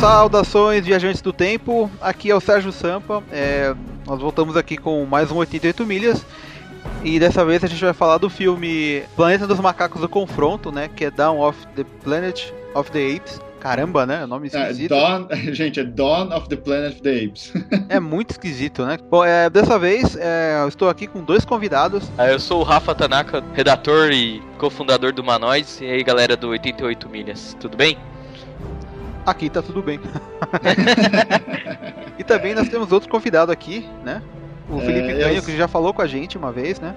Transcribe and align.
Saudações, 0.00 0.86
viajantes 0.86 1.20
do 1.20 1.30
tempo. 1.30 1.90
Aqui 2.00 2.30
é 2.30 2.34
o 2.34 2.40
Sérgio 2.40 2.72
Sampa. 2.72 3.22
É, 3.30 3.74
nós 4.06 4.18
voltamos 4.18 4.56
aqui 4.56 4.78
com 4.78 5.04
mais 5.04 5.30
um 5.30 5.36
88 5.36 5.84
milhas. 5.84 6.24
E 7.04 7.20
dessa 7.20 7.44
vez 7.44 7.62
a 7.62 7.66
gente 7.66 7.84
vai 7.84 7.92
falar 7.92 8.16
do 8.16 8.30
filme 8.30 9.02
Planeta 9.14 9.46
dos 9.46 9.60
Macacos 9.60 10.00
do 10.00 10.08
Confronto, 10.08 10.72
né? 10.72 10.88
Que 10.88 11.04
é 11.04 11.10
Dawn 11.10 11.38
of 11.40 11.66
the 11.76 11.84
Planet 12.02 12.50
of 12.74 12.90
the 12.90 13.14
Apes. 13.14 13.38
Caramba, 13.60 14.06
né? 14.06 14.24
O 14.24 14.26
nome 14.26 14.48
É, 14.50 14.62
esquisito. 14.62 14.88
Dawn, 14.88 15.26
gente, 15.52 15.78
é 15.80 15.84
Dawn 15.84 16.34
of 16.34 16.48
the 16.48 16.56
Planet 16.56 16.92
of 16.94 17.02
the 17.02 17.24
Apes. 17.26 17.52
É 17.90 18.00
muito 18.00 18.30
esquisito, 18.30 18.86
né? 18.86 18.96
Bom, 19.10 19.22
é, 19.22 19.50
dessa 19.50 19.78
vez 19.78 20.16
é, 20.16 20.60
eu 20.62 20.68
estou 20.68 20.88
aqui 20.88 21.06
com 21.06 21.22
dois 21.22 21.44
convidados. 21.44 22.10
Ah, 22.16 22.26
Eu 22.26 22.40
sou 22.40 22.60
o 22.60 22.64
Rafa 22.64 22.94
Tanaka, 22.94 23.44
redator 23.52 24.10
e 24.12 24.40
cofundador 24.56 25.12
do 25.12 25.22
Manoids. 25.22 25.78
E 25.82 25.84
aí, 25.84 26.02
galera 26.02 26.38
do 26.38 26.48
88 26.48 27.06
Milhas, 27.06 27.54
tudo 27.60 27.76
bem? 27.76 27.98
Aqui 29.26 29.50
tá 29.50 29.60
tudo 29.62 29.82
bem. 29.82 30.00
e 32.18 32.24
também 32.24 32.54
nós 32.54 32.68
temos 32.68 32.90
outro 32.92 33.08
convidado 33.08 33.52
aqui, 33.52 33.86
né? 34.04 34.22
O 34.68 34.78
É, 34.80 34.84
Felipe 34.84 35.12
eu- 35.12 35.20
Canho, 35.28 35.42
que 35.42 35.56
já 35.56 35.68
falou 35.68 35.92
com 35.92 36.02
a 36.02 36.06
gente 36.06 36.38
uma 36.38 36.52
vez, 36.52 36.80
né? 36.80 36.94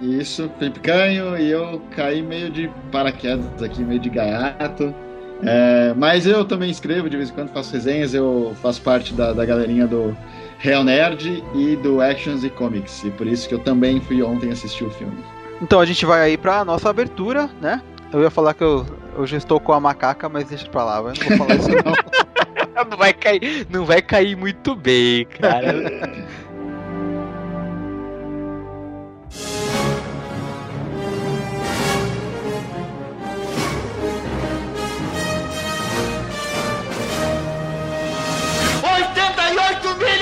Isso, 0.00 0.50
Felipe 0.58 0.80
Canho, 0.80 1.36
e 1.38 1.50
eu 1.50 1.80
caí 1.94 2.22
meio 2.22 2.50
de 2.50 2.70
paraquedas 2.92 3.62
aqui, 3.62 3.82
meio 3.82 4.00
de 4.00 4.10
gaiato. 4.10 4.94
É, 5.42 5.92
mas 5.96 6.26
eu 6.26 6.44
também 6.44 6.70
escrevo, 6.70 7.08
de 7.10 7.16
vez 7.16 7.30
em 7.30 7.34
quando 7.34 7.50
faço 7.50 7.72
resenhas, 7.72 8.14
eu 8.14 8.54
faço 8.62 8.80
parte 8.82 9.12
da, 9.14 9.32
da 9.32 9.44
galerinha 9.44 9.86
do 9.86 10.16
Real 10.58 10.82
Nerd 10.82 11.44
e 11.54 11.76
do 11.76 12.00
Actions 12.00 12.42
e 12.44 12.48
Comics, 12.50 13.04
e 13.04 13.10
por 13.10 13.26
isso 13.26 13.46
que 13.48 13.54
eu 13.54 13.58
também 13.58 14.00
fui 14.00 14.22
ontem 14.22 14.50
assistir 14.50 14.84
o 14.84 14.90
filme. 14.90 15.16
Então 15.60 15.78
a 15.80 15.84
gente 15.86 16.04
vai 16.06 16.22
aí 16.22 16.36
pra 16.38 16.64
nossa 16.64 16.88
abertura, 16.88 17.50
né? 17.60 17.82
Eu 18.12 18.22
ia 18.22 18.30
falar 18.30 18.54
que 18.54 18.62
eu, 18.64 18.86
eu 19.16 19.26
já 19.26 19.38
estou 19.38 19.58
com 19.58 19.72
a 19.72 19.80
macaca, 19.80 20.28
mas 20.28 20.44
deixa 20.44 20.68
pra 20.68 20.84
lá, 20.84 20.98
eu 20.98 21.04
não 21.04 21.14
vou 21.14 21.38
falar 21.38 21.54
isso 21.56 21.68
não. 21.70 21.96
Não 22.90 22.94
vai 22.98 23.14
cair, 23.14 23.66
não 23.70 23.86
vai 23.86 24.02
cair 24.02 24.36
muito 24.36 24.76
bem, 24.76 25.24
cara. 25.24 25.74
O 39.82 40.15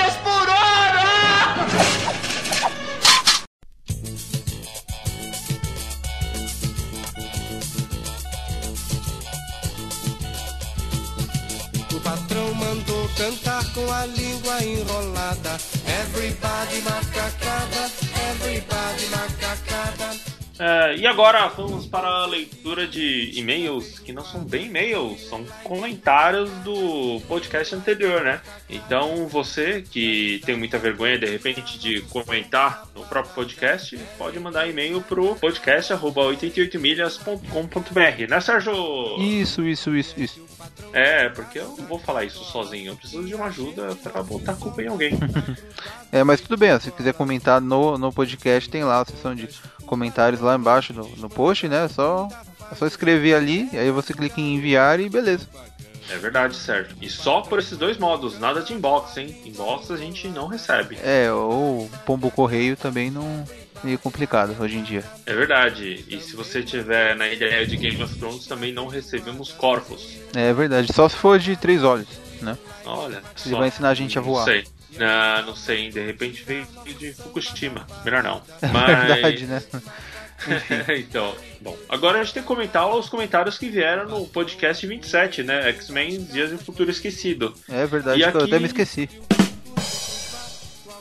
cantar 13.24 13.64
com 13.72 13.90
a 13.90 14.04
língua 14.04 14.62
enrolada. 14.62 15.56
Everybody 15.86 16.82
macacada, 16.82 17.90
everybody 18.28 19.06
macacada. 19.06 19.43
É, 20.58 20.96
e 20.96 21.06
agora 21.06 21.46
vamos 21.48 21.86
para 21.86 22.06
a 22.06 22.26
leitura 22.26 22.86
de 22.86 23.32
e-mails, 23.34 23.98
que 23.98 24.12
não 24.12 24.22
são 24.24 24.44
bem 24.44 24.66
e-mails, 24.66 25.26
são 25.28 25.42
comentários 25.64 26.48
do 26.62 27.20
podcast 27.26 27.74
anterior, 27.74 28.22
né? 28.22 28.40
Então 28.70 29.26
você 29.26 29.82
que 29.82 30.40
tem 30.44 30.56
muita 30.56 30.78
vergonha 30.78 31.18
de 31.18 31.26
repente 31.26 31.76
de 31.78 32.02
comentar 32.02 32.86
no 32.94 33.04
próprio 33.04 33.34
podcast, 33.34 33.98
pode 34.16 34.38
mandar 34.38 34.68
e-mail 34.68 35.00
pro 35.00 35.34
podcast 35.34 35.92
88milhas.com.br, 35.92 38.28
né, 38.28 38.40
Sérgio? 38.40 39.18
Isso, 39.18 39.66
isso, 39.66 39.96
isso, 39.96 40.20
isso. 40.20 40.44
É, 40.92 41.28
porque 41.30 41.58
eu 41.58 41.74
não 41.76 41.86
vou 41.86 41.98
falar 41.98 42.22
isso 42.24 42.44
sozinho, 42.44 42.92
eu 42.92 42.96
preciso 42.96 43.24
de 43.24 43.34
uma 43.34 43.46
ajuda 43.46 43.96
para 43.96 44.22
botar 44.22 44.52
a 44.52 44.56
culpa 44.56 44.80
em 44.82 44.86
alguém. 44.86 45.18
É, 46.12 46.22
mas 46.22 46.40
tudo 46.40 46.56
bem, 46.56 46.72
ó, 46.72 46.78
se 46.78 46.92
quiser 46.92 47.12
comentar 47.12 47.60
no, 47.60 47.98
no 47.98 48.12
podcast, 48.12 48.70
tem 48.70 48.84
lá 48.84 49.00
a 49.00 49.04
seção 49.04 49.34
de 49.34 49.48
comentários 49.84 50.40
lá 50.40 50.56
embaixo 50.56 50.92
no, 50.92 51.08
no 51.16 51.28
post, 51.28 51.68
né? 51.68 51.84
É 51.84 51.88
só, 51.88 52.28
é 52.70 52.74
só 52.74 52.86
escrever 52.86 53.34
ali, 53.34 53.68
aí 53.72 53.90
você 53.90 54.12
clica 54.12 54.40
em 54.40 54.54
enviar 54.54 55.00
e 55.00 55.08
beleza. 55.08 55.48
É 56.10 56.18
verdade, 56.18 56.54
Sérgio. 56.54 56.96
E 57.00 57.08
só 57.08 57.40
por 57.40 57.58
esses 57.58 57.78
dois 57.78 57.96
modos, 57.96 58.38
nada 58.38 58.60
de 58.60 58.74
inbox, 58.74 59.16
hein? 59.16 59.34
Inbox 59.44 59.90
a 59.90 59.96
gente 59.96 60.28
não 60.28 60.46
recebe. 60.46 60.98
É, 61.02 61.32
ou 61.32 61.88
pombo 62.04 62.30
correio 62.30 62.76
também 62.76 63.10
não 63.10 63.44
meio 63.82 63.98
complicado 63.98 64.56
hoje 64.60 64.76
em 64.78 64.82
dia. 64.82 65.04
É 65.26 65.34
verdade. 65.34 66.04
E 66.08 66.20
se 66.20 66.34
você 66.34 66.62
tiver 66.62 67.14
na 67.16 67.28
ideia 67.28 67.66
de 67.66 67.76
Game 67.76 68.02
of 68.02 68.18
Thrones, 68.18 68.46
também 68.46 68.72
não 68.72 68.86
recebemos 68.86 69.52
corpos. 69.52 70.18
É 70.34 70.52
verdade, 70.52 70.92
só 70.92 71.08
se 71.08 71.16
for 71.16 71.38
de 71.38 71.56
três 71.56 71.82
olhos, 71.82 72.08
né? 72.40 72.56
Olha. 72.84 73.22
Ele 73.44 73.54
vai 73.54 73.68
ensinar 73.68 73.90
a 73.90 73.94
gente 73.94 74.18
a 74.18 74.22
voar. 74.22 74.44
Sei. 74.44 74.64
Ah, 75.00 75.42
não 75.46 75.56
sei, 75.56 75.90
de 75.90 76.04
repente 76.04 76.42
veio 76.44 76.66
de 76.98 77.12
Fukushima. 77.14 77.86
Melhor 78.04 78.22
não. 78.22 78.42
É 78.62 78.66
Mas... 78.68 79.08
verdade, 79.08 79.46
né? 79.46 79.62
então, 80.98 81.34
bom. 81.60 81.76
Agora 81.88 82.20
a 82.20 82.24
gente 82.24 82.34
tem 82.34 82.42
que 82.42 82.48
comentar 82.48 82.86
os 82.94 83.08
comentários 83.08 83.56
que 83.56 83.68
vieram 83.70 84.06
no 84.08 84.26
podcast 84.26 84.86
27, 84.86 85.42
né? 85.42 85.68
X-Men 85.70 86.24
Dias 86.24 86.52
um 86.52 86.58
Futuro 86.58 86.90
Esquecido. 86.90 87.54
É 87.68 87.86
verdade, 87.86 88.20
E 88.20 88.30
que 88.30 88.36
eu 88.36 88.40
aqui- 88.42 88.50
até 88.50 88.58
me 88.58 88.66
esqueci. 88.66 89.08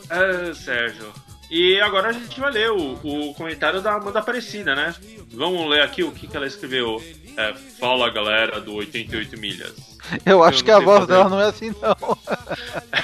Ah, 0.09 0.53
Sérgio. 0.53 1.11
E 1.49 1.79
agora 1.81 2.09
a 2.09 2.11
gente 2.11 2.39
vai 2.39 2.51
ler 2.51 2.71
o, 2.71 2.93
o 3.03 3.33
comentário 3.35 3.81
da 3.81 3.93
Amanda 3.93 4.19
Aparecida, 4.19 4.73
né? 4.75 4.95
Vamos 5.31 5.69
ler 5.69 5.81
aqui 5.81 6.03
o 6.03 6.11
que, 6.11 6.25
que 6.27 6.35
ela 6.37 6.47
escreveu. 6.47 7.03
É, 7.37 7.53
Fala 7.79 8.09
galera 8.11 8.59
do 8.61 8.73
88 8.75 9.37
milhas. 9.39 9.73
Eu 10.25 10.43
acho 10.43 10.59
não 10.59 10.65
que 10.65 10.71
a 10.71 10.79
voz 10.79 10.99
fazer. 11.01 11.11
dela 11.13 11.29
não 11.29 11.39
é 11.41 11.45
assim, 11.49 11.73
não. 11.81 12.17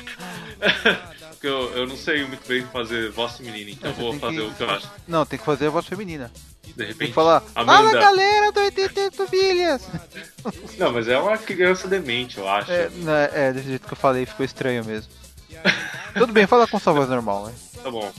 Porque 1.31 1.47
eu, 1.47 1.71
eu 1.77 1.87
não 1.87 1.95
sei 1.95 2.25
muito 2.25 2.45
bem 2.47 2.65
fazer 2.65 3.11
voz 3.11 3.37
feminina, 3.37 3.71
então 3.71 3.93
vou 3.93 4.11
tem 4.11 4.19
fazer 4.19 4.35
que- 4.35 4.41
o 4.41 4.53
que 4.53 4.63
eu 4.63 4.69
acho. 4.69 4.91
Não, 5.07 5.25
tem 5.25 5.39
que 5.39 5.45
fazer 5.45 5.67
a 5.67 5.69
voz 5.69 5.85
feminina. 5.85 6.29
De 6.63 6.73
Tem 6.73 6.87
repente. 6.87 7.07
que 7.09 7.13
falar, 7.13 7.39
fala 7.41 7.79
Amanda. 7.79 7.99
galera 7.99 8.51
do 8.51 8.59
88 8.59 9.27
milhas. 9.31 9.87
Não, 10.77 10.91
mas 10.91 11.07
é 11.07 11.17
uma 11.17 11.37
criança 11.37 11.87
demente, 11.87 12.37
eu 12.37 12.47
acho. 12.47 12.71
É, 12.71 12.89
né, 12.89 13.29
é, 13.33 13.53
desse 13.53 13.69
jeito 13.69 13.87
que 13.87 13.93
eu 13.93 13.97
falei, 13.97 14.25
ficou 14.25 14.45
estranho 14.45 14.83
mesmo. 14.85 15.11
Tudo 16.13 16.31
bem, 16.33 16.45
fala 16.45 16.67
com 16.67 16.77
sua 16.79 16.93
voz 16.93 17.09
normal, 17.09 17.47
né? 17.47 17.53
Tá 17.81 17.89
bom. 17.89 18.11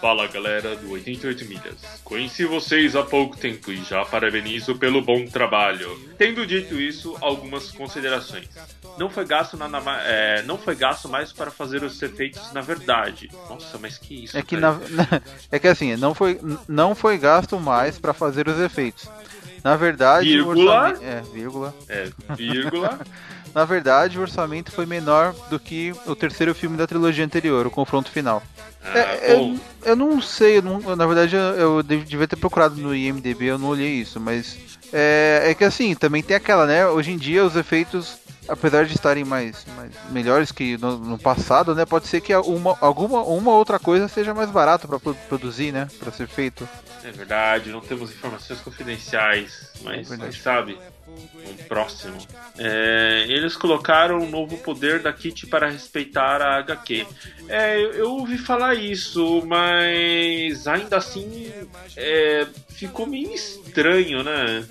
Fala 0.00 0.28
galera 0.28 0.76
do 0.76 0.92
88 0.92 1.44
milhas. 1.46 1.74
Conheci 2.04 2.44
vocês 2.44 2.94
há 2.94 3.02
pouco 3.02 3.36
tempo 3.36 3.72
e 3.72 3.82
já 3.82 4.04
parabenizo 4.04 4.76
pelo 4.76 5.02
bom 5.02 5.26
trabalho. 5.26 5.98
Tendo 6.16 6.46
dito 6.46 6.80
isso, 6.80 7.16
algumas 7.20 7.70
considerações. 7.72 8.48
Não 8.96 9.10
foi 9.10 9.24
gasto 9.24 9.56
nada 9.56 9.80
mais, 9.80 10.02
é, 10.06 10.42
não 10.42 10.56
foi 10.56 10.74
gasto 10.74 11.08
mais 11.08 11.32
para 11.32 11.50
fazer 11.50 11.82
os 11.82 12.00
efeitos 12.00 12.52
na 12.52 12.60
verdade. 12.60 13.30
Nossa, 13.48 13.78
mas 13.78 13.98
que 13.98 14.24
isso? 14.24 14.38
É 14.38 14.42
que 14.42 14.56
na, 14.56 14.78
é 15.50 15.58
que 15.58 15.68
assim, 15.68 15.96
não 15.96 16.14
foi, 16.14 16.40
não 16.68 16.94
foi 16.94 17.18
gasto 17.18 17.58
mais 17.58 17.98
pra 17.98 18.12
fazer 18.12 18.48
os 18.48 18.58
efeitos. 18.58 19.08
Na 19.64 19.76
verdade, 19.76 20.28
Vírgula. 20.28 20.88
orçamento, 20.88 21.04
é, 21.04 21.20
vírgula. 21.32 21.74
É, 21.88 22.10
vírgula. 22.36 23.00
Na 23.58 23.64
verdade, 23.64 24.16
o 24.16 24.22
orçamento 24.22 24.70
foi 24.70 24.86
menor 24.86 25.34
do 25.50 25.58
que 25.58 25.92
o 26.06 26.14
terceiro 26.14 26.54
filme 26.54 26.76
da 26.76 26.86
trilogia 26.86 27.24
anterior, 27.24 27.66
o 27.66 27.70
confronto 27.72 28.08
final. 28.08 28.40
Ah, 28.84 28.96
É, 28.96 29.32
eu, 29.34 29.58
eu 29.84 29.96
não 29.96 30.22
sei, 30.22 30.58
eu 30.58 30.62
não- 30.62 30.94
na 30.94 31.04
verdade 31.08 31.34
eu, 31.34 31.42
eu 31.42 31.82
dev- 31.82 32.04
devia 32.04 32.28
ter 32.28 32.36
procurado 32.36 32.76
no 32.76 32.94
IMDB, 32.94 33.46
eu 33.46 33.58
não 33.58 33.66
olhei 33.66 33.94
isso, 33.94 34.20
mas 34.20 34.56
é, 34.92 35.42
é 35.46 35.54
que 35.54 35.64
assim, 35.64 35.92
também 35.96 36.22
tem 36.22 36.36
aquela, 36.36 36.66
né? 36.66 36.86
Hoje 36.86 37.10
em 37.10 37.16
dia 37.18 37.44
os 37.44 37.56
efeitos, 37.56 38.18
apesar 38.48 38.86
de 38.86 38.94
estarem 38.94 39.24
mais, 39.24 39.66
mais 39.76 39.90
melhores 40.12 40.52
que 40.52 40.78
no, 40.78 40.96
no 40.96 41.18
passado, 41.18 41.74
né? 41.74 41.84
Pode 41.84 42.06
ser 42.06 42.20
que 42.20 42.32
uma, 42.36 42.78
alguma 42.80 43.24
uma 43.24 43.50
outra 43.54 43.80
coisa 43.80 44.06
seja 44.06 44.32
mais 44.32 44.50
barato 44.52 44.86
para 44.86 45.00
produzir, 45.28 45.72
né? 45.72 45.88
Para 45.98 46.12
ser 46.12 46.28
feito. 46.28 46.66
É 47.02 47.10
verdade, 47.10 47.70
não 47.70 47.80
temos 47.80 48.12
informações 48.12 48.60
confidenciais, 48.60 49.72
mas 49.82 50.12
É 50.12 50.16
quem 50.16 50.30
sabe? 50.30 50.78
Um 51.08 51.56
próximo. 51.68 52.16
É, 52.58 53.24
eles 53.28 53.56
colocaram 53.56 54.18
um 54.18 54.28
novo 54.28 54.56
poder 54.58 55.00
da 55.00 55.12
Kitty 55.12 55.46
para 55.46 55.68
respeitar 55.70 56.42
a 56.42 56.56
HQ. 56.58 57.06
É, 57.48 57.76
eu, 57.80 57.92
eu 57.92 58.10
ouvi 58.12 58.36
falar 58.36 58.74
isso, 58.74 59.42
mas 59.46 60.66
ainda 60.66 60.96
assim 60.98 61.52
é, 61.96 62.46
ficou 62.68 63.06
meio 63.06 63.32
estranho, 63.34 64.22
né? 64.22 64.64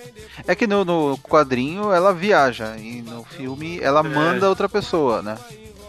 É 0.47 0.55
que 0.55 0.67
no, 0.67 0.85
no 0.85 1.17
quadrinho 1.17 1.91
ela 1.91 2.13
viaja 2.13 2.75
e 2.77 3.01
no 3.01 3.23
filme 3.23 3.79
ela 3.81 3.99
É. 4.01 4.03
manda 4.03 4.49
outra 4.49 4.69
pessoa, 4.69 5.21
né? 5.21 5.37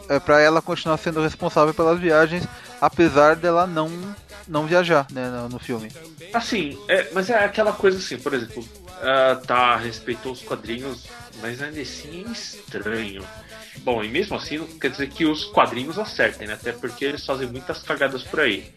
É 0.08 0.18
para 0.18 0.40
ela 0.40 0.62
continuar 0.62 0.96
sendo 0.96 1.20
responsável 1.20 1.74
pelas 1.74 2.00
viagens, 2.00 2.46
apesar 2.80 3.36
dela 3.36 3.66
não 3.66 3.90
não 4.46 4.66
viajar, 4.66 5.06
né, 5.12 5.28
no, 5.28 5.48
no 5.50 5.58
filme. 5.58 5.92
Assim, 6.32 6.78
é, 6.88 7.10
mas 7.12 7.28
é 7.28 7.44
aquela 7.44 7.70
coisa 7.70 7.98
assim, 7.98 8.16
por 8.16 8.32
exemplo, 8.32 8.66
ah, 9.02 9.40
tá, 9.46 9.76
respeitou 9.76 10.32
os 10.32 10.42
quadrinhos, 10.42 11.06
mas 11.40 11.62
ainda 11.62 11.80
assim 11.80 12.24
é 12.26 12.32
estranho. 12.32 13.24
Bom, 13.78 14.02
e 14.02 14.08
mesmo 14.08 14.36
assim 14.36 14.58
não 14.58 14.66
quer 14.66 14.90
dizer 14.90 15.08
que 15.08 15.24
os 15.24 15.44
quadrinhos 15.44 15.98
acertem, 15.98 16.48
né? 16.48 16.54
Até 16.54 16.72
porque 16.72 17.04
eles 17.04 17.24
fazem 17.24 17.48
muitas 17.48 17.82
cagadas 17.82 18.22
por 18.22 18.40
aí. 18.40 18.70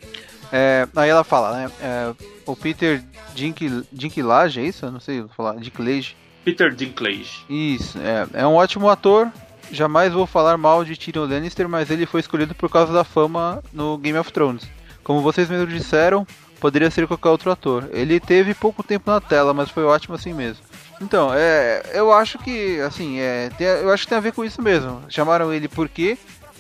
É, 0.52 0.88
aí 0.96 1.10
ela 1.10 1.24
fala, 1.24 1.58
né? 1.58 1.72
é, 1.82 2.14
o 2.46 2.56
Peter 2.56 3.04
Dink, 3.34 3.86
Dinklage, 3.92 4.60
é 4.60 4.64
isso? 4.64 4.86
Eu 4.86 4.92
não 4.92 5.00
sei 5.00 5.26
falar. 5.36 5.56
Dinklage. 5.56 6.16
Peter 6.44 6.74
Dinklage. 6.74 7.46
Isso, 7.50 7.98
é, 8.00 8.42
é 8.42 8.48
um 8.48 8.56
ótimo 8.56 8.90
ator 8.90 9.32
jamais 9.72 10.14
vou 10.14 10.28
falar 10.28 10.58
mal 10.58 10.84
de 10.84 10.98
Tyrion 10.98 11.26
Lannister, 11.26 11.68
mas 11.68 11.90
ele 11.90 12.06
foi 12.06 12.20
escolhido 12.20 12.54
por 12.54 12.70
causa 12.70 12.92
da 12.94 13.04
fama 13.04 13.64
no 13.72 13.98
Game 13.98 14.18
of 14.18 14.32
Thrones. 14.32 14.68
Como 15.04 15.22
vocês 15.22 15.50
mesmos 15.50 15.74
disseram, 15.74 16.28
poderia 16.62 16.90
ser 16.92 17.08
qualquer 17.08 17.28
outro 17.30 17.52
ator. 17.52 17.90
Ele 17.92 18.20
teve 18.20 18.54
pouco 18.54 18.84
tempo 18.84 19.12
na 19.12 19.20
tela, 19.20 19.54
mas 19.54 19.70
foi 19.70 19.84
ótimo 19.84 20.16
assim 20.16 20.32
mesmo. 20.34 20.64
Então, 21.02 21.32
é, 21.34 21.82
eu 21.94 22.14
acho 22.14 22.38
que, 22.38 22.80
assim, 22.82 23.20
é, 23.20 23.50
tem- 23.58 23.68
eu 23.68 23.92
acho 23.92 24.04
que 24.04 24.10
tem 24.10 24.18
a 24.20 24.22
ver 24.22 24.32
com 24.32 24.46
isso 24.46 24.62
mesmo. 24.62 25.02
Chamaram 25.10 25.52
ele 25.52 25.68
porque 25.68 26.18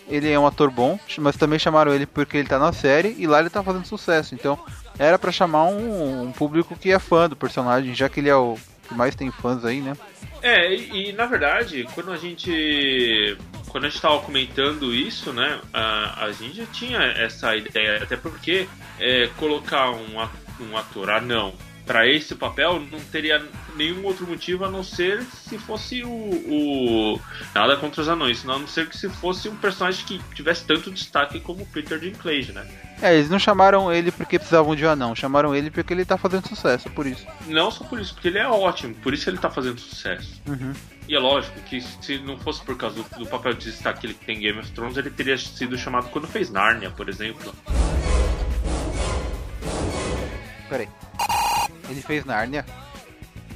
ele 0.10 0.30
é 0.30 0.38
um 0.38 0.48
ator 0.48 0.70
bom, 0.72 1.00
mas 1.20 1.38
também 1.38 1.60
chamaram 1.60 1.94
ele 1.94 2.06
porque 2.08 2.36
ele 2.38 2.50
tá 2.50 2.58
na 2.58 2.74
série 2.74 3.16
e 3.20 3.28
lá 3.28 3.40
ele 3.40 3.50
tá 3.52 3.62
fazendo 3.64 3.86
sucesso. 3.86 4.34
Então, 4.34 4.58
era 4.98 5.18
pra 5.20 5.32
chamar 5.32 5.66
um, 5.66 6.24
um 6.24 6.32
público 6.32 6.76
que 6.76 6.92
é 6.92 6.98
fã 7.00 7.30
do 7.30 7.36
personagem, 7.36 7.94
já 7.94 8.10
que 8.10 8.20
ele 8.20 8.30
é 8.30 8.36
o 8.36 8.58
que 8.92 8.98
mais 8.98 9.16
tem 9.16 9.32
fãs 9.32 9.64
aí, 9.64 9.80
né? 9.82 9.94
É, 10.42 10.74
e, 10.74 11.10
e, 11.10 11.14
na 11.14 11.26
verdade, 11.26 11.88
quando 11.94 12.12
a 12.12 12.18
gente. 12.18 13.38
Quando 13.70 13.86
a 13.86 13.90
gente 13.90 14.02
tava 14.02 14.20
comentando 14.20 14.94
isso, 14.94 15.32
né? 15.32 15.62
A, 15.74 16.26
a 16.26 16.32
gente 16.34 16.58
já 16.58 16.66
tinha 16.66 17.00
essa 17.00 17.56
ideia, 17.56 18.04
até 18.04 18.18
porque 18.18 18.68
é, 19.00 19.28
colocar 19.38 19.92
um, 19.92 20.18
um 20.60 20.78
ator 20.78 21.10
anão 21.10 21.54
para 21.92 22.08
esse 22.08 22.36
papel 22.36 22.80
não 22.90 23.02
teria 23.02 23.46
nenhum 23.76 24.06
outro 24.06 24.26
motivo 24.26 24.64
a 24.64 24.72
não 24.72 24.82
ser 24.82 25.22
se 25.24 25.58
fosse 25.58 26.02
o, 26.04 26.08
o- 26.10 27.20
Nada 27.54 27.76
contra 27.76 28.02
os 28.02 28.08
anões, 28.08 28.46
a 28.46 28.48
não 28.48 28.66
ser 28.66 28.88
que 28.88 28.98
se 28.98 29.10
fosse 29.10 29.50
um 29.50 29.58
personagem 29.58 30.06
que 30.06 30.18
tivesse 30.34 30.64
tanto 30.64 30.90
destaque 30.90 31.42
como 31.42 31.64
o 31.64 31.66
Peter 31.66 32.00
Dinklage, 32.00 32.54
né? 32.54 32.66
É, 33.02 33.14
eles 33.16 33.30
não 33.30 33.38
chamaram 33.38 33.92
ele 33.92 34.10
porque 34.10 34.40
precisavam 34.40 34.74
de 34.74 34.86
um 34.86 34.90
anão, 34.90 35.14
chamaram 35.14 35.54
ele 35.54 35.70
porque 35.70 35.94
ele 35.94 36.06
tá 36.06 36.18
fazendo 36.18 36.48
sucesso, 36.48 36.90
por 36.92 37.06
isso. 37.06 37.28
Não 37.48 37.70
só 37.70 37.84
por 37.84 38.00
isso, 38.00 38.14
porque 38.14 38.30
ele 38.30 38.38
é 38.40 38.48
ótimo, 38.48 38.96
por 38.96 39.14
isso 39.14 39.30
ele 39.30 39.38
tá 39.38 39.50
fazendo 39.50 39.82
sucesso. 39.82 40.42
Uhum. 40.48 40.72
E 41.10 41.14
é 41.14 41.20
lógico 41.20 41.60
que 41.62 41.82
se 41.82 42.20
não 42.20 42.38
fosse 42.40 42.62
por 42.64 42.78
causa 42.78 43.04
do, 43.04 43.20
do 43.20 43.26
papel 43.26 43.54
de 43.54 43.66
destaque 43.66 44.00
que 44.00 44.08
ele 44.08 44.14
tem 44.14 44.38
em 44.38 44.40
Game 44.40 44.60
of 44.60 44.72
Thrones, 44.72 44.96
ele 44.96 45.10
teria 45.10 45.38
sido 45.38 45.78
chamado 45.78 46.08
quando 46.10 46.26
fez 46.26 46.50
Narnia, 46.50 46.90
por 46.90 47.10
exemplo. 47.10 47.54
Peraí. 50.70 50.88
Ele 51.92 52.02
fez 52.02 52.26
Nárnia? 52.26 52.66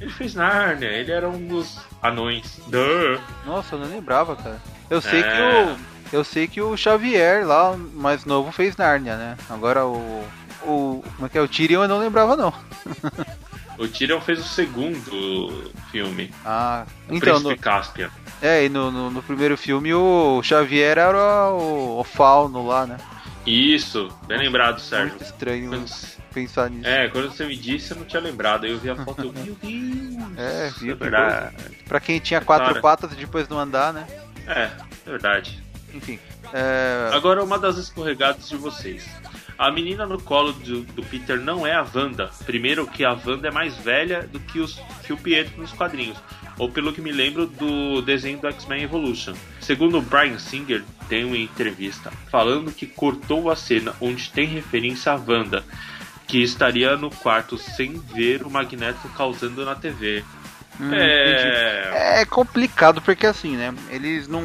Ele 0.00 0.10
fez 0.12 0.34
Narnia, 0.34 0.88
ele 0.90 1.10
era 1.10 1.26
um 1.28 1.46
dos 1.48 1.78
anões. 2.02 2.60
Duh. 2.66 3.18
Nossa, 3.46 3.74
eu 3.76 3.78
não 3.80 3.88
lembrava, 3.88 4.36
cara. 4.36 4.60
Eu 4.90 5.00
sei 5.00 5.20
É. 5.20 5.22
que 5.22 5.42
o. 5.72 5.78
Eu 6.12 6.22
sei 6.22 6.46
que 6.46 6.60
o 6.60 6.76
Xavier 6.76 7.46
lá, 7.46 7.74
mais 7.94 8.24
novo, 8.26 8.52
fez 8.52 8.76
Nárnia, 8.76 9.16
né? 9.16 9.36
Agora 9.48 9.86
o. 9.86 10.22
O. 10.62 11.02
Como 11.16 11.26
é 11.26 11.28
que 11.30 11.38
é? 11.38 11.40
O 11.40 11.48
Tyrion 11.48 11.82
eu 11.82 11.88
não 11.88 11.98
lembrava 11.98 12.36
não. 12.36 12.52
O 13.78 13.86
Tyrion 13.86 14.22
fez 14.22 14.38
o 14.40 14.42
segundo 14.42 15.70
filme, 15.90 16.32
Ah. 16.46 16.86
o 17.10 17.14
Então, 17.14 17.34
Príncipe 17.34 17.50
no, 17.56 17.58
Caspian. 17.58 18.10
é, 18.40 18.64
e 18.64 18.70
no, 18.70 18.90
no, 18.90 19.10
no 19.10 19.22
primeiro 19.22 19.54
filme 19.54 19.92
o 19.92 20.40
Xavier 20.42 20.96
era 20.96 21.50
o, 21.50 22.00
o 22.00 22.02
fauno 22.04 22.66
lá, 22.66 22.86
né? 22.86 22.96
Isso, 23.46 24.08
bem 24.26 24.38
lembrado, 24.38 24.80
Sérgio. 24.80 25.10
Muito 25.10 25.24
estranho 25.24 25.68
Quando- 25.70 25.90
pensar 26.34 26.68
nisso. 26.68 26.86
É, 26.88 27.08
quando 27.08 27.30
você 27.30 27.46
me 27.46 27.56
disse, 27.56 27.92
eu 27.92 27.98
não 27.98 28.04
tinha 28.04 28.20
lembrado. 28.20 28.64
Aí 28.64 28.72
eu 28.72 28.78
vi 28.78 28.90
a 28.90 28.96
foto, 28.96 29.22
eu, 29.22 29.32
meu 29.32 29.54
Deus. 29.54 30.38
É, 30.38 30.70
viu, 30.78 30.92
É 30.92 30.94
verdade. 30.96 31.56
Pra 31.88 32.00
quem 32.00 32.18
tinha 32.18 32.40
quatro 32.40 32.66
Cara. 32.68 32.80
patas 32.80 33.12
e 33.12 33.16
depois 33.16 33.48
não 33.48 33.58
andar, 33.58 33.92
né? 33.92 34.06
É, 34.46 34.62
é 35.06 35.10
verdade. 35.10 35.62
Enfim. 35.94 36.18
É... 36.52 37.10
Agora 37.12 37.42
uma 37.42 37.58
das 37.58 37.76
escorregadas 37.78 38.48
de 38.48 38.56
vocês. 38.56 39.06
A 39.58 39.70
menina 39.70 40.04
no 40.04 40.20
colo 40.20 40.52
do, 40.52 40.82
do 40.82 41.02
Peter 41.02 41.40
não 41.40 41.66
é 41.66 41.72
a 41.72 41.86
Wanda. 41.94 42.30
Primeiro 42.44 42.86
que 42.86 43.04
a 43.04 43.12
Wanda 43.12 43.48
é 43.48 43.50
mais 43.50 43.76
velha 43.76 44.22
do 44.22 44.38
que, 44.38 44.60
os, 44.60 44.78
que 45.04 45.12
o 45.12 45.16
Pietro 45.16 45.58
nos 45.58 45.72
quadrinhos. 45.72 46.18
Ou 46.58 46.70
pelo 46.70 46.92
que 46.92 47.00
me 47.00 47.10
lembro 47.10 47.46
do 47.46 48.02
desenho 48.02 48.38
do 48.38 48.48
X-Men 48.48 48.82
Evolution. 48.82 49.34
Segundo 49.60 49.98
o 49.98 50.02
Brian 50.02 50.38
Singer, 50.38 50.84
tem 51.08 51.24
uma 51.24 51.36
entrevista 51.36 52.10
falando 52.30 52.72
que 52.72 52.86
cortou 52.86 53.50
a 53.50 53.56
cena 53.56 53.94
onde 54.00 54.30
tem 54.30 54.46
referência 54.46 55.12
a 55.12 55.16
Wanda, 55.16 55.64
que 56.26 56.42
estaria 56.42 56.96
no 56.96 57.10
quarto 57.10 57.56
sem 57.56 57.98
ver 57.98 58.42
o 58.42 58.50
Magneto 58.50 59.08
causando 59.16 59.64
na 59.64 59.74
TV. 59.74 60.22
hum, 60.78 60.90
é... 60.92 62.20
É 62.20 62.24
complicado 62.26 63.00
porque 63.00 63.26
assim, 63.26 63.56
né? 63.56 63.74
Eles 63.90 64.28
não. 64.28 64.42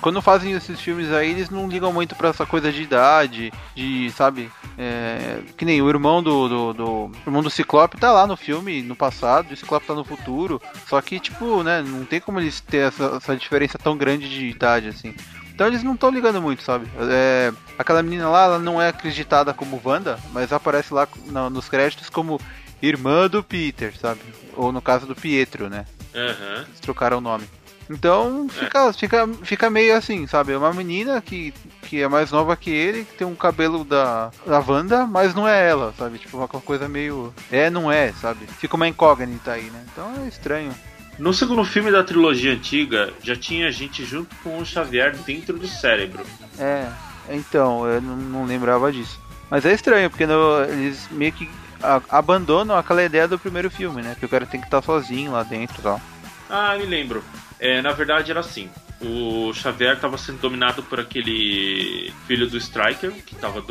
Quando 0.00 0.22
fazem 0.22 0.52
esses 0.52 0.80
filmes 0.80 1.10
aí, 1.12 1.30
eles 1.30 1.50
não 1.50 1.68
ligam 1.68 1.92
muito 1.92 2.14
pra 2.14 2.30
essa 2.30 2.46
coisa 2.46 2.72
de 2.72 2.82
idade, 2.82 3.52
de, 3.74 4.10
sabe? 4.12 4.50
É, 4.78 5.40
que 5.56 5.64
nem 5.64 5.82
o 5.82 5.88
irmão 5.88 6.22
do, 6.22 6.48
do, 6.48 6.72
do- 6.72 6.84
o 7.06 7.12
irmão 7.26 7.42
do 7.42 7.50
Ciclope 7.50 7.98
tá 7.98 8.10
lá 8.10 8.26
no 8.26 8.36
filme 8.36 8.82
no 8.82 8.96
passado, 8.96 9.48
e 9.50 9.54
o 9.54 9.56
Ciclope 9.56 9.86
tá 9.86 9.94
no 9.94 10.04
futuro. 10.04 10.60
Só 10.88 11.00
que, 11.02 11.20
tipo, 11.20 11.62
né? 11.62 11.82
Não 11.86 12.04
tem 12.04 12.20
como 12.20 12.40
eles 12.40 12.60
ter 12.60 12.88
essa, 12.88 13.16
essa 13.16 13.36
diferença 13.36 13.78
tão 13.78 13.96
grande 13.96 14.28
de 14.28 14.46
idade 14.46 14.88
assim. 14.88 15.14
Então 15.54 15.66
eles 15.66 15.82
não 15.82 15.92
estão 15.94 16.08
ligando 16.10 16.40
muito, 16.40 16.62
sabe? 16.62 16.86
É, 17.10 17.52
aquela 17.78 18.02
menina 18.02 18.28
lá, 18.30 18.44
ela 18.44 18.58
não 18.58 18.80
é 18.80 18.88
acreditada 18.88 19.52
como 19.52 19.80
Wanda, 19.84 20.18
mas 20.32 20.52
aparece 20.52 20.94
lá 20.94 21.06
na- 21.26 21.50
nos 21.50 21.68
créditos 21.68 22.08
como 22.08 22.40
irmã 22.80 23.28
do 23.28 23.44
Peter, 23.44 23.92
sabe? 23.96 24.20
Ou 24.56 24.72
no 24.72 24.80
caso 24.80 25.06
do 25.06 25.14
Pietro, 25.14 25.68
né? 25.68 25.84
Aham. 26.14 26.64
Eles 26.66 26.80
trocaram 26.80 27.18
o 27.18 27.20
nome. 27.20 27.44
Então 27.92 28.48
fica, 28.48 28.92
fica, 28.92 29.28
fica 29.42 29.70
meio 29.70 29.94
assim, 29.96 30.26
sabe? 30.26 30.52
É 30.52 30.56
uma 30.58 30.72
menina 30.72 31.20
que, 31.20 31.52
que 31.82 32.00
é 32.02 32.08
mais 32.08 32.30
nova 32.32 32.56
que 32.56 32.70
ele, 32.70 33.04
que 33.04 33.18
tem 33.18 33.26
um 33.26 33.34
cabelo 33.34 33.84
da, 33.84 34.30
da 34.46 34.58
Wanda, 34.60 35.06
mas 35.06 35.34
não 35.34 35.46
é 35.46 35.68
ela, 35.68 35.92
sabe? 35.98 36.18
Tipo, 36.18 36.38
uma 36.38 36.48
coisa 36.48 36.88
meio. 36.88 37.32
É, 37.50 37.68
não 37.68 37.92
é, 37.92 38.12
sabe? 38.12 38.46
Fica 38.58 38.76
uma 38.76 38.88
incógnita 38.88 39.52
aí, 39.52 39.64
né? 39.64 39.84
Então 39.92 40.10
é 40.24 40.28
estranho. 40.28 40.72
No 41.18 41.34
segundo 41.34 41.62
filme 41.64 41.90
da 41.92 42.02
trilogia 42.02 42.54
antiga, 42.54 43.12
já 43.22 43.36
tinha 43.36 43.70
gente 43.70 44.04
junto 44.04 44.34
com 44.42 44.58
o 44.58 44.64
Xavier 44.64 45.14
dentro 45.18 45.58
do 45.58 45.68
cérebro. 45.68 46.24
É, 46.58 46.88
então, 47.28 47.86
eu 47.86 48.00
não, 48.00 48.16
não 48.16 48.44
lembrava 48.46 48.90
disso. 48.90 49.20
Mas 49.50 49.66
é 49.66 49.74
estranho, 49.74 50.08
porque 50.08 50.24
no- 50.26 50.64
eles 50.64 51.06
meio 51.10 51.32
que 51.32 51.48
a- 51.82 52.00
abandonam 52.08 52.74
aquela 52.76 53.04
ideia 53.04 53.28
do 53.28 53.38
primeiro 53.38 53.70
filme, 53.70 54.00
né? 54.00 54.16
Que 54.18 54.24
o 54.24 54.28
cara 54.28 54.46
tem 54.46 54.58
que 54.60 54.66
estar 54.66 54.82
sozinho 54.82 55.32
lá 55.32 55.42
dentro 55.42 55.76
e 55.78 55.82
tal. 55.82 56.00
Ah, 56.48 56.74
me 56.78 56.86
lembro. 56.86 57.22
É, 57.62 57.80
na 57.80 57.92
verdade 57.92 58.28
era 58.28 58.40
assim. 58.40 58.68
O 59.00 59.52
Xavier 59.54 59.94
estava 59.94 60.18
sendo 60.18 60.40
dominado 60.40 60.82
por 60.82 60.98
aquele 60.98 62.12
filho 62.26 62.50
do 62.50 62.56
Striker, 62.56 63.12
que 63.24 63.36
estava 63.36 63.62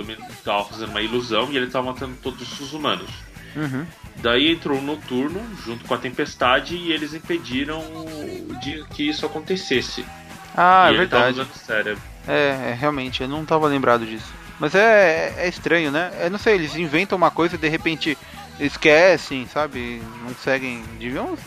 fazendo 0.63 0.89
uma 0.89 1.01
ilusão, 1.01 1.51
e 1.51 1.57
ele 1.57 1.65
estava 1.65 1.87
matando 1.87 2.15
todos 2.23 2.57
os 2.61 2.73
humanos. 2.73 3.09
Uhum. 3.53 3.85
Daí 4.17 4.53
entrou 4.53 4.79
o 4.79 4.81
Noturno, 4.81 5.41
junto 5.65 5.83
com 5.83 5.93
a 5.93 5.97
Tempestade, 5.97 6.77
e 6.77 6.93
eles 6.93 7.13
impediram 7.13 7.83
de 8.61 8.85
que 8.91 9.09
isso 9.09 9.25
acontecesse. 9.25 10.05
Ah, 10.55 10.89
e 10.89 10.93
é 10.93 10.97
verdade. 10.97 11.45
É, 12.25 12.69
é, 12.69 12.77
realmente, 12.79 13.23
eu 13.23 13.27
não 13.27 13.43
tava 13.43 13.67
lembrado 13.67 14.05
disso. 14.05 14.33
Mas 14.57 14.73
é, 14.73 15.33
é 15.37 15.49
estranho, 15.49 15.91
né? 15.91 16.13
Eu 16.21 16.29
não 16.29 16.39
sei, 16.39 16.55
eles 16.55 16.77
inventam 16.77 17.17
uma 17.17 17.31
coisa 17.31 17.55
e 17.55 17.57
de 17.57 17.67
repente 17.67 18.17
esquecem, 18.57 19.45
sabe? 19.47 20.01
Não 20.23 20.33
seguem. 20.35 20.81
Deviam 20.97 21.37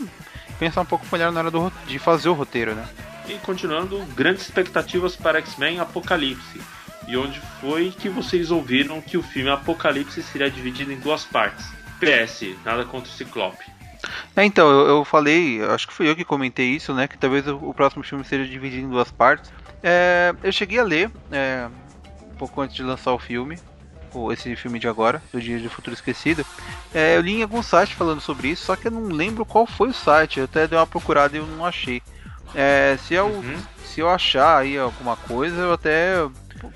pensar 0.59 0.81
um 0.81 0.85
pouco 0.85 1.05
melhor 1.11 1.31
na 1.31 1.39
hora 1.39 1.51
do, 1.51 1.71
de 1.87 1.99
fazer 1.99 2.29
o 2.29 2.33
roteiro, 2.33 2.75
né? 2.75 2.87
E 3.27 3.33
continuando, 3.39 3.99
grandes 4.15 4.43
expectativas 4.43 5.15
para 5.15 5.39
X-Men 5.39 5.79
Apocalipse. 5.79 6.61
E 7.07 7.17
onde 7.17 7.39
foi 7.61 7.91
que 7.91 8.09
vocês 8.09 8.51
ouviram 8.51 9.01
que 9.01 9.17
o 9.17 9.23
filme 9.23 9.49
Apocalipse 9.49 10.21
seria 10.23 10.49
dividido 10.49 10.91
em 10.91 10.99
duas 10.99 11.23
partes? 11.23 11.65
PS, 11.99 12.55
nada 12.63 12.83
contra 12.85 13.09
o 13.09 13.13
Ciclope. 13.13 13.63
É, 14.35 14.43
então, 14.43 14.69
eu, 14.69 14.87
eu 14.87 15.05
falei, 15.05 15.63
acho 15.63 15.87
que 15.87 15.93
fui 15.93 16.09
eu 16.09 16.15
que 16.15 16.25
comentei 16.25 16.67
isso, 16.67 16.93
né? 16.93 17.07
Que 17.07 17.17
talvez 17.17 17.47
o, 17.47 17.57
o 17.57 17.73
próximo 17.73 18.03
filme 18.03 18.23
seja 18.23 18.45
dividido 18.45 18.85
em 18.85 18.89
duas 18.89 19.11
partes. 19.11 19.51
É, 19.81 20.33
eu 20.43 20.51
cheguei 20.51 20.79
a 20.79 20.83
ler, 20.83 21.11
é, 21.31 21.67
um 22.31 22.35
pouco 22.35 22.61
antes 22.61 22.75
de 22.75 22.83
lançar 22.83 23.13
o 23.13 23.19
filme, 23.19 23.57
ou 24.17 24.31
esse 24.31 24.55
filme 24.55 24.79
de 24.79 24.87
agora, 24.87 25.21
do 25.31 25.39
Dia 25.41 25.59
de 25.59 25.69
Futuro 25.69 25.93
Esquecido. 25.93 26.45
É, 26.93 27.17
eu 27.17 27.21
li 27.21 27.39
em 27.39 27.43
algum 27.43 27.61
site 27.61 27.95
falando 27.95 28.21
sobre 28.21 28.49
isso, 28.49 28.65
só 28.65 28.75
que 28.75 28.87
eu 28.87 28.91
não 28.91 29.03
lembro 29.07 29.45
qual 29.45 29.65
foi 29.65 29.89
o 29.89 29.93
site. 29.93 30.39
Eu 30.39 30.45
até 30.45 30.67
dei 30.67 30.77
uma 30.77 30.87
procurada 30.87 31.35
e 31.35 31.39
eu 31.39 31.45
não 31.47 31.65
achei. 31.65 32.01
É, 32.53 32.97
se, 33.05 33.13
eu, 33.13 33.27
Uhum. 33.27 33.57
se 33.85 33.99
eu 33.99 34.09
achar 34.09 34.57
aí 34.59 34.77
alguma 34.77 35.15
coisa, 35.17 35.55
eu 35.61 35.73
até 35.73 36.25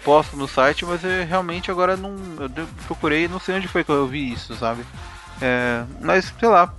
posto 0.03 0.35
no 0.35 0.47
site, 0.47 0.85
mas 0.85 1.03
eu 1.03 1.25
realmente 1.25 1.71
agora 1.71 1.95
não. 1.95 2.15
Eu 2.39 2.67
procurei, 2.85 3.27
não 3.27 3.39
sei 3.39 3.55
onde 3.55 3.67
foi 3.67 3.83
que 3.83 3.91
eu 3.91 4.05
vi 4.07 4.31
isso, 4.33 4.53
sabe? 4.55 4.83
É, 5.41 5.83
mas 6.01 6.33
sei 6.37 6.49
lá, 6.49 6.73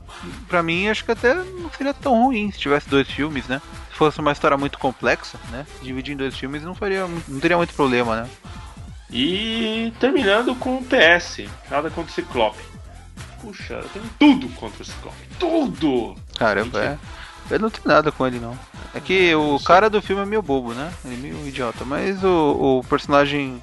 pra 0.46 0.62
mim 0.62 0.88
acho 0.88 1.02
que 1.04 1.10
até 1.12 1.32
não 1.34 1.70
seria 1.70 1.94
tão 1.94 2.24
ruim 2.24 2.50
se 2.52 2.58
tivesse 2.58 2.88
dois 2.90 3.08
filmes, 3.08 3.46
né? 3.48 3.62
Se 3.90 3.96
fosse 3.96 4.20
uma 4.20 4.32
história 4.32 4.56
muito 4.56 4.78
complexa, 4.78 5.38
né? 5.50 5.66
Dividir 5.82 6.12
em 6.12 6.16
dois 6.18 6.36
filmes 6.36 6.62
não 6.62 6.74
faria, 6.74 7.06
não 7.26 7.40
teria 7.40 7.56
muito 7.56 7.72
problema, 7.72 8.16
né? 8.22 8.30
E 9.12 9.92
terminando 9.98 10.54
com 10.54 10.76
o 10.76 10.84
PS, 10.84 11.44
nada 11.70 11.90
contra 11.90 12.10
o 12.10 12.14
Ciclope. 12.14 12.62
Puxa, 13.40 13.74
eu 13.74 13.88
tenho 13.88 14.04
tudo 14.18 14.48
contra 14.50 14.82
o 14.82 14.86
Ciclope. 14.86 15.16
Tudo! 15.38 16.14
Caramba, 16.38 16.84
é. 16.84 16.98
Eu 17.50 17.58
não 17.58 17.70
tenho 17.70 17.88
nada 17.88 18.12
com 18.12 18.26
ele 18.26 18.38
não. 18.38 18.56
É 18.94 19.00
que 19.00 19.34
o 19.34 19.58
cara 19.60 19.90
do 19.90 20.00
filme 20.00 20.22
é 20.22 20.26
meio 20.26 20.42
bobo, 20.42 20.72
né? 20.72 20.92
Ele 21.04 21.14
é 21.14 21.18
meio 21.18 21.48
idiota. 21.48 21.84
Mas 21.84 22.22
o, 22.22 22.78
o 22.78 22.84
personagem 22.84 23.60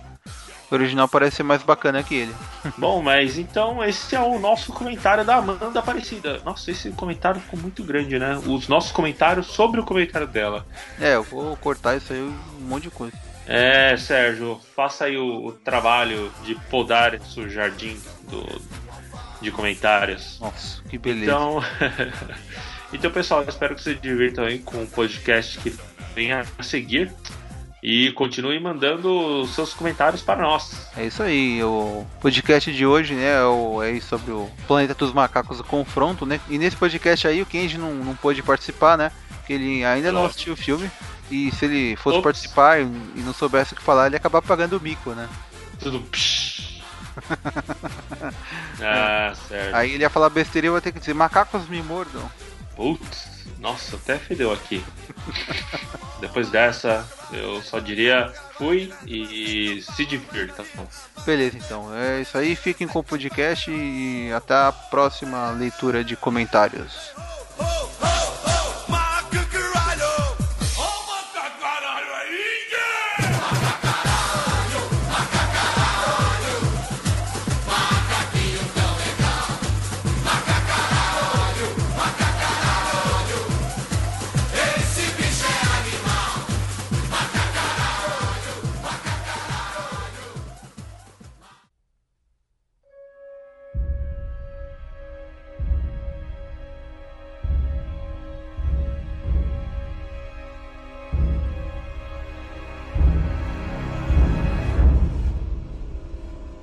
original 0.70 1.08
parece 1.08 1.38
ser 1.38 1.44
mais 1.44 1.64
bacana 1.64 2.04
que 2.04 2.16
ele. 2.16 2.36
Bom, 2.78 3.02
mas 3.02 3.38
então 3.38 3.84
esse 3.84 4.16
é 4.16 4.20
o 4.20 4.38
nosso 4.40 4.74
comentário 4.74 5.24
da 5.24 5.36
Amanda 5.38 5.80
Aparecida. 5.80 6.42
Nossa, 6.44 6.72
esse 6.72 6.92
comentário 6.92 7.40
ficou 7.40 7.60
muito 7.60 7.84
grande, 7.84 8.20
né? 8.20 8.40
Os 8.46 8.68
nossos 8.68 8.92
comentários 8.92 9.48
sobre 9.48 9.80
o 9.80 9.86
comentário 9.86 10.28
dela. 10.28 10.66
É, 11.00 11.16
eu 11.16 11.24
vou 11.24 11.56
cortar 11.58 11.96
isso 11.96 12.12
aí 12.12 12.22
um 12.22 12.66
monte 12.68 12.84
de 12.84 12.90
coisa. 12.90 13.16
É, 13.48 13.96
Sérgio, 13.96 14.60
faça 14.76 15.06
aí 15.06 15.18
o, 15.18 15.46
o 15.46 15.52
trabalho 15.54 16.32
de 16.44 16.56
podar 16.70 17.18
o 17.38 17.50
jardim 17.50 17.98
do, 18.30 18.62
de 19.42 19.52
comentários. 19.52 20.38
Nossa, 20.40 20.82
que 20.90 20.98
beleza. 20.98 21.32
Então, 21.32 21.64
então 22.92 23.12
pessoal, 23.12 23.46
espero 23.48 23.74
que 23.74 23.82
vocês 23.82 23.96
se 23.96 24.02
divirtam 24.02 24.44
aí 24.44 24.60
com 24.60 24.84
o 24.84 24.88
podcast 24.88 25.58
que 25.60 25.74
vem 26.14 26.34
a 26.34 26.44
seguir. 26.62 27.12
E 27.82 28.12
continue 28.14 28.60
mandando 28.60 29.42
os 29.44 29.52
seus 29.52 29.74
comentários 29.74 30.22
para 30.22 30.42
nós. 30.42 30.90
É 30.98 31.06
isso 31.06 31.22
aí, 31.22 31.64
o 31.64 32.06
podcast 32.20 32.74
de 32.74 32.86
hoje, 32.86 33.14
né, 33.14 33.36
é, 33.36 33.44
o, 33.44 33.82
é 33.82 33.98
sobre 34.02 34.32
o 34.32 34.50
Planeta 34.68 34.96
dos 34.96 35.14
Macacos, 35.14 35.60
o 35.60 35.64
confronto, 35.64 36.26
né? 36.26 36.42
E 36.50 36.58
nesse 36.58 36.76
podcast 36.76 37.28
aí 37.28 37.42
o 37.42 37.46
Kenji 37.46 37.78
não, 37.78 37.94
não 37.94 38.16
pôde 38.16 38.42
participar, 38.42 38.98
né? 38.98 39.12
Porque 39.30 39.54
ele 39.54 39.86
ainda 39.86 40.12
não 40.12 40.26
assistiu 40.26 40.54
o 40.54 40.58
filme. 40.58 40.90
E 41.30 41.52
se 41.52 41.66
ele 41.66 41.96
fosse 41.98 42.18
Ops. 42.18 42.24
participar 42.24 42.82
e, 42.82 42.86
não 43.18 43.34
soubesse 43.34 43.74
o 43.74 43.76
que 43.76 43.82
falar, 43.82 44.06
ele 44.06 44.16
ia 44.16 44.20
acabar 44.20 44.42
pagando 44.42 44.78
o 44.78 44.82
mico, 44.82 45.12
né? 45.12 45.28
Tudo. 45.80 46.00
psh. 46.02 46.82
ah, 48.82 49.34
certo. 49.48 49.76
Aí 49.76 49.94
ele 49.94 50.04
ia 50.04 50.10
falar 50.10 50.30
besteira 50.30 50.68
e 50.68 50.70
eu 50.70 50.76
ia 50.76 50.82
ter 50.82 50.92
que 50.92 51.00
dizer, 51.00 51.14
macacos 51.14 51.68
me 51.68 51.82
mordam. 51.82 52.30
Putz, 52.76 53.48
nossa, 53.60 53.96
até 53.96 54.18
fedeu 54.18 54.54
aqui. 54.54 54.84
Depois 56.22 56.50
dessa, 56.50 57.06
eu 57.32 57.62
só 57.62 57.80
diria 57.80 58.32
fui 58.58 58.92
e 59.06 59.82
se 59.82 60.06
divirta. 60.06 60.64
Beleza, 61.26 61.58
então. 61.58 61.94
É 61.96 62.22
isso 62.22 62.38
aí. 62.38 62.56
Fiquem 62.56 62.88
com 62.88 63.00
o 63.00 63.04
podcast 63.04 63.70
e 63.70 64.32
até 64.32 64.54
a 64.54 64.72
próxima 64.72 65.52
leitura 65.52 66.04
de 66.04 66.16
comentários. 66.16 67.14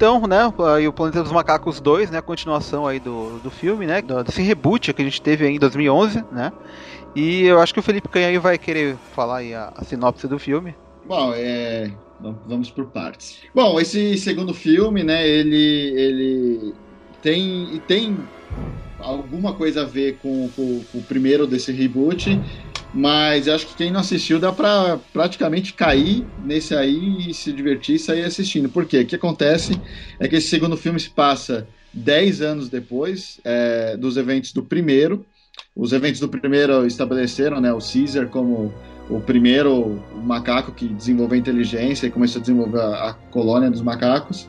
Então, 0.05 0.21
né, 0.27 0.53
aí 0.75 0.87
o 0.87 0.93
Planeta 0.93 1.23
dos 1.23 1.33
Macacos 1.33 1.81
2, 1.81 2.11
né, 2.11 2.19
a 2.19 2.23
continuação 2.23 2.87
aí 2.87 3.01
do, 3.01 3.39
do 3.39 3.51
filme, 3.51 3.87
né, 3.87 4.03
desse 4.03 4.43
reboot 4.43 4.93
que 4.93 5.01
a 5.01 5.05
gente 5.07 5.23
teve 5.23 5.47
aí 5.47 5.55
em 5.55 5.59
2011, 5.59 6.23
né, 6.31 6.53
e 7.17 7.47
eu 7.47 7.59
acho 7.59 7.73
que 7.73 7.81
o 7.81 7.83
Felipe 7.83 8.11
Canha 8.11 8.39
vai 8.39 8.59
querer 8.59 8.99
falar 9.15 9.39
aí 9.39 9.55
a, 9.55 9.73
a 9.75 9.83
sinopse 9.83 10.29
do 10.29 10.39
filme. 10.39 10.75
Bom, 11.07 11.33
é. 11.35 11.91
Vamos 12.47 12.71
por 12.71 12.85
partes. 12.85 13.39
Bom, 13.55 13.81
esse 13.81 14.19
segundo 14.19 14.53
filme, 14.53 15.03
né, 15.03 15.27
ele, 15.27 15.95
ele 15.97 16.75
tem, 17.23 17.81
tem 17.89 18.19
alguma 19.05 19.55
coisa 19.55 19.83
a 19.83 19.85
ver 19.85 20.19
com, 20.19 20.49
com- 20.55 20.85
com 20.85 20.99
o 20.99 21.03
primeiro 21.05 21.47
desse 21.47 21.73
reboot, 21.73 22.41
mas 22.93 23.49
acho 23.49 23.67
que 23.67 23.75
quem 23.77 23.91
não 23.91 24.01
assistiu 24.01 24.39
dá 24.39 24.53
pra 24.53 24.99
praticamente 25.13 25.75
cair 25.75 26.31
nesse 26.39 26.75
aí 26.75 27.29
e 27.31 27.35
se 27.35 27.53
divertir 27.53 27.97
e 27.97 27.99
sair 27.99 28.25
assistindo. 28.25 28.69
Por 28.69 28.87
quê? 28.87 29.01
O 29.01 29.07
que 29.07 29.17
acontece 29.17 29.83
é 30.19 30.29
que 30.29 30.37
esse 30.37 30.49
segundo 30.49 30.77
filme 30.77 30.99
se 31.01 31.11
passa 31.11 31.69
10 31.93 32.41
anos 32.41 32.69
depois 32.69 33.41
é, 33.45 33.97
dos 33.97 34.17
eventos 34.17 34.53
do 34.53 34.63
primeiro. 34.65 35.27
Os 35.75 35.93
eventos 35.93 36.21
do 36.21 36.29
primeiro 36.29 36.87
estabeleceram 36.87 37.61
né, 37.61 37.73
o 37.73 37.79
Caesar 37.79 38.29
como 38.29 38.73
o 39.09 39.21
primeiro 39.21 40.03
macaco 40.25 40.73
que 40.73 40.89
desenvolveu 40.89 41.39
inteligência 41.39 42.07
e 42.07 42.11
começou 42.11 42.39
a 42.39 42.43
desenvolver 42.43 42.81
a, 42.81 43.11
a 43.11 43.15
colônia 43.15 43.71
dos 43.71 43.83
macacos. 43.83 44.49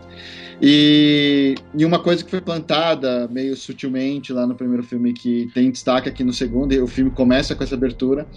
E, 0.62 1.56
e 1.74 1.86
uma 1.86 2.00
coisa 2.00 2.24
que 2.24 2.32
foi 2.32 2.42
plantada 2.42 3.28
meio 3.28 3.56
sutilmente 3.56 4.32
lá 4.32 4.48
no 4.48 4.56
primeiro 4.56 4.84
filme, 4.84 5.14
que 5.14 5.50
tem 5.54 5.72
destaque 5.72 6.08
aqui 6.08 6.24
no 6.24 6.34
segundo, 6.34 6.74
e 6.74 6.80
o 6.80 6.88
filme 6.88 7.12
começa 7.12 7.56
com 7.56 7.64
essa 7.64 7.76
abertura, 7.76 8.28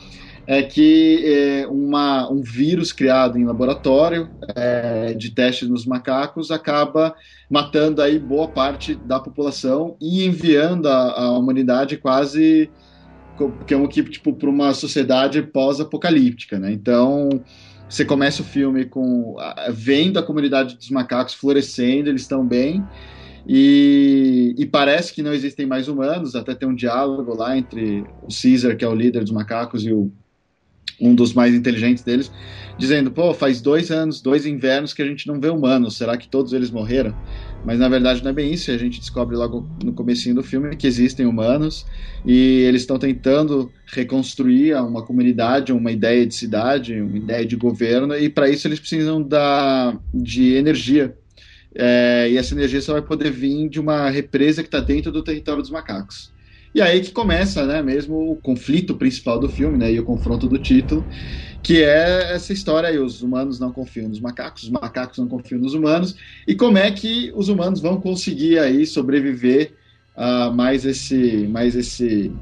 é 0.47 0.63
que 0.63 1.23
é, 1.27 1.67
uma, 1.67 2.31
um 2.33 2.41
vírus 2.41 2.91
criado 2.91 3.39
em 3.39 3.45
laboratório 3.45 4.31
é, 4.57 5.13
de 5.13 5.31
testes 5.31 5.69
nos 5.69 5.85
macacos 5.85 6.51
acaba 6.51 7.15
matando 7.51 8.01
aí 8.01 8.19
boa 8.19 8.49
parte 8.49 8.95
da 8.95 9.21
população 9.21 9.95
e 10.01 10.25
enviando 10.25 10.87
a, 10.89 11.25
a 11.25 11.39
humanidade 11.39 11.99
quase 11.99 12.71
que 13.67 13.75
é 13.75 13.77
um 13.77 13.85
equipe 13.85 14.11
tipo 14.11 14.33
para 14.33 14.49
uma 14.49 14.75
sociedade 14.75 15.41
pós-apocalíptica, 15.43 16.59
né? 16.59 16.73
Então 16.73 17.29
você 17.89 18.05
começa 18.05 18.43
o 18.43 18.45
filme 18.45 18.85
com 18.85 19.37
vendo 19.71 20.19
a 20.19 20.23
comunidade 20.23 20.77
dos 20.77 20.91
macacos 20.91 21.35
florescendo, 21.35 22.09
eles 22.09 22.23
estão 22.23 22.47
bem 22.47 22.85
e, 23.47 24.55
e 24.59 24.67
parece 24.67 25.15
que 25.15 25.23
não 25.23 25.33
existem 25.33 25.65
mais 25.65 25.89
humanos. 25.89 26.37
Até 26.37 26.55
tem 26.55 26.69
um 26.69 26.75
diálogo 26.75 27.35
lá 27.35 27.57
entre 27.57 28.05
o 28.23 28.29
Caesar, 28.29 28.77
que 28.77 28.85
é 28.85 28.89
o 28.89 28.95
líder 28.95 29.23
dos 29.23 29.33
macacos, 29.33 29.85
e 29.87 29.93
o, 29.93 30.13
um 31.01 31.15
dos 31.15 31.33
mais 31.33 31.55
inteligentes 31.55 32.03
deles, 32.03 32.31
dizendo: 32.77 33.11
pô, 33.11 33.33
faz 33.33 33.61
dois 33.61 33.91
anos, 33.91 34.21
dois 34.21 34.47
invernos 34.47 34.93
que 34.93 35.03
a 35.03 35.07
gente 35.07 35.27
não 35.27 35.41
vê 35.41 35.49
humanos. 35.49 35.97
Será 35.97 36.17
que 36.17 36.29
todos 36.29 36.53
eles 36.53 36.71
morreram? 36.71 37.15
Mas 37.65 37.79
na 37.79 37.89
verdade 37.89 38.23
não 38.23 38.31
é 38.31 38.35
bem 38.35 38.53
isso. 38.53 38.71
A 38.71 38.79
gente 38.79 39.01
descobre 39.01 39.37
logo 39.37 39.69
no 39.85 39.93
comecinho 39.93 40.35
do 40.35 40.43
filme 40.43 40.75
que 40.77 40.87
existem 40.87 41.27
humanos 41.27 41.87
e 42.25 42.63
eles 42.63 42.83
estão 42.83 42.99
tentando 42.99 43.71
reconstruir 43.87 44.75
uma 44.77 45.05
comunidade, 45.05 45.73
uma 45.73 45.91
ideia 45.91 46.27
de 46.27 46.35
cidade, 46.35 47.01
uma 47.01 47.17
ideia 47.17 47.45
de 47.45 47.57
governo, 47.57 48.17
e 48.17 48.29
para 48.29 48.49
isso 48.49 48.67
eles 48.69 48.79
precisam 48.79 49.23
da, 49.23 49.99
de 50.13 50.55
energia. 50.55 51.17
É, 51.75 52.29
e 52.31 52.37
essa 52.37 52.55
energia 52.55 52.81
só 52.81 52.95
vai 52.95 53.03
poder 53.03 53.31
vir 53.31 53.69
de 53.69 53.79
uma 53.79 54.09
represa 54.09 54.63
que 54.63 54.69
está 54.69 54.81
dentro 54.81 55.13
do 55.13 55.23
território 55.23 55.63
dos 55.63 55.71
macacos. 55.71 56.33
E 56.75 56.81
aí 56.81 57.01
que 57.01 57.11
começa, 57.11 57.67
né, 57.67 57.83
mesmo 57.83 58.33
o 58.33 58.37
conflito 58.37 58.95
principal 58.97 59.39
do 59.39 59.49
filme, 59.49 59.79
né, 59.79 59.93
e 59.93 59.99
o 59.99 60.05
confronto 60.05 60.47
do 60.47 60.59
título, 60.59 61.07
que 61.63 61.83
é 61.83 62.35
essa 62.35 62.53
história 62.53 62.89
aí, 62.89 62.99
os 62.99 63.23
humanos 63.23 63.59
não 63.59 63.73
confiam 63.73 64.09
nos 64.09 64.21
macacos, 64.21 64.65
os 64.65 64.71
macacos 64.71 65.19
não 65.19 65.27
confiam 65.27 65.61
nos 65.61 65.75
humanos, 65.75 66.15
e 66.47 66.55
como 66.55 66.79
é 66.79 66.91
que 66.91 67.33
os 67.35 67.49
humanos 67.49 67.81
vão 67.81 68.01
conseguir 68.01 68.59
aí 68.59 68.87
sobreviver 68.87 69.75
a 70.17 70.51
mais 70.51 70.85
esse, 70.85 71.47
mais 71.49 71.77
esse, 71.77 72.33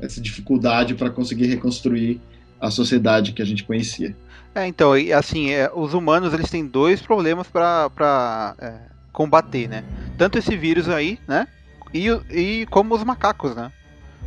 essa 0.00 0.20
dificuldade 0.20 0.94
para 0.94 1.10
conseguir 1.10 1.46
reconstruir 1.46 2.20
a 2.60 2.70
sociedade 2.70 3.32
que 3.32 3.42
a 3.42 3.44
gente 3.44 3.64
conhecia. 3.64 4.14
É, 4.54 4.66
então, 4.66 4.92
assim, 5.16 5.50
é, 5.50 5.70
os 5.74 5.94
humanos 5.94 6.32
eles 6.32 6.50
têm 6.50 6.64
dois 6.64 7.00
problemas 7.00 7.48
pra 7.48 8.54
é, 8.60 8.74
combater, 9.12 9.68
né? 9.68 9.84
Tanto 10.16 10.38
esse 10.38 10.56
vírus 10.56 10.88
aí, 10.88 11.18
né? 11.26 11.48
E, 11.92 12.08
e 12.30 12.66
como 12.70 12.94
os 12.94 13.04
macacos, 13.04 13.54
né? 13.54 13.70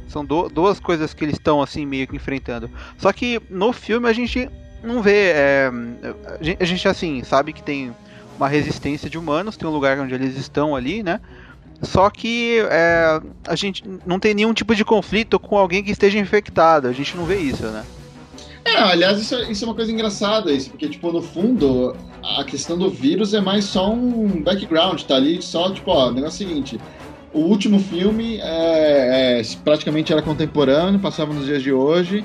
São 0.07 0.24
du- 0.24 0.50
duas 0.50 0.79
coisas 0.79 1.13
que 1.13 1.24
eles 1.25 1.36
estão 1.36 1.62
assim 1.62 1.86
meio 1.86 2.07
que 2.07 2.15
enfrentando. 2.15 2.69
Só 2.98 3.12
que 3.12 3.41
no 3.50 3.74
filme 3.74 4.07
a 4.07 4.13
gente 4.13 4.50
não 4.84 5.01
vê. 5.01 5.31
é, 5.34 5.72
a 6.39 6.43
gente- 6.43 6.63
a 6.63 6.65
gente 6.65 6.88
assim 6.88 7.24
sabe 7.24 7.53
que 7.53 7.63
tem 7.63 7.91
uma 8.38 8.48
resistência 8.48 9.10
de 9.10 9.17
humanos, 9.17 9.57
tem 9.57 9.67
um 9.67 9.72
lugar 9.72 10.00
onde 10.00 10.13
eles 10.13 10.38
estão 10.38 10.75
ali, 10.75 11.01
né? 11.01 11.19
Só 11.81 12.10
que 12.10 12.60
é, 12.69 13.19
a 13.48 13.55
gente 13.55 13.84
não 14.05 14.19
tem 14.19 14.34
nenhum 14.34 14.53
tipo 14.53 14.75
de 14.75 14.86
conflito 14.86 15.39
com 15.39 15.57
alguém 15.57 15.84
que 15.84 15.91
esteja 15.91 16.19
infectado. 16.19 16.88
A 16.88 16.93
gente 16.93 17.17
não 17.17 17.25
vê 17.25 17.38
isso, 17.38 17.63
né? 17.63 17.84
É, 18.63 18.77
aliás, 18.79 19.19
isso, 19.19 19.36
é- 19.36 19.51
isso 19.51 19.63
é 19.63 19.67
uma 19.67 19.75
coisa 19.75 19.91
engraçada, 19.91 20.51
isso, 20.51 20.72
porque, 20.72 20.89
tipo, 20.89 21.12
no 21.12 21.22
fundo, 21.22 21.95
a 22.39 22.43
questão 22.43 22.77
do 22.77 22.89
vírus 22.89 23.34
é 23.34 23.39
mais 23.41 23.65
só 23.65 23.91
um 23.93 24.41
background, 24.41 25.01
tá 25.03 25.15
ali 25.15 25.39
só, 25.41 25.72
tipo, 25.72 25.91
ó, 25.91 26.10
o 26.10 26.12
negócio 26.12 26.43
é 26.43 26.45
o 26.45 26.50
seguinte, 26.50 26.79
o 27.35 27.39
último 27.41 27.79
filme 27.79 28.37
é, 28.41 29.39
é, 29.39 29.41
praticamente 29.63 30.11
era 30.13 30.21
contemporâneo, 30.21 30.99
passava 30.99 31.33
nos 31.33 31.45
dias 31.45 31.61
de 31.61 31.71
hoje, 31.71 32.23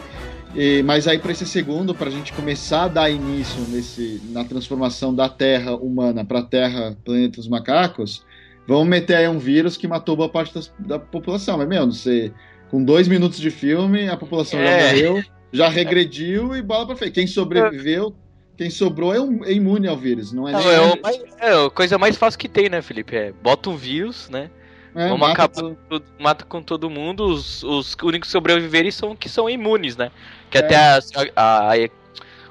e, 0.55 0.83
mas 0.85 1.07
aí 1.09 1.19
para 1.19 1.33
esse 1.33 1.45
segundo, 1.47 1.95
para 1.95 2.09
a 2.09 2.13
gente 2.13 2.33
começar 2.33 2.85
a 2.85 2.89
dar 2.89 3.11
início 3.11 3.61
nesse, 3.69 4.21
na 4.31 4.45
transformação 4.45 5.15
da 5.15 5.29
Terra 5.29 5.75
humana 5.75 6.25
para 6.25 6.39
a 6.39 6.43
Terra 6.43 6.97
planeta 7.05 7.37
dos 7.37 7.49
macacos, 7.49 8.25
vamos 8.67 8.87
meter 8.89 9.17
aí 9.17 9.29
um 9.29 9.39
vírus 9.39 9.77
que 9.77 9.89
matou 9.89 10.17
boa 10.17 10.29
parte 10.29 10.55
das- 10.55 10.73
da 10.79 10.99
população, 10.99 11.59
mas, 11.59 11.69
meu, 11.69 11.85
não 11.87 11.93
sei, 11.93 12.33
com 12.71 12.83
dois 12.85 13.09
minutos 13.09 13.39
de 13.41 13.51
filme, 13.51 14.09
a 14.09 14.17
população 14.17 14.61
já 14.61 14.71
É. 14.71 14.93
morreu, 14.93 15.25
já 15.53 15.69
regrediu 15.69 16.55
e 16.55 16.63
bola 16.63 16.87
pra 16.87 16.95
frente. 16.97 17.13
Quem 17.15 17.27
sobreviveu 17.27 18.15
Quem 18.57 18.69
sobrou 18.69 19.15
é, 19.15 19.19
um, 19.19 19.43
é 19.43 19.53
imune 19.55 19.89
ao 19.89 19.97
vírus, 19.97 20.33
não 20.35 20.47
é 20.47 20.53
Não, 20.53 20.61
nem. 20.61 20.69
é, 20.75 20.81
o 20.83 21.01
mais- 21.03 21.23
é 21.41 21.67
a 21.67 21.71
coisa 21.71 21.97
mais 21.97 22.15
fácil 22.19 22.39
que 22.39 22.47
tem, 22.47 22.69
né, 22.69 22.83
Felipe? 22.83 23.17
É, 23.17 23.33
bota 23.43 23.71
um 23.71 23.77
vírus, 23.77 24.29
né? 24.29 24.51
É, 24.95 25.05
Vamos 25.09 25.21
mata 25.21 25.33
acabar 25.33 25.55
tudo. 25.55 25.69
com 25.71 25.77
tudo- 25.89 26.05
mata 26.19 26.45
com 26.45 26.63
todo 26.63 26.91
mundo. 26.91 27.25
Os, 27.27 27.63
os 27.63 27.97
únicos 28.03 28.29
que 28.29 28.33
sobreviverem 28.33 28.91
são 28.91 29.15
que 29.17 29.29
são 29.29 29.49
imunes, 29.49 29.97
né? 29.97 30.11
Que 30.51 30.59
É. 30.59 30.61
até 30.61 30.77
a, 30.77 30.99
a- 31.37 31.75
a- 31.75 31.89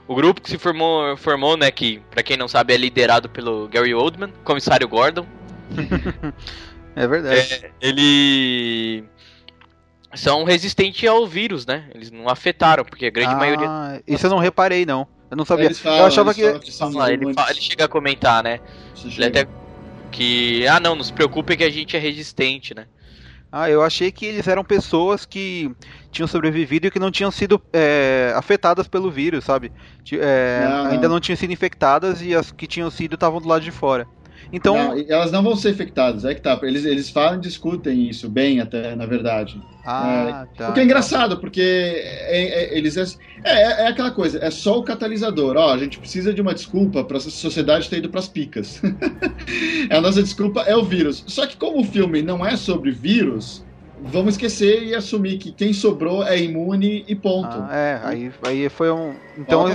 o 0.08 0.15
grupo 0.15 0.41
que 0.41 0.50
se 0.50 0.58
formou, 0.58 1.15
formou, 1.17 1.55
né? 1.58 1.69
Que 1.69 2.01
pra 2.10 2.24
quem 2.24 2.36
não 2.38 2.48
sabe 2.48 2.74
é 2.74 2.77
liderado 2.77 3.29
pelo 3.29 3.67
Gary 3.67 3.93
Oldman, 3.93 4.31
comissário 4.43 4.88
Gordon. 4.88 5.25
É 6.96 7.08
verdade. 7.08 7.72
Ele 7.79 9.05
são 10.15 10.43
resistentes 10.43 11.08
ao 11.08 11.25
vírus, 11.27 11.65
né? 11.65 11.86
Eles 11.93 12.12
não 12.12 12.27
afetaram, 12.27 12.84
porque 12.84 13.05
a 13.05 13.10
grande 13.10 13.34
ah, 13.36 13.38
maioria. 13.38 14.03
Isso 14.08 14.25
eu 14.25 14.29
não 14.31 14.39
reparei, 14.39 14.86
não. 14.86 15.08
Eu 15.31 15.38
não 15.38 15.46
sabia. 15.46 15.74
Falam, 15.75 16.00
eu 16.00 16.05
achava 16.05 16.34
que. 16.34 16.41
falam 16.72 17.08
ele, 17.08 17.22
imunes. 17.22 17.36
fa- 17.36 17.51
ele 17.51 17.62
chega 17.62 17.86
a 17.86 17.88
comentar, 17.88 18.43
né? 18.43 18.60
Isso 18.96 19.05
Ele 19.08 19.13
chega. 19.13 19.27
até 19.41 19.51
que 20.11 20.67
ah 20.67 20.79
não, 20.79 20.95
não 20.95 21.03
se 21.03 21.13
preocupe 21.13 21.55
que 21.57 21.63
a 21.63 21.69
gente 21.69 21.95
é 21.95 21.99
resistente, 21.99 22.73
né? 22.73 22.87
Ah, 23.51 23.67
eu 23.69 23.81
achei 23.81 24.11
que 24.11 24.25
eles 24.27 24.47
eram 24.47 24.63
pessoas 24.63 25.25
que 25.25 25.71
tinham 26.11 26.27
sobrevivido 26.27 26.85
e 26.85 26.91
que 26.91 26.99
não 26.99 27.09
tinham 27.09 27.31
sido 27.31 27.59
é, 27.73 28.31
afetadas 28.35 28.87
pelo 28.87 29.09
vírus, 29.09 29.43
sabe? 29.43 29.71
É, 30.13 30.67
Não, 30.69 30.83
não. 30.83 30.91
Ainda 30.91 31.09
não 31.09 31.19
tinham 31.19 31.35
sido 31.35 31.51
infectadas 31.51 32.21
e 32.21 32.35
as 32.35 32.51
que 32.51 32.67
tinham 32.67 32.91
sido 32.91 33.15
estavam 33.15 33.41
do 33.41 33.47
lado 33.47 33.63
de 33.63 33.71
fora. 33.71 34.07
Então, 34.51 34.75
Não, 34.75 35.06
elas 35.08 35.32
não 35.32 35.44
vão 35.44 35.56
ser 35.56 35.70
infectadas, 35.72 36.25
é 36.25 36.34
que 36.34 36.41
tá. 36.41 36.60
Eles, 36.63 36.84
eles 36.86 37.10
falam 37.10 37.38
e 37.38 37.41
discutem 37.41 38.10
isso 38.10 38.27
bem 38.27 38.60
até, 38.60 38.96
na 38.96 39.06
verdade. 39.06 39.62
ah, 39.86 40.48
tá. 40.58 40.70
o 40.70 40.74
que 40.74 40.79
é 40.79 40.84
engraçado, 40.84 41.39
porque 41.39 41.62
é- 41.62 42.74
é- 42.74 42.77
eles 42.77 42.98
é, 42.98 43.03
é, 43.44 43.62
é 43.84 43.88
aquela 43.88 44.12
coisa, 44.12 44.39
é 44.44 44.50
só 44.50 44.79
o 44.79 44.84
catalisador. 44.84 45.56
Ó, 45.56 45.72
a 45.72 45.77
gente 45.77 46.00
precisa 46.00 46.34
de 46.34 46.41
uma 46.41 46.53
desculpa 46.53 47.03
para 47.03 47.18
a 47.18 47.22
sociedade 47.22 47.89
ter 47.89 47.98
ido 47.98 48.10
pras 48.10 48.27
picas. 48.27 48.82
a 49.89 50.01
nossa 50.01 50.22
desculpa 50.24 50.62
é 50.62 50.75
o 50.75 50.84
vírus. 50.84 51.24
Só 51.27 51.46
que 51.46 51.56
como 51.58 51.82
o 51.82 51.86
filme 51.86 52.22
não 52.22 52.46
é 52.46 52.56
sobre 52.58 52.91
vírus, 52.91 53.68
vamos 54.01 54.36
esquecer 54.36 54.84
e 54.84 54.96
assumir 54.96 55.38
que 55.38 55.51
quem 55.51 55.74
sobrou 55.74 56.24
é 56.24 56.38
imune 56.38 57.06
e 57.08 57.15
ponto. 57.15 57.48
Ah, 57.48 57.70
é, 57.75 58.01
aí, 58.03 58.32
aí 58.44 58.70
foi 58.70 58.91
um. 58.91 59.15
Então, 59.38 59.65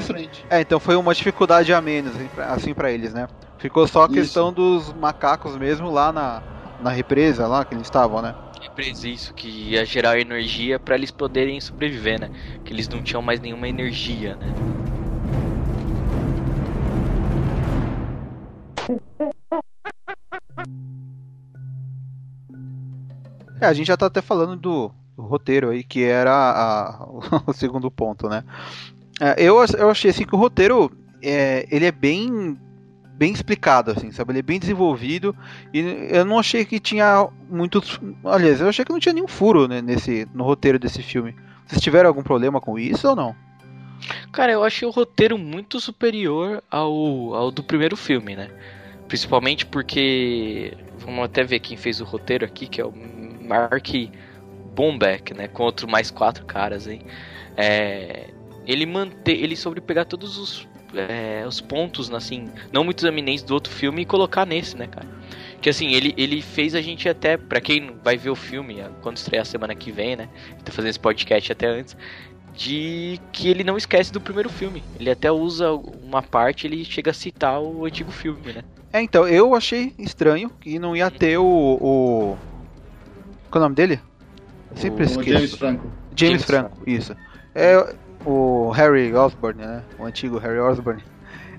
é, 0.51 0.61
então 0.61 0.81
foi 0.81 0.97
uma 0.97 1.15
dificuldade 1.15 1.73
a 1.73 1.81
menos, 1.81 2.15
assim, 2.17 2.29
pra- 2.29 2.57
para 2.75 2.91
eles, 2.93 3.13
né? 3.13 3.27
Ficou 3.59 3.87
só 3.87 4.03
a 4.03 4.07
Isso. 4.07 4.15
questão 4.15 4.53
dos 4.53 4.93
macacos 4.93 5.57
mesmo 5.57 5.91
lá 5.91 6.13
na, 6.13 6.43
na 6.81 6.91
represa, 6.91 7.47
lá 7.47 7.65
que 7.65 7.75
eles 7.75 7.87
estavam, 7.87 8.21
né? 8.21 8.35
Empresa 8.63 9.09
isso 9.09 9.35
que 9.35 9.47
ia 9.49 9.85
gerar 9.85 10.19
energia 10.19 10.79
pra 10.79 10.95
eles 10.95 11.11
poderem 11.11 11.61
sobreviver, 11.61 12.21
né? 12.21 12.31
Que 12.65 12.73
eles 12.73 12.89
não 12.89 13.03
tinham 13.03 13.23
mais 13.23 13.41
nenhuma 13.41 13.69
energia, 13.69 14.37
né? 14.37 14.53
É, 23.61 23.67
a 23.67 23.73
gente 23.73 23.87
já 23.87 23.97
tá 23.97 24.07
até 24.07 24.21
falando 24.21 24.57
do, 24.57 24.91
do 25.17 25.23
roteiro 25.23 25.71
aí, 25.71 25.83
que 25.85 26.03
era 26.03 26.33
a- 26.33 27.07
o 27.47 27.53
segundo 27.53 27.91
ponto, 27.91 28.29
né? 28.29 28.45
É, 29.21 29.35
eu, 29.39 29.57
eu 29.79 29.91
achei 29.91 30.11
assim 30.11 30.25
que 30.27 30.35
o 30.35 30.39
roteiro 30.39 30.91
é, 31.23 31.67
ele 31.71 31.87
é 31.87 31.93
bem 31.93 32.59
bem 33.17 33.33
explicado, 33.33 33.93
assim, 33.93 34.11
sabe? 34.11 34.33
Ele 34.33 34.41
é 34.41 34.43
bem 34.43 34.59
desenvolvido 34.59 35.37
e 35.73 36.09
eu 36.11 36.25
não 36.25 36.37
achei 36.39 36.65
que 36.65 36.81
tinha 36.81 37.29
muitos. 37.49 38.01
Aliás, 38.25 38.61
eu 38.61 38.69
achei 38.69 38.85
que 38.85 38.91
não 38.93 38.99
tinha 38.99 39.13
nenhum 39.13 39.29
furo 39.29 39.69
né, 39.69 39.81
nesse, 39.81 40.27
no 40.35 40.43
roteiro 40.43 40.81
desse 40.81 41.01
filme. 41.01 41.33
Vocês 41.65 41.81
tiveram 41.81 42.09
algum 42.09 42.25
problema 42.25 42.61
com 42.61 42.77
isso 42.77 43.09
ou 43.09 43.15
não? 43.15 43.37
Cara, 44.33 44.51
eu 44.51 44.65
achei 44.65 44.87
o 44.87 44.91
roteiro 44.91 45.39
muito 45.39 45.81
superior 45.81 46.61
ao, 46.69 47.35
ao 47.35 47.51
do 47.53 47.63
primeiro 47.63 47.97
filme, 47.97 48.35
né? 48.35 48.51
Principalmente 49.07 49.65
porque. 49.65 50.77
Vamos 50.99 51.25
até 51.25 51.45
ver 51.45 51.61
quem 51.61 51.77
fez 51.77 52.01
o 52.01 52.05
roteiro 52.05 52.45
aqui, 52.45 52.67
que 52.67 52.81
é 52.81 52.85
o 52.85 52.93
Mark 53.45 53.89
Bombeck, 54.75 55.35
né? 55.35 55.49
Com 55.49 55.63
outro 55.63 55.89
mais 55.89 56.11
quatro 56.11 56.45
caras 56.45 56.87
aí. 56.87 57.01
É, 57.57 58.31
ele 58.67 58.87
mante, 58.87 59.31
ele 59.31 59.57
sobre 59.57 59.81
pegar 59.81 60.05
todos 60.05 60.39
os, 60.39 60.69
é, 60.95 61.45
os 61.47 61.61
pontos, 61.61 62.13
assim, 62.13 62.49
não 62.73 62.83
muito 62.85 63.07
eminentes 63.07 63.45
do 63.45 63.55
outro 63.55 63.73
filme 63.73 64.03
e 64.03 64.05
colocar 64.05 64.45
nesse, 64.47 64.77
né, 64.77 64.87
cara? 64.87 65.07
Que 65.61 65.71
assim, 65.71 65.93
ele, 65.93 66.13
ele 66.17 66.43
fez 66.43 66.75
a 66.75 66.81
gente 66.81 67.09
até, 67.09 67.37
pra 67.37 67.61
quem 67.61 67.97
vai 68.03 68.17
ver 68.17 68.31
o 68.31 68.37
filme, 68.37 68.85
quando 69.03 69.17
estrear 69.17 69.47
semana 69.47 69.75
que 69.75 69.91
vem, 69.91 70.17
né? 70.17 70.29
Tô 70.65 70.73
fazendo 70.73 70.91
esse 70.91 71.01
podcast 71.01 71.53
até 71.53 71.67
antes 71.67 71.97
de 72.55 73.21
que 73.33 73.49
ele 73.49 73.65
não 73.65 73.77
esquece 73.77 74.13
do 74.13 74.21
primeiro 74.21 74.49
filme. 74.49 74.83
Ele 74.99 75.11
até 75.11 75.31
usa 75.31 75.73
uma 75.73 76.23
parte, 76.23 76.67
ele 76.67 76.85
chega 76.85 77.11
a 77.11 77.15
citar 77.15 77.61
o 77.61 77.85
antigo 77.85 78.13
filme, 78.13 78.53
né? 78.53 78.63
É, 78.93 79.03
então, 79.03 79.27
eu 79.27 79.55
achei 79.55 79.93
estranho 79.99 80.51
que 80.61 80.79
não 80.79 80.95
ia 80.95 81.11
ter 81.11 81.37
o. 81.37 81.45
o... 81.45 82.39
Qual 83.55 83.63
é 83.63 83.67
o 83.67 83.69
nome 83.69 83.77
dele? 83.77 84.01
Eu 84.73 84.77
sempre 84.77 85.05
O 85.05 85.07
esqueço. 85.07 85.31
James 85.31 85.55
Franco. 85.55 85.83
James 85.85 86.19
James 86.19 86.45
Franco, 86.45 86.79
isso. 86.85 87.15
É 87.55 87.95
o 88.27 88.69
Harry 88.71 89.15
Osborn, 89.15 89.65
né? 89.65 89.85
O 89.97 90.05
antigo 90.05 90.39
Harry 90.39 90.59
Osborn. 90.59 91.01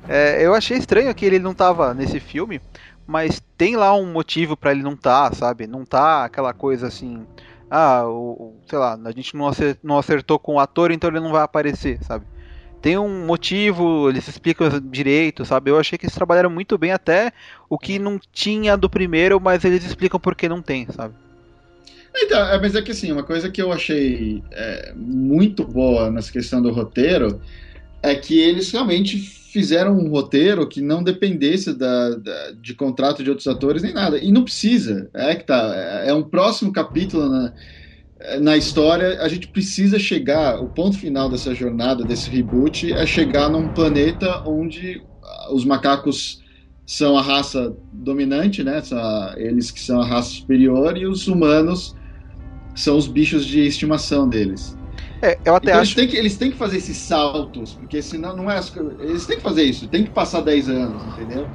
É, 0.06 0.46
eu 0.46 0.54
achei 0.54 0.78
estranho 0.78 1.16
que 1.16 1.26
ele 1.26 1.40
não 1.40 1.54
tava 1.54 1.94
nesse 1.94 2.20
filme, 2.20 2.60
mas 3.08 3.42
tem 3.58 3.78
lá 3.78 3.96
um 3.96 4.12
motivo 4.12 4.58
pra 4.58 4.72
ele 4.72 4.84
não 4.84 4.94
tá, 4.94 5.32
sabe? 5.32 5.68
Não 5.68 5.86
tá 5.86 6.26
aquela 6.26 6.54
coisa 6.54 6.88
assim, 6.88 7.26
ah, 7.72 8.04
o, 8.06 8.58
sei 8.68 8.78
lá, 8.78 9.00
a 9.02 9.12
gente 9.12 9.34
não 9.38 9.48
acer- 9.48 9.80
não 9.82 9.98
acertou 9.98 10.38
com 10.38 10.56
o 10.56 10.60
ator, 10.60 10.92
então 10.92 11.10
ele 11.10 11.22
não 11.22 11.32
vai 11.32 11.44
aparecer, 11.44 11.98
sabe? 12.04 12.26
Tem 12.82 12.98
um 12.98 13.26
motivo, 13.26 14.10
eles 14.10 14.28
explicam 14.28 14.68
direito, 14.82 15.46
sabe? 15.46 15.72
Eu 15.72 15.80
achei 15.80 15.98
que 15.98 16.06
eles 16.06 16.14
trabalharam 16.14 16.50
muito 16.50 16.78
bem 16.78 16.92
até 16.92 17.32
o 17.70 17.80
que 17.80 17.98
não 17.98 18.20
tinha 18.34 18.76
do 18.76 18.90
primeiro, 18.90 19.40
mas 19.40 19.64
eles 19.64 19.86
explicam 19.86 20.20
por 20.20 20.36
que 20.36 20.50
não 20.50 20.62
tem, 20.62 20.86
sabe? 20.92 21.16
Então, 22.18 22.40
é, 22.48 22.60
mas 22.60 22.76
é 22.76 22.82
que 22.82 22.92
assim, 22.92 23.12
uma 23.12 23.24
coisa 23.24 23.52
que 23.52 23.62
eu 23.62 23.72
achei 23.72 24.42
é, 24.52 24.94
muito 24.96 25.66
boa 25.66 26.10
nessa 26.10 26.32
questão 26.32 26.62
do 26.62 26.72
roteiro 26.72 27.42
é 28.04 28.16
que 28.16 28.40
eles 28.40 28.72
realmente 28.72 29.18
fizeram 29.20 29.98
um 29.98 30.10
roteiro 30.10 30.68
que 30.70 30.82
não 30.82 31.04
dependesse 31.04 31.74
da, 31.78 32.12
da- 32.16 32.52
de 32.54 32.74
contrato 32.76 33.24
de 33.24 33.30
outros 33.30 33.48
atores 33.48 33.84
nem 33.84 33.94
nada. 33.94 34.18
E 34.20 34.32
não 34.32 34.44
precisa. 34.44 35.10
É 35.14 35.36
que 35.36 35.46
tá. 35.46 35.74
É, 36.06 36.10
é 36.10 36.14
um 36.14 36.24
próximo 36.24 36.72
capítulo 36.74 37.30
na, 37.30 37.54
na 38.42 38.58
história. 38.58 39.22
A 39.22 39.28
gente 39.28 39.48
precisa 39.48 40.00
chegar. 40.00 40.62
O 40.62 40.70
ponto 40.70 40.98
final 40.98 41.30
dessa 41.30 41.54
jornada, 41.54 42.06
desse 42.06 42.30
reboot, 42.30 42.94
é 42.94 43.06
chegar 43.06 43.50
num 43.50 43.70
planeta 43.70 44.44
onde 44.46 45.06
ah, 45.24 45.54
os 45.54 45.66
macacos 45.66 46.40
são 46.86 47.18
a 47.18 47.22
raça 47.22 47.76
dominante, 47.92 48.64
né? 48.64 48.82
Eles 49.38 49.72
que 49.72 49.80
são 49.80 50.02
a 50.02 50.06
raça 50.06 50.30
superior 50.32 50.98
e 50.98 51.06
os 51.06 51.28
humanos 51.28 51.94
são 52.76 52.98
os 52.98 53.08
bichos 53.08 53.46
de 53.46 53.62
estimação 53.62 54.30
deles. 54.30 54.78
É, 55.24 55.42
eu 55.46 55.56
até 55.56 55.74
Então 55.74 55.80
acho. 55.80 55.94
eles, 55.94 55.94
têm 55.96 56.08
que, 56.08 56.16
eles 56.18 56.38
têm 56.38 56.52
que 56.52 56.58
fazer 56.58 56.78
esses 56.78 56.98
saltos, 57.00 57.74
porque 57.76 58.02
senão 58.02 58.36
não 58.36 58.52
é. 58.52 58.58
as 58.58 58.72
Eles 59.00 59.26
têm 59.26 59.38
que 59.38 59.44
fazer 59.44 59.64
isso, 59.64 59.90
tem 59.90 60.04
que 60.06 60.12
passar 60.12 60.42
10 60.42 60.70
anos, 60.70 61.06
entendeu? 61.06 61.52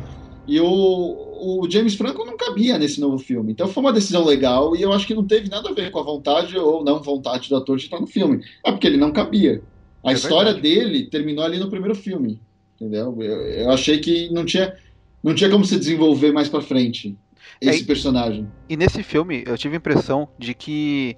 E 0.46 0.58
o, 0.60 0.66
o 0.66 1.70
James 1.70 1.94
Franco 1.94 2.24
não 2.24 2.36
cabia 2.36 2.78
nesse 2.78 3.00
novo 3.00 3.18
filme. 3.18 3.52
Então 3.52 3.68
foi 3.68 3.82
uma 3.82 3.92
decisão 3.92 4.24
legal 4.24 4.74
e 4.74 4.82
eu 4.82 4.92
acho 4.92 5.06
que 5.06 5.14
não 5.14 5.26
teve 5.26 5.48
nada 5.48 5.68
a 5.70 5.74
ver 5.74 5.90
com 5.90 6.00
a 6.00 6.02
vontade 6.02 6.56
ou 6.58 6.82
não 6.84 7.02
vontade 7.02 7.48
do 7.48 7.56
ator 7.56 7.76
de 7.76 7.84
estar 7.84 8.00
no 8.00 8.06
filme. 8.06 8.42
É 8.64 8.72
porque 8.72 8.86
ele 8.86 8.96
não 8.96 9.12
cabia. 9.12 9.64
A 10.04 10.12
É 10.12 10.14
história 10.14 10.52
verdade. 10.52 10.60
dele 10.60 11.08
terminou 11.10 11.44
ali 11.44 11.58
no 11.58 11.70
primeiro 11.70 11.94
filme. 11.94 12.42
Entendeu? 12.80 13.16
Eu, 13.22 13.42
eu 13.48 13.70
achei 13.70 14.00
que 14.00 14.30
não 14.32 14.44
tinha, 14.44 14.74
não 15.22 15.34
tinha 15.34 15.50
como 15.50 15.64
se 15.64 15.78
desenvolver 15.78 16.32
mais 16.32 16.48
pra 16.48 16.62
frente 16.62 17.18
esse 17.60 17.84
É, 17.84 17.86
personagem. 17.86 18.52
E 18.68 18.76
nesse 18.76 19.02
filme 19.02 19.44
eu 19.46 19.58
tive 19.58 19.76
a 19.76 19.78
impressão 19.78 20.28
de 20.38 20.54
que 20.54 21.16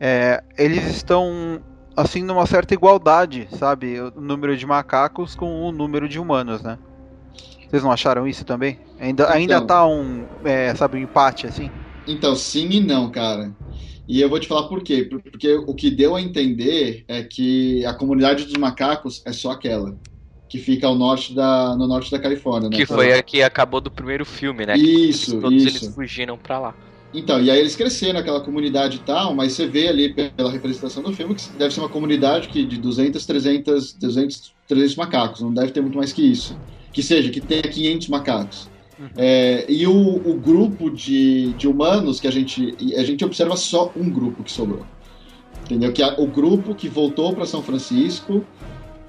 é, 0.00 0.42
eles 0.58 0.84
estão 0.86 1.62
assim 1.96 2.22
numa 2.24 2.46
certa 2.46 2.74
igualdade, 2.74 3.48
sabe? 3.58 4.00
O 4.00 4.20
número 4.20 4.56
de 4.56 4.66
macacos 4.66 5.34
com 5.36 5.62
o 5.64 5.72
número 5.72 6.08
de 6.08 6.18
humanos, 6.20 6.62
né? 6.62 6.78
Vocês 7.68 7.82
não 7.82 7.92
acharam 7.92 8.26
isso 8.28 8.44
também? 8.44 8.80
Ainda, 8.98 9.32
ainda 9.32 9.60
Então. 9.60 9.66
tá 9.66 9.86
um, 9.86 10.26
é, 10.44 10.74
sabe, 10.74 10.98
um 10.98 11.02
empate 11.02 11.46
assim? 11.46 11.72
Então, 12.06 12.34
sim 12.34 12.68
e 12.70 12.80
não, 12.80 13.10
cara. 13.10 13.56
E 14.08 14.20
eu 14.20 14.28
vou 14.28 14.40
te 14.40 14.48
falar 14.48 14.68
por 14.68 14.82
quê. 14.82 15.04
Por- 15.04 15.22
Porque 15.22 15.54
o 15.54 15.74
que 15.74 15.90
deu 15.90 16.16
a 16.16 16.20
entender 16.22 17.04
é 17.08 17.22
que 17.24 17.84
a 17.86 17.94
comunidade 17.94 18.44
dos 18.44 18.54
macacos 18.56 19.22
é 19.26 19.32
só 19.32 19.52
aquela. 19.52 19.98
Que 20.50 20.58
fica 20.58 20.86
ao 20.86 20.94
norte 20.94 21.32
da, 21.32 21.74
no 21.76 21.86
norte 21.86 22.10
da 22.10 22.18
Califórnia, 22.18 22.68
né? 22.68 22.76
Que 22.76 22.84
foi 22.84 23.14
a 23.14 23.22
que 23.22 23.42
acabou 23.42 23.80
do 23.80 23.90
primeiro 23.90 24.26
filme, 24.26 24.66
né? 24.66 24.76
Isso, 24.76 25.36
Que 25.36 25.40
todos 25.40 25.62
isso. 25.62 25.84
eles 25.84 25.94
fugiram 25.94 26.36
pra 26.36 26.58
lá. 26.58 26.74
Então, 27.14 27.40
e 27.40 27.50
aí 27.50 27.58
eles 27.58 27.74
cresceram 27.74 28.20
aquela 28.20 28.40
comunidade 28.40 28.98
e 28.98 29.00
tal, 29.00 29.34
mas 29.34 29.52
você 29.52 29.66
vê 29.66 29.88
ali 29.88 30.12
pela 30.12 30.50
representação 30.50 31.02
do 31.02 31.12
filme 31.12 31.34
que 31.34 31.48
deve 31.56 31.72
ser 31.72 31.80
uma 31.80 31.88
comunidade 31.88 32.48
que 32.48 32.64
de 32.64 32.76
200, 32.76 33.24
300, 33.24 33.92
200, 33.94 34.52
300 34.68 34.96
macacos, 34.96 35.40
não 35.40 35.52
deve 35.54 35.72
ter 35.72 35.80
muito 35.80 35.96
mais 35.96 36.12
que 36.12 36.22
isso. 36.22 36.56
Que 36.92 37.02
seja, 37.02 37.30
que 37.30 37.40
tenha 37.40 37.62
500 37.62 38.08
macacos. 38.08 38.68
É, 39.16 39.64
e 39.68 39.86
o, 39.86 39.92
o 39.92 40.34
grupo 40.34 40.90
de, 40.90 41.52
de 41.54 41.66
humanos 41.66 42.20
que 42.20 42.28
a 42.28 42.30
gente, 42.30 42.76
a 42.96 43.02
gente 43.02 43.24
observa 43.24 43.56
só 43.56 43.90
um 43.96 44.10
grupo 44.10 44.44
que 44.44 44.52
sobrou. 44.52 44.84
Entendeu? 45.64 45.92
Que 45.92 46.02
é 46.02 46.14
o 46.18 46.26
grupo 46.26 46.74
que 46.74 46.88
voltou 46.88 47.32
para 47.34 47.46
São 47.46 47.62
Francisco, 47.62 48.44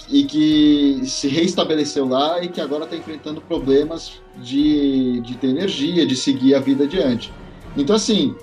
e 0.09 0.23
que 0.23 1.01
se 1.05 1.27
reestabeleceu 1.27 2.07
lá 2.07 2.43
e 2.43 2.47
que 2.47 2.59
agora 2.59 2.83
está 2.85 2.95
enfrentando 2.95 3.41
problemas 3.41 4.21
de, 4.37 5.21
de 5.21 5.35
ter 5.37 5.47
energia, 5.47 6.05
de 6.05 6.15
seguir 6.15 6.55
a 6.55 6.59
vida 6.59 6.83
adiante. 6.83 7.31
Então, 7.77 7.95
assim, 7.95 8.35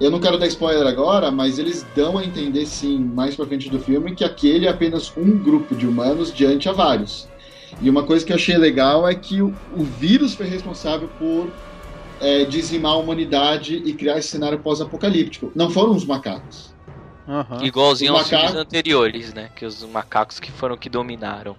eu 0.00 0.10
não 0.10 0.20
quero 0.20 0.38
dar 0.38 0.46
spoiler 0.46 0.86
agora, 0.86 1.30
mas 1.30 1.58
eles 1.58 1.84
dão 1.94 2.18
a 2.18 2.24
entender, 2.24 2.66
sim, 2.66 2.98
mais 2.98 3.34
pra 3.34 3.46
frente 3.46 3.68
do 3.68 3.80
filme, 3.80 4.14
que 4.14 4.24
aquele 4.24 4.66
é 4.66 4.70
apenas 4.70 5.12
um 5.16 5.38
grupo 5.38 5.74
de 5.74 5.86
humanos 5.86 6.32
diante 6.32 6.68
a 6.68 6.72
vários. 6.72 7.28
E 7.80 7.90
uma 7.90 8.02
coisa 8.02 8.24
que 8.24 8.32
eu 8.32 8.36
achei 8.36 8.56
legal 8.56 9.08
é 9.08 9.14
que 9.14 9.42
o, 9.42 9.54
o 9.76 9.82
vírus 9.82 10.34
foi 10.34 10.46
responsável 10.46 11.08
por 11.18 11.50
é, 12.20 12.44
dizimar 12.44 12.92
a 12.92 12.96
humanidade 12.96 13.82
e 13.84 13.92
criar 13.92 14.18
esse 14.18 14.28
cenário 14.28 14.58
pós-apocalíptico. 14.58 15.52
Não 15.54 15.70
foram 15.70 15.94
os 15.94 16.04
macacos. 16.04 16.77
Uhum. 17.28 17.62
Igualzinho 17.62 18.12
aos 18.12 18.22
macaco... 18.22 18.46
filmes 18.46 18.60
anteriores, 18.60 19.34
né? 19.34 19.50
Que 19.54 19.66
os 19.66 19.84
macacos 19.84 20.40
que 20.40 20.50
foram 20.50 20.76
que 20.76 20.88
dominaram. 20.88 21.54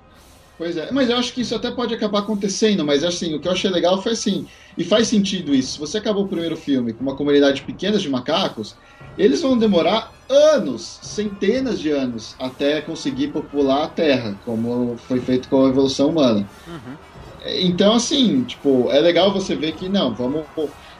Pois 0.58 0.76
é, 0.76 0.92
mas 0.92 1.10
eu 1.10 1.16
acho 1.16 1.32
que 1.32 1.40
isso 1.40 1.56
até 1.56 1.72
pode 1.72 1.94
acabar 1.94 2.20
acontecendo, 2.20 2.84
mas 2.84 3.02
assim, 3.02 3.34
o 3.34 3.40
que 3.40 3.48
eu 3.48 3.52
achei 3.54 3.70
legal 3.70 4.02
foi 4.02 4.12
assim, 4.12 4.46
e 4.78 4.84
faz 4.84 5.08
sentido 5.08 5.56
isso. 5.56 5.74
Se 5.74 5.80
você 5.80 6.00
acabou 6.00 6.26
o 6.26 6.28
primeiro 6.28 6.58
filme 6.58 6.92
com 6.92 7.02
uma 7.02 7.16
comunidade 7.16 7.62
pequena 7.62 7.98
de 7.98 8.10
macacos, 8.10 8.76
eles 9.18 9.42
vão 9.42 9.58
demorar 9.58 10.12
anos, 10.28 11.00
centenas 11.02 11.80
de 11.80 11.90
anos, 11.92 12.36
até 12.38 12.82
conseguir 12.82 13.30
popular 13.30 13.84
a 13.86 13.88
Terra, 13.88 14.36
como 14.44 14.98
foi 15.08 15.22
feito 15.22 15.48
com 15.48 15.66
a 15.66 15.70
evolução 15.70 16.10
humana. 16.10 16.46
Uhum. 16.68 16.98
Então, 17.46 17.94
assim, 17.94 18.44
tipo, 18.44 18.92
é 18.92 19.00
legal 19.00 19.32
você 19.32 19.56
ver 19.56 19.74
que 19.74 19.88
não, 19.88 20.14
vamos. 20.14 20.48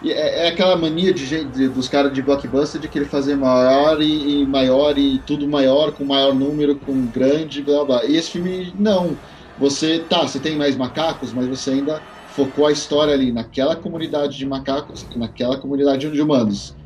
É, 0.02 0.46
é 0.46 0.48
aquela 0.50 0.78
mania 0.78 1.14
de, 1.14 1.46
de 1.46 1.68
dos 1.70 1.90
caras 1.90 2.14
de 2.14 2.22
blockbuster 2.22 2.80
de 2.80 2.88
querer 2.88 3.10
fazer 3.10 3.36
maior 3.36 4.02
e, 4.02 4.44
e, 4.44 4.48
maior 4.48 4.98
e 4.98 5.20
tudo 5.20 5.50
maior, 5.50 5.92
com 5.92 6.06
maior 6.06 6.34
número, 6.34 6.80
com 6.80 7.06
grande, 7.08 7.62
blá 7.62 7.84
blá. 7.86 8.06
E 8.06 8.16
esse 8.16 8.32
filme, 8.32 8.74
não 8.78 9.20
você 9.60 10.00
tá, 10.00 10.22
você 10.22 10.40
tem 10.40 10.56
mais 10.56 10.78
macacos, 10.78 11.34
mas 11.34 11.46
você 11.46 11.72
ainda 11.72 12.02
focou 12.34 12.66
a 12.66 12.72
história 12.72 13.14
ali 13.14 13.34
naquela 13.34 13.76
comunidade 13.76 14.38
de 14.38 14.46
macacos, 14.46 15.06
naquela 15.18 15.58
comunidade 15.58 16.10
de 16.10 16.22
humanos. 16.22 16.78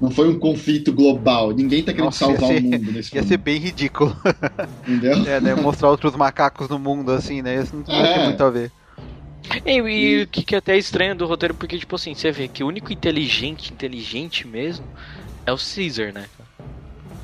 Não 0.00 0.10
foi 0.10 0.28
um 0.28 0.38
conflito 0.38 0.92
global. 0.92 1.52
Ninguém 1.52 1.84
tá 1.84 1.92
querendo 1.92 2.06
Nossa, 2.06 2.18
salvar 2.18 2.50
ser, 2.50 2.58
o 2.58 2.62
mundo 2.62 2.92
nesse 2.92 3.14
Ia 3.14 3.22
ser 3.22 3.36
bem 3.36 3.58
ridículo. 3.58 4.14
Entendeu? 4.82 5.24
É, 5.24 5.40
né? 5.40 5.54
Mostrar 5.54 5.88
outros 5.88 6.16
macacos 6.16 6.68
no 6.68 6.78
mundo, 6.78 7.12
assim, 7.12 7.40
né? 7.40 7.62
Isso 7.62 7.76
não 7.76 7.84
tem 7.84 7.94
é. 7.94 8.24
muito 8.24 8.42
a 8.42 8.50
ver. 8.50 8.72
E, 9.64 9.72
e, 9.72 10.22
o 10.22 10.26
que, 10.26 10.54
é 10.54 10.58
até 10.58 10.76
estranho 10.76 11.14
do 11.14 11.26
roteiro, 11.26 11.54
porque, 11.54 11.78
tipo 11.78 11.94
assim, 11.94 12.14
você 12.14 12.30
vê 12.32 12.48
que 12.48 12.64
o 12.64 12.66
único 12.66 12.92
inteligente, 12.92 13.72
inteligente 13.72 14.46
mesmo, 14.46 14.84
é 15.44 15.52
o 15.52 15.56
Caesar, 15.56 16.12
né? 16.12 16.26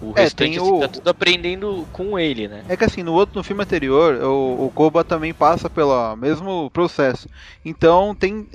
O 0.01 0.13
é, 0.17 0.23
restante 0.23 0.59
assim, 0.59 0.69
o... 0.69 0.81
tá 0.81 0.89
tudo 0.89 1.09
aprendendo 1.09 1.87
com 1.93 2.19
ele, 2.19 2.49
né? 2.49 2.65
É 2.69 2.77
que 2.77 2.85
assim, 2.85 3.05
no 3.05 3.13
outro 3.13 3.37
no 3.37 3.45
filme 3.45 3.63
anterior, 3.63 4.15
o, 4.23 4.67
o 4.67 4.73
Koba 4.75 5.05
também 5.05 5.33
passa 5.33 5.71
pelo 5.71 6.17
mesmo 6.17 6.69
processo. 6.71 7.29
Então 7.65 8.13
tem. 8.13 8.49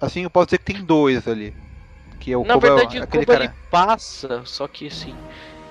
Assim, 0.00 0.22
eu 0.22 0.30
posso 0.30 0.46
dizer 0.46 0.58
que 0.58 0.72
tem 0.72 0.82
dois 0.82 1.28
ali. 1.28 1.54
Que 2.18 2.32
é 2.32 2.38
o 2.38 2.44
Na 2.44 2.54
Koba, 2.54 2.68
verdade, 2.68 3.00
o 3.00 3.06
Koba 3.06 3.26
cara... 3.26 3.44
ele 3.44 3.52
passa, 3.70 4.42
só 4.46 4.66
que 4.66 4.86
assim. 4.86 5.14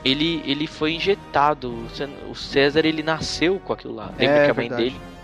Ele, 0.05 0.43
ele 0.45 0.67
foi 0.67 0.93
injetado. 0.93 1.73
O 2.29 2.35
César 2.35 2.85
ele 2.85 3.01
nasceu 3.01 3.59
com 3.59 3.73
aquilo 3.73 3.95
lá. 3.95 4.11
Lembra 4.17 4.37
é, 4.37 4.45
que 4.45 4.51
a 4.51 4.53
mãe 4.53 4.69
verdade. 4.69 4.91
dele 4.91 5.16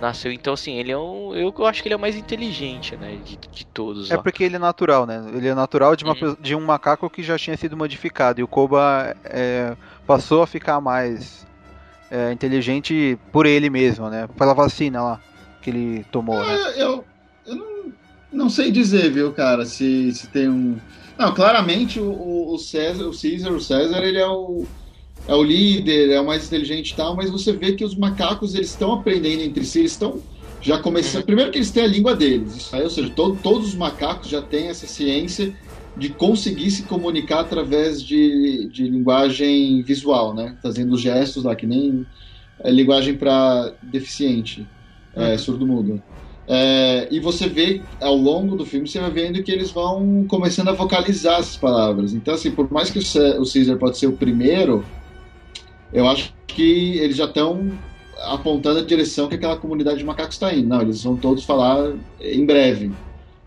nasceu. 0.00 0.32
Então, 0.32 0.54
assim, 0.54 0.74
ele 0.74 0.92
é 0.92 0.98
um. 0.98 1.34
Eu, 1.34 1.52
acho 1.66 1.82
que 1.82 1.88
ele 1.88 1.94
é 1.94 1.96
o 1.96 2.00
mais 2.00 2.16
inteligente, 2.16 2.96
né? 2.96 3.18
De, 3.24 3.36
de 3.36 3.66
todos. 3.66 4.10
É 4.10 4.16
lá. 4.16 4.22
porque 4.22 4.44
ele 4.44 4.56
é 4.56 4.58
natural, 4.58 5.06
né? 5.06 5.24
Ele 5.34 5.48
é 5.48 5.54
natural 5.54 5.96
de, 5.96 6.04
uma, 6.04 6.14
uhum. 6.14 6.36
de 6.40 6.54
um 6.54 6.60
macaco 6.60 7.08
que 7.10 7.22
já 7.22 7.38
tinha 7.38 7.56
sido 7.56 7.76
modificado. 7.76 8.40
E 8.40 8.44
o 8.44 8.48
Koba 8.48 9.16
é, 9.24 9.76
passou 10.06 10.42
a 10.42 10.46
ficar 10.46 10.80
mais 10.80 11.46
é, 12.10 12.32
inteligente 12.32 13.18
por 13.32 13.46
ele 13.46 13.70
mesmo, 13.70 14.08
né? 14.08 14.28
Pela 14.36 14.54
vacina 14.54 15.02
lá 15.02 15.20
que 15.64 15.70
ele 15.70 16.04
tomou, 16.12 16.44
né? 16.44 16.74
Eu, 16.76 17.04
eu 17.46 17.56
não, 17.56 17.92
não 18.30 18.50
sei 18.50 18.70
dizer, 18.70 19.10
viu, 19.10 19.32
cara, 19.32 19.64
se, 19.64 20.12
se 20.12 20.28
tem 20.28 20.48
um. 20.48 20.78
Não, 21.16 21.32
claramente 21.32 21.98
o, 21.98 22.52
o 22.52 22.58
César, 22.58 23.06
o 23.06 23.18
Caesar, 23.18 23.52
o 23.52 23.60
César, 23.60 24.02
ele 24.02 24.18
é 24.18 24.26
o 24.26 24.66
é 25.26 25.34
o 25.34 25.42
líder, 25.42 26.10
é 26.10 26.20
o 26.20 26.26
mais 26.26 26.46
inteligente 26.46 26.90
e 26.90 26.94
tal, 26.94 27.16
mas 27.16 27.30
você 27.30 27.52
vê 27.52 27.72
que 27.72 27.84
os 27.84 27.94
macacos 27.94 28.54
eles 28.54 28.70
estão 28.70 28.92
aprendendo 28.92 29.42
entre 29.42 29.64
si, 29.64 29.80
eles 29.80 29.92
estão 29.92 30.20
já 30.60 30.78
começando. 30.78 31.20
Uhum. 31.20 31.26
Primeiro 31.26 31.50
que 31.50 31.58
eles 31.58 31.70
têm 31.70 31.84
a 31.84 31.86
língua 31.86 32.14
deles, 32.14 32.56
isso 32.56 32.76
aí, 32.76 32.82
ou 32.82 32.90
seja, 32.90 33.10
todo, 33.10 33.38
todos 33.42 33.68
os 33.68 33.74
macacos 33.74 34.28
já 34.28 34.42
têm 34.42 34.68
essa 34.68 34.86
ciência 34.86 35.54
de 35.96 36.08
conseguir 36.08 36.70
se 36.70 36.82
comunicar 36.82 37.40
através 37.40 38.02
de, 38.02 38.68
de 38.72 38.88
linguagem 38.88 39.82
visual, 39.82 40.34
né? 40.34 40.56
Fazendo 40.62 40.96
gestos 40.98 41.44
lá, 41.44 41.54
que 41.54 41.66
nem 41.66 42.04
é, 42.60 42.70
linguagem 42.70 43.14
para 43.14 43.72
deficiente, 43.82 44.66
é, 45.14 45.20
uhum. 45.20 45.26
é, 45.26 45.38
surdo-mudo. 45.38 46.02
É, 46.46 47.08
e 47.10 47.20
você 47.20 47.48
vê 47.48 47.80
ao 48.00 48.16
longo 48.16 48.54
do 48.56 48.66
filme, 48.66 48.86
você 48.86 48.98
vai 48.98 49.10
vendo 49.10 49.42
que 49.42 49.50
eles 49.50 49.70
vão 49.70 50.26
começando 50.28 50.68
a 50.68 50.72
vocalizar 50.72 51.40
essas 51.40 51.56
palavras. 51.56 52.12
Então, 52.12 52.34
assim, 52.34 52.50
por 52.50 52.70
mais 52.70 52.90
que 52.90 52.98
o 52.98 53.50
Caesar 53.50 53.78
pode 53.78 53.96
ser 53.96 54.08
o 54.08 54.12
primeiro 54.12 54.84
eu 55.94 56.08
acho 56.08 56.34
que 56.46 56.98
eles 56.98 57.16
já 57.16 57.24
estão 57.24 57.72
apontando 58.24 58.80
a 58.80 58.82
direção 58.82 59.28
que 59.28 59.36
aquela 59.36 59.56
comunidade 59.56 59.98
de 59.98 60.04
macacos 60.04 60.34
está 60.34 60.52
indo. 60.52 60.68
Não, 60.68 60.82
eles 60.82 61.02
vão 61.02 61.16
todos 61.16 61.44
falar 61.44 61.94
em 62.20 62.44
breve. 62.44 62.92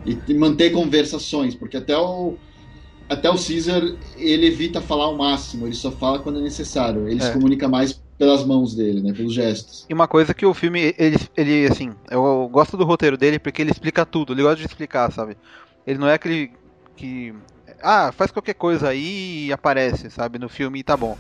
E, 0.06 0.18
e 0.28 0.34
manter 0.34 0.72
conversações, 0.72 1.54
porque 1.54 1.76
até 1.76 1.98
o, 1.98 2.36
até 3.10 3.30
o 3.30 3.34
Caesar 3.34 3.82
ele 4.16 4.48
evita 4.48 4.80
falar 4.80 5.06
ao 5.06 5.18
máximo, 5.18 5.66
ele 5.66 5.76
só 5.76 5.92
fala 5.92 6.20
quando 6.20 6.40
é 6.40 6.42
necessário. 6.42 7.08
Ele 7.08 7.20
é. 7.20 7.24
se 7.24 7.34
comunica 7.34 7.68
mais 7.68 8.02
pelas 8.18 8.46
mãos 8.46 8.74
dele, 8.74 9.02
né, 9.02 9.14
pelos 9.14 9.34
gestos. 9.34 9.86
E 9.90 9.94
uma 9.94 10.08
coisa 10.08 10.34
que 10.34 10.46
o 10.46 10.54
filme, 10.54 10.96
ele, 10.98 11.18
ele 11.36 11.68
assim, 11.68 11.92
eu 12.10 12.50
gosto 12.52 12.78
do 12.78 12.86
roteiro 12.86 13.18
dele 13.18 13.38
porque 13.40 13.62
ele 13.62 13.72
explica 13.72 14.06
tudo, 14.06 14.34
ele 14.34 14.42
gosta 14.42 14.58
de 14.58 14.66
explicar, 14.66 15.12
sabe? 15.12 15.38
Ele 15.86 16.00
não 16.00 16.08
é 16.08 16.14
aquele 16.14 16.52
que 16.96 17.34
ah, 17.82 18.12
faz 18.12 18.32
qualquer 18.32 18.56
coisa 18.56 18.90
aí 18.90 19.48
e 19.48 19.54
aparece, 19.54 20.10
sabe, 20.10 20.40
no 20.40 20.50
filme 20.50 20.80
e 20.80 20.84
tá 20.84 20.96
bom. 20.98 21.18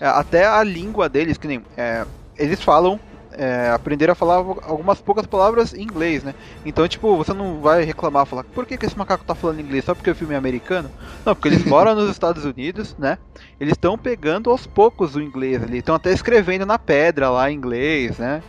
É, 0.00 0.06
até 0.06 0.46
a 0.46 0.62
língua 0.62 1.08
deles, 1.08 1.38
que 1.38 1.46
nem. 1.46 1.62
É, 1.76 2.04
eles 2.36 2.62
falam. 2.62 2.98
É, 3.36 3.70
aprenderam 3.70 4.12
a 4.12 4.14
falar 4.14 4.36
algumas 4.36 5.00
poucas 5.00 5.26
palavras 5.26 5.74
em 5.74 5.82
inglês, 5.82 6.22
né? 6.22 6.36
Então, 6.64 6.86
tipo, 6.86 7.16
você 7.16 7.32
não 7.32 7.60
vai 7.60 7.82
reclamar, 7.82 8.26
falar, 8.26 8.44
por 8.44 8.64
que, 8.64 8.78
que 8.78 8.86
esse 8.86 8.96
macaco 8.96 9.24
tá 9.24 9.34
falando 9.34 9.58
inglês? 9.60 9.84
Só 9.84 9.92
porque 9.92 10.08
o 10.08 10.14
filme 10.14 10.34
é 10.34 10.36
americano? 10.36 10.88
Não, 11.26 11.34
porque 11.34 11.48
eles 11.48 11.64
moram 11.66 11.96
nos 11.96 12.08
Estados 12.12 12.44
Unidos, 12.44 12.94
né? 12.96 13.18
Eles 13.58 13.72
estão 13.72 13.98
pegando 13.98 14.50
aos 14.50 14.68
poucos 14.68 15.16
o 15.16 15.20
inglês 15.20 15.60
ali, 15.60 15.78
estão 15.78 15.96
até 15.96 16.12
escrevendo 16.12 16.64
na 16.64 16.78
pedra 16.78 17.28
lá 17.28 17.50
em 17.50 17.56
inglês, 17.56 18.18
né? 18.18 18.40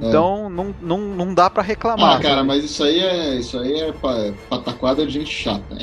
É. 0.00 0.08
Então 0.08 0.46
é. 0.46 0.48
não, 0.48 0.74
não, 0.80 0.98
não 1.14 1.34
dá 1.34 1.50
para 1.50 1.62
reclamar. 1.62 2.16
Ah, 2.16 2.20
cara, 2.20 2.36
sabe? 2.36 2.48
mas 2.48 2.64
isso 2.64 2.82
aí 2.82 2.98
é 2.98 3.36
isso 3.36 3.58
aí 3.58 3.74
é 3.74 3.92
pataquada 4.48 5.06
de 5.06 5.12
gente 5.12 5.30
chata. 5.30 5.76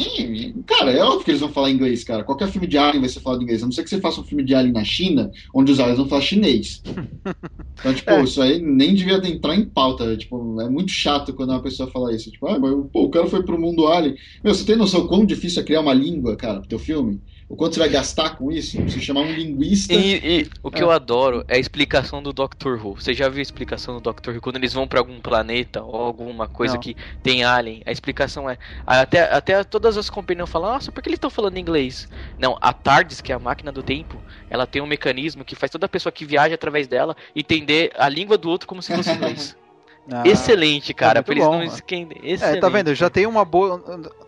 cara, 0.65 0.91
é 0.91 1.03
óbvio 1.03 1.23
que 1.23 1.31
eles 1.31 1.41
vão 1.41 1.49
falar 1.49 1.71
inglês, 1.71 2.03
cara. 2.03 2.23
Qualquer 2.23 2.49
filme 2.49 2.67
de 2.67 2.77
Alien 2.77 3.01
vai 3.01 3.09
ser 3.09 3.19
falado 3.19 3.43
inglês. 3.43 3.61
A 3.61 3.65
não 3.65 3.71
ser 3.71 3.83
que 3.83 3.89
você 3.89 3.99
faça 3.99 4.21
um 4.21 4.23
filme 4.23 4.43
de 4.43 4.55
Alien 4.55 4.73
na 4.73 4.83
China, 4.83 5.31
onde 5.53 5.71
os 5.71 5.79
aliens 5.79 5.97
vão 5.97 6.07
falar 6.07 6.21
chinês. 6.21 6.81
Então, 7.79 7.93
tipo, 7.93 8.11
é. 8.11 8.23
isso 8.23 8.41
aí 8.41 8.61
nem 8.61 8.93
devia 8.93 9.15
entrar 9.25 9.55
em 9.55 9.63
pauta. 9.63 10.17
Tipo, 10.17 10.59
é 10.59 10.69
muito 10.69 10.91
chato 10.91 11.33
quando 11.33 11.51
uma 11.51 11.61
pessoa 11.61 11.89
fala 11.89 12.13
isso. 12.13 12.29
Tipo, 12.29 12.47
ah, 12.47 12.59
mas 12.59 12.71
pô, 12.91 13.03
o 13.03 13.09
cara 13.09 13.25
foi 13.27 13.41
pro 13.41 13.57
mundo 13.57 13.87
Alien. 13.87 14.15
Meu, 14.43 14.53
você 14.53 14.65
tem 14.65 14.75
noção 14.75 15.07
quão 15.07 15.25
difícil 15.25 15.61
é 15.61 15.65
criar 15.65 15.79
uma 15.79 15.93
língua, 15.93 16.35
cara, 16.35 16.59
pro 16.59 16.67
teu 16.67 16.77
filme? 16.77 17.21
O 17.49 17.55
quanto 17.55 17.73
você 17.73 17.79
vai 17.79 17.89
gastar 17.89 18.37
com 18.37 18.51
isso? 18.51 18.77
Se 18.89 19.01
chamar 19.01 19.21
um 19.21 19.33
linguista. 19.33 19.91
E, 19.91 20.41
e 20.41 20.49
o 20.61 20.69
que 20.69 20.81
é. 20.81 20.83
eu 20.83 20.91
adoro 20.91 21.43
é 21.47 21.55
a 21.55 21.59
explicação 21.59 22.21
do 22.21 22.31
Dr. 22.31 22.75
Who. 22.79 23.01
Você 23.01 23.11
já 23.11 23.27
viu 23.27 23.39
a 23.39 23.41
explicação 23.41 23.99
do 23.99 24.13
Dr. 24.13 24.35
Who 24.35 24.41
quando 24.41 24.57
eles 24.57 24.71
vão 24.71 24.87
para 24.87 24.99
algum 24.99 25.19
planeta 25.19 25.81
ou 25.81 25.95
alguma 25.95 26.47
coisa 26.47 26.75
Não. 26.75 26.79
que 26.79 26.95
tem 27.23 27.43
alien? 27.43 27.81
A 27.87 27.91
explicação 27.91 28.47
é. 28.47 28.59
Até, 28.85 29.23
até 29.33 29.63
todas 29.63 29.97
as 29.97 30.11
companhias 30.11 30.47
falam, 30.47 30.73
nossa, 30.73 30.91
por 30.91 31.01
que 31.01 31.09
eles 31.09 31.17
estão 31.17 31.31
falando 31.31 31.57
inglês? 31.57 32.07
Não, 32.37 32.55
a 32.61 32.71
TARDIS, 32.71 33.19
que 33.19 33.31
é 33.31 33.35
a 33.35 33.39
máquina 33.39 33.71
do 33.71 33.81
tempo, 33.81 34.21
ela 34.47 34.67
tem 34.67 34.79
um 34.79 34.87
mecanismo 34.87 35.43
que 35.43 35.55
faz 35.55 35.71
toda 35.71 35.89
pessoa 35.89 36.13
que 36.13 36.25
viaja 36.25 36.53
através 36.53 36.87
dela 36.87 37.17
entender 37.35 37.91
a 37.97 38.07
língua 38.07 38.37
do 38.37 38.47
outro 38.47 38.67
como 38.67 38.83
se 38.83 38.95
fosse 38.95 39.11
inglês. 39.11 39.57
Ah, 40.11 40.27
excelente, 40.27 40.91
cara, 40.91 41.19
é 41.19 41.21
pra 41.21 41.35
eles 41.35 41.45
bom, 41.45 41.57
não 41.57 41.63
esquenderem. 41.63 42.33
É, 42.33 42.59
tá 42.59 42.67
vendo? 42.67 42.95
Já 42.95 43.11
tem 43.11 43.27
uma 43.27 43.45
boa. 43.45 43.77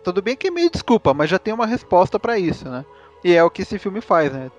Tudo 0.04 0.22
bem 0.22 0.36
que 0.36 0.46
é 0.46 0.50
meio 0.50 0.70
desculpa, 0.70 1.12
mas 1.12 1.28
já 1.28 1.40
tem 1.40 1.52
uma 1.52 1.66
resposta 1.66 2.20
para 2.20 2.38
isso, 2.38 2.68
né? 2.68 2.84
E 3.24 3.32
é 3.32 3.42
o 3.42 3.50
que 3.50 3.62
esse 3.62 3.78
filme 3.78 4.00
faz, 4.00 4.32
né? 4.32 4.50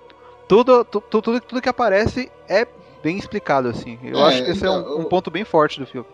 Tudo, 0.48 0.84
tu, 0.84 1.00
tudo, 1.00 1.40
tudo 1.40 1.62
que 1.62 1.68
aparece 1.68 2.30
é 2.48 2.66
bem 3.02 3.18
explicado, 3.18 3.68
assim. 3.68 3.98
Eu 4.02 4.18
é, 4.18 4.22
acho 4.22 4.44
que 4.44 4.50
esse 4.50 4.60
então, 4.60 4.74
é 4.74 4.96
um, 4.96 5.00
um, 5.00 5.04
ponto 5.04 5.30
bem 5.30 5.44
forte 5.44 5.78
do 5.80 5.86
filme. 5.86 6.06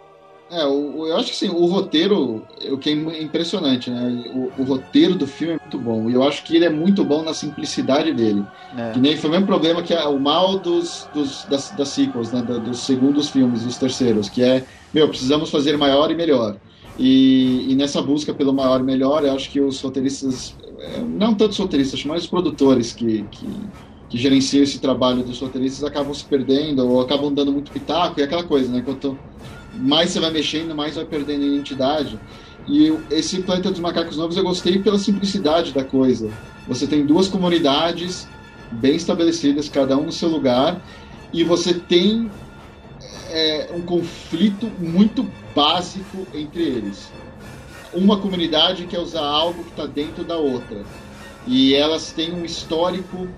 É, 0.50 0.64
o, 0.66 1.06
eu 1.06 1.16
acho 1.16 1.26
que 1.26 1.46
assim, 1.46 1.48
o 1.48 1.64
roteiro, 1.66 2.42
o 2.70 2.76
que 2.76 2.90
é 2.90 3.22
impressionante, 3.22 3.88
né? 3.88 4.24
O, 4.34 4.62
o, 4.62 4.64
roteiro 4.64 5.14
do 5.14 5.26
filme 5.26 5.54
é 5.54 5.58
muito 5.60 5.78
bom. 5.78 6.10
E 6.10 6.14
eu 6.14 6.24
acho 6.24 6.42
que 6.42 6.56
ele 6.56 6.64
é 6.64 6.70
muito 6.70 7.04
bom 7.04 7.22
na 7.22 7.32
simplicidade 7.32 8.12
dele. 8.12 8.44
É. 8.76 8.90
Que 8.90 8.98
nem 8.98 9.16
foi 9.16 9.30
o 9.30 9.32
mesmo 9.32 9.46
problema 9.46 9.80
que 9.80 9.94
é 9.94 10.04
o 10.04 10.18
mal 10.18 10.58
dos, 10.58 11.08
dos 11.14 11.44
das, 11.44 11.70
das 11.70 11.88
sequels, 11.88 12.32
né? 12.32 12.42
dos 12.42 12.80
segundos 12.80 13.28
filmes, 13.30 13.62
dos 13.62 13.78
terceiros, 13.78 14.28
que 14.28 14.42
é, 14.42 14.64
meu, 14.92 15.08
precisamos 15.08 15.50
fazer 15.50 15.76
maior 15.76 16.10
e 16.10 16.16
melhor. 16.16 16.56
E, 16.98 17.72
e, 17.72 17.74
nessa 17.76 18.02
busca 18.02 18.34
pelo 18.34 18.52
maior 18.52 18.80
e 18.80 18.82
melhor, 18.82 19.24
eu 19.24 19.32
acho 19.32 19.48
que 19.50 19.58
os 19.58 19.80
roteiristas, 19.80 20.54
não 21.06 21.34
tanto 21.34 21.52
os 21.52 21.58
roteiristas, 21.58 22.04
mas 22.04 22.24
os 22.24 22.30
produtores 22.30 22.92
que, 22.92 23.24
que 23.28 23.70
que 24.10 24.18
gerenciam 24.18 24.64
esse 24.64 24.80
trabalho 24.80 25.22
dos 25.22 25.40
roteiristas 25.40 25.84
acabam 25.84 26.12
se 26.12 26.24
perdendo 26.24 26.84
ou 26.84 27.00
acabam 27.00 27.32
dando 27.32 27.52
muito 27.52 27.70
pitaco 27.70 28.18
e 28.18 28.22
aquela 28.24 28.42
coisa, 28.42 28.70
né? 28.72 28.82
Quanto 28.82 29.16
mais 29.72 30.10
você 30.10 30.18
vai 30.18 30.32
mexendo, 30.32 30.74
mais 30.74 30.96
vai 30.96 31.04
perdendo 31.04 31.44
identidade. 31.44 32.20
E 32.66 32.88
esse 33.08 33.42
Planeta 33.44 33.70
dos 33.70 33.78
Macacos 33.78 34.16
Novos 34.16 34.36
eu 34.36 34.42
gostei 34.42 34.82
pela 34.82 34.98
simplicidade 34.98 35.72
da 35.72 35.84
coisa. 35.84 36.36
Você 36.66 36.88
tem 36.88 37.06
duas 37.06 37.28
comunidades 37.28 38.32
bem 38.68 38.96
estabelecidas, 38.96 39.68
cada 39.68 39.96
um 39.96 40.06
no 40.06 40.12
seu 40.12 40.28
lugar, 40.28 40.84
e 41.32 41.44
você 41.44 41.74
tem 41.78 42.34
é, 43.28 43.70
um 43.72 43.82
conflito 43.82 44.74
muito 44.76 45.32
básico 45.54 46.28
entre 46.32 46.64
eles. 46.64 47.14
Uma 47.92 48.20
comunidade 48.20 48.86
quer 48.86 48.98
usar 48.98 49.24
algo 49.24 49.64
que 49.64 49.70
está 49.70 49.86
dentro 49.86 50.24
da 50.24 50.36
outra. 50.38 50.86
E 51.46 51.74
elas 51.74 52.12
têm 52.12 52.32
um 52.32 52.44
histórico 52.44 53.28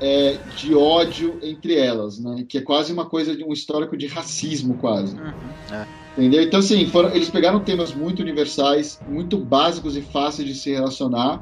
é, 0.00 0.38
de 0.44 0.74
ódio 0.74 1.38
entre 1.42 1.74
elas, 1.74 2.18
né? 2.18 2.44
Que 2.48 2.58
é 2.58 2.62
quase 2.62 2.92
uma 2.92 3.06
coisa 3.06 3.36
de 3.36 3.44
um 3.44 3.52
histórico 3.52 3.96
de 3.96 4.06
racismo, 4.06 4.76
quase. 4.76 5.16
Uhum, 5.16 5.54
é. 5.72 5.86
Entendeu? 6.16 6.42
Então, 6.42 6.60
assim, 6.60 6.86
foram, 6.86 7.14
eles 7.14 7.30
pegaram 7.30 7.62
temas 7.62 7.94
muito 7.94 8.20
universais, 8.20 9.00
muito 9.06 9.38
básicos 9.38 9.96
e 9.96 10.02
fáceis 10.02 10.48
de 10.48 10.54
se 10.54 10.70
relacionar, 10.70 11.40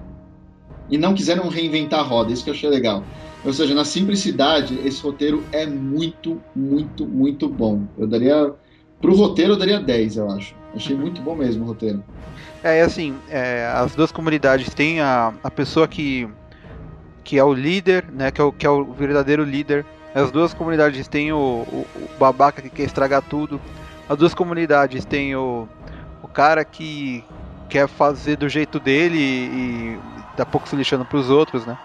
e 0.88 0.98
não 0.98 1.14
quiseram 1.14 1.48
reinventar 1.48 2.00
a 2.00 2.02
roda. 2.02 2.32
Isso 2.32 2.44
que 2.44 2.50
eu 2.50 2.54
achei 2.54 2.68
legal. 2.68 3.10
Ou 3.42 3.52
seja, 3.52 3.74
na 3.74 3.84
simplicidade, 3.84 4.78
esse 4.80 5.00
roteiro 5.02 5.48
é 5.52 5.66
muito, 5.66 6.42
muito, 6.54 7.06
muito 7.06 7.48
bom. 7.48 7.86
Eu 7.96 8.06
daria. 8.06 8.54
Pro 9.00 9.14
roteiro, 9.14 9.52
eu 9.52 9.58
daria 9.58 9.80
10, 9.80 10.16
eu 10.16 10.30
acho. 10.30 10.54
Achei 10.76 10.94
muito 10.94 11.22
bom 11.22 11.34
mesmo 11.34 11.64
o 11.64 11.68
roteiro. 11.68 12.04
É, 12.62 12.82
assim, 12.82 13.16
é, 13.28 13.66
as 13.74 13.94
duas 13.94 14.12
comunidades 14.12 14.72
têm 14.74 15.00
a, 15.00 15.32
a 15.42 15.50
pessoa 15.50 15.88
que 15.88 16.28
que 17.24 17.36
é 17.36 17.42
o 17.42 17.52
líder, 17.52 18.04
né, 18.12 18.30
que 18.30 18.40
é 18.40 18.44
o, 18.44 18.52
que 18.52 18.64
é 18.64 18.70
o 18.70 18.92
verdadeiro 18.92 19.42
líder. 19.42 19.84
As 20.14 20.30
duas 20.30 20.54
comunidades 20.54 21.08
têm 21.08 21.32
o, 21.32 21.36
o, 21.36 21.86
o 21.96 22.08
babaca 22.20 22.62
que 22.62 22.70
quer 22.70 22.84
estragar 22.84 23.20
tudo. 23.20 23.60
As 24.08 24.16
duas 24.16 24.32
comunidades 24.32 25.04
têm 25.04 25.34
o, 25.34 25.68
o 26.22 26.28
cara 26.28 26.64
que 26.64 27.24
quer 27.68 27.88
fazer 27.88 28.36
do 28.36 28.48
jeito 28.48 28.78
dele 28.78 29.18
e, 29.18 29.98
e 29.98 29.98
dá 30.36 30.46
pouco 30.46 30.68
se 30.68 30.76
lixando 30.76 31.04
pros 31.04 31.28
outros, 31.28 31.66
né? 31.66 31.76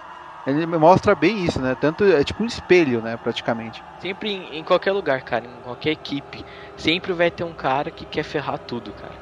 Ele 0.45 0.65
mostra 0.65 1.13
bem 1.13 1.45
isso, 1.45 1.61
né? 1.61 1.75
Tanto 1.75 2.03
é 2.03 2.23
tipo 2.23 2.43
um 2.43 2.47
espelho, 2.47 3.01
né, 3.01 3.15
praticamente. 3.15 3.83
Sempre 3.99 4.31
em, 4.31 4.57
em 4.57 4.63
qualquer 4.63 4.91
lugar, 4.91 5.21
cara, 5.21 5.45
em 5.45 5.61
qualquer 5.61 5.91
equipe, 5.91 6.43
sempre 6.75 7.13
vai 7.13 7.29
ter 7.29 7.43
um 7.43 7.53
cara 7.53 7.91
que 7.91 8.05
quer 8.05 8.23
ferrar 8.23 8.59
tudo, 8.59 8.91
cara. 8.91 9.13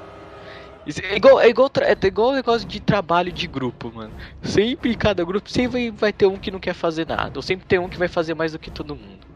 É 1.03 1.17
igual, 1.17 1.39
é 1.39 1.49
igual, 1.49 1.69
é 1.81 2.07
igual 2.07 2.31
negócio 2.31 2.67
de 2.67 2.79
trabalho 2.79 3.31
de 3.31 3.47
grupo, 3.47 3.91
mano. 3.93 4.11
Sempre, 4.41 4.95
cada 4.95 5.23
grupo, 5.23 5.49
sempre 5.49 5.91
vai 5.91 6.11
ter 6.11 6.25
um 6.25 6.37
que 6.37 6.49
não 6.49 6.59
quer 6.59 6.73
fazer 6.73 7.05
nada. 7.05 7.33
Ou 7.35 7.41
sempre 7.43 7.67
tem 7.67 7.77
um 7.77 7.89
que 7.89 7.97
vai 7.97 8.07
fazer 8.07 8.33
mais 8.33 8.53
do 8.53 8.59
que 8.59 8.71
todo 8.71 8.95
mundo. 8.95 9.27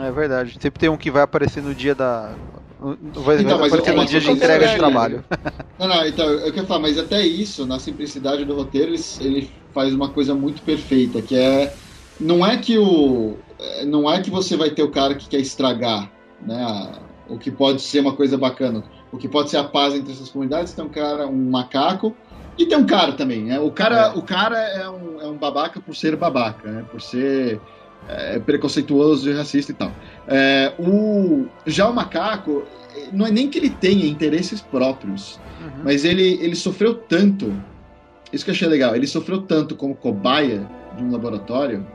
É 0.00 0.10
verdade. 0.10 0.58
Sempre 0.60 0.80
tem 0.80 0.88
um 0.88 0.96
que 0.96 1.10
vai 1.10 1.22
aparecer 1.22 1.62
no 1.62 1.74
dia 1.74 1.94
da. 1.94 2.34
Vai, 2.78 3.40
então, 3.40 3.58
vai 3.58 3.68
aparecer 3.68 3.94
no 3.94 4.04
dia 4.04 4.20
de 4.20 4.30
entrega 4.30 4.68
de 4.68 4.76
trabalho. 4.76 5.24
Não, 5.78 5.88
não, 5.88 6.06
então, 6.06 6.26
eu 6.26 6.52
quero 6.52 6.66
falar, 6.66 6.80
mas 6.80 6.98
até 6.98 7.24
isso, 7.24 7.64
na 7.66 7.78
simplicidade 7.78 8.44
do 8.44 8.54
roteiro, 8.54 8.92
ele, 8.92 9.02
ele 9.20 9.52
faz 9.76 9.92
uma 9.92 10.08
coisa 10.08 10.34
muito 10.34 10.62
perfeita, 10.62 11.20
que 11.20 11.36
é. 11.36 11.72
Não 12.18 12.44
é 12.44 12.56
que 12.56 12.78
o. 12.78 13.36
Não 13.86 14.10
é 14.10 14.22
que 14.22 14.30
você 14.30 14.56
vai 14.56 14.70
ter 14.70 14.82
o 14.82 14.90
cara 14.90 15.14
que 15.14 15.28
quer 15.28 15.38
estragar, 15.38 16.10
né? 16.40 16.92
O 17.28 17.38
que 17.38 17.50
pode 17.50 17.82
ser 17.82 18.00
uma 18.00 18.14
coisa 18.14 18.38
bacana 18.38 18.82
o 19.16 19.18
que 19.18 19.28
pode 19.28 19.50
ser 19.50 19.56
a 19.56 19.64
paz 19.64 19.94
entre 19.94 20.12
essas 20.12 20.28
comunidades. 20.28 20.72
Tem 20.72 20.84
um 20.84 20.88
cara, 20.88 21.26
um 21.26 21.50
macaco, 21.50 22.14
e 22.58 22.66
tem 22.66 22.76
um 22.76 22.86
cara 22.86 23.12
também, 23.12 23.44
né? 23.44 23.58
O 23.58 23.70
cara 23.70 23.96
é, 23.96 24.08
o 24.10 24.22
cara 24.22 24.58
é, 24.58 24.88
um, 24.88 25.20
é 25.20 25.26
um 25.26 25.36
babaca 25.36 25.80
por 25.80 25.94
ser 25.94 26.16
babaca, 26.16 26.70
né? 26.70 26.84
Por 26.90 27.00
ser 27.00 27.60
é, 28.08 28.38
preconceituoso 28.38 29.30
e 29.30 29.34
racista 29.34 29.72
e 29.72 29.74
tal. 29.74 29.92
É, 30.28 30.72
o, 30.78 31.46
já 31.66 31.88
o 31.88 31.94
macaco, 31.94 32.64
não 33.12 33.26
é 33.26 33.30
nem 33.30 33.48
que 33.48 33.58
ele 33.58 33.70
tenha 33.70 34.06
interesses 34.06 34.60
próprios, 34.60 35.40
uhum. 35.60 35.84
mas 35.84 36.04
ele, 36.04 36.38
ele 36.40 36.54
sofreu 36.54 36.94
tanto, 36.94 37.52
isso 38.32 38.44
que 38.44 38.50
eu 38.50 38.54
achei 38.54 38.68
legal, 38.68 38.94
ele 38.94 39.06
sofreu 39.06 39.42
tanto 39.42 39.76
como 39.76 39.94
cobaia 39.94 40.68
de 40.96 41.02
um 41.02 41.10
laboratório 41.10 41.86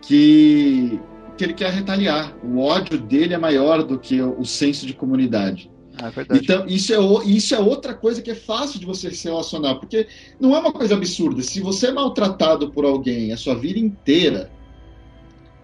que, 0.00 1.00
que 1.36 1.44
ele 1.44 1.54
quer 1.54 1.72
retaliar. 1.72 2.34
O 2.42 2.58
ódio 2.60 2.98
dele 2.98 3.34
é 3.34 3.38
maior 3.38 3.82
do 3.82 3.98
que 3.98 4.20
o, 4.20 4.38
o 4.40 4.44
senso 4.44 4.86
de 4.86 4.94
comunidade. 4.94 5.70
É 6.00 6.36
então, 6.36 6.66
isso 6.66 6.94
é, 6.94 7.26
isso 7.26 7.54
é 7.54 7.58
outra 7.58 7.92
coisa 7.92 8.22
que 8.22 8.30
é 8.30 8.34
fácil 8.34 8.80
de 8.80 8.86
você 8.86 9.10
se 9.10 9.28
relacionar, 9.28 9.74
porque 9.74 10.06
não 10.40 10.56
é 10.56 10.58
uma 10.58 10.72
coisa 10.72 10.94
absurda. 10.94 11.42
Se 11.42 11.60
você 11.60 11.88
é 11.88 11.92
maltratado 11.92 12.70
por 12.70 12.84
alguém 12.84 13.32
a 13.32 13.36
sua 13.36 13.54
vida 13.54 13.78
inteira, 13.78 14.50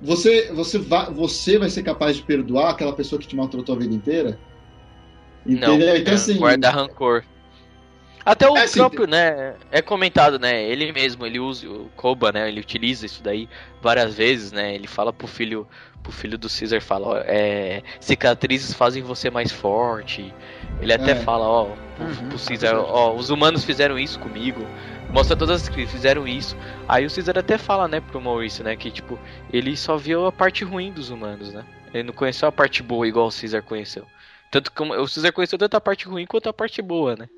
você, 0.00 0.52
você, 0.52 0.78
vai, 0.78 1.10
você 1.12 1.58
vai 1.58 1.70
ser 1.70 1.82
capaz 1.82 2.16
de 2.16 2.22
perdoar 2.22 2.70
aquela 2.70 2.92
pessoa 2.92 3.18
que 3.18 3.26
te 3.26 3.34
maltratou 3.34 3.74
a 3.74 3.78
vida 3.78 3.94
inteira? 3.94 4.38
Entendeu? 5.46 5.78
Não, 5.78 5.96
então, 5.96 6.14
assim, 6.14 6.36
guarda 6.36 6.70
rancor. 6.70 7.24
Até 8.28 8.46
o 8.46 8.54
é, 8.58 8.68
próprio, 8.68 9.04
sim. 9.06 9.10
né, 9.10 9.54
é 9.72 9.80
comentado, 9.80 10.38
né, 10.38 10.62
ele 10.62 10.92
mesmo, 10.92 11.24
ele 11.24 11.40
usa 11.40 11.66
o 11.66 11.88
Koba, 11.96 12.30
né, 12.30 12.46
ele 12.46 12.60
utiliza 12.60 13.06
isso 13.06 13.22
daí 13.22 13.48
várias 13.80 14.14
vezes, 14.14 14.52
né, 14.52 14.74
ele 14.74 14.86
fala 14.86 15.14
pro 15.14 15.26
filho, 15.26 15.66
pro 16.02 16.12
filho 16.12 16.36
do 16.36 16.46
Caesar, 16.46 16.82
fala, 16.82 17.06
ó, 17.06 17.16
é, 17.24 17.82
cicatrizes 17.98 18.74
fazem 18.74 19.02
você 19.02 19.30
mais 19.30 19.50
forte, 19.50 20.34
ele 20.78 20.92
até 20.92 21.12
é. 21.12 21.14
fala, 21.14 21.48
ó, 21.48 21.74
pro, 21.96 22.04
uhum, 22.04 22.28
pro 22.28 22.38
Caesar, 22.38 22.76
ó, 22.76 23.14
os 23.14 23.30
humanos 23.30 23.64
fizeram 23.64 23.98
isso 23.98 24.18
comigo, 24.18 24.62
mostra 25.08 25.34
todas 25.34 25.62
as 25.62 25.68
que 25.70 25.86
fizeram 25.86 26.28
isso, 26.28 26.54
aí 26.86 27.06
o 27.06 27.10
Caesar 27.10 27.38
até 27.38 27.56
fala, 27.56 27.88
né, 27.88 27.98
pro 27.98 28.20
Maurício, 28.20 28.62
né, 28.62 28.76
que, 28.76 28.90
tipo, 28.90 29.18
ele 29.50 29.74
só 29.74 29.96
viu 29.96 30.26
a 30.26 30.32
parte 30.32 30.64
ruim 30.64 30.92
dos 30.92 31.08
humanos, 31.08 31.50
né, 31.54 31.64
ele 31.94 32.02
não 32.02 32.12
conheceu 32.12 32.46
a 32.46 32.52
parte 32.52 32.82
boa 32.82 33.08
igual 33.08 33.28
o 33.28 33.32
Caesar 33.32 33.62
conheceu. 33.62 34.04
Tanto 34.50 34.70
que 34.70 34.82
o 34.82 35.06
Caesar 35.06 35.32
conheceu 35.32 35.58
tanto 35.58 35.78
a 35.78 35.80
parte 35.80 36.06
ruim 36.06 36.26
quanto 36.26 36.48
a 36.48 36.52
parte 36.52 36.80
boa, 36.82 37.16
né? 37.16 37.28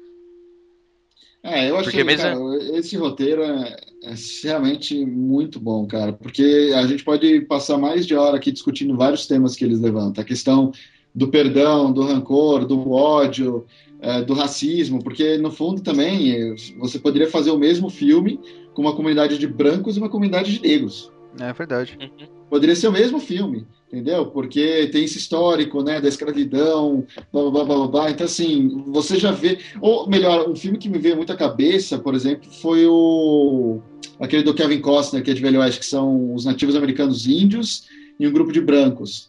É, 1.42 1.70
eu 1.70 1.78
achei, 1.78 2.04
mesmo... 2.04 2.22
cara, 2.22 2.78
esse 2.78 2.96
roteiro 2.96 3.42
é, 3.42 3.76
é, 4.04 4.14
realmente 4.44 5.04
muito 5.06 5.58
bom, 5.58 5.86
cara, 5.86 6.12
porque 6.12 6.72
a 6.74 6.86
gente 6.86 7.02
pode 7.02 7.40
passar 7.42 7.78
mais 7.78 8.06
de 8.06 8.14
hora 8.14 8.36
aqui 8.36 8.52
discutindo 8.52 8.96
vários 8.96 9.26
temas 9.26 9.56
que 9.56 9.64
eles 9.64 9.80
levantam. 9.80 10.22
A 10.22 10.26
questão 10.26 10.70
do 11.14 11.28
perdão, 11.28 11.92
do 11.92 12.02
rancor, 12.02 12.66
do 12.66 12.92
ódio, 12.92 13.64
é, 14.00 14.22
do 14.22 14.34
racismo, 14.34 15.02
porque 15.02 15.38
no 15.38 15.50
fundo 15.50 15.80
também 15.80 16.54
você 16.78 16.98
poderia 16.98 17.28
fazer 17.28 17.50
o 17.50 17.58
mesmo 17.58 17.88
filme 17.88 18.38
com 18.74 18.82
uma 18.82 18.94
comunidade 18.94 19.38
de 19.38 19.46
brancos 19.46 19.96
e 19.96 19.98
uma 19.98 20.10
comunidade 20.10 20.52
de 20.52 20.62
negros. 20.62 21.10
É 21.38 21.52
verdade. 21.52 21.96
Uhum. 22.00 22.26
Poderia 22.48 22.74
ser 22.74 22.88
o 22.88 22.92
mesmo 22.92 23.20
filme 23.20 23.66
entendeu? 23.92 24.26
Porque 24.26 24.88
tem 24.92 25.04
esse 25.04 25.18
histórico, 25.18 25.82
né, 25.82 26.00
da 26.00 26.08
escravidão, 26.08 27.04
blá, 27.32 27.50
blá, 27.50 27.64
blá, 27.64 27.88
blá, 27.88 28.10
Então, 28.10 28.24
assim, 28.24 28.84
você 28.86 29.18
já 29.18 29.32
vê... 29.32 29.58
Ou, 29.80 30.08
melhor, 30.08 30.48
um 30.48 30.54
filme 30.54 30.78
que 30.78 30.88
me 30.88 30.98
veio 30.98 31.16
muito 31.16 31.32
à 31.32 31.36
cabeça, 31.36 31.98
por 31.98 32.14
exemplo, 32.14 32.48
foi 32.50 32.86
o... 32.86 33.80
aquele 34.20 34.44
do 34.44 34.54
Kevin 34.54 34.80
Costner, 34.80 35.24
que 35.24 35.30
é 35.32 35.34
de 35.34 35.42
Velho 35.42 35.60
Oeste, 35.60 35.80
que 35.80 35.86
são 35.86 36.32
os 36.32 36.44
nativos 36.44 36.76
americanos 36.76 37.26
índios 37.26 37.88
e 38.18 38.26
um 38.26 38.32
grupo 38.32 38.52
de 38.52 38.60
brancos. 38.60 39.28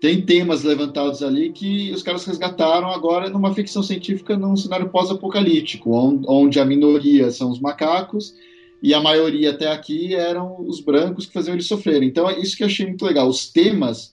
Tem 0.00 0.22
temas 0.22 0.64
levantados 0.64 1.22
ali 1.22 1.52
que 1.52 1.92
os 1.92 2.02
caras 2.02 2.24
resgataram 2.24 2.88
agora 2.88 3.28
numa 3.28 3.54
ficção 3.54 3.82
científica 3.82 4.36
num 4.36 4.56
cenário 4.56 4.88
pós-apocalíptico, 4.88 5.90
onde 6.26 6.58
a 6.58 6.64
minoria 6.64 7.30
são 7.30 7.50
os 7.50 7.60
macacos 7.60 8.34
e 8.82 8.92
a 8.92 9.00
maioria 9.00 9.50
até 9.50 9.70
aqui 9.70 10.14
eram 10.14 10.60
os 10.60 10.80
brancos 10.80 11.24
que 11.24 11.32
faziam 11.32 11.54
eles 11.54 11.68
sofrerem. 11.68 12.08
Então 12.08 12.28
é 12.28 12.38
isso 12.38 12.56
que 12.56 12.64
eu 12.64 12.66
achei 12.66 12.84
muito 12.84 13.04
legal. 13.04 13.28
Os 13.28 13.48
temas 13.48 14.12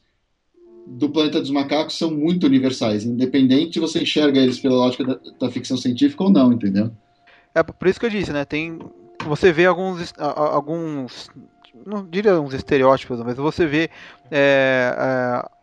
do 0.85 1.09
Planeta 1.09 1.41
dos 1.41 1.49
Macacos 1.49 1.97
são 1.97 2.11
muito 2.11 2.45
universais, 2.45 3.03
independente 3.03 3.73
se 3.73 3.79
você 3.79 4.01
enxerga 4.01 4.39
eles 4.39 4.59
pela 4.59 4.75
lógica 4.75 5.03
da, 5.03 5.19
da, 5.39 5.51
ficção 5.51 5.75
científica 5.75 6.23
ou 6.23 6.31
não, 6.31 6.53
entendeu? 6.53 6.91
É 7.53 7.63
por 7.63 7.87
isso 7.87 7.99
que 7.99 8.05
eu 8.05 8.09
disse, 8.09 8.31
né? 8.31 8.45
Tem 8.45 8.79
você 9.25 9.51
vê 9.51 9.65
alguns 9.65 10.13
alguns 10.17 11.29
não 11.85 12.05
diria 12.05 12.39
uns 12.39 12.53
estereótipos, 12.53 13.19
mas 13.19 13.35
você 13.35 13.65
vê 13.65 13.89
é, 14.31 14.95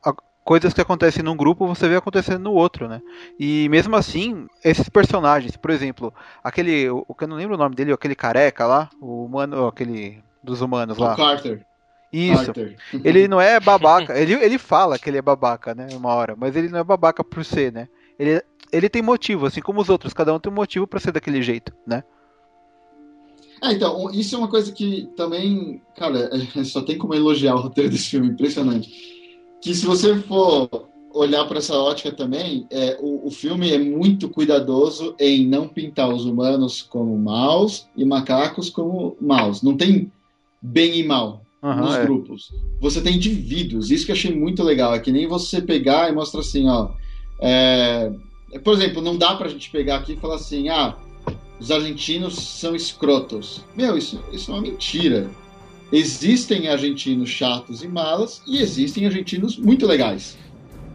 é, 0.05 0.13
coisas 0.47 0.73
que 0.73 0.81
acontecem 0.81 1.25
num 1.25 1.37
grupo 1.37 1.67
você 1.67 1.89
vê 1.89 1.97
acontecendo 1.97 2.45
no 2.45 2.53
outro, 2.53 2.89
né? 2.89 3.03
E 3.37 3.69
mesmo 3.69 3.97
assim, 3.97 4.47
esses 4.65 4.89
personagens, 4.89 5.57
por 5.57 5.73
exemplo, 5.73 6.15
aquele, 6.43 6.89
o 6.89 7.13
que 7.13 7.25
eu 7.25 7.29
não 7.29 7.37
lembro 7.37 7.57
o 7.57 7.59
nome 7.59 7.75
dele, 7.75 7.93
aquele 7.93 8.15
careca 8.15 8.65
lá, 8.65 8.89
o 9.01 9.25
humano, 9.25 9.67
aquele 9.67 10.23
dos 10.41 10.61
humanos 10.61 10.99
lá. 10.99 11.15
O 11.15 11.17
Carter. 11.17 11.67
Isso. 12.13 12.45
Carter. 12.47 12.77
Ele 13.05 13.27
não 13.27 13.41
é 13.41 13.59
babaca. 13.59 14.17
ele, 14.17 14.35
ele 14.35 14.57
fala 14.57 14.97
que 14.97 15.11
ele 15.11 15.19
é 15.19 15.23
babaca, 15.23 15.75
né? 15.75 15.89
Uma 15.93 16.15
hora, 16.15 16.37
mas 16.37 16.55
ele 16.55 16.69
não 16.69 16.79
é 16.79 16.85
babaca 16.85 17.25
por 17.25 17.45
ser, 17.45 17.73
né? 17.73 17.89
Ele, 18.17 18.41
ele 18.73 18.89
tem 18.89 19.03
motivo, 19.03 19.47
assim 19.47 19.61
como 19.61 19.81
os 19.81 19.89
outros. 19.89 20.15
Cada 20.15 20.33
um 20.33 20.39
tem 20.39 20.51
um 20.51 20.55
motivo 20.55 20.87
para 20.87 21.01
ser 21.01 21.11
daquele 21.11 21.43
jeito, 21.43 21.73
né? 21.85 22.05
É, 23.61 23.73
então, 23.73 24.09
isso 24.13 24.37
é 24.37 24.39
uma 24.39 24.49
coisa 24.49 24.71
que 24.71 25.11
também, 25.17 25.83
cara, 25.97 26.31
só 26.65 26.81
tem 26.81 26.97
como 26.97 27.15
elogiar 27.15 27.57
o 27.57 27.61
roteiro 27.61 27.91
desse 27.91 28.11
filme, 28.11 28.29
impressionante 28.29 29.16
que 29.61 29.75
se 29.75 29.85
você 29.87 30.17
for 30.23 30.69
olhar 31.13 31.47
para 31.47 31.59
essa 31.59 31.75
ótica 31.75 32.13
também, 32.13 32.67
é, 32.71 32.99
o, 33.01 33.27
o, 33.27 33.31
filme 33.31 33.73
é 33.73 33.79
muito 33.79 34.29
cuidadoso 34.29 35.15
em 35.19 35.47
não 35.47 35.67
pintar 35.67 36.09
os 36.13 36.27
humanos 36.27 36.83
como 36.83 37.17
maus 37.17 37.89
e 37.97 38.05
macacos 38.05 38.69
como 38.69 39.17
maus. 39.21 39.63
Não 39.63 39.77
tem 39.77 40.13
bem 40.61 40.99
e 40.99 41.05
mal. 41.05 41.43
Aham, 41.63 41.81
nos 41.81 41.95
é. 41.97 42.03
grupos. 42.05 42.53
Você 42.81 43.01
tem 43.01 43.17
indivíduos, 43.17 43.91
isso 43.91 44.05
que 44.05 44.13
eu 44.13 44.17
achei 44.17 44.35
muito 44.35 44.63
legal. 44.63 44.95
É 44.95 44.99
que 44.99 45.11
nem 45.11 45.27
você 45.27 45.61
pegar 45.61 46.11
e 46.11 46.15
mostrar 46.15 46.41
assim, 46.41 46.69
ó. 46.69 46.91
é, 47.41 48.13
por 48.63 48.75
exemplo, 48.75 49.01
não 49.01 49.17
dá 49.17 49.35
pra 49.35 49.49
gente 49.49 49.71
pegar 49.71 49.97
aqui 49.97 50.13
e 50.13 50.17
falar 50.17 50.37
assim, 50.37 50.69
ah, 50.69 50.97
os 51.59 51.71
argentinos 51.71 52.35
são 52.35 52.77
escrotos. 52.77 53.65
Meu, 53.75 53.97
isso, 53.97 54.23
isso 54.33 54.51
é 54.51 54.55
uma 54.55 54.63
mentira. 54.63 55.31
Existem 55.93 56.69
argentinos 56.69 57.29
chatos 57.31 57.83
e 57.83 57.89
malas 57.89 58.43
e 58.47 58.59
existem 58.59 59.07
argentinos 59.07 59.57
muito 59.57 59.87
legais. 59.87 60.37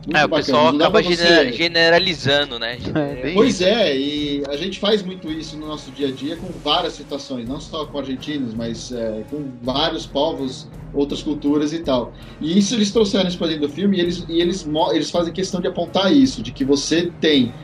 Muito 0.05 0.17
É, 0.17 0.25
o 0.25 0.27
bacanas. 0.27 0.45
pessoal 0.45 0.67
acaba 0.67 1.01
você- 1.01 1.15
genera- 1.15 1.51
generalizando, 1.53 2.59
né? 2.59 2.77
É, 2.95 3.33
Pois 3.33 3.61
é, 3.61 3.97
e 3.97 4.43
a 4.49 4.57
gente 4.57 4.79
faz 4.79 5.03
muito 5.03 5.31
isso 5.31 5.57
no 5.57 5.67
nosso 5.67 5.91
dia 5.91 6.07
a 6.07 6.11
dia 6.11 6.37
com 6.37 6.51
várias 6.59 6.93
situações, 6.93 7.47
não 7.47 7.59
só 7.59 7.85
com 7.85 7.99
argentinos, 7.99 8.53
mas 8.53 8.91
é, 8.91 9.23
com 9.25 9.57
vários 9.61 10.05
povos, 10.07 10.71
outras 10.91 11.21
culturas 11.21 11.71
e 11.71 11.79
tal. 11.83 12.13
E 12.39 12.57
isso 12.57 12.73
eles 12.75 12.91
trouxeram 12.91 13.29
isso 13.29 13.37
pra 13.37 13.47
dentro 13.47 13.67
do 13.67 13.73
filme 13.73 13.97
e 13.97 14.01
eles, 14.01 14.25
e 14.27 14.41
eles, 14.41 14.65
eles 14.93 15.09
fazem 15.11 15.31
questão 15.31 15.61
de 15.61 15.67
apontar 15.67 16.11
isso, 16.13 16.41
de 16.43 16.51
que 16.51 16.65
você 16.65 17.11
tem 17.11 17.55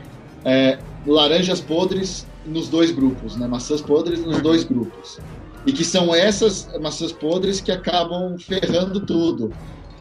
é, 0.45 0.83
laranjas 1.05 1.59
podres 1.61 2.29
nos 2.45 2.69
dois 2.69 2.91
grupos, 2.91 3.35
né? 3.37 3.47
Maçãs 3.47 3.81
podres 3.81 4.23
nos 4.23 4.41
dois 4.41 4.63
grupos. 4.63 5.21
E 5.67 5.73
que 5.73 5.83
são 5.83 6.15
essas 6.15 6.65
maçãs 6.79 7.11
podres 7.11 7.59
que 7.59 7.71
acabam 7.71 8.37
ferrando 8.39 9.05
tudo. 9.05 9.51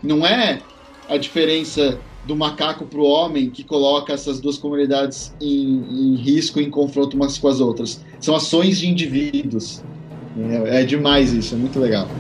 Não 0.01 0.25
é 0.25 0.63
a 1.09 1.17
diferença 1.17 2.01
do 2.25 2.37
macaco 2.37 2.87
para 2.87 3.01
o 3.01 3.05
homem 3.05 3.51
que 3.51 3.65
coloca 3.65 4.13
essas 4.13 4.41
duas 4.41 4.59
comunidades 4.59 5.35
em, 5.41 6.13
em 6.13 6.17
risco, 6.17 6.61
em 6.61 6.71
confronto 6.71 7.17
umas 7.17 7.37
com 7.37 7.49
as 7.49 7.61
outras. 7.61 8.01
São 8.21 8.35
ações 8.35 8.79
de 8.79 8.89
indivíduos. 8.89 9.85
É, 10.37 10.83
é 10.83 10.85
demais 10.85 11.33
isso, 11.33 11.55
é 11.55 11.59
muito 11.59 11.81
legal. 11.81 12.17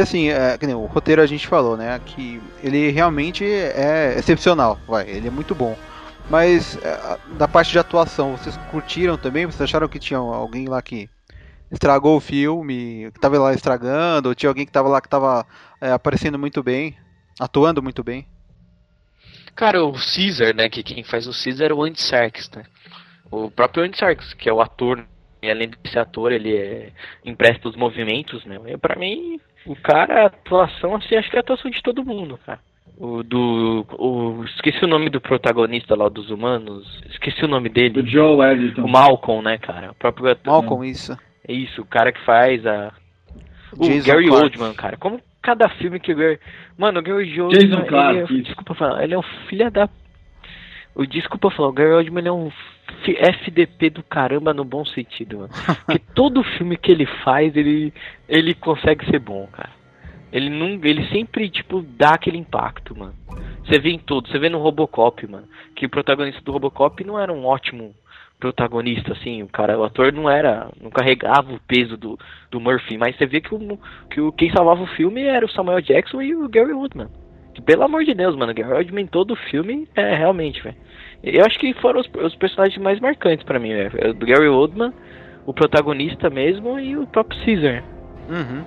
E 0.00 0.02
assim, 0.02 0.28
é, 0.30 0.56
o 0.74 0.86
roteiro 0.86 1.20
a 1.20 1.26
gente 1.26 1.46
falou, 1.46 1.76
né? 1.76 2.00
Que 2.06 2.40
ele 2.62 2.90
realmente 2.90 3.44
é 3.44 4.14
excepcional, 4.16 4.80
vai, 4.88 5.06
ele 5.06 5.28
é 5.28 5.30
muito 5.30 5.54
bom. 5.54 5.76
Mas 6.30 6.78
é, 6.82 7.18
da 7.36 7.46
parte 7.46 7.70
de 7.70 7.78
atuação, 7.78 8.34
vocês 8.34 8.56
curtiram 8.70 9.18
também? 9.18 9.44
Vocês 9.44 9.60
acharam 9.60 9.88
que 9.88 9.98
tinha 9.98 10.18
alguém 10.18 10.66
lá 10.66 10.80
que 10.80 11.06
estragou 11.70 12.16
o 12.16 12.20
filme, 12.20 13.10
que 13.12 13.20
tava 13.20 13.38
lá 13.38 13.52
estragando, 13.52 14.30
ou 14.30 14.34
tinha 14.34 14.48
alguém 14.48 14.64
que 14.64 14.72
tava 14.72 14.88
lá 14.88 15.02
que 15.02 15.08
tava 15.08 15.46
é, 15.78 15.92
aparecendo 15.92 16.38
muito 16.38 16.62
bem, 16.62 16.96
atuando 17.38 17.82
muito 17.82 18.02
bem? 18.02 18.26
Cara, 19.54 19.84
o 19.84 19.92
Caesar, 19.92 20.54
né? 20.54 20.70
Que 20.70 20.82
quem 20.82 21.04
faz 21.04 21.26
o 21.26 21.44
Caesar 21.44 21.72
é 21.72 21.74
o 21.74 21.82
Andy 21.82 22.00
Serkis, 22.00 22.50
né? 22.52 22.62
O 23.30 23.50
próprio 23.50 23.84
Andy 23.84 23.98
Serkis, 23.98 24.32
que 24.32 24.48
é 24.48 24.52
o 24.52 24.62
ator. 24.62 25.04
E 25.42 25.50
além 25.50 25.68
de 25.68 25.90
ser 25.90 25.98
ator, 25.98 26.32
ele 26.32 26.56
é, 26.56 26.90
empresta 27.22 27.68
os 27.68 27.76
movimentos, 27.76 28.46
né? 28.46 28.58
E 28.66 28.78
pra 28.78 28.96
mim, 28.96 29.38
o 29.66 29.76
cara, 29.76 30.22
a 30.22 30.26
atuação, 30.26 30.94
assim, 30.96 31.16
acho 31.16 31.30
que 31.30 31.36
é 31.36 31.38
a 31.38 31.42
atuação 31.42 31.70
de 31.70 31.82
todo 31.82 32.04
mundo, 32.04 32.38
cara. 32.44 32.60
O 32.98 33.22
do. 33.22 33.86
O, 33.98 34.44
esqueci 34.44 34.84
o 34.84 34.88
nome 34.88 35.08
do 35.08 35.20
protagonista 35.22 35.94
lá 35.94 36.08
dos 36.10 36.28
humanos. 36.30 36.86
Esqueci 37.08 37.42
o 37.44 37.48
nome 37.48 37.70
Do 37.70 37.74
dele. 37.74 38.06
Joe 38.06 38.52
Edgerton. 38.52 38.82
O 38.82 38.88
Malcolm, 38.88 39.42
né, 39.42 39.56
cara? 39.56 39.92
O 39.92 39.94
próprio 39.94 40.30
ator. 40.30 40.52
Malcolm, 40.52 40.86
isso. 40.86 41.16
É 41.48 41.52
isso, 41.52 41.80
o 41.80 41.86
cara 41.86 42.12
que 42.12 42.22
faz 42.26 42.66
a. 42.66 42.92
O 43.78 43.88
Jason 43.88 44.06
Gary 44.06 44.26
Clarke. 44.26 44.44
Oldman, 44.44 44.74
cara. 44.74 44.96
Como 44.98 45.20
cada 45.42 45.68
filme 45.70 45.98
que 45.98 46.12
o 46.12 46.16
Gary. 46.16 46.38
Mano, 46.76 47.00
o 47.00 47.02
Gary 47.02 47.40
Oldman. 47.40 47.58
Jason 47.58 47.80
ele 47.80 47.88
Clarke, 47.88 48.38
é... 48.38 48.42
Desculpa 48.42 48.74
falar, 48.74 49.02
ele 49.02 49.14
é 49.14 49.18
um 49.18 49.22
filho 49.48 49.70
da. 49.70 49.88
O 50.94 51.06
desculpa 51.06 51.50
falar, 51.50 51.68
o 51.68 51.72
Gary 51.72 51.92
Oldman 51.92 52.26
é 52.26 52.32
um 52.32 52.50
FDP 53.06 53.90
do 53.90 54.02
caramba 54.02 54.52
no 54.52 54.64
bom 54.64 54.84
sentido, 54.84 55.38
mano. 55.38 55.50
Porque 55.86 55.98
todo 56.14 56.42
filme 56.42 56.76
que 56.76 56.90
ele 56.90 57.06
faz, 57.24 57.56
ele, 57.56 57.92
ele 58.28 58.54
consegue 58.54 59.04
ser 59.06 59.18
bom, 59.18 59.46
cara. 59.52 59.70
Ele 60.32 60.48
não, 60.48 60.68
ele 60.84 61.06
sempre 61.08 61.48
tipo 61.48 61.82
dá 61.82 62.14
aquele 62.14 62.38
impacto, 62.38 62.96
mano. 62.96 63.14
Você 63.64 63.78
vê 63.78 63.90
em 63.90 63.98
tudo, 63.98 64.28
você 64.28 64.38
vê 64.38 64.48
no 64.48 64.58
Robocop, 64.58 65.26
mano, 65.26 65.48
que 65.74 65.86
o 65.86 65.90
protagonista 65.90 66.40
do 66.42 66.52
Robocop 66.52 67.02
não 67.04 67.18
era 67.18 67.32
um 67.32 67.44
ótimo 67.44 67.94
protagonista 68.38 69.12
assim, 69.12 69.42
o 69.42 69.48
cara, 69.48 69.78
o 69.78 69.84
ator 69.84 70.12
não 70.12 70.28
era, 70.28 70.70
não 70.80 70.90
carregava 70.90 71.52
o 71.52 71.60
peso 71.60 71.96
do, 71.96 72.18
do 72.50 72.58
Murphy, 72.58 72.96
mas 72.96 73.16
você 73.16 73.26
vê 73.26 73.40
que 73.40 73.54
o 73.54 73.78
que 74.10 74.20
o 74.20 74.32
quem 74.32 74.50
salvava 74.50 74.82
o 74.82 74.86
filme 74.86 75.22
era 75.22 75.44
o 75.44 75.50
Samuel 75.50 75.82
Jackson 75.82 76.22
e 76.22 76.34
o 76.34 76.48
Gary 76.48 76.72
Oldman. 76.72 77.08
Pelo 77.64 77.84
amor 77.84 78.04
de 78.04 78.14
Deus, 78.14 78.36
mano, 78.36 78.52
Oldman 78.76 79.04
em 79.04 79.06
todo 79.06 79.32
o 79.32 79.36
filme 79.50 79.88
é 79.94 80.14
realmente, 80.16 80.62
velho. 80.62 80.76
Eu 81.22 81.44
acho 81.44 81.58
que 81.58 81.74
foram 81.74 82.00
os, 82.00 82.10
os 82.24 82.34
personagens 82.36 82.80
mais 82.82 82.98
marcantes 83.00 83.44
pra 83.44 83.58
mim, 83.58 83.70
velho. 83.70 83.90
É 83.98 84.12
Gary 84.12 84.48
Oldman, 84.48 84.92
o 85.46 85.52
protagonista 85.52 86.30
mesmo 86.30 86.78
e 86.78 86.96
o 86.96 87.06
próprio 87.06 87.38
Caesar. 87.44 87.82
Uhum. 88.28 88.64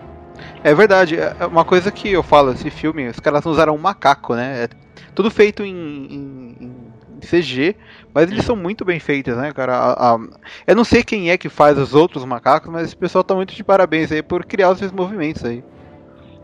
É 0.63 0.73
verdade, 0.73 1.15
é 1.17 1.45
uma 1.45 1.63
coisa 1.63 1.91
que 1.91 2.11
eu 2.11 2.23
falo, 2.23 2.51
esse 2.51 2.69
filme, 2.69 3.07
os 3.07 3.19
caras 3.19 3.45
usaram 3.45 3.75
um 3.75 3.79
macaco, 3.79 4.35
né? 4.35 4.63
É 4.65 4.69
tudo 5.15 5.29
feito 5.29 5.63
em, 5.63 5.69
em- 5.75 6.57
em 6.61 7.21
CG, 7.21 7.75
mas 8.13 8.31
eles 8.31 8.43
são 8.43 8.55
muito 8.55 8.83
bem 8.83 8.99
feitos, 8.99 9.35
né, 9.37 9.51
cara? 9.53 9.73
A- 9.75 10.15
a- 10.15 10.19
eu 10.67 10.75
não 10.75 10.83
sei 10.83 11.03
quem 11.03 11.29
é 11.29 11.37
que 11.37 11.49
faz 11.49 11.77
os 11.77 11.93
outros 11.93 12.25
macacos, 12.25 12.69
mas 12.71 12.83
esse 12.87 12.97
pessoal 12.97 13.23
tá 13.23 13.33
muito 13.35 13.53
de 13.55 13.63
parabéns 13.63 14.11
aí 14.11 14.21
por 14.23 14.43
criar 14.43 14.71
esses 14.71 14.91
movimentos 14.91 15.45
aí. 15.45 15.63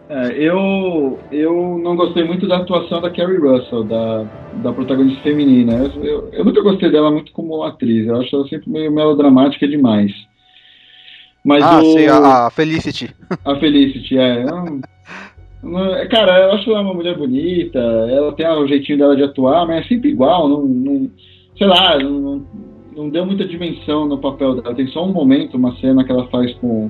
É, 0.10 0.32
eu, 0.34 1.20
eu 1.32 1.80
não 1.84 1.96
gostei 1.96 2.24
muito 2.24 2.48
da 2.48 2.58
atuação 2.58 3.00
da 3.00 3.12
Carrie 3.12 3.38
Russell, 3.38 3.84
da, 3.84 4.24
da 4.64 4.74
protagonista 4.74 5.22
feminina. 5.22 5.74
Eu, 5.74 6.04
eu, 6.04 6.30
eu 6.34 6.46
nunca 6.46 6.62
gostei 6.64 6.90
dela 6.90 7.12
muito 7.12 7.32
como 7.32 7.62
atriz. 7.62 8.08
Eu 8.08 8.20
acho 8.20 8.36
ela 8.36 8.48
sempre 8.48 8.72
meio 8.72 8.92
melodramática 8.92 9.68
demais. 9.68 10.12
Mas 11.46 11.64
ah, 11.64 11.80
o, 11.80 11.94
sei, 11.94 12.08
a, 12.08 12.48
a 12.48 12.50
Felicity. 12.50 13.16
a 13.46 13.56
Felicity, 13.58 14.18
é. 14.18 14.44
eu 14.44 14.48
não- 14.48 14.82
é, 15.94 16.08
cara, 16.08 16.40
eu 16.44 16.52
acho 16.54 16.72
ela 16.72 16.82
uma 16.82 16.94
mulher 16.94 17.18
bonita, 17.18 17.78
ela 17.80 18.32
tem 18.34 18.48
o 18.48 18.68
jeitinho 18.68 18.98
dela 18.98 19.16
de 19.16 19.24
atuar, 19.24 19.68
mas 19.68 19.86
é 19.86 19.88
sempre 19.90 20.10
igual, 20.10 20.48
não, 20.48 20.66
não- 20.66 21.10
sei 21.58 21.68
lá, 21.68 22.00
não, 22.00 22.46
não 22.96 23.10
deu 23.10 23.26
muita 23.26 23.46
dimensão 23.46 24.06
no 24.08 24.18
papel 24.18 24.56
dela. 24.56 24.76
Tem 24.76 24.88
só 24.88 25.06
um 25.06 25.12
momento, 25.14 25.56
uma 25.56 25.76
cena 25.78 26.04
que 26.04 26.12
ela 26.12 26.28
faz 26.30 26.54
com, 26.56 26.90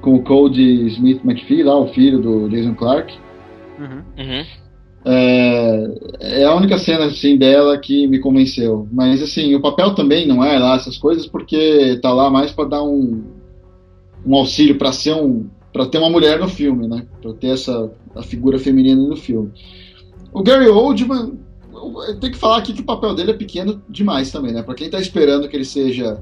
com 0.00 0.14
o 0.14 0.22
Cody 0.22 0.86
Smith 0.88 1.24
McPhee, 1.24 1.62
lá, 1.62 1.78
o 1.78 1.88
filho 1.88 2.20
do 2.20 2.48
Jason 2.48 2.74
Clark. 2.74 3.14
Uhum. 3.78 4.02
Uhum. 4.18 4.44
É, 5.04 6.40
é 6.40 6.44
a 6.44 6.54
única 6.54 6.76
cena 6.76 7.06
assim 7.06 7.36
dela 7.36 7.78
que 7.78 8.06
me 8.06 8.18
convenceu. 8.18 8.86
Mas 8.92 9.22
assim, 9.22 9.54
o 9.54 9.60
papel 9.60 9.94
também 9.94 10.26
não 10.26 10.44
é 10.44 10.58
lá 10.58 10.76
essas 10.76 10.98
coisas 10.98 11.26
porque 11.26 11.98
tá 12.02 12.12
lá 12.12 12.28
mais 12.30 12.52
para 12.52 12.68
dar 12.68 12.82
um, 12.82 13.24
um 14.26 14.34
auxílio 14.34 14.76
para 14.76 14.92
ser 14.92 15.14
um 15.14 15.48
para 15.72 15.86
ter 15.86 15.98
uma 15.98 16.10
mulher 16.10 16.40
no 16.40 16.48
filme, 16.48 16.88
né? 16.88 17.06
Para 17.20 17.32
ter 17.34 17.48
essa 17.48 17.90
a 18.14 18.22
figura 18.22 18.58
feminina 18.58 19.00
no 19.00 19.16
filme. 19.16 19.52
O 20.32 20.42
Gary 20.42 20.68
Oldman 20.68 21.38
tem 22.20 22.30
que 22.30 22.38
falar 22.38 22.58
aqui 22.58 22.72
que 22.72 22.80
o 22.80 22.84
papel 22.84 23.14
dele 23.14 23.30
é 23.30 23.34
pequeno 23.34 23.80
demais 23.88 24.30
também, 24.30 24.52
né? 24.52 24.62
Para 24.62 24.74
quem 24.74 24.90
tá 24.90 25.00
esperando 25.00 25.48
que 25.48 25.56
ele 25.56 25.64
seja 25.64 26.20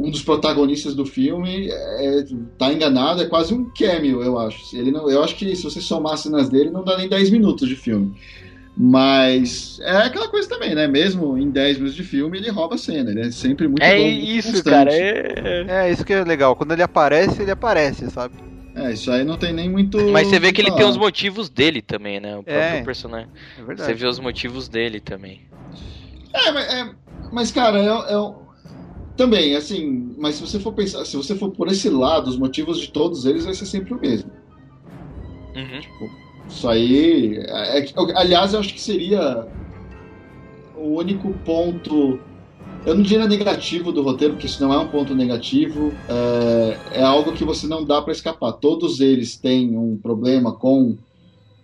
um 0.00 0.10
dos 0.10 0.22
protagonistas 0.22 0.94
do 0.94 1.04
filme, 1.04 1.68
é, 1.70 2.24
tá 2.58 2.72
enganado, 2.72 3.22
é 3.22 3.26
quase 3.26 3.52
um 3.52 3.64
cameo, 3.78 4.22
eu 4.22 4.38
acho. 4.38 4.74
Ele 4.76 4.90
não, 4.90 5.10
eu 5.10 5.22
acho 5.22 5.36
que 5.36 5.54
se 5.54 5.62
você 5.62 5.80
somar 5.80 6.14
as 6.14 6.20
cenas 6.20 6.48
dele, 6.48 6.70
não 6.70 6.82
dá 6.82 6.96
nem 6.96 7.08
10 7.08 7.30
minutos 7.30 7.68
de 7.68 7.76
filme. 7.76 8.14
Mas 8.76 9.78
é 9.82 9.96
aquela 9.98 10.28
coisa 10.28 10.48
também, 10.48 10.74
né? 10.74 10.86
Mesmo 10.88 11.36
em 11.36 11.50
10 11.50 11.76
minutos 11.76 11.96
de 11.96 12.02
filme, 12.02 12.38
ele 12.38 12.48
rouba 12.50 12.76
a 12.76 12.78
cena. 12.78 13.10
Ele 13.10 13.20
é 13.20 13.30
sempre 13.30 13.68
muito 13.68 13.82
É 13.82 13.96
bom, 13.96 14.04
muito 14.04 14.24
isso, 14.26 14.52
constante. 14.52 14.70
cara. 14.70 14.90
É... 14.94 15.66
É, 15.88 15.92
isso 15.92 16.04
que 16.04 16.12
é 16.14 16.24
legal. 16.24 16.56
Quando 16.56 16.72
ele 16.72 16.82
aparece, 16.82 17.42
ele 17.42 17.50
aparece, 17.50 18.08
sabe? 18.10 18.34
É, 18.74 18.92
isso 18.92 19.10
aí 19.10 19.22
não 19.24 19.36
tem 19.36 19.52
nem 19.52 19.68
muito. 19.68 19.98
Mas 20.12 20.28
você 20.28 20.38
vê 20.38 20.52
que 20.52 20.62
ele 20.62 20.68
falar. 20.68 20.80
tem 20.80 20.88
os 20.88 20.96
motivos 20.96 21.50
dele 21.50 21.82
também, 21.82 22.20
né? 22.20 22.36
O 22.38 22.42
próprio 22.42 22.62
É. 22.62 22.82
personagem. 22.82 23.28
É 23.34 23.60
Você 23.60 23.66
verdade. 23.66 23.94
vê 23.94 24.06
os 24.06 24.18
motivos 24.18 24.68
dele 24.68 25.00
também. 25.00 25.42
É, 26.32 26.52
mas, 26.52 26.72
é, 26.72 26.90
mas, 27.32 27.50
cara, 27.50 27.78
é, 27.80 27.86
é- 28.14 28.49
também, 29.20 29.54
assim, 29.54 30.14
mas 30.16 30.36
se 30.36 30.40
você 30.40 30.58
for 30.58 30.72
pensar, 30.72 31.04
se 31.04 31.14
você 31.14 31.34
for 31.34 31.50
por 31.50 31.68
esse 31.68 31.90
lado, 31.90 32.26
os 32.26 32.38
motivos 32.38 32.80
de 32.80 32.88
todos 32.88 33.26
eles 33.26 33.44
vai 33.44 33.52
ser 33.52 33.66
sempre 33.66 33.92
o 33.92 34.00
mesmo. 34.00 34.30
Uhum. 35.54 36.08
Isso 36.48 36.66
aí. 36.66 37.36
é- 37.36 37.80
é- 37.80 37.92
aliás, 38.14 38.54
eu 38.54 38.60
acho 38.60 38.72
que 38.72 38.80
seria 38.80 39.46
o 40.74 40.96
único 40.96 41.34
ponto. 41.44 42.18
Eu 42.86 42.94
não 42.94 43.02
diria 43.02 43.26
negativo 43.26 43.92
do 43.92 44.00
roteiro, 44.00 44.32
porque 44.32 44.46
isso 44.46 44.62
não 44.62 44.72
é 44.72 44.78
um 44.78 44.88
ponto 44.88 45.14
negativo. 45.14 45.92
É, 46.08 47.00
é 47.00 47.02
algo 47.02 47.34
que 47.34 47.44
você 47.44 47.66
não 47.66 47.84
dá 47.84 48.00
para 48.00 48.12
escapar. 48.12 48.52
Todos 48.52 49.00
eles 49.00 49.36
têm 49.36 49.76
um 49.76 49.98
problema 49.98 50.54
com 50.54 50.96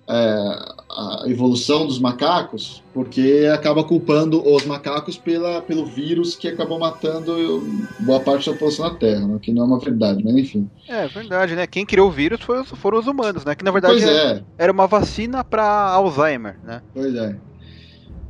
é, 0.07 0.75
a 0.97 1.25
evolução 1.27 1.87
dos 1.87 1.99
macacos, 1.99 2.83
porque 2.95 3.47
acaba 3.53 3.85
culpando 3.85 4.43
os 4.43 4.65
macacos 4.65 5.19
pela, 5.19 5.61
pelo 5.61 5.85
vírus 5.85 6.35
que 6.35 6.49
acabou 6.49 6.79
matando 6.79 7.63
boa 8.01 8.19
parte 8.19 8.47
da 8.47 8.53
população 8.55 8.89
da 8.89 8.95
Terra, 8.95 9.27
né? 9.27 9.39
que 9.41 9.53
não 9.53 9.65
é 9.65 9.67
uma 9.67 9.79
verdade, 9.79 10.25
mas 10.25 10.35
enfim. 10.35 10.71
É 10.89 11.07
verdade, 11.07 11.55
né? 11.55 11.67
Quem 11.67 11.85
criou 11.85 12.09
o 12.09 12.11
vírus 12.13 12.41
foi, 12.41 12.65
foram 12.65 12.99
os 12.99 13.07
humanos, 13.07 13.45
né? 13.45 13.55
Que 13.55 13.63
na 13.63 13.71
verdade 13.71 14.01
pois 14.01 14.09
é. 14.09 14.43
era 14.57 14.73
uma 14.73 14.87
vacina 14.87 15.45
para 15.45 15.65
Alzheimer, 15.65 16.59
né? 16.65 16.81
Pois 16.95 17.15
é. 17.15 17.37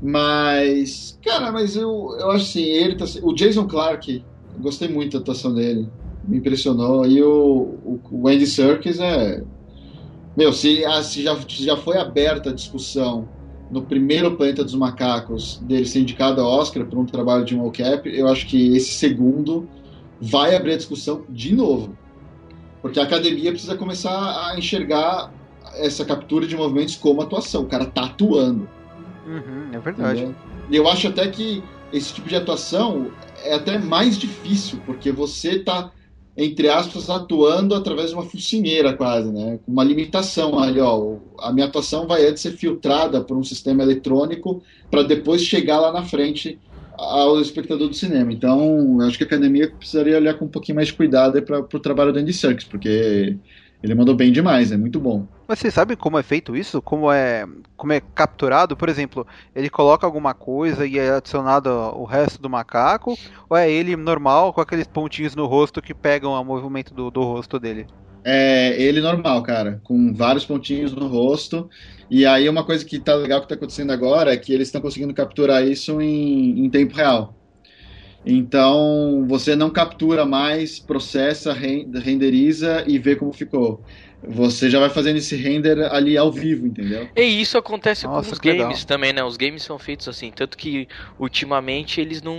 Mas, 0.03 1.19
cara, 1.25 1.53
mas 1.53 1.77
eu, 1.77 2.17
eu 2.19 2.31
acho 2.33 2.47
assim, 2.47 2.65
ele 2.65 2.97
tá, 2.97 3.05
o 3.23 3.33
Jason 3.33 3.67
Clark, 3.67 4.25
gostei 4.59 4.89
muito 4.89 5.13
da 5.13 5.21
atuação 5.21 5.55
dele, 5.55 5.89
me 6.27 6.39
impressionou, 6.39 7.07
e 7.07 7.23
o, 7.23 8.01
o 8.11 8.29
Andy 8.29 8.47
Serkis 8.47 8.99
é 8.99 9.43
meu, 10.37 10.53
se, 10.53 10.83
se 11.05 11.23
já, 11.23 11.37
já 11.49 11.77
foi 11.77 11.97
aberta 11.97 12.51
a 12.51 12.53
discussão 12.53 13.29
no 13.71 13.83
primeiro 13.83 14.37
Planeta 14.37 14.63
dos 14.63 14.75
Macacos 14.75 15.59
dele 15.63 15.87
ser 15.87 16.01
indicado 16.01 16.41
ao 16.41 16.61
Oscar 16.61 16.85
por 16.85 16.99
um 16.99 17.07
trabalho 17.07 17.45
de 17.45 17.55
mocap, 17.57 18.09
eu 18.09 18.29
acho 18.29 18.47
que 18.47 18.77
esse 18.77 18.93
segundo 18.93 19.69
vai 20.21 20.55
abrir 20.55 20.73
a 20.73 20.77
discussão 20.77 21.25
de 21.29 21.55
novo. 21.55 21.97
Porque 22.81 23.01
a 23.01 23.03
academia 23.03 23.51
precisa 23.51 23.77
começar 23.77 24.47
a 24.47 24.59
enxergar 24.59 25.33
essa 25.75 26.05
captura 26.05 26.47
de 26.47 26.57
movimentos 26.57 26.97
como 26.97 27.21
atuação. 27.21 27.63
O 27.63 27.67
cara 27.67 27.87
tá 27.87 28.05
atuando. 28.05 28.69
Uhum, 29.27 29.69
é 29.73 29.79
verdade. 29.79 30.35
E 30.71 30.77
eu 30.77 30.89
acho 30.89 31.09
até 31.09 31.27
que 31.29 31.63
esse 31.93 32.15
tipo 32.15 32.29
de 32.29 32.37
atuação 32.37 33.11
é 33.43 33.55
até 33.55 33.79
mais 33.79 34.17
difícil, 34.17 34.81
porque 34.87 35.11
você 35.11 35.59
tá 35.59 35.91
entre 36.37 36.69
aspas, 36.69 37.09
atuando 37.09 37.75
através 37.75 38.11
de 38.11 38.15
uma 38.15 38.25
focinheira 38.25 38.93
quase, 38.93 39.33
né? 39.33 39.59
Com 39.65 39.73
uma 39.73 39.83
limitação 39.83 40.59
ali, 40.59 40.79
ó. 40.81 41.17
A 41.41 41.53
minha 41.53 41.67
atuação 41.67 42.07
vai 42.07 42.27
antes 42.27 42.43
ser 42.43 42.53
filtrada 42.53 43.23
por 43.23 43.37
um 43.37 43.43
sistema 43.43 43.83
eletrônico 43.83 44.63
para 44.91 45.03
depois 45.03 45.43
chegar 45.43 45.81
lá 45.81 45.91
na 45.91 46.03
frente 46.03 46.59
ao 46.93 47.41
espectador 47.41 47.89
do 47.89 47.95
cinema. 47.95 48.33
Então, 48.33 48.99
eu 49.01 49.07
acho 49.07 49.17
que 49.17 49.25
a 49.25 49.27
academia 49.27 49.71
precisaria 49.71 50.17
olhar 50.17 50.35
com 50.35 50.45
um 50.45 50.49
pouquinho 50.49 50.77
mais 50.77 50.89
de 50.89 50.95
cuidado 50.95 51.41
para 51.43 51.61
o 51.61 51.81
trabalho 51.81 52.13
do 52.13 52.19
Andy 52.19 52.33
Serkis, 52.33 52.65
porque 52.65 53.37
ele 53.83 53.95
mandou 53.95 54.15
bem 54.15 54.33
demais, 54.33 54.73
é 54.73 54.77
muito 54.77 54.99
bom. 54.99 55.27
Mas 55.47 55.59
você 55.59 55.71
sabe 55.71 55.95
como 55.97 56.19
é 56.19 56.23
feito 56.23 56.57
isso? 56.57 56.83
Como 56.83 57.13
é, 57.13 57.47
como 57.77 57.93
é 57.93 58.01
capturado? 58.01 58.77
Por 58.77 58.89
exemplo, 58.89 59.27
ele 59.55 59.71
coloca 59.71 60.07
alguma 60.07 60.35
coisa 60.35 60.87
e 60.87 60.99
é 60.99 61.11
adicionado 61.11 61.71
o 61.71 62.05
resto 62.05 62.41
do 62.41 62.51
macaco? 62.51 63.17
Ou 63.49 63.57
é 63.57 63.71
ele 63.71 63.95
normal 63.97 64.53
com 64.53 64.61
aqueles 64.61 64.87
pontinhos 64.87 65.37
no 65.37 65.47
rosto 65.47 65.81
que 65.81 65.95
pegam 65.95 66.33
o 66.33 66.45
movimento 66.45 66.93
do, 66.93 67.11
do 67.11 67.23
rosto 67.23 67.61
dele? 67.61 67.87
É 68.25 68.75
ele 68.83 69.01
normal, 69.01 69.41
cara, 69.45 69.81
com 69.85 70.13
vários 70.13 70.45
pontinhos 70.45 70.93
no 70.93 71.07
rosto. 71.07 71.71
E 72.11 72.27
aí 72.27 72.49
uma 72.49 72.65
coisa 72.65 72.85
que 72.85 72.99
tá 72.99 73.15
legal 73.15 73.41
que 73.41 73.49
tá 73.49 73.55
acontecendo 73.55 73.93
agora 73.93 74.33
é 74.33 74.37
que 74.37 74.53
eles 74.53 74.67
estão 74.67 74.81
conseguindo 74.81 75.15
capturar 75.15 75.65
isso 75.65 76.01
em, 76.01 76.65
em 76.65 76.69
tempo 76.69 76.97
real. 76.97 77.37
Então 78.27 79.25
você 79.29 79.55
não 79.55 79.71
captura 79.71 80.27
mais, 80.27 80.81
processa, 80.81 81.53
renderiza 81.53 82.85
e 82.87 82.99
vê 82.99 83.15
como 83.15 83.33
ficou. 83.33 83.81
Você 84.29 84.69
já 84.69 84.81
vai 84.81 84.91
fazendo 84.91 85.17
esse 85.19 85.37
render 85.37 85.79
ali 85.93 86.17
ao 86.17 86.33
vivo, 86.33 86.67
entendeu? 86.67 87.09
E 87.15 87.23
isso 87.23 87.57
acontece 87.57 88.07
Nossa, 88.07 88.29
com 88.29 88.33
os 88.33 88.39
games 88.41 88.59
legal. 88.59 88.85
também, 88.85 89.13
né? 89.13 89.23
Os 89.23 89.37
games 89.37 89.63
são 89.63 89.79
feitos 89.79 90.09
assim, 90.09 90.33
tanto 90.33 90.57
que 90.57 90.89
ultimamente 91.19 92.01
eles 92.01 92.21
não. 92.21 92.37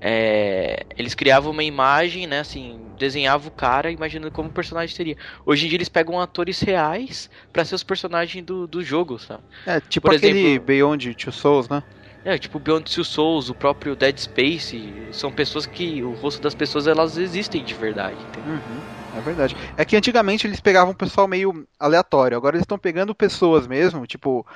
É, 0.00 0.86
eles 0.96 1.14
criavam 1.14 1.52
uma 1.52 1.62
imagem, 1.62 2.26
né? 2.26 2.40
Assim, 2.40 2.80
desenhavam 2.98 3.48
o 3.48 3.52
cara 3.52 3.90
imaginando 3.92 4.32
como 4.32 4.48
o 4.48 4.52
personagem 4.52 4.96
seria. 4.96 5.16
Hoje 5.46 5.66
em 5.66 5.68
dia 5.68 5.76
eles 5.76 5.88
pegam 5.90 6.18
atores 6.18 6.60
reais 6.60 7.30
para 7.52 7.64
ser 7.64 7.74
os 7.76 7.84
personagens 7.84 8.44
do, 8.44 8.66
do 8.66 8.82
jogo, 8.82 9.18
sabe? 9.18 9.44
É, 9.64 9.78
tipo 9.80 10.08
Por 10.08 10.16
aquele 10.16 10.40
exemplo, 10.40 10.66
Beyond 10.66 11.14
Two 11.14 11.32
Souls, 11.32 11.68
né? 11.68 11.84
É, 12.24 12.36
tipo 12.36 12.58
Beyond 12.58 12.94
Two 12.94 13.04
Souls, 13.04 13.48
o 13.48 13.54
próprio 13.54 13.96
Dead 13.96 14.16
Space, 14.18 14.92
são 15.12 15.32
pessoas 15.32 15.64
que 15.64 16.02
o 16.02 16.12
rosto 16.12 16.42
das 16.42 16.54
pessoas 16.54 16.86
elas 16.86 17.16
existem 17.16 17.64
de 17.64 17.72
verdade. 17.74 18.18
Uhum, 18.46 19.18
é 19.18 19.20
verdade. 19.20 19.56
É 19.76 19.84
que 19.84 19.96
antigamente 19.96 20.46
eles 20.46 20.60
pegavam 20.60 20.92
um 20.92 20.96
pessoal 20.96 21.26
meio 21.26 21.66
aleatório, 21.78 22.36
agora 22.36 22.56
eles 22.56 22.64
estão 22.64 22.78
pegando 22.78 23.14
pessoas 23.14 23.66
mesmo, 23.66 24.06
tipo 24.06 24.46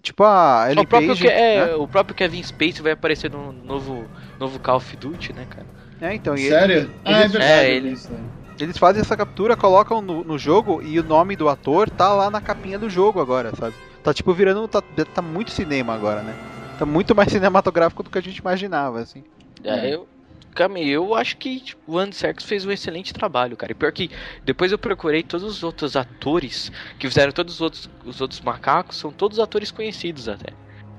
tipo 0.00 0.22
a 0.22 0.68
Ellie 0.70 0.84
o 0.84 0.86
próprio, 0.86 1.08
Page, 1.08 1.26
é, 1.26 1.66
né? 1.66 1.74
o 1.74 1.86
próprio 1.86 2.14
Kevin 2.14 2.42
Space 2.42 2.80
vai 2.80 2.92
aparecer 2.92 3.30
no 3.30 3.52
novo 3.52 4.08
novo 4.38 4.58
Call 4.58 4.76
of 4.76 4.96
Duty, 4.96 5.32
né, 5.32 5.46
cara? 5.50 5.66
É, 6.00 6.14
então. 6.14 6.36
Sério? 6.36 6.76
Eles, 6.76 6.90
ah, 7.04 7.10
é 7.10 7.28
verdade. 7.28 7.44
É, 7.44 7.70
eles, 7.70 8.10
eles 8.58 8.78
fazem 8.78 9.02
essa 9.02 9.16
captura, 9.16 9.56
colocam 9.56 10.00
no, 10.00 10.24
no 10.24 10.38
jogo 10.38 10.80
e 10.82 10.98
o 10.98 11.04
nome 11.04 11.36
do 11.36 11.48
ator 11.48 11.90
tá 11.90 12.14
lá 12.14 12.30
na 12.30 12.40
capinha 12.40 12.78
do 12.78 12.88
jogo 12.88 13.20
agora, 13.20 13.54
sabe? 13.56 13.74
Tá 14.02 14.14
tipo 14.14 14.32
virando. 14.32 14.66
Tá, 14.68 14.80
tá 14.80 15.20
muito 15.20 15.50
cinema 15.50 15.92
agora, 15.92 16.22
né? 16.22 16.34
Tá 16.80 16.86
muito 16.86 17.14
mais 17.14 17.28
cinematográfico 17.30 18.02
do 18.02 18.08
que 18.08 18.16
a 18.16 18.22
gente 18.22 18.38
imaginava, 18.38 19.00
assim. 19.00 19.22
É, 19.62 19.94
eu. 19.94 20.08
Cami, 20.54 20.88
eu 20.88 21.14
acho 21.14 21.36
que 21.36 21.60
tipo, 21.60 21.92
o 21.92 21.98
Andy 21.98 22.16
Serkis 22.16 22.44
fez 22.44 22.64
um 22.66 22.72
excelente 22.72 23.12
trabalho, 23.12 23.56
cara. 23.56 23.70
E 23.70 23.74
pior 23.74 23.92
que 23.92 24.10
depois 24.44 24.72
eu 24.72 24.78
procurei 24.78 25.22
todos 25.22 25.46
os 25.46 25.62
outros 25.62 25.94
atores 25.94 26.72
que 26.98 27.06
fizeram 27.06 27.30
todos 27.30 27.54
os 27.54 27.60
outros, 27.60 27.90
os 28.04 28.20
outros 28.20 28.40
macacos, 28.40 28.96
são 28.96 29.12
todos 29.12 29.38
atores 29.38 29.70
conhecidos 29.70 30.28
até. 30.28 30.52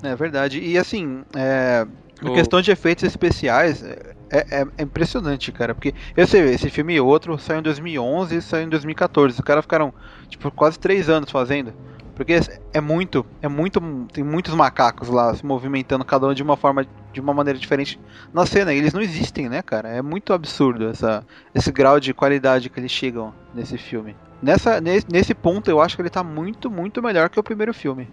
É 0.04 0.16
verdade. 0.16 0.60
E 0.62 0.78
assim, 0.78 1.24
é, 1.36 1.86
em 2.24 2.34
questão 2.34 2.62
de 2.62 2.72
efeitos 2.72 3.04
especiais, 3.04 3.84
é, 3.84 4.16
é, 4.30 4.66
é, 4.78 4.84
impressionante, 4.84 5.52
cara. 5.52 5.76
Porque 5.76 5.94
eu 6.16 6.26
sei, 6.26 6.42
esse 6.44 6.70
filme 6.70 6.94
e 6.94 7.02
outro 7.02 7.38
saiu 7.38 7.60
em 7.60 7.64
2011 7.64 8.36
e 8.36 8.42
saiu 8.42 8.68
em 8.68 8.70
2014. 8.70 9.36
Os 9.36 9.42
caras 9.42 9.66
ficaram, 9.66 9.94
tipo, 10.30 10.50
quase 10.52 10.80
três 10.80 11.10
anos 11.10 11.30
fazendo. 11.30 11.74
Porque 12.22 12.40
é 12.72 12.80
muito, 12.80 13.26
é 13.42 13.48
muito, 13.48 13.82
tem 14.14 14.24
muitos 14.24 14.54
macacos 14.54 15.10
lá 15.10 15.34
se 15.34 15.44
movimentando 15.44 16.06
cada 16.06 16.28
um 16.28 16.36
de 16.36 16.44
uma 16.44 16.56
forma, 16.56 16.86
de 17.12 17.20
uma 17.20 17.34
maneira 17.34 17.58
diferente 17.58 18.00
na 18.32 18.46
cena. 18.46 18.72
E 18.72 18.78
eles 18.78 18.94
não 18.94 19.02
existem, 19.02 19.50
né, 19.50 19.64
cara? 19.64 19.90
É 19.90 20.04
muito 20.04 20.32
absurdo 20.32 20.88
essa, 20.88 21.26
esse 21.56 21.72
grau 21.72 22.00
de 22.00 22.14
qualidade 22.14 22.70
que 22.70 22.80
eles 22.80 22.92
chegam 22.92 23.34
nesse 23.56 23.76
filme. 23.76 24.16
Nessa, 24.40 24.80
nesse, 24.80 25.08
nesse 25.12 25.34
ponto 25.34 25.72
eu 25.72 25.82
acho 25.82 25.96
que 25.96 26.02
ele 26.04 26.12
tá 26.12 26.24
muito, 26.24 26.70
muito 26.70 27.02
melhor 27.02 27.28
que 27.28 27.40
o 27.40 27.44
primeiro 27.44 27.74
filme. 27.74 28.08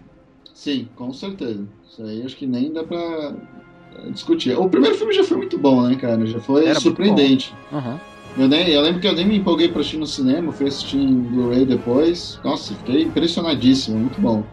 Sim, 0.55 0.89
com 0.95 1.13
certeza. 1.13 1.67
Isso 1.87 2.01
aí 2.01 2.23
acho 2.23 2.35
que 2.35 2.47
nem 2.47 2.73
dá 2.73 2.83
pra 2.83 3.35
discutir. 4.09 4.57
O 4.57 4.67
primeiro 4.67 4.97
filme 4.97 5.13
já 5.13 5.23
foi 5.23 5.37
muito 5.37 5.55
bom, 5.59 5.83
né, 5.83 5.95
cara? 5.95 6.25
Já 6.25 6.39
foi 6.39 6.65
Era 6.65 6.79
surpreendente. 6.79 7.53
Uhum. 7.71 7.99
Eu, 8.37 8.47
nem, 8.47 8.69
eu 8.69 8.81
lembro 8.81 9.01
que 9.01 9.07
eu 9.07 9.13
nem 9.13 9.25
me 9.25 9.37
empolguei 9.37 9.67
pra 9.69 9.81
assistir 9.81 9.97
no 9.97 10.07
cinema, 10.07 10.51
fui 10.51 10.67
assistir 10.67 10.97
em 10.97 11.21
Blu-ray 11.21 11.65
depois. 11.65 12.39
Nossa, 12.43 12.73
fiquei 12.75 13.03
impressionadíssimo, 13.03 13.97
muito 13.97 14.21
bom. 14.21 14.43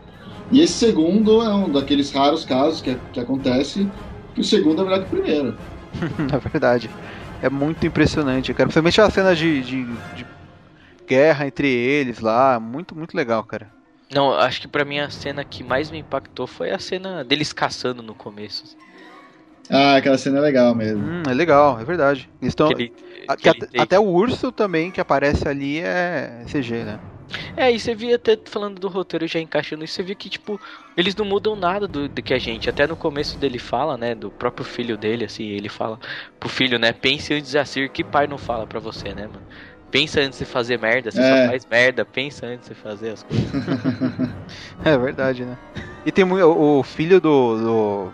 E 0.51 0.61
esse 0.61 0.75
segundo 0.75 1.43
é 1.43 1.55
um 1.55 1.71
daqueles 1.71 2.11
raros 2.13 2.45
casos 2.45 2.81
que, 2.81 2.97
que 3.13 3.21
acontece 3.21 3.89
que 4.35 4.41
o 4.41 4.45
segundo 4.45 4.83
é 4.83 4.85
melhor 4.85 5.01
que 5.01 5.07
o 5.07 5.21
primeiro. 5.21 5.57
é 6.33 6.49
verdade. 6.49 6.91
É 7.43 7.51
muito 7.51 7.87
impressionante, 7.87 8.53
cara. 8.53 8.67
Principalmente 8.67 9.01
a 9.01 9.11
cena 9.11 9.35
de, 9.35 9.63
de, 9.63 9.85
de, 9.85 10.27
guerra 11.07 11.47
entre 11.47 11.69
eles 11.69 12.21
lá. 12.21 12.61
Muito, 12.61 12.97
muito 12.97 13.17
legal, 13.17 13.43
cara. 13.45 13.69
Não, 14.13 14.33
acho 14.33 14.61
que 14.61 14.69
pra 14.69 14.85
mim 14.85 14.99
a 14.99 15.11
cena 15.11 15.45
que 15.45 15.65
mais 15.65 15.91
me 15.91 15.99
impactou 15.99 16.47
foi 16.47 16.71
a 16.71 16.79
cena 16.79 17.25
deles 17.25 17.53
caçando 17.53 18.03
no 18.03 18.15
começo. 18.15 18.65
Assim. 18.65 18.77
Ah, 19.69 19.97
aquela 19.97 20.17
cena 20.17 20.39
é 20.39 20.41
legal 20.41 20.75
mesmo. 20.75 21.05
Hum, 21.05 21.23
é 21.29 21.35
legal, 21.35 21.81
é 21.81 21.85
verdade. 21.85 22.31
Estão... 22.41 22.69
Aquele, 22.69 22.93
aquele 23.29 23.65
até, 23.65 23.81
até 23.81 23.99
o 23.99 24.05
urso 24.05 24.53
também 24.53 24.91
que 24.91 25.01
aparece 25.01 25.47
ali 25.49 25.81
é 25.81 26.45
CG, 26.47 26.85
né? 26.85 27.01
É, 27.57 27.71
e 27.71 27.79
você 27.79 27.95
via 27.95 28.17
até 28.17 28.39
falando 28.45 28.79
do 28.79 28.89
roteiro 28.89 29.27
já 29.27 29.41
encaixando 29.41 29.85
isso, 29.85 29.95
você 29.95 30.03
via 30.03 30.15
que, 30.15 30.29
tipo, 30.29 30.61
eles 30.97 31.15
não 31.17 31.25
mudam 31.25 31.57
nada 31.57 31.89
do, 31.89 32.09
do, 32.09 32.23
que 32.23 32.33
a 32.33 32.39
gente. 32.39 32.71
Até 32.71 32.87
no 32.87 32.97
começo 32.97 33.39
dele 33.39 33.59
fala, 33.59 33.97
né, 33.97 34.15
do 34.15 34.31
próprio 34.31 34.65
filho 34.65 34.97
dele, 34.97 35.25
assim, 35.25 35.45
ele 35.45 35.69
fala 35.69 35.99
pro 36.39 36.49
filho, 36.49 36.79
né, 36.79 36.93
pense 36.93 37.35
antes 37.35 37.51
de 37.51 37.59
assistir, 37.59 37.89
que 37.89 38.05
pai 38.05 38.27
não 38.27 38.39
fala 38.39 38.67
pra 38.67 38.79
você, 38.79 39.13
né, 39.15 39.27
mano? 39.27 39.43
Pensa 39.91 40.21
antes 40.21 40.39
de 40.39 40.45
fazer 40.45 40.79
merda, 40.79 41.11
você 41.11 41.21
é. 41.21 41.23
só 41.23 41.51
faz 41.51 41.67
merda, 41.67 42.05
pensa 42.05 42.47
antes 42.47 42.69
de 42.69 42.75
fazer 42.75 43.11
as 43.11 43.23
coisas. 43.23 43.51
é 44.85 44.99
verdade, 44.99 45.45
né? 45.45 45.57
E 46.05 46.13
tem 46.13 46.25
o, 46.25 46.79
o 46.79 46.83
filho 46.83 47.21
do, 47.21 47.57
do 47.57 48.13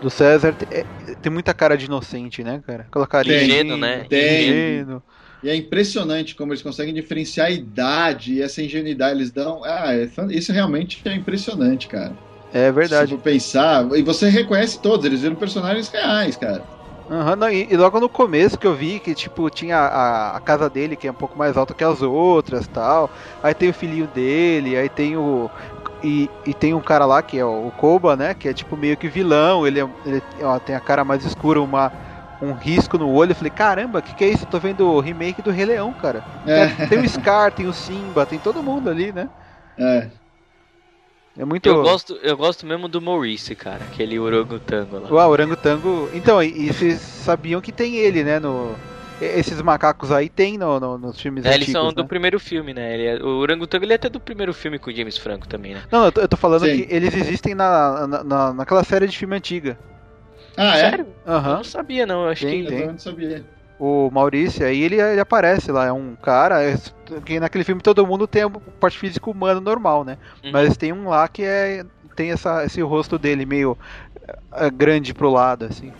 do 0.00 0.10
César 0.10 0.54
é, 0.70 0.84
tem 1.22 1.30
muita 1.30 1.52
cara 1.52 1.76
de 1.76 1.86
inocente, 1.86 2.42
né, 2.42 2.62
cara? 2.66 2.86
Colocaria 2.90 3.42
ingênuo, 3.42 3.76
né? 3.76 4.06
Tem. 4.08 4.42
Ingênuo. 4.44 5.02
E 5.42 5.48
é 5.48 5.56
impressionante 5.56 6.34
como 6.34 6.52
eles 6.52 6.62
conseguem 6.62 6.92
diferenciar 6.92 7.46
a 7.46 7.50
idade 7.50 8.34
e 8.34 8.42
essa 8.42 8.62
ingenuidade 8.62 9.16
eles 9.16 9.30
dão. 9.30 9.62
Ah, 9.64 9.94
é, 9.94 10.08
isso 10.30 10.52
realmente 10.52 11.00
é 11.06 11.14
impressionante, 11.14 11.88
cara. 11.88 12.12
É 12.52 12.70
verdade. 12.70 13.10
Se 13.10 13.16
for 13.16 13.22
pensar, 13.22 13.88
e 13.96 14.02
você 14.02 14.28
reconhece 14.28 14.80
todos, 14.80 15.06
eles 15.06 15.22
viram 15.22 15.36
personagens 15.36 15.88
reais, 15.88 16.36
cara. 16.36 16.62
Uhum, 17.08 17.36
não, 17.36 17.50
e, 17.50 17.66
e, 17.68 17.76
logo 17.76 17.98
no 17.98 18.08
começo 18.08 18.56
que 18.56 18.66
eu 18.66 18.74
vi 18.74 19.00
que, 19.00 19.14
tipo, 19.16 19.50
tinha 19.50 19.76
a, 19.76 20.36
a, 20.36 20.40
casa 20.40 20.70
dele, 20.70 20.94
que 20.94 21.08
é 21.08 21.10
um 21.10 21.14
pouco 21.14 21.36
mais 21.36 21.56
alta 21.56 21.74
que 21.74 21.82
as 21.82 22.02
outras 22.02 22.68
tal. 22.68 23.10
Aí 23.42 23.52
tem 23.52 23.68
o 23.68 23.74
filhinho 23.74 24.06
dele, 24.06 24.76
aí 24.76 24.88
tem 24.88 25.16
o, 25.16 25.50
e, 26.02 26.30
e 26.46 26.54
tem 26.54 26.74
um 26.74 26.80
cara 26.80 27.04
lá 27.04 27.22
que 27.22 27.38
é 27.38 27.44
o 27.44 27.70
Koba, 27.76 28.16
né? 28.16 28.34
Que 28.34 28.48
é 28.48 28.54
tipo 28.54 28.76
meio 28.76 28.96
que 28.96 29.08
vilão. 29.08 29.66
Ele, 29.66 29.80
é, 29.80 29.88
ele 30.04 30.22
ó, 30.42 30.58
tem 30.58 30.74
a 30.74 30.80
cara 30.80 31.04
mais 31.04 31.24
escura, 31.24 31.60
uma, 31.60 31.92
um 32.40 32.52
risco 32.52 32.98
no 32.98 33.10
olho. 33.10 33.32
Eu 33.32 33.36
falei, 33.36 33.50
caramba, 33.50 33.98
o 33.98 34.02
que, 34.02 34.14
que 34.14 34.24
é 34.24 34.28
isso? 34.28 34.44
Eu 34.44 34.50
tô 34.50 34.58
vendo 34.58 34.86
o 34.86 35.00
remake 35.00 35.42
do 35.42 35.50
Rei 35.50 35.66
Leão, 35.66 35.92
cara. 35.92 36.24
É. 36.46 36.86
Tem, 36.86 36.98
o 36.98 37.08
Scar, 37.08 37.52
tem 37.52 37.66
o 37.66 37.72
Simba, 37.72 38.26
tem 38.26 38.38
todo 38.38 38.62
mundo 38.62 38.88
ali, 38.88 39.12
né? 39.12 39.28
É. 39.78 40.08
É 41.38 41.44
muito. 41.44 41.66
Eu 41.66 41.82
gosto, 41.82 42.14
eu 42.22 42.36
gosto 42.36 42.66
mesmo 42.66 42.88
do 42.88 43.00
Maurice, 43.00 43.54
cara, 43.54 43.84
aquele 43.84 44.18
orangotango 44.18 44.98
lá. 44.98 45.10
O 45.10 45.30
orangotango. 45.30 46.08
Então, 46.12 46.42
e, 46.42 46.66
e 46.66 46.72
vocês 46.72 47.00
sabiam 47.00 47.60
que 47.60 47.72
tem 47.72 47.96
ele, 47.96 48.24
né? 48.24 48.38
No... 48.40 48.74
Esses 49.20 49.60
macacos 49.60 50.10
aí 50.10 50.28
tem 50.28 50.56
no, 50.56 50.80
no- 50.80 50.98
nos 50.98 51.20
filmes 51.20 51.44
É, 51.44 51.50
eles 51.54 51.68
antigos, 51.68 51.72
são 51.72 51.92
do 51.92 52.02
né? 52.02 52.08
primeiro 52.08 52.40
filme, 52.40 52.72
né? 52.72 52.94
Ele 52.94 53.06
é- 53.06 53.22
o 53.22 53.38
orangotango 53.38 53.84
ele 53.84 53.92
é 53.92 53.96
até 53.96 54.08
do 54.08 54.18
primeiro 54.20 54.54
filme 54.54 54.78
com 54.78 54.90
o 54.90 54.94
James 54.94 55.18
Franco 55.18 55.46
também, 55.46 55.74
né? 55.74 55.82
Não, 55.90 56.04
eu 56.04 56.12
tô, 56.12 56.20
eu 56.22 56.28
tô 56.28 56.36
falando 56.36 56.64
Sim. 56.66 56.84
que 56.84 56.94
eles 56.94 57.14
existem 57.14 57.54
na, 57.54 58.06
na, 58.06 58.24
na- 58.24 58.54
naquela 58.54 58.82
série 58.84 59.06
de 59.06 59.16
filme 59.16 59.36
antiga. 59.36 59.78
Ah, 60.56 60.76
é? 60.76 60.90
Sério? 60.90 61.06
Eu 61.26 61.32
Aham. 61.32 61.56
não 61.56 61.64
sabia, 61.64 62.06
não. 62.06 62.24
Eu 62.24 62.30
acho 62.30 62.44
Tem, 62.46 62.64
que. 62.64 62.72
Eu 62.72 62.92
não 62.92 62.98
sabia. 62.98 63.44
O 63.78 64.10
Maurício, 64.12 64.64
aí 64.66 64.82
ele, 64.82 65.00
ele 65.00 65.20
aparece 65.20 65.72
lá, 65.72 65.86
é 65.86 65.92
um 65.92 66.14
cara. 66.16 66.62
é- 66.62 66.76
que 67.24 67.40
naquele 67.40 67.64
filme 67.64 67.80
todo 67.80 68.06
mundo 68.06 68.26
tem 68.26 68.44
um 68.44 68.50
porte 68.50 68.98
físico 68.98 69.30
humano 69.30 69.60
normal, 69.60 70.04
né? 70.04 70.18
Uhum. 70.44 70.50
Mas 70.52 70.76
tem 70.76 70.92
um 70.92 71.08
lá 71.08 71.26
que 71.28 71.42
é. 71.42 71.84
Tem 72.14 72.30
essa, 72.30 72.64
esse 72.64 72.82
rosto 72.82 73.18
dele 73.18 73.46
meio 73.46 73.78
é, 74.52 74.70
grande 74.70 75.14
pro 75.14 75.30
lado, 75.30 75.64
assim. 75.64 75.92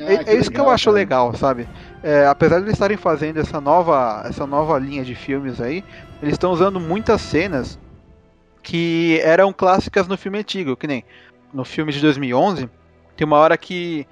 Ah, 0.00 0.24
É, 0.26 0.32
é 0.32 0.36
isso 0.36 0.50
que 0.50 0.60
eu 0.60 0.64
legal, 0.64 0.74
acho 0.74 0.84
cara. 0.86 0.94
legal, 0.96 1.34
sabe? 1.36 1.68
É, 2.02 2.26
apesar 2.26 2.56
de 2.58 2.62
eles 2.64 2.74
estarem 2.74 2.96
fazendo 2.96 3.38
essa 3.38 3.60
nova, 3.60 4.22
essa 4.26 4.46
nova 4.46 4.78
linha 4.78 5.04
de 5.04 5.14
filmes 5.14 5.60
aí, 5.60 5.84
eles 6.20 6.34
estão 6.34 6.50
usando 6.52 6.80
muitas 6.80 7.20
cenas 7.20 7.78
que 8.62 9.20
eram 9.22 9.52
clássicas 9.52 10.08
no 10.08 10.16
filme 10.16 10.38
antigo, 10.38 10.76
que 10.76 10.86
nem 10.86 11.04
no 11.52 11.64
filme 11.64 11.92
de 11.92 12.00
2011, 12.00 12.68
tem 13.16 13.26
uma 13.26 13.36
hora 13.38 13.56
que 13.56 14.06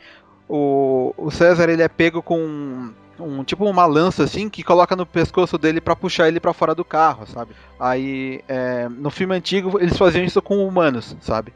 o, 0.49 1.13
o 1.17 1.31
César 1.31 1.69
ele 1.69 1.83
é 1.83 1.89
pego 1.89 2.23
com 2.23 2.39
um, 2.39 2.95
um- 3.19 3.45
tipo 3.45 3.65
uma 3.65 3.87
lança 3.87 4.25
assim 4.25 4.49
que 4.49 4.63
coloca 4.63 4.95
no 4.95 5.07
pescoço 5.07 5.59
dele 5.59 5.81
pra 5.81 5.97
puxar 5.97 6.29
ele 6.29 6.39
pra 6.41 6.53
fora 6.53 6.75
do 6.75 6.85
carro, 6.85 7.27
sabe? 7.27 7.55
Aí 7.81 8.43
é, 8.49 8.89
no 8.89 9.11
filme 9.11 9.35
antigo 9.35 9.79
eles 9.81 9.97
faziam 9.97 10.25
isso 10.25 10.41
com 10.43 10.65
humanos, 10.67 11.17
sabe? 11.21 11.53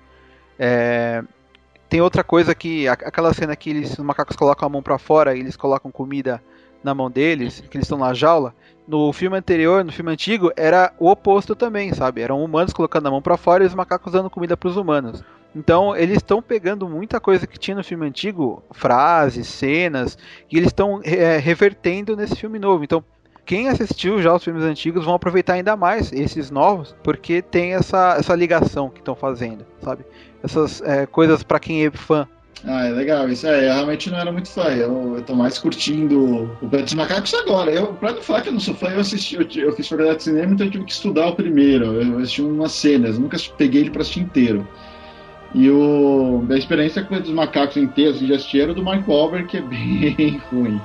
É, 0.58 1.22
tem 1.88 2.00
outra 2.00 2.24
coisa 2.24 2.54
que 2.54 2.88
aquela 2.88 3.32
cena 3.32 3.54
que 3.54 3.70
eles, 3.70 3.92
os 3.92 4.04
macacos 4.04 4.36
colocam 4.36 4.66
a 4.66 4.70
mão 4.70 4.82
pra 4.82 4.98
fora 4.98 5.36
e 5.36 5.40
eles 5.40 5.56
colocam 5.56 5.90
comida 5.90 6.42
na 6.82 6.94
mão 6.94 7.10
deles, 7.10 7.60
que 7.70 7.76
eles 7.76 7.86
estão 7.86 7.98
na 7.98 8.14
jaula. 8.14 8.54
No 8.86 9.12
filme 9.12 9.36
anterior, 9.36 9.84
no 9.84 9.92
filme 9.92 10.12
antigo, 10.12 10.52
era 10.56 10.92
o 10.98 11.10
oposto 11.10 11.56
também, 11.56 11.92
sabe? 11.92 12.20
Eram 12.20 12.42
humanos 12.42 12.72
colocando 12.72 13.06
a 13.08 13.10
mão 13.10 13.22
pra 13.22 13.36
fora 13.36 13.64
e 13.64 13.66
os 13.66 13.74
macacos 13.74 14.12
dando 14.12 14.30
comida 14.30 14.56
pros 14.56 14.76
humanos. 14.76 15.24
Então, 15.54 15.96
eles 15.96 16.18
estão 16.18 16.42
pegando 16.42 16.88
muita 16.88 17.18
coisa 17.18 17.46
que 17.46 17.58
tinha 17.58 17.76
no 17.76 17.82
filme 17.82 18.06
antigo, 18.06 18.62
frases, 18.72 19.46
cenas, 19.48 20.18
e 20.50 20.56
eles 20.56 20.68
estão 20.68 21.00
é, 21.02 21.38
revertendo 21.38 22.14
nesse 22.14 22.36
filme 22.36 22.58
novo. 22.58 22.84
Então, 22.84 23.02
quem 23.46 23.68
assistiu 23.68 24.20
já 24.20 24.34
os 24.34 24.44
filmes 24.44 24.64
antigos 24.64 25.04
vão 25.04 25.14
aproveitar 25.14 25.54
ainda 25.54 25.76
mais 25.76 26.12
esses 26.12 26.50
novos, 26.50 26.94
porque 27.02 27.40
tem 27.40 27.74
essa, 27.74 28.16
essa 28.18 28.34
ligação 28.34 28.90
que 28.90 28.98
estão 28.98 29.14
fazendo, 29.14 29.64
sabe? 29.80 30.04
Essas 30.42 30.80
é, 30.82 31.06
coisas 31.06 31.42
pra 31.42 31.58
quem 31.58 31.84
é 31.84 31.90
fã. 31.90 32.26
Ah, 32.64 32.86
é 32.86 32.90
legal. 32.90 33.28
Isso 33.28 33.46
aí, 33.46 33.66
eu 33.66 33.74
realmente 33.74 34.10
não 34.10 34.18
era 34.18 34.32
muito 34.32 34.48
fã. 34.48 34.64
Eu, 34.64 35.16
eu 35.16 35.22
tô 35.22 35.34
mais 35.34 35.58
curtindo 35.58 36.44
o 36.44 36.68
Planeta 36.68 36.82
dos 36.84 36.94
Macacos 36.94 37.34
agora. 37.34 37.70
Eu, 37.70 37.94
pra 37.94 38.12
não 38.12 38.22
falar 38.22 38.42
que 38.42 38.48
eu 38.48 38.52
não 38.52 38.60
sou 38.60 38.74
fã, 38.74 38.88
eu 38.88 39.00
assisti, 39.00 39.36
eu, 39.36 39.46
eu 39.62 39.72
fiz 39.72 39.88
faculdade 39.88 40.18
de 40.18 40.24
cinema, 40.24 40.52
então 40.52 40.66
eu 40.66 40.70
tive 40.70 40.84
que 40.84 40.92
estudar 40.92 41.28
o 41.28 41.36
primeiro. 41.36 42.02
Eu 42.02 42.18
assisti 42.18 42.42
umas 42.42 42.72
cenas, 42.72 43.18
nunca 43.18 43.36
peguei 43.56 43.82
ele 43.82 43.90
pra 43.90 44.02
assistir 44.02 44.20
inteiro. 44.20 44.66
E 45.54 45.70
o, 45.70 46.44
a 46.50 46.56
experiência 46.56 47.02
com 47.02 47.06
o 47.06 47.08
Planeta 47.08 47.28
dos 47.28 47.36
Macacos 47.36 47.76
inteiro, 47.76 48.14
assim, 48.14 48.26
de 48.26 48.34
assistir 48.34 48.60
era 48.62 48.72
o 48.72 48.74
do 48.74 48.82
Mark 48.82 49.06
Wahlberg, 49.06 49.46
que 49.46 49.56
é 49.58 49.62
bem 49.62 50.40
ruim. 50.50 50.80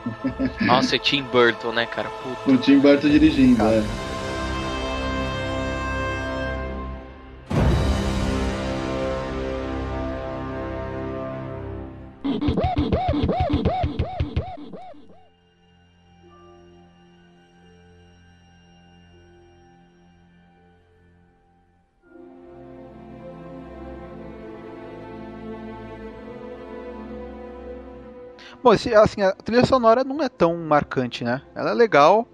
Nossa, 0.61 0.95
é 0.95 0.99
Tim 0.99 1.23
Burton, 1.23 1.71
né, 1.71 1.87
cara? 1.87 2.09
Puta. 2.09 2.41
Com 2.43 2.53
o 2.53 2.57
Tim 2.57 2.79
Burton 2.79 3.09
dirigindo, 3.09 3.63
é. 3.63 3.83
Bom, 28.63 28.73
esse, 28.73 28.93
assim, 28.93 29.21
a 29.21 29.31
trilha 29.31 29.65
sonora 29.65 30.03
não 30.03 30.21
é 30.21 30.29
tão 30.29 30.55
marcante, 30.57 31.23
né? 31.23 31.41
Ela 31.55 31.71
é 31.71 31.73
legal, 31.73 32.27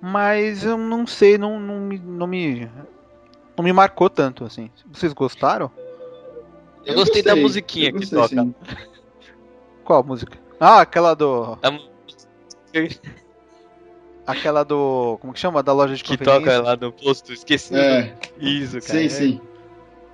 mas 0.00 0.64
eu 0.64 0.76
não 0.76 1.06
sei, 1.06 1.38
não, 1.38 1.60
não, 1.60 1.80
me, 1.80 1.98
não 1.98 2.26
me 2.26 2.68
não 3.56 3.64
me 3.64 3.72
marcou 3.72 4.10
tanto, 4.10 4.44
assim. 4.44 4.70
Vocês 4.92 5.12
gostaram? 5.12 5.70
Eu 6.84 6.94
gostei 6.94 7.22
da 7.22 7.36
musiquinha 7.36 7.88
eu 7.88 7.92
que 7.92 8.00
gostei, 8.00 8.18
toca. 8.18 8.28
sim. 8.42 8.54
Qual 9.84 10.02
música? 10.02 10.38
Ah, 10.58 10.80
aquela 10.80 11.14
do. 11.14 11.56
Aquela 14.26 14.64
do. 14.64 15.18
Como 15.20 15.34
que 15.34 15.38
chama? 15.38 15.62
Da 15.62 15.72
loja 15.72 15.94
de 15.94 16.02
que 16.02 16.16
conveniência. 16.16 16.50
toca 16.56 16.62
lá 16.62 16.76
no 16.76 16.90
posto, 16.90 17.30
esqueci. 17.32 17.76
É, 17.76 18.14
Isso, 18.38 18.80
cara. 18.80 18.98
sim, 19.00 19.08
sim. 19.10 19.40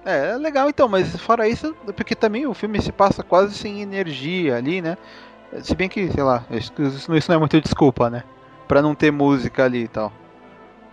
É, 0.05 0.31
é 0.31 0.37
legal 0.37 0.69
então, 0.69 0.89
mas 0.89 1.15
fora 1.17 1.47
isso, 1.49 1.75
porque 1.95 2.17
também 2.17 2.47
o 2.47 2.55
filme 2.55 2.81
se 2.83 2.91
passa 2.91 3.23
quase 3.23 3.55
sem 3.55 3.83
energia 3.83 4.57
ali, 4.57 4.83
né? 4.83 4.97
Se 5.63 5.75
bem 5.75 5.89
que, 5.89 6.11
sei 6.11 6.23
lá, 6.23 6.45
isso, 6.51 6.73
não 7.29 7.35
é 7.35 7.39
muito 7.39 7.61
desculpa, 7.61 8.09
né? 8.09 8.23
Pra 8.69 8.81
não 8.81 8.95
ter 8.95 9.11
música 9.11 9.65
ali 9.65 9.85
e 9.85 9.89
tal. 9.89 10.13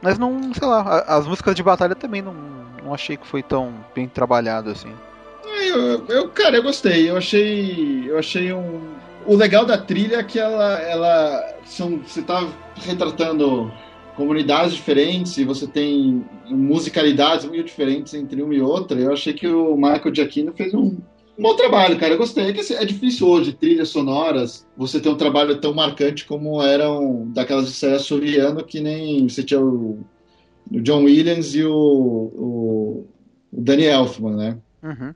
Mas 0.01 0.17
não, 0.17 0.53
sei 0.53 0.67
lá, 0.67 0.99
as 1.07 1.27
músicas 1.27 1.55
de 1.55 1.63
batalha 1.63 1.95
também 1.95 2.21
não, 2.21 2.33
não 2.83 2.93
achei 2.93 3.17
que 3.17 3.27
foi 3.27 3.43
tão 3.43 3.73
bem 3.95 4.07
trabalhado 4.07 4.69
assim. 4.69 4.91
Eu, 5.45 6.05
eu, 6.07 6.29
cara, 6.29 6.57
eu 6.57 6.63
gostei. 6.63 7.09
Eu 7.09 7.17
achei, 7.17 8.05
eu 8.09 8.17
achei 8.17 8.53
um. 8.53 8.81
O 9.25 9.35
legal 9.35 9.65
da 9.65 9.77
trilha 9.77 10.17
é 10.17 10.23
que 10.23 10.39
ela, 10.39 10.79
ela 10.79 11.55
são, 11.65 11.99
você 11.99 12.21
tá 12.21 12.47
retratando 12.75 13.71
comunidades 14.15 14.73
diferentes 14.73 15.37
e 15.37 15.43
você 15.43 15.67
tem 15.67 16.25
musicalidades 16.45 17.45
muito 17.45 17.65
diferentes 17.65 18.13
entre 18.13 18.41
uma 18.41 18.53
e 18.53 18.61
outra. 18.61 18.99
Eu 18.99 19.13
achei 19.13 19.33
que 19.33 19.47
o 19.47 19.75
Michael 19.75 20.15
Giacchino 20.15 20.53
fez 20.53 20.73
um, 20.73 20.97
um 21.37 21.43
bom 21.43 21.55
trabalho, 21.55 21.99
cara. 21.99 22.13
Eu 22.13 22.17
gostei. 22.17 22.45
É 22.45 22.53
que 22.53 22.61
assim, 22.61 22.73
é 22.73 22.85
difícil 22.85 23.27
hoje, 23.27 23.53
trilhas 23.53 23.89
sonoras, 23.89 24.65
você 24.75 24.99
ter 24.99 25.09
um 25.09 25.17
trabalho 25.17 25.59
tão 25.59 25.73
marcante 25.73 26.25
como 26.25 26.61
eram 26.61 27.27
daquelas 27.31 27.67
de 27.67 27.99
Soriano, 27.99 28.63
que 28.63 28.79
nem 28.79 29.27
você 29.27 29.43
tinha 29.43 29.59
o, 29.59 29.99
o 30.71 30.81
John 30.81 31.03
Williams 31.03 31.53
e 31.55 31.63
o, 31.63 31.73
o, 31.73 33.07
o 33.51 33.61
Danny 33.61 33.85
Elfman, 33.85 34.35
né? 34.35 34.57
Uhum. 34.83 35.13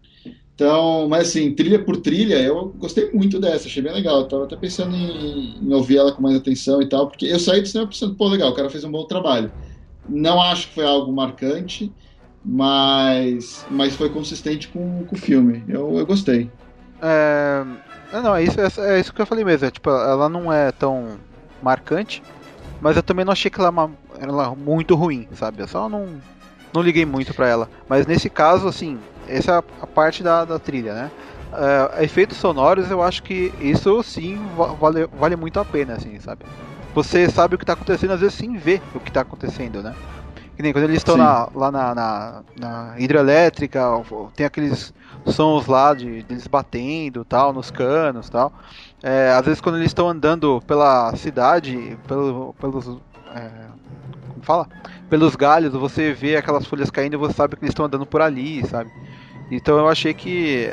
Então, 0.54 1.08
mas 1.10 1.30
assim, 1.30 1.56
trilha 1.56 1.84
por 1.84 1.98
trilha, 1.98 2.40
eu 2.40 2.70
gostei 2.78 3.12
muito 3.12 3.40
dessa, 3.40 3.68
achei 3.68 3.82
bem 3.82 3.94
legal. 3.94 4.20
Eu 4.20 4.28
tava 4.28 4.44
até 4.44 4.56
pensando 4.56 4.96
em, 4.96 5.58
em 5.60 5.74
ouvir 5.74 5.98
ela 5.98 6.12
com 6.12 6.22
mais 6.22 6.36
atenção 6.36 6.82
e 6.82 6.88
tal, 6.88 7.08
porque 7.08 7.26
eu 7.26 7.40
saí 7.40 7.62
do 7.62 7.68
cinema 7.68 7.90
pensando, 7.90 8.14
pô, 8.14 8.28
legal, 8.28 8.52
o 8.52 8.54
cara 8.54 8.70
fez 8.70 8.84
um 8.84 8.92
bom 8.92 9.06
trabalho. 9.06 9.52
Não 10.08 10.40
acho 10.40 10.68
que 10.68 10.76
foi 10.76 10.86
algo 10.86 11.12
marcante, 11.12 11.92
mas, 12.44 13.66
mas 13.70 13.96
foi 13.96 14.10
consistente 14.12 14.70
com, 14.70 15.06
com 15.06 15.16
o 15.16 15.20
filme. 15.20 15.66
Eu, 15.68 15.98
eu 15.98 16.06
gostei. 16.06 16.56
É, 17.04 17.64
é, 18.12 18.22
não, 18.22 18.36
é 18.36 18.44
isso, 18.44 18.60
é, 18.60 18.96
é 18.98 19.00
isso 19.00 19.14
que 19.14 19.22
eu 19.22 19.26
falei 19.26 19.44
mesmo. 19.46 19.66
É, 19.68 19.72
tipo, 19.72 19.90
ela 19.90 20.30
não 20.30 20.52
é 20.52 20.72
tão 20.72 21.20
marcante, 21.60 22.24
mas 22.80 22.98
eu 22.98 23.04
também 23.04 23.26
não 23.26 23.34
achei 23.34 23.52
que 23.52 23.60
ela, 23.60 23.70
é 23.70 23.72
uma- 23.72 24.00
ela 24.20 24.48
é 24.54 24.56
muito 24.56 24.96
ruim, 24.96 25.28
sabe? 25.34 25.64
Eu 25.64 25.68
só 25.68 25.90
não, 25.90 26.24
não 26.74 26.82
liguei 26.84 27.06
muito 27.06 27.34
pra 27.36 27.48
ela. 27.50 27.70
Mas 27.88 28.06
nesse 28.08 28.30
caso, 28.30 28.68
assim, 28.68 29.08
essa 29.26 29.54
é 29.54 29.56
a, 29.60 29.64
a 29.84 29.88
parte 29.88 30.24
da, 30.24 30.46
da 30.46 30.60
trilha, 30.60 30.94
né? 30.96 31.14
É, 32.00 32.04
efeitos 32.06 32.38
sonoros, 32.40 32.92
eu 32.92 33.02
acho 33.04 33.24
que 33.24 33.54
isso 33.60 34.04
sim 34.04 34.48
va- 34.50 34.76
vale, 34.76 35.08
vale 35.14 35.36
muito 35.36 35.60
a 35.60 35.66
pena, 35.66 35.96
assim, 35.96 36.20
sabe? 36.20 36.46
Você 36.94 37.30
sabe 37.30 37.56
o 37.56 37.60
que 37.60 37.66
tá 37.66 37.74
acontecendo, 37.74 38.14
às 38.14 38.22
vezes 38.22 38.36
sim 38.38 38.58
vê 38.58 38.84
o 38.94 39.02
que 39.02 39.12
tá 39.12 39.22
acontecendo, 39.22 39.84
né? 39.84 39.96
Que 40.62 40.66
nem 40.66 40.74
quando 40.74 40.84
eles 40.84 40.98
estão 40.98 41.18
na- 41.18 41.50
lá 41.56 41.72
na, 41.72 41.96
na, 41.96 42.44
na 42.60 42.96
hidrelétrica, 43.00 43.82
tem 44.36 44.46
aqueles 44.46 44.94
sons 45.26 45.66
lá 45.66 45.92
de 45.96 46.22
deles 46.22 46.46
batendo 46.46 47.26
tal 47.26 47.52
nos 47.52 47.72
canos 47.72 48.30
tal. 48.30 48.54
É, 49.02 49.32
às 49.32 49.44
vezes 49.44 49.60
quando 49.60 49.78
eles 49.80 49.88
estão 49.88 50.08
andando 50.08 50.62
pela 50.68 51.16
cidade 51.16 51.98
pelo, 52.08 52.54
pelos 52.60 52.88
é, 53.36 53.50
como 54.30 54.44
fala? 54.44 54.68
Pelos 55.10 55.36
galhos 55.36 55.74
você 55.74 56.14
vê 56.14 56.36
aquelas 56.36 56.68
folhas 56.68 56.92
caindo 56.92 57.16
e 57.16 57.18
você 57.18 57.34
sabe 57.34 57.56
que 57.56 57.64
eles 57.64 57.72
estão 57.72 57.86
andando 57.86 58.06
por 58.06 58.22
ali 58.22 58.64
sabe? 58.68 58.92
Então 59.50 59.80
eu 59.80 59.90
achei 59.90 60.14
que 60.14 60.72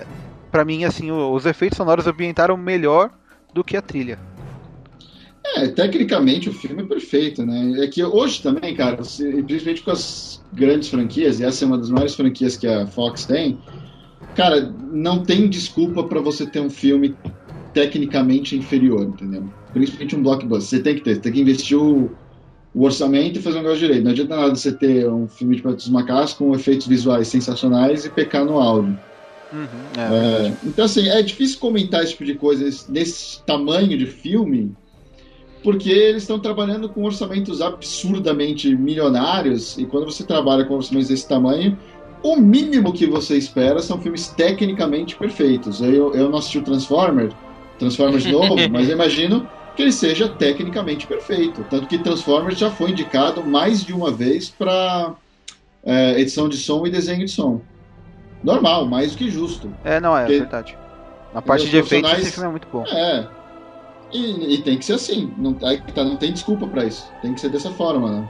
pra 0.51 0.66
mim 0.66 0.84
assim 0.84 1.11
os 1.11 1.47
efeitos 1.47 1.78
sonoros 1.78 2.07
ambientaram 2.07 2.59
melhor 2.59 3.09
do 3.55 3.64
que 3.64 3.74
a 3.74 3.80
trilha 3.80 4.18
É, 5.57 5.68
tecnicamente 5.68 6.49
o 6.49 6.53
filme 6.53 6.82
é 6.82 6.86
perfeito, 6.86 7.44
né? 7.44 7.84
É 7.84 7.88
que 7.88 8.03
hoje 8.05 8.42
também, 8.42 8.74
cara, 8.74 8.96
principalmente 8.99 9.82
com 9.82 9.90
as 9.90 10.44
grandes 10.53 10.88
franquias, 10.88 11.40
e 11.40 11.44
essa 11.44 11.64
é 11.64 11.66
uma 11.66 11.78
das 11.78 11.90
maiores 11.90 12.14
franquias 12.14 12.57
que 12.57 12.66
a 12.66 12.86
Fox 12.86 13.24
tem, 13.26 13.62
cara, 14.34 14.70
não 14.72 15.24
tem 15.24 15.49
desculpa 15.51 16.09
pra 16.09 16.20
você 16.20 16.46
ter 16.51 16.61
um 16.61 16.70
filme 16.70 17.20
tecnicamente 17.72 18.57
inferior, 18.57 19.05
entendeu? 19.09 19.55
Principalmente 19.72 20.16
um 20.16 20.22
blockbuster. 20.22 20.78
Você 20.78 20.84
tem 20.84 20.96
que 20.96 21.03
ter, 21.03 21.16
você 21.16 21.22
tem 21.22 21.32
que 21.32 21.40
investir 21.40 21.78
o, 21.78 22.18
o 22.74 22.84
orçamento 22.84 23.38
e 23.38 23.42
fazer 23.42 23.59
um 23.59 23.62
negócio 23.62 23.80
direito. 23.80 24.05
Não 24.05 24.12
adianta 24.12 24.36
nada 24.36 24.55
você 24.57 24.76
ter 24.76 25.11
um 25.11 25.28
filme 25.28 25.57
de 25.57 25.62
Planeta 25.62 25.82
dos 25.82 25.90
Macacos 25.92 26.34
com 26.34 26.55
efeitos 26.55 26.86
visuais 26.88 27.28
sensacionais 27.28 28.05
e 28.07 28.11
pecar 28.11 28.44
no 28.46 28.59
áudio. 28.61 29.01
Uhum, 29.51 29.90
é, 29.96 30.09
É, 30.11 30.59
então, 30.62 30.84
assim, 30.84 31.07
é 31.09 31.22
difícil 31.22 31.59
comentar 31.59 32.03
esse 32.03 32.12
tipo 32.12 32.24
de 32.24 32.34
coisa 32.34 32.64
nesse 32.90 33.44
tamanho 33.44 33.96
de 33.99 34.07
filme, 34.07 34.76
porque 35.63 35.91
eles 35.91 36.23
estão 36.23 36.39
trabalhando 36.39 36.89
com 36.89 37.05
orçamentos 37.05 37.61
absurdamente 37.61 38.75
milionários, 38.75 39.77
e 39.79 39.85
quando 39.85 40.07
você 40.07 40.25
trabalha 40.25 40.65
com 40.65 40.75
orçamentos 40.75 41.09
desse 41.09 41.29
tamanho, 41.29 41.79
o 42.23 42.37
mínimo 42.37 42.93
que 42.93 43.07
você 43.07 43.37
espera 43.37 43.81
são 43.81 44.01
filmes 44.01 44.29
tecnicamente 44.29 45.17
perfeitos. 45.17 45.81
Eu, 45.81 46.15
eu 46.15 46.29
não 46.29 46.39
assisti 46.39 46.59
o 46.59 46.63
Transformer, 46.63 47.33
Transformers 47.79 48.27
novo, 48.31 48.57
mas 48.71 48.89
eu 48.89 48.95
imagino 48.95 49.49
que 49.77 49.83
ele 49.83 49.93
seja 49.93 50.29
tecnicamente 50.29 51.07
perfeito. 51.07 51.65
Tanto 51.71 51.87
que 51.87 51.99
Transformers 51.99 52.59
já 52.59 52.71
foi 52.71 52.91
indicado 52.91 53.45
mais 53.45 53.85
de 53.85 53.93
uma 53.93 54.11
vez 54.11 54.49
para 54.49 55.15
edição 56.17 56.49
de 56.49 56.57
som 56.57 56.85
e 56.87 56.91
desenho 56.91 57.25
de 57.25 57.31
som. 57.31 57.61
Normal, 58.43 58.87
mais 58.87 59.13
do 59.13 59.19
que 59.19 59.31
justo. 59.31 59.71
É, 59.85 60.01
não, 60.01 60.17
é 60.17 60.23
Porque- 60.23 60.39
verdade. 60.41 60.79
Na 61.33 61.43
parte 61.43 61.69
de 61.69 61.77
efeitos, 61.77 62.11
esse 62.13 62.33
filme 62.33 62.49
é 62.49 62.51
muito 62.51 62.67
bom. 62.73 62.85
É. 62.87 63.27
E, 64.13 64.55
e 64.55 64.63
tem 64.63 64.79
que 64.79 64.85
ser 64.85 64.95
assim. 64.95 65.33
Não, 65.37 65.57
aí 65.63 65.79
tá, 65.81 66.03
não 66.05 66.17
tem 66.17 66.33
desculpa 66.33 66.67
pra 66.67 66.85
isso. 66.85 67.13
Tem 67.21 67.35
que 67.35 67.41
ser 67.41 67.51
dessa 67.51 67.71
forma, 67.73 68.11
né? 68.21 68.29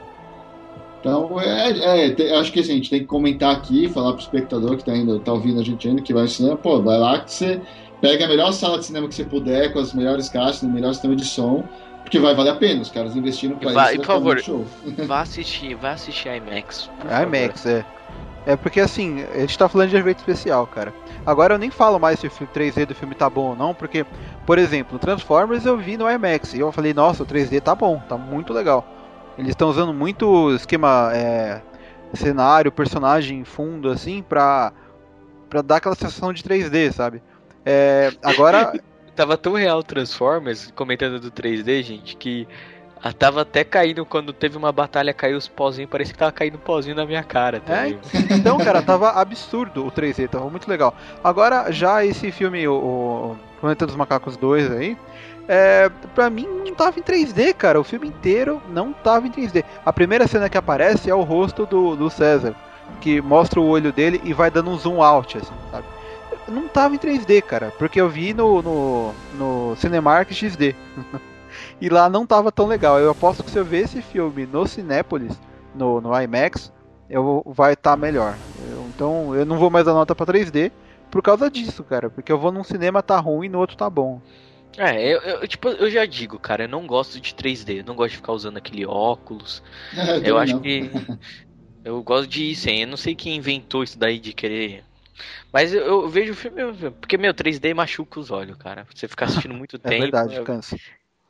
Então, 1.00 1.40
é, 1.40 2.06
é, 2.06 2.10
tem- 2.10 2.32
acho 2.32 2.52
que 2.52 2.60
assim, 2.60 2.72
a 2.72 2.76
gente 2.76 2.90
tem 2.90 3.00
que 3.00 3.06
comentar 3.06 3.54
aqui, 3.54 3.88
falar 3.88 4.12
pro 4.12 4.20
espectador 4.20 4.76
que 4.76 4.84
tá, 4.84 4.96
indo, 4.96 5.20
tá 5.20 5.32
ouvindo 5.32 5.60
a 5.60 5.64
gente 5.64 5.86
ainda, 5.88 6.02
que 6.02 6.12
vai 6.12 6.22
ao 6.22 6.28
cinema, 6.28 6.56
pô, 6.56 6.82
vai 6.82 6.98
lá 6.98 7.20
que 7.20 7.32
você 7.32 7.62
pega 8.00 8.24
a 8.24 8.28
melhor 8.28 8.52
sala 8.52 8.78
de 8.78 8.86
cinema 8.86 9.08
que 9.08 9.14
você 9.14 9.24
puder, 9.24 9.72
com 9.72 9.78
as 9.78 9.92
melhores 9.92 10.28
caixas, 10.28 10.62
o 10.62 10.68
melhor 10.68 10.92
sistema 10.92 11.14
de 11.14 11.24
som, 11.24 11.68
porque 12.02 12.18
vai 12.18 12.34
valer 12.34 12.50
a 12.50 12.56
pena. 12.56 12.82
Os 12.82 12.90
caras 12.90 13.14
investiram 13.14 13.56
pra 13.56 13.70
E 13.70 13.74
vai- 13.74 13.84
isso. 13.84 13.96
vai 13.98 14.06
por 14.06 14.12
favor, 14.12 14.40
show. 14.40 14.66
Vá 15.06 15.20
assistir, 15.20 15.74
vá 15.76 15.92
assistir 15.92 16.28
IMAX. 16.34 16.90
É 17.08 17.22
IMAX, 17.22 17.64
é. 17.66 17.84
É 18.46 18.56
porque 18.56 18.80
assim, 18.80 19.22
a 19.34 19.40
gente 19.40 19.58
tá 19.58 19.68
falando 19.68 19.90
de 19.90 19.96
efeito 19.96 20.18
especial, 20.18 20.66
cara. 20.66 20.92
Agora 21.26 21.54
eu 21.54 21.58
nem 21.58 21.70
falo 21.70 21.98
mais 21.98 22.18
se 22.18 22.26
o 22.26 22.30
filme 22.30 22.50
3D 22.52 22.86
do 22.86 22.94
filme 22.94 23.14
tá 23.14 23.28
bom 23.28 23.50
ou 23.50 23.56
não, 23.56 23.74
porque, 23.74 24.06
por 24.48 24.58
exemplo, 24.58 24.94
no 24.94 24.98
Transformers 24.98 25.66
eu 25.66 25.76
vi 25.76 25.98
no 25.98 26.10
IMAX 26.10 26.54
e 26.54 26.60
eu 26.60 26.72
falei, 26.72 26.94
nossa, 26.94 27.22
o 27.22 27.26
3D 27.26 27.60
tá 27.60 27.74
bom, 27.74 28.00
tá 28.08 28.16
muito 28.16 28.50
legal. 28.50 28.82
Eles 29.36 29.50
estão 29.50 29.68
usando 29.68 29.92
muito 29.92 30.54
esquema 30.54 31.10
é, 31.12 31.60
cenário, 32.14 32.72
personagem, 32.72 33.44
fundo, 33.44 33.90
assim, 33.90 34.22
pra, 34.22 34.72
pra 35.50 35.60
dar 35.60 35.76
aquela 35.76 35.94
sensação 35.94 36.32
de 36.32 36.42
3D, 36.42 36.92
sabe? 36.92 37.22
É, 37.62 38.10
agora, 38.24 38.72
Tava 39.14 39.36
tão 39.36 39.52
real 39.52 39.82
Transformers, 39.82 40.72
comentando 40.74 41.20
do 41.20 41.30
3D, 41.30 41.82
gente, 41.82 42.16
que 42.16 42.48
ah, 43.02 43.12
tava 43.12 43.42
até 43.42 43.62
caindo 43.62 44.04
quando 44.04 44.32
teve 44.32 44.56
uma 44.56 44.72
batalha, 44.72 45.12
caiu 45.14 45.38
os 45.38 45.46
pozinhos, 45.46 45.90
parecia 45.90 46.12
que 46.12 46.18
tava 46.18 46.32
caindo 46.32 46.58
pozinho 46.58 46.96
na 46.96 47.06
minha 47.06 47.22
cara. 47.22 47.60
Tá 47.60 47.86
É? 47.86 47.98
Então, 48.30 48.58
cara, 48.58 48.82
tava 48.82 49.10
absurdo 49.10 49.86
o 49.86 49.90
3D, 49.90 50.28
tava 50.28 50.50
muito 50.50 50.68
legal. 50.68 50.94
Agora, 51.22 51.70
já 51.70 52.04
esse 52.04 52.32
filme, 52.32 52.66
o, 52.66 52.74
o 52.74 53.38
Planeta 53.60 53.86
dos 53.86 53.94
Macacos 53.94 54.36
2 54.36 54.72
aí, 54.72 54.96
é, 55.46 55.90
pra 56.14 56.28
mim 56.28 56.46
não 56.66 56.74
tava 56.74 56.98
em 56.98 57.02
3D, 57.02 57.54
cara. 57.54 57.80
O 57.80 57.84
filme 57.84 58.08
inteiro 58.08 58.60
não 58.68 58.92
tava 58.92 59.26
em 59.26 59.30
3D. 59.30 59.64
A 59.84 59.92
primeira 59.92 60.26
cena 60.26 60.48
que 60.48 60.58
aparece 60.58 61.08
é 61.08 61.14
o 61.14 61.22
rosto 61.22 61.64
do, 61.66 61.94
do 61.94 62.10
César, 62.10 62.54
que 63.00 63.20
mostra 63.20 63.60
o 63.60 63.66
olho 63.66 63.92
dele 63.92 64.20
e 64.24 64.32
vai 64.32 64.50
dando 64.50 64.70
um 64.70 64.78
zoom 64.78 65.02
out, 65.02 65.38
assim, 65.38 65.54
sabe? 65.70 65.86
Não 66.48 66.66
tava 66.66 66.94
em 66.94 66.98
3D, 66.98 67.42
cara, 67.42 67.72
porque 67.78 68.00
eu 68.00 68.08
vi 68.08 68.34
no, 68.34 68.62
no, 68.62 69.14
no 69.34 69.76
Cinemark 69.76 70.32
XD. 70.32 70.74
e 71.80 71.88
lá 71.88 72.08
não 72.08 72.26
tava 72.26 72.50
tão 72.52 72.66
legal. 72.66 72.98
Eu 72.98 73.10
aposto 73.10 73.44
que 73.44 73.50
se 73.50 73.58
eu 73.58 73.64
ver 73.64 73.84
esse 73.84 74.02
filme 74.02 74.46
no 74.46 74.66
Cinépolis, 74.66 75.38
no, 75.74 76.00
no 76.00 76.20
IMAX, 76.20 76.72
eu 77.08 77.42
vai 77.46 77.74
estar 77.74 77.96
melhor. 77.96 78.38
Eu- 78.58 78.86
então 78.88 79.34
eu 79.34 79.44
não 79.46 79.58
vou 79.58 79.70
mais 79.70 79.86
dar 79.86 79.94
nota 79.94 80.14
pra 80.14 80.26
3D 80.26 80.70
por 81.10 81.22
causa 81.22 81.50
disso, 81.50 81.84
cara. 81.84 82.10
Porque 82.10 82.30
eu 82.32 82.38
vou 82.38 82.52
num 82.52 82.64
cinema 82.64 83.02
tá 83.02 83.18
ruim 83.18 83.46
e 83.46 83.50
no 83.50 83.58
outro 83.58 83.76
tá 83.76 83.88
bom. 83.88 84.20
É, 84.76 85.02
eu, 85.14 85.20
eu- 85.20 85.48
tipo, 85.48 85.68
eu 85.68 85.90
já 85.90 86.04
digo, 86.06 86.38
cara, 86.38 86.64
eu 86.64 86.68
não 86.68 86.86
gosto 86.86 87.20
de 87.20 87.34
3D, 87.34 87.80
eu 87.80 87.84
não 87.84 87.96
gosto 87.96 88.10
de 88.12 88.16
ficar 88.18 88.32
usando 88.32 88.58
aquele 88.58 88.86
óculos. 88.86 89.62
É, 89.96 90.16
Eu 90.30 90.36
também 90.36 90.38
acho 90.38 90.54
não. 90.54 90.60
que. 90.62 90.90
Eu 91.84 92.02
gosto 92.02 92.28
de 92.28 92.44
ir 92.44 92.54
sem. 92.56 92.82
Eu 92.82 92.88
não 92.88 92.96
sei 92.96 93.14
quem 93.14 93.36
inventou 93.36 93.82
isso 93.82 93.98
daí 93.98 94.18
de 94.18 94.32
querer. 94.34 94.84
Mas 95.52 95.72
eu, 95.72 95.80
eu 95.84 96.08
vejo 96.08 96.32
o 96.32 96.36
filme. 96.36 96.60
eu- 96.60 96.92
Porque, 96.92 97.16
meu, 97.16 97.32
3D 97.32 97.72
machuca 97.72 98.20
os 98.20 98.30
olhos, 98.30 98.56
cara. 98.56 98.86
Você 98.94 99.08
ficar 99.08 99.26
assistindo 99.26 99.54
muito 99.54 99.78
É 99.82 99.88
tempo. 99.88 100.02
verdade, 100.02 100.36
eu- 100.36 100.44
cansa. 100.44 100.76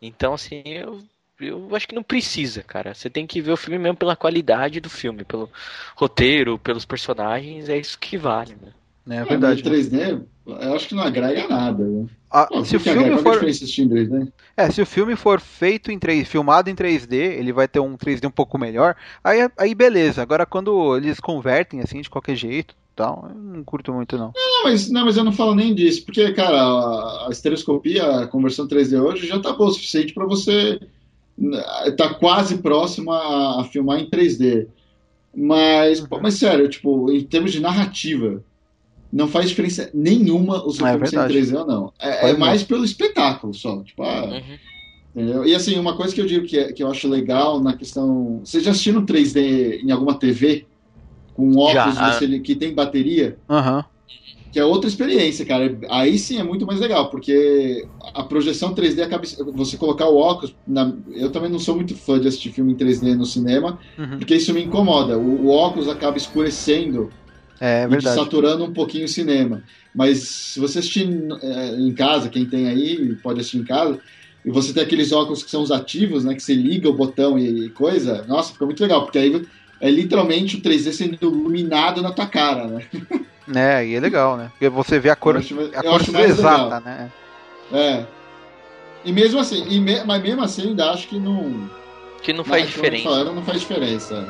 Então, 0.01 0.35
assim, 0.35 0.63
eu, 0.65 1.03
eu 1.41 1.75
acho 1.75 1.89
que 1.89 1.95
não 1.95 2.03
precisa, 2.03 2.63
cara. 2.63 2.95
Você 2.95 3.11
tem 3.11 3.27
que 3.27 3.41
ver 3.41 3.53
o 3.53 3.57
filme 3.57 3.79
mesmo 3.79 3.97
pela 3.97 4.17
qualidade 4.17 4.81
do 4.81 4.91
filme, 4.91 5.25
pelo 5.25 5.51
roteiro, 5.97 6.59
pelos 6.59 6.85
personagens, 6.85 7.69
é 7.69 7.77
isso 7.79 7.99
que 7.99 8.17
vale, 8.17 8.55
né? 8.57 8.73
É 9.09 9.21
É, 9.21 9.25
verdade. 9.25 9.63
mas 9.63 9.69
3D, 9.69 10.25
eu 10.47 10.75
acho 10.75 10.89
que 10.89 10.95
não 10.95 11.03
agrega 11.03 11.49
nada. 11.49 11.85
né? 11.85 12.07
Ah, 12.31 12.47
Pô, 12.49 12.65
se 12.65 12.77
o 12.77 12.81
filme 12.81 13.05
é 13.05 13.17
for. 13.19 13.33
diferença 13.33 13.65
assistir 13.65 13.83
em 13.83 13.89
3D? 13.89 14.33
É, 14.57 14.71
se 14.71 14.83
o 14.83 14.87
filme 14.87 15.15
for 15.17 15.41
feito 15.41 15.91
em 15.91 15.99
3, 15.99 16.29
filmado 16.29 16.69
em 16.69 16.75
3D, 16.75 17.17
ele 17.39 17.53
vai 17.53 17.69
ter 17.69 17.81
um 17.81 17.97
3D 17.97 18.27
um 18.27 18.31
pouco 18.31 18.59
melhor. 18.59 18.97
Aí, 19.23 19.49
aí 19.57 19.75
beleza. 19.75 20.21
Agora 20.21 20.45
quando 20.45 20.97
eles 20.97 21.21
convertem 21.21 21.81
assim 21.81 22.01
de 22.01 22.11
qualquer 22.11 22.35
jeito, 22.35 22.75
tal, 22.99 23.31
eu 23.31 23.41
não 23.41 23.65
curto 23.65 23.93
muito 23.93 24.19
não. 24.19 24.33
Não 24.35 24.65
mas, 24.65 24.91
não, 24.91 25.05
mas 25.05 25.17
eu 25.17 25.25
não 25.25 25.33
falo 25.33 25.55
nem 25.55 25.75
disso, 25.75 26.05
porque, 26.05 26.33
cara, 26.33 26.61
a, 26.61 27.29
a 27.29 27.31
estereoscopia, 27.31 28.05
a 28.05 28.27
conversão 28.27 28.67
3D 28.67 28.99
hoje 29.01 29.27
já 29.27 29.39
tá 29.39 29.53
boa 29.53 29.71
o 29.71 29.73
suficiente 29.73 30.13
para 30.13 30.27
você 30.27 30.81
tá 31.97 32.13
quase 32.15 32.59
próximo 32.59 33.13
a, 33.13 33.61
a 33.61 33.65
filmar 33.65 34.01
em 34.01 34.11
3D. 34.11 34.67
Mas, 35.35 36.01
pô, 36.01 36.21
mas 36.21 36.35
sério, 36.35 36.69
tipo, 36.69 37.13
em 37.13 37.23
termos 37.25 37.53
de 37.53 37.61
narrativa, 37.61 38.43
não 39.13 39.29
faz 39.29 39.49
diferença 39.49 39.91
nenhuma 39.95 40.65
o 40.67 40.73
seu 40.73 40.85
É 40.87 40.91
filme 40.93 41.07
ser 41.07 41.17
em 41.17 41.19
verdade. 41.21 41.35
3D 41.53 41.57
ou 41.57 41.67
não. 41.67 41.93
É, 42.01 42.31
é 42.31 42.37
mais 42.37 42.63
pelo 42.65 42.85
espetáculo 42.85 43.55
só. 43.55 43.81
Tipo, 43.85 44.03
ah, 44.03 44.25
Uhum. 44.25 44.59
entendeu? 45.15 45.47
E 45.47 45.55
assim, 45.55 45.79
uma 45.79 45.97
coisa 45.97 46.13
que 46.15 46.21
eu 46.21 46.27
digo 46.27 46.47
que, 46.47 46.59
é- 46.59 46.73
que 46.73 46.83
eu 46.83 46.91
acho 46.91 47.09
legal 47.09 47.61
na 47.61 47.77
questão. 47.77 48.41
Vocês 48.45 48.65
já 48.65 48.73
assistiram 48.73 49.07
3D 49.07 49.81
em 49.83 49.91
alguma 49.93 50.19
TV? 50.19 50.67
Com 51.39 51.57
óculos 51.57 51.95
Já. 51.95 52.19
você- 52.19 52.41
que 52.41 52.57
tem 52.57 52.75
bateria? 52.75 53.39
Aham. 53.49 53.85
Que 54.51 54.59
é 54.59 54.65
outra 54.65 54.89
experiência, 54.89 55.45
cara. 55.47 55.79
Aí 55.91 56.19
sim 56.19 56.39
é 56.39 56.43
muito 56.43 56.67
mais 56.67 56.81
legal, 56.81 57.11
porque 57.11 57.91
a 58.15 58.25
projeção 58.25 58.75
3D 58.75 59.03
acaba. 59.03 59.23
Você 59.55 59.77
colocar 59.77 60.09
o 60.09 60.17
óculos. 60.17 60.57
na- 60.67 60.97
eu 61.15 61.31
também 61.31 61.51
não 61.51 61.59
sou 61.59 61.77
muito 61.77 61.95
fã 61.97 62.19
de 62.21 62.29
assistir 62.29 62.51
filme 62.53 62.73
em 62.73 62.77
3D 62.77 63.15
no 63.15 63.27
cinema, 63.27 63.79
Uhum. 63.99 64.19
porque 64.19 64.35
isso 64.37 64.53
me 64.55 64.63
incomoda. 64.65 65.19
O, 65.19 65.47
o 65.47 65.49
óculos 65.51 65.89
acaba 65.89 66.17
escurecendo 66.17 67.15
É 67.61 67.87
verdade. 67.87 68.17
saturando 68.17 68.65
um 68.65 68.73
pouquinho 68.73 69.05
o 69.05 69.09
cinema. 69.09 69.63
Mas 69.95 70.19
se 70.53 70.61
você 70.61 70.79
assistir 70.79 71.09
é, 71.43 71.75
em 71.77 71.95
casa, 71.95 72.29
quem 72.31 72.49
tem 72.49 72.69
aí 72.69 73.17
pode 73.17 73.41
assistir 73.41 73.59
em 73.59 73.65
casa, 73.65 74.01
e 74.45 74.51
você 74.51 74.73
tem 74.73 74.83
aqueles 74.83 75.13
óculos 75.13 75.43
que 75.43 75.51
são 75.51 75.63
os 75.63 75.71
ativos, 75.71 76.25
né? 76.25 76.35
Que 76.35 76.41
você 76.43 76.55
liga 76.55 76.89
o 76.89 76.97
botão 76.97 77.39
e, 77.39 77.67
e 77.67 77.71
coisa, 77.73 78.25
nossa, 78.27 78.53
fica 78.53 78.65
muito 78.65 78.81
legal, 78.81 79.03
porque 79.05 79.19
aí 79.19 79.31
é 79.81 79.91
literalmente 79.91 80.57
o 80.57 80.61
3D 80.61 80.93
sendo 80.93 81.17
iluminado 81.21 82.03
na 82.03 82.11
tua 82.13 82.27
cara, 82.27 82.67
né? 82.67 82.83
É, 83.55 83.87
e 83.87 83.95
é 83.95 84.01
legal, 84.01 84.37
né? 84.37 84.49
Porque 84.51 84.69
você 84.69 84.99
vê 84.99 85.09
a 85.11 85.17
cor, 85.17 85.37
acho- 85.37 85.55
a 85.75 85.83
cor 85.83 86.01
exata, 86.21 86.65
legal. 86.65 86.81
né? 86.81 87.11
É. 87.73 88.05
E 89.05 89.13
mesmo 89.13 89.39
assim, 89.41 89.65
e 89.69 89.81
me- 89.81 90.05
mas 90.05 90.23
mesmo 90.23 90.43
assim 90.43 90.69
ainda 90.69 90.91
acho 90.91 91.09
que 91.09 91.19
não. 91.19 91.71
Que 92.23 92.33
não 92.33 92.45
faz 92.45 92.67
diferença. 92.67 93.05
falaram, 93.05 93.35
não 93.35 93.43
faz 93.43 93.61
diferença. 93.61 94.29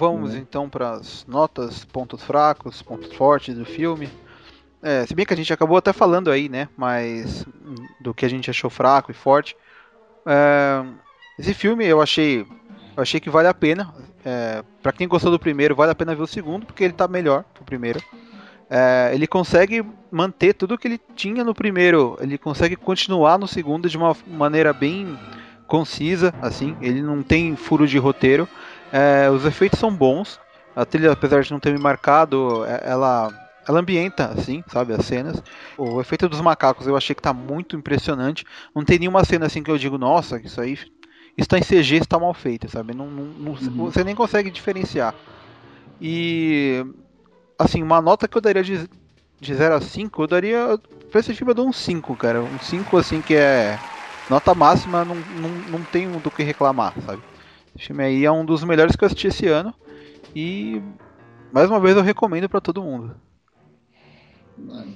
Vamos 0.00 0.32
Uhum. 0.32 0.38
então 0.38 0.68
para 0.70 0.92
as 0.92 1.26
notas, 1.28 1.84
pontos 1.84 2.22
fracos, 2.22 2.80
pontos 2.80 3.12
fortes 3.12 3.54
do 3.54 3.66
filme. 3.66 4.08
É, 4.82 5.04
se 5.04 5.14
bem 5.14 5.26
que 5.26 5.34
a 5.34 5.36
gente 5.36 5.52
acabou 5.52 5.76
até 5.76 5.92
falando 5.92 6.30
aí, 6.30 6.48
né? 6.48 6.68
Mas 6.74 7.44
do 8.00 8.14
que 8.14 8.24
a 8.24 8.28
gente 8.30 8.48
achou 8.48 8.70
fraco 8.70 9.10
e 9.10 9.14
forte. 9.14 9.54
É, 10.24 10.82
esse 11.38 11.52
filme 11.52 11.84
eu 11.84 12.00
achei, 12.00 12.46
eu 12.96 13.02
achei 13.02 13.20
que 13.20 13.28
vale 13.28 13.46
a 13.46 13.52
pena. 13.52 13.92
É, 14.24 14.64
para 14.82 14.92
quem 14.92 15.06
gostou 15.06 15.30
do 15.30 15.38
primeiro, 15.38 15.76
vale 15.76 15.92
a 15.92 15.94
pena 15.94 16.14
ver 16.14 16.22
o 16.22 16.26
segundo 16.26 16.64
porque 16.64 16.82
ele 16.82 16.94
tá 16.94 17.06
melhor 17.06 17.44
que 17.54 17.60
o 17.60 17.64
primeiro. 17.64 18.02
É, 18.70 19.10
ele 19.12 19.26
consegue 19.26 19.84
manter 20.10 20.54
tudo 20.54 20.78
que 20.78 20.88
ele 20.88 21.00
tinha 21.14 21.44
no 21.44 21.54
primeiro. 21.54 22.16
Ele 22.18 22.38
consegue 22.38 22.74
continuar 22.74 23.38
no 23.38 23.46
segundo 23.46 23.86
de 23.86 23.98
uma 23.98 24.16
maneira 24.26 24.72
bem 24.72 25.18
concisa, 25.66 26.32
assim. 26.40 26.74
Ele 26.80 27.02
não 27.02 27.22
tem 27.22 27.54
furo 27.54 27.86
de 27.86 27.98
roteiro. 27.98 28.48
É, 28.92 29.30
os 29.30 29.44
efeitos 29.44 29.78
são 29.78 29.94
bons. 29.94 30.38
A 30.74 30.84
trilha, 30.84 31.12
apesar 31.12 31.42
de 31.42 31.50
não 31.50 31.60
ter 31.60 31.72
me 31.72 31.78
marcado, 31.80 32.64
é- 32.64 32.80
ela, 32.84 33.28
ela 33.68 33.80
ambienta, 33.80 34.26
assim, 34.26 34.62
sabe, 34.72 34.92
as 34.92 35.04
cenas. 35.04 35.42
O 35.76 36.00
efeito 36.00 36.28
dos 36.28 36.40
macacos 36.40 36.86
eu 36.86 36.96
achei 36.96 37.14
que 37.14 37.22
tá 37.22 37.32
muito 37.32 37.76
impressionante. 37.76 38.44
Não 38.74 38.84
tem 38.84 38.98
nenhuma 38.98 39.24
cena 39.24 39.46
assim 39.46 39.62
que 39.62 39.70
eu 39.70 39.78
digo, 39.78 39.98
nossa, 39.98 40.38
isso 40.40 40.60
aí. 40.60 40.78
Isso 41.36 41.48
tá 41.48 41.58
em 41.58 41.62
CG, 41.62 41.96
isso 41.96 42.08
tá 42.08 42.18
mal 42.18 42.34
feito, 42.34 42.68
sabe? 42.70 42.94
Não, 42.94 43.06
não- 43.06 43.24
não- 43.24 43.52
Uhum. 43.52 43.90
Você 43.90 44.04
nem 44.04 44.14
consegue 44.14 44.50
diferenciar. 44.50 45.14
E. 46.00 46.84
Assim, 47.58 47.82
uma 47.82 48.00
nota 48.00 48.26
que 48.26 48.36
eu 48.36 48.40
daria 48.40 48.62
de, 48.62 48.88
de 49.40 49.54
0 49.54 49.74
a 49.74 49.80
5, 49.80 50.22
eu 50.22 50.26
daria. 50.26 50.78
Pra 51.10 51.20
esse 51.20 51.34
filme 51.34 51.50
eu 51.50 51.54
dou 51.54 51.68
um 51.68 51.72
5, 51.72 52.16
cara. 52.16 52.42
Um 52.42 52.58
5 52.58 52.96
assim 52.96 53.20
que 53.20 53.34
é. 53.34 53.78
Nota 54.28 54.54
máxima, 54.54 55.04
não, 55.04 55.16
não, 55.16 55.50
não 55.78 55.84
tenho 55.84 56.18
do 56.20 56.30
que 56.30 56.42
reclamar, 56.42 56.94
sabe? 57.04 57.20
Esse 57.80 57.86
filme 57.86 58.04
aí 58.04 58.24
é 58.26 58.30
um 58.30 58.44
dos 58.44 58.62
melhores 58.62 58.94
que 58.94 59.02
eu 59.02 59.06
assisti 59.06 59.28
esse 59.28 59.46
ano. 59.46 59.72
E. 60.36 60.82
Mais 61.50 61.68
uma 61.70 61.80
vez 61.80 61.96
eu 61.96 62.02
recomendo 62.02 62.46
pra 62.46 62.60
todo 62.60 62.82
mundo. 62.82 63.16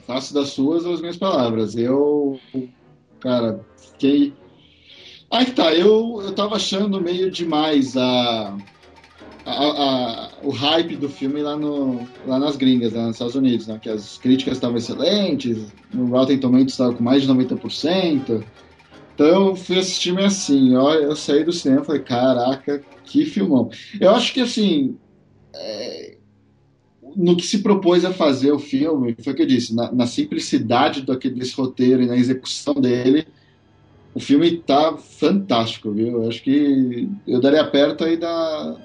Faço 0.07 0.35
das 0.35 0.51
suas 0.51 0.85
as 0.85 1.01
minhas 1.01 1.17
palavras. 1.17 1.75
Eu, 1.75 2.39
cara, 3.21 3.65
fiquei. 3.79 4.35
Aí 5.31 5.47
tá, 5.47 5.75
eu, 5.75 6.21
eu 6.23 6.33
tava 6.35 6.57
achando 6.57 7.01
meio 7.01 7.31
demais 7.31 7.97
a, 7.97 8.55
a, 9.47 9.53
a- 9.65 10.29
o 10.43 10.51
hype 10.51 10.95
do 10.97 11.09
filme 11.09 11.41
lá, 11.43 11.57
no, 11.57 12.07
lá 12.27 12.39
nas 12.39 12.55
gringas, 12.57 12.93
lá 12.93 13.05
nos 13.07 13.17
Estados 13.17 13.35
Unidos, 13.35 13.67
né? 13.67 13.79
Que 13.83 13.89
as 13.89 14.19
críticas 14.19 14.59
estavam 14.59 14.77
excelentes, 14.77 15.73
no 15.93 16.07
Rotten 16.09 16.39
Tomatoes 16.39 16.73
estava 16.73 16.93
com 16.93 17.03
mais 17.03 17.23
de 17.23 17.29
90%. 17.29 18.45
Então 19.15 19.55
fui 19.55 19.79
assistir 19.79 20.13
meio 20.13 20.27
assim, 20.27 20.75
eu 20.75 21.15
saí 21.15 21.45
do 21.45 21.53
cinema 21.53 21.83
e 21.83 21.85
falei, 21.85 22.03
caraca, 22.03 22.83
que 23.05 23.25
filmão. 23.25 23.71
Eu 24.01 24.11
acho 24.11 24.35
que 24.35 24.41
assim, 24.41 24.97
é, 25.55 26.17
no 27.17 27.37
que 27.37 27.47
se 27.47 27.63
propôs 27.63 28.05
a 28.05 28.13
fazer 28.13 28.51
o 28.51 28.59
filme, 28.59 29.17
foi 29.23 29.33
o 29.33 29.37
que 29.37 29.43
eu 29.43 29.47
disse, 29.47 29.75
na, 29.75 29.93
na 29.93 30.07
simplicidade 30.07 31.03
do, 31.03 31.17
desse 31.17 31.55
roteiro 31.55 32.03
e 32.03 32.07
na 32.07 32.17
execução 32.17 32.75
dele, 32.75 33.27
o 34.15 34.21
filme 34.21 34.59
tá 34.59 34.97
fantástico, 34.97 35.93
viu? 35.93 36.23
Eu 36.23 36.29
acho 36.29 36.43
que 36.43 37.09
eu 37.27 37.41
daria 37.41 37.65
perto 37.65 38.05
aí 38.05 38.17
da, 38.17 38.77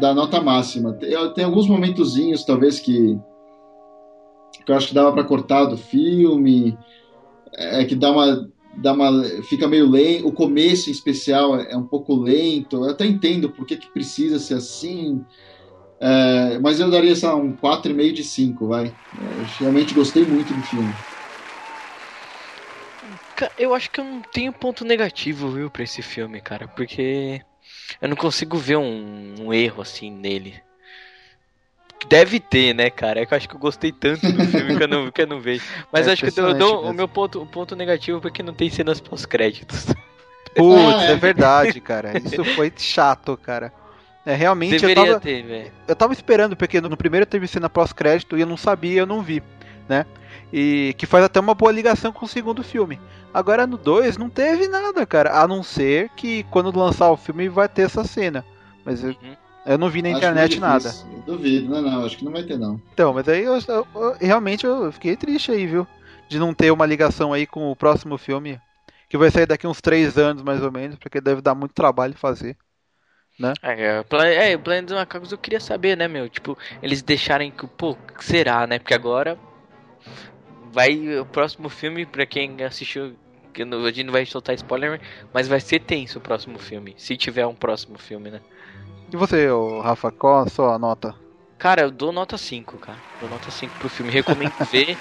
da 0.00 0.14
nota 0.14 0.40
máxima. 0.40 0.92
Tem, 0.92 1.10
tem 1.34 1.44
alguns 1.44 1.68
momentozinhos, 1.68 2.44
talvez, 2.44 2.78
que, 2.78 3.18
que 4.64 4.70
eu 4.70 4.76
acho 4.76 4.88
que 4.88 4.94
dava 4.94 5.12
para 5.12 5.24
cortar 5.24 5.64
do 5.64 5.76
filme, 5.76 6.76
é, 7.54 7.84
que 7.84 7.96
dá 7.96 8.12
uma, 8.12 8.48
dá 8.76 8.92
uma. 8.92 9.24
fica 9.42 9.68
meio 9.68 9.88
lento. 9.88 10.28
O 10.28 10.32
começo, 10.32 10.88
em 10.88 10.92
especial, 10.92 11.58
é, 11.58 11.72
é 11.72 11.76
um 11.76 11.86
pouco 11.86 12.14
lento. 12.14 12.76
Eu 12.84 12.90
até 12.90 13.06
entendo 13.06 13.50
por 13.50 13.66
que, 13.66 13.76
que 13.76 13.92
precisa 13.92 14.38
ser 14.38 14.54
assim. 14.54 15.24
É, 16.00 16.58
mas 16.60 16.80
eu 16.80 16.90
daria 16.90 17.14
sei 17.14 17.28
um 17.28 17.54
4,5 17.56 18.12
de 18.12 18.24
5, 18.24 18.68
vai. 18.68 18.86
Eu 18.86 19.44
realmente 19.58 19.94
gostei 19.94 20.24
muito 20.24 20.54
do 20.54 20.62
filme. 20.62 20.94
Eu 23.58 23.74
acho 23.74 23.90
que 23.90 24.00
eu 24.00 24.04
não 24.04 24.20
tenho 24.20 24.52
ponto 24.52 24.84
negativo, 24.84 25.50
viu, 25.50 25.70
pra 25.70 25.82
esse 25.82 26.02
filme, 26.02 26.40
cara. 26.40 26.68
Porque 26.68 27.40
eu 28.00 28.08
não 28.08 28.16
consigo 28.16 28.56
ver 28.56 28.76
um, 28.76 29.34
um 29.40 29.52
erro 29.52 29.82
assim 29.82 30.10
nele. 30.10 30.60
Deve 32.08 32.40
ter, 32.40 32.74
né, 32.74 32.90
cara? 32.90 33.20
É 33.20 33.26
que 33.26 33.32
eu 33.34 33.36
acho 33.36 33.48
que 33.48 33.54
eu 33.54 33.60
gostei 33.60 33.92
tanto 33.92 34.30
do 34.32 34.44
filme 34.46 34.76
que 34.76 34.82
eu 34.82 34.88
não, 34.88 35.10
que 35.10 35.22
eu 35.22 35.26
não 35.26 35.40
vejo. 35.40 35.62
Mas 35.92 36.08
É 36.08 36.12
acho 36.12 36.22
que 36.30 36.40
eu 36.40 36.54
dou, 36.54 36.84
eu 36.84 36.90
o 36.90 36.92
meu 36.92 37.06
ponto, 37.06 37.40
o 37.42 37.46
ponto 37.46 37.76
negativo 37.76 38.18
é 38.18 38.20
porque 38.20 38.42
não 38.42 38.54
tem 38.54 38.68
cenas 38.70 39.00
pós-créditos. 39.00 39.86
Putz, 40.56 40.94
Ah, 40.96 41.04
é. 41.04 41.12
é 41.12 41.16
verdade, 41.16 41.80
cara. 41.80 42.18
Isso 42.18 42.44
foi 42.56 42.72
chato, 42.76 43.36
cara. 43.36 43.72
É, 44.26 44.34
realmente 44.34 44.74
eu 44.74 44.80
Deveria 44.80 45.06
tava, 45.06 45.20
ter, 45.20 45.42
velho. 45.42 45.72
eu 45.88 45.96
tava 45.96 46.12
esperando, 46.12 46.56
porque 46.56 46.80
no 46.80 46.96
primeiro 46.96 47.24
teve 47.24 47.46
cena 47.46 47.70
pós-crédito 47.70 48.36
e 48.36 48.40
eu 48.42 48.46
não 48.46 48.56
sabia, 48.56 49.00
eu 49.00 49.06
não 49.06 49.22
vi, 49.22 49.42
né? 49.88 50.04
E 50.52 50.94
que 50.98 51.06
faz 51.06 51.24
até 51.24 51.38
uma 51.40 51.54
boa 51.54 51.70
ligação 51.72 52.12
com 52.12 52.26
o 52.26 52.28
segundo 52.28 52.62
filme. 52.62 53.00
Agora 53.32 53.66
no 53.66 53.76
2 53.78 54.16
não 54.18 54.28
teve 54.28 54.66
nada, 54.68 55.06
cara. 55.06 55.40
A 55.40 55.46
não 55.46 55.62
ser 55.62 56.10
que 56.16 56.42
quando 56.50 56.76
lançar 56.76 57.10
o 57.10 57.16
filme 57.16 57.48
vai 57.48 57.68
ter 57.68 57.82
essa 57.82 58.02
cena. 58.04 58.44
Mas 58.84 59.02
eu, 59.04 59.10
Uhum. 59.10 59.16
eu 59.22 59.36
não 59.78 59.88
vi 59.88 60.02
na 60.02 60.08
Acho 60.08 60.18
internet 60.18 60.60
nada. 60.60 60.90
Eu 61.26 61.34
duvido, 61.34 61.68
não, 61.68 61.82
não, 61.82 62.04
acho 62.04 62.16
que 62.16 62.24
não 62.24 62.32
vai 62.32 62.42
ter, 62.42 62.58
não. 62.58 62.80
Então, 62.92 63.12
mas 63.12 63.28
aí 63.28 63.44
eu, 63.44 63.58
eu- 63.68 63.86
eu- 63.94 64.16
realmente 64.20 64.64
eu 64.66 64.90
fiquei 64.92 65.16
triste 65.16 65.50
aí, 65.52 65.66
viu? 65.66 65.86
De 66.28 66.38
não 66.38 66.54
ter 66.54 66.70
uma 66.70 66.86
ligação 66.86 67.32
aí 67.32 67.46
com 67.46 67.70
o 67.70 67.76
próximo 67.76 68.16
filme. 68.16 68.60
Que 69.08 69.18
vai 69.18 69.30
sair 69.30 69.46
daqui 69.46 69.66
uns 69.66 69.80
3 69.80 70.16
anos, 70.16 70.42
mais 70.42 70.62
ou 70.62 70.70
menos, 70.70 70.96
porque 70.96 71.20
deve 71.20 71.40
dar 71.40 71.54
muito 71.54 71.74
trabalho 71.74 72.14
fazer. 72.14 72.56
É, 73.62 73.72
é, 73.72 74.52
é, 74.52 74.56
o 74.56 74.60
Planeta 74.60 74.86
dos 74.86 74.96
Macacos 74.96 75.32
eu 75.32 75.38
queria 75.38 75.60
saber, 75.60 75.96
né, 75.96 76.06
meu? 76.06 76.28
Tipo, 76.28 76.56
eles 76.82 77.02
deixarem 77.02 77.50
que, 77.50 77.66
pô, 77.66 77.94
que 77.94 78.24
será, 78.24 78.66
né? 78.66 78.78
Porque 78.78 78.94
agora 78.94 79.38
vai 80.72 81.18
o 81.18 81.26
próximo 81.26 81.68
filme, 81.68 82.06
pra 82.06 82.26
quem 82.26 82.62
assistiu, 82.62 83.16
que 83.52 83.64
não- 83.64 83.84
a 83.84 83.90
gente 83.90 84.04
não 84.06 84.12
vai 84.12 84.24
soltar 84.26 84.54
spoiler, 84.54 85.00
mas 85.32 85.48
vai 85.48 85.60
ser 85.60 85.80
tenso 85.80 86.18
o 86.18 86.22
próximo 86.22 86.58
filme, 86.58 86.94
se 86.96 87.16
tiver 87.16 87.46
um 87.46 87.54
próximo 87.54 87.98
filme, 87.98 88.30
né? 88.30 88.40
E 89.12 89.16
você, 89.16 89.48
Rafa, 89.82 90.10
qual 90.12 90.40
a 90.40 90.48
sua 90.48 90.78
nota? 90.78 91.14
Cara, 91.58 91.82
eu 91.82 91.90
dou 91.90 92.12
nota 92.12 92.38
5, 92.38 92.78
cara. 92.78 93.02
Dou 93.18 93.28
nota 93.28 93.50
5 93.50 93.76
pro 93.76 93.88
filme. 93.88 94.10
Recomendo 94.10 94.52
ver, 94.70 94.98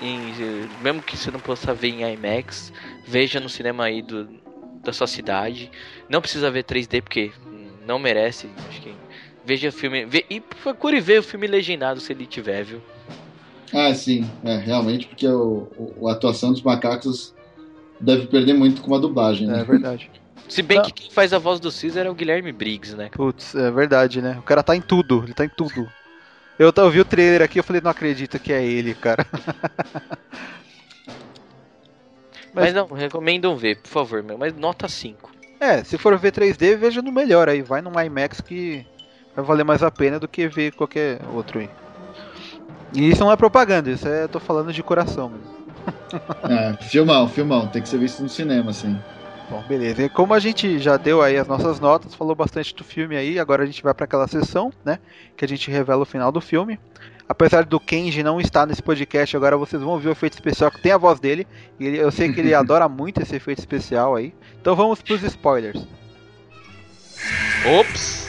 em- 0.00 0.32
mesmo 0.80 1.02
que 1.02 1.16
você 1.16 1.30
não 1.30 1.40
possa 1.40 1.72
ver 1.74 1.88
em 1.88 2.02
IMAX, 2.12 2.72
veja 3.06 3.40
no 3.40 3.48
cinema 3.48 3.84
aí 3.84 4.02
do, 4.02 4.28
da 4.84 4.92
sua 4.92 5.06
cidade. 5.06 5.70
Não 6.08 6.20
precisa 6.20 6.50
ver 6.50 6.64
3D 6.64 7.00
porque 7.00 7.32
não 7.86 7.98
merece. 7.98 8.48
Acho 8.68 8.80
que 8.82 8.94
veja 9.44 9.68
o 9.68 9.72
filme 9.72 10.04
vê, 10.04 10.24
e 10.28 10.40
procure 10.40 11.00
ver 11.00 11.20
o 11.20 11.22
filme 11.22 11.46
legendado 11.46 12.00
se 12.00 12.12
ele 12.12 12.26
tiver, 12.26 12.64
viu? 12.64 12.82
Ah, 13.72 13.94
sim, 13.94 14.22
é, 14.44 14.56
realmente, 14.58 15.06
porque 15.08 15.26
o, 15.26 15.66
o- 15.98 16.08
a 16.08 16.12
atuação 16.12 16.52
dos 16.52 16.62
macacos 16.62 17.32
deve 18.00 18.26
perder 18.26 18.54
muito 18.54 18.82
com 18.82 18.94
a 18.94 18.98
dublagem, 18.98 19.48
É 19.48 19.52
né? 19.52 19.64
verdade. 19.64 20.10
Se 20.48 20.62
bem 20.62 20.78
Não. 20.78 20.84
que 20.84 20.92
quem 20.92 21.10
faz 21.10 21.32
a 21.32 21.38
voz 21.38 21.58
do 21.58 21.72
Caesar 21.72 22.06
é 22.06 22.10
o 22.10 22.14
Guilherme 22.14 22.52
Briggs, 22.52 22.94
né? 22.94 23.08
Putz, 23.12 23.54
é 23.54 23.70
verdade, 23.70 24.20
né? 24.20 24.36
O 24.38 24.42
cara 24.42 24.62
tá 24.62 24.76
em 24.76 24.80
tudo, 24.80 25.22
ele 25.24 25.34
tá 25.34 25.44
em 25.44 25.48
tudo. 25.48 25.88
Eu, 26.58 26.72
eu 26.76 26.90
vi 26.90 27.00
o 27.00 27.04
trailer 27.04 27.42
aqui 27.42 27.58
eu 27.58 27.64
falei, 27.64 27.80
não 27.80 27.90
acredito 27.90 28.38
que 28.38 28.52
é 28.52 28.62
ele, 28.62 28.94
cara. 28.94 29.26
Mas, 32.54 32.74
não, 32.74 32.86
recomendam 32.86 33.56
ver, 33.56 33.78
por 33.78 33.88
favor, 33.88 34.22
meu. 34.22 34.36
Mas 34.36 34.54
nota 34.54 34.86
5. 34.86 35.30
É, 35.58 35.82
se 35.82 35.96
for 35.96 36.18
ver 36.18 36.32
3D, 36.32 36.76
veja 36.76 37.00
no 37.00 37.10
melhor 37.10 37.48
aí. 37.48 37.62
Vai 37.62 37.80
no 37.80 37.98
IMAX 37.98 38.40
que 38.40 38.84
vai 39.34 39.44
valer 39.44 39.64
mais 39.64 39.82
a 39.82 39.90
pena 39.90 40.20
do 40.20 40.28
que 40.28 40.46
ver 40.48 40.72
qualquer 40.72 41.20
outro 41.32 41.60
aí. 41.60 41.70
E 42.92 43.08
isso 43.08 43.24
não 43.24 43.32
é 43.32 43.36
propaganda, 43.36 43.90
isso 43.90 44.06
é. 44.06 44.28
tô 44.28 44.38
falando 44.38 44.72
de 44.72 44.82
coração 44.82 45.30
mesmo. 45.30 45.62
É, 46.48 46.74
filmão, 46.84 47.26
filmão, 47.26 47.66
tem 47.66 47.80
que 47.80 47.88
ser 47.88 47.96
visto 47.96 48.22
no 48.22 48.28
cinema, 48.28 48.70
assim. 48.70 48.98
Bom, 49.50 49.62
beleza. 49.68 50.02
E 50.02 50.08
como 50.08 50.32
a 50.32 50.38
gente 50.38 50.78
já 50.78 50.96
deu 50.96 51.20
aí 51.20 51.36
as 51.36 51.46
nossas 51.46 51.78
notas, 51.78 52.14
falou 52.14 52.34
bastante 52.34 52.74
do 52.74 52.82
filme 52.82 53.16
aí, 53.16 53.38
agora 53.38 53.62
a 53.62 53.66
gente 53.66 53.82
vai 53.82 53.92
para 53.92 54.04
aquela 54.04 54.26
sessão, 54.26 54.72
né? 54.84 54.98
Que 55.36 55.44
a 55.44 55.48
gente 55.48 55.70
revela 55.70 56.02
o 56.02 56.06
final 56.06 56.32
do 56.32 56.40
filme. 56.40 56.78
Apesar 57.28 57.64
do 57.64 57.78
Kenji 57.80 58.22
não 58.22 58.40
estar 58.40 58.66
nesse 58.66 58.82
podcast, 58.82 59.36
agora 59.36 59.56
vocês 59.56 59.80
vão 59.82 59.98
ver 59.98 60.08
o 60.08 60.12
efeito 60.12 60.34
especial 60.34 60.70
que 60.70 60.80
tem 60.80 60.92
a 60.92 60.98
voz 60.98 61.20
dele. 61.20 61.46
E 61.78 61.86
ele- 61.86 61.98
eu 61.98 62.10
sei 62.10 62.32
que 62.32 62.40
ele 62.40 62.52
adora 62.54 62.88
muito 62.88 63.20
esse 63.22 63.36
efeito 63.36 63.58
especial 63.58 64.14
aí. 64.16 64.34
Então 64.60 64.74
vamos 64.74 65.02
pros 65.02 65.22
spoilers. 65.22 65.86
Ops! 67.78 68.26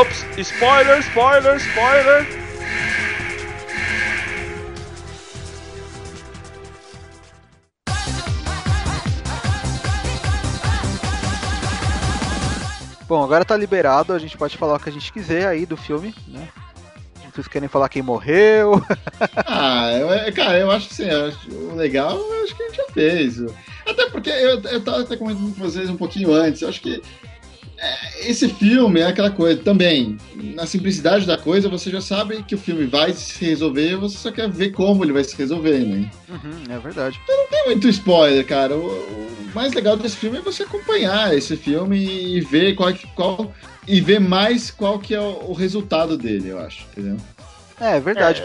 Ops! 0.00 0.26
Spoiler, 0.38 0.98
spoiler, 1.00 1.56
spoiler! 1.56 2.45
Bom, 13.08 13.22
agora 13.22 13.44
tá 13.44 13.56
liberado, 13.56 14.12
a 14.12 14.18
gente 14.18 14.36
pode 14.36 14.56
falar 14.56 14.76
o 14.76 14.80
que 14.80 14.88
a 14.88 14.92
gente 14.92 15.12
quiser 15.12 15.46
aí 15.46 15.64
do 15.64 15.76
filme, 15.76 16.14
né? 16.26 16.48
Vocês 17.32 17.48
querem 17.48 17.68
falar 17.68 17.88
quem 17.88 18.02
morreu? 18.02 18.82
Ah, 19.48 19.92
eu, 19.92 20.32
cara, 20.34 20.58
eu 20.58 20.70
acho 20.70 20.88
que 20.88 20.94
sim, 20.94 21.08
o 21.50 21.74
legal 21.74 22.16
eu 22.18 22.44
acho 22.44 22.54
que 22.54 22.62
a 22.62 22.66
gente 22.66 22.76
já 22.76 22.84
fez. 22.92 23.40
Até 23.86 24.10
porque 24.10 24.28
eu, 24.28 24.60
eu 24.60 24.84
tava 24.84 25.02
até 25.02 25.16
comentando 25.16 25.54
com 25.54 25.62
vocês 25.62 25.88
um 25.88 25.96
pouquinho 25.96 26.32
antes, 26.32 26.60
eu 26.60 26.68
acho 26.68 26.80
que 26.80 27.02
é, 27.78 28.30
esse 28.30 28.48
filme 28.48 29.00
é 29.00 29.06
aquela 29.06 29.30
coisa 29.30 29.60
também, 29.62 30.16
na 30.54 30.66
simplicidade 30.66 31.26
da 31.26 31.36
coisa, 31.36 31.68
você 31.68 31.90
já 31.90 32.00
sabe 32.00 32.42
que 32.42 32.54
o 32.54 32.58
filme 32.58 32.86
vai 32.86 33.12
se 33.12 33.44
resolver, 33.44 33.96
você 33.96 34.16
só 34.16 34.30
quer 34.32 34.48
ver 34.50 34.70
como 34.70 35.04
ele 35.04 35.12
vai 35.12 35.24
se 35.24 35.36
resolver, 35.36 35.78
né? 35.80 36.10
Uhum, 36.28 36.74
é 36.74 36.78
verdade. 36.78 37.20
Não 37.28 37.46
tem 37.48 37.64
muito 37.66 37.88
spoiler, 37.88 38.46
cara. 38.46 38.74
O, 38.76 38.86
o 38.88 39.50
mais 39.54 39.72
legal 39.74 39.96
desse 39.96 40.16
filme 40.16 40.38
é 40.38 40.40
você 40.40 40.62
acompanhar 40.62 41.34
esse 41.36 41.56
filme 41.56 41.98
e 41.98 42.40
ver 42.40 42.74
qual, 42.74 42.92
que- 42.92 43.06
qual 43.08 43.52
e 43.86 44.00
ver 44.00 44.20
mais 44.20 44.70
qual 44.70 44.98
que 44.98 45.14
é 45.14 45.20
o, 45.20 45.50
o 45.50 45.52
resultado 45.52 46.16
dele, 46.16 46.48
eu 46.48 46.58
acho, 46.58 46.84
entendeu? 46.92 47.16
É, 47.80 47.96
é 47.96 48.00
verdade. 48.00 48.42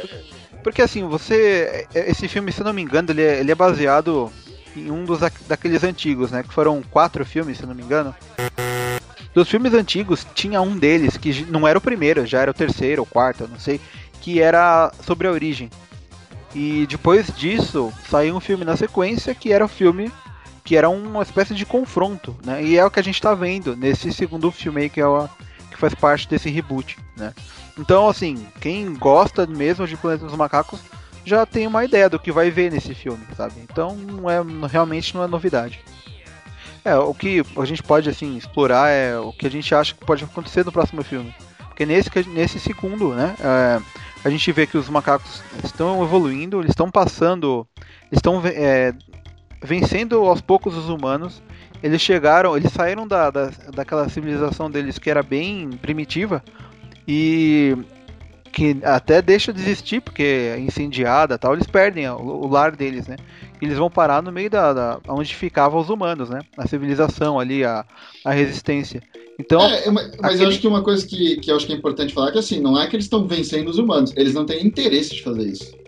Porque 0.63 0.81
assim, 0.81 1.03
você. 1.05 1.87
Esse 1.95 2.27
filme, 2.27 2.51
se 2.51 2.61
eu 2.61 2.65
não 2.65 2.73
me 2.73 2.81
engano, 2.81 3.09
ele 3.11 3.21
é, 3.23 3.39
ele 3.39 3.51
é 3.51 3.55
baseado 3.55 4.31
em 4.75 4.91
um 4.91 5.03
dos 5.03 5.19
daqueles 5.47 5.83
antigos, 5.83 6.29
né? 6.31 6.43
Que 6.43 6.53
foram 6.53 6.81
quatro 6.91 7.25
filmes, 7.25 7.57
se 7.57 7.63
eu 7.63 7.67
não 7.67 7.73
me 7.75 7.81
engano. 7.81 8.13
Dos 9.33 9.49
filmes 9.49 9.73
antigos, 9.73 10.27
tinha 10.35 10.61
um 10.61 10.77
deles 10.77 11.15
que 11.15 11.45
não 11.45 11.67
era 11.67 11.77
o 11.77 11.81
primeiro, 11.81 12.25
já 12.25 12.41
era 12.41 12.51
o 12.51 12.53
terceiro 12.53 13.01
ou 13.01 13.05
quarto, 13.05 13.47
não 13.47 13.59
sei, 13.59 13.79
que 14.19 14.41
era 14.41 14.91
sobre 15.05 15.27
a 15.27 15.31
origem. 15.31 15.69
E 16.53 16.85
depois 16.87 17.27
disso, 17.27 17.93
saiu 18.09 18.35
um 18.35 18.41
filme 18.41 18.65
na 18.65 18.75
sequência 18.75 19.33
que 19.33 19.53
era 19.53 19.63
o 19.63 19.69
filme 19.69 20.11
que 20.63 20.75
era 20.75 20.89
uma 20.89 21.23
espécie 21.23 21.55
de 21.55 21.65
confronto, 21.65 22.35
né? 22.45 22.63
E 22.63 22.77
é 22.77 22.85
o 22.85 22.91
que 22.91 22.99
a 22.99 23.03
gente 23.03 23.15
está 23.15 23.33
vendo 23.33 23.75
nesse 23.75 24.13
segundo 24.13 24.51
filme 24.51 24.81
aí 24.81 24.89
que 24.89 25.01
é 25.01 25.07
o, 25.07 25.27
que 25.71 25.77
faz 25.77 25.95
parte 25.95 26.27
desse 26.27 26.49
reboot, 26.49 26.99
né? 27.17 27.33
Então, 27.79 28.07
assim, 28.07 28.45
quem 28.59 28.93
gosta 28.93 29.47
mesmo 29.47 29.87
de 29.87 29.97
Planeta 29.97 30.25
dos 30.25 30.35
Macacos 30.35 30.79
já 31.25 31.45
tem 31.45 31.65
uma 31.65 31.83
ideia 31.85 32.09
do 32.09 32.19
que 32.19 32.31
vai 32.31 32.51
ver 32.51 32.71
nesse 32.71 32.93
filme, 32.93 33.23
sabe? 33.35 33.55
Então, 33.63 33.95
não 33.95 34.29
é 34.29 34.39
realmente 34.69 35.15
não 35.15 35.23
é 35.23 35.27
novidade. 35.27 35.79
É, 36.83 36.95
o 36.95 37.13
que 37.13 37.43
a 37.57 37.65
gente 37.65 37.83
pode 37.83 38.09
assim 38.09 38.37
explorar 38.37 38.89
é 38.89 39.17
o 39.17 39.31
que 39.31 39.45
a 39.45 39.51
gente 39.51 39.73
acha 39.73 39.93
que 39.93 40.05
pode 40.05 40.23
acontecer 40.23 40.65
no 40.65 40.71
próximo 40.71 41.03
filme. 41.03 41.33
Porque 41.67 41.85
nesse, 41.85 42.09
nesse 42.29 42.59
segundo, 42.59 43.13
né, 43.13 43.35
é, 43.39 43.81
a 44.23 44.29
gente 44.29 44.51
vê 44.51 44.65
que 44.65 44.77
os 44.77 44.89
macacos 44.89 45.43
estão 45.63 46.03
evoluindo, 46.03 46.59
eles 46.59 46.71
estão 46.71 46.89
passando, 46.89 47.67
estão 48.11 48.41
é, 48.45 48.93
vencendo 49.63 50.25
aos 50.25 50.41
poucos 50.41 50.75
os 50.75 50.89
humanos. 50.89 51.41
Eles 51.83 52.01
chegaram, 52.01 52.55
eles 52.55 52.71
saíram 52.71 53.07
da, 53.07 53.29
da, 53.31 53.51
daquela 53.73 54.07
civilização 54.09 54.69
deles 54.69 54.99
que 54.99 55.09
era 55.09 55.23
bem 55.23 55.69
primitiva 55.71 56.43
e 57.07 57.75
que 58.51 58.77
até 58.83 59.21
deixa 59.21 59.53
de 59.53 59.61
existir 59.61 60.01
porque 60.01 60.23
é 60.23 60.59
incendiada 60.59 61.37
tal, 61.37 61.53
eles 61.53 61.67
perdem 61.67 62.09
o, 62.09 62.17
o 62.17 62.47
lar 62.47 62.75
deles, 62.75 63.07
né? 63.07 63.15
Eles 63.61 63.77
vão 63.77 63.89
parar 63.89 64.21
no 64.21 64.31
meio 64.31 64.49
da, 64.49 64.73
da 64.73 64.99
onde 65.07 65.35
ficavam 65.35 65.79
os 65.79 65.89
humanos, 65.89 66.29
né? 66.29 66.39
A 66.57 66.67
civilização 66.67 67.39
ali, 67.39 67.63
a, 67.63 67.85
a 68.25 68.31
resistência. 68.31 69.01
Então, 69.39 69.61
é, 69.61 69.89
mas, 69.89 70.13
aquele... 70.19 70.43
eu 70.43 70.47
acho 70.49 70.59
que 70.59 70.67
uma 70.67 70.83
coisa 70.83 71.05
que, 71.05 71.37
que 71.37 71.51
eu 71.51 71.55
acho 71.55 71.65
que 71.65 71.73
é 71.73 71.75
importante 71.75 72.13
falar 72.13 72.29
é 72.29 72.31
que 72.33 72.39
assim, 72.39 72.59
não 72.59 72.79
é 72.79 72.87
que 72.87 72.95
eles 72.95 73.05
estão 73.05 73.27
vencendo 73.27 73.69
os 73.69 73.77
humanos, 73.77 74.13
eles 74.15 74.33
não 74.33 74.45
têm 74.45 74.65
interesse 74.65 75.15
de 75.15 75.23
fazer 75.23 75.47
isso. 75.47 75.81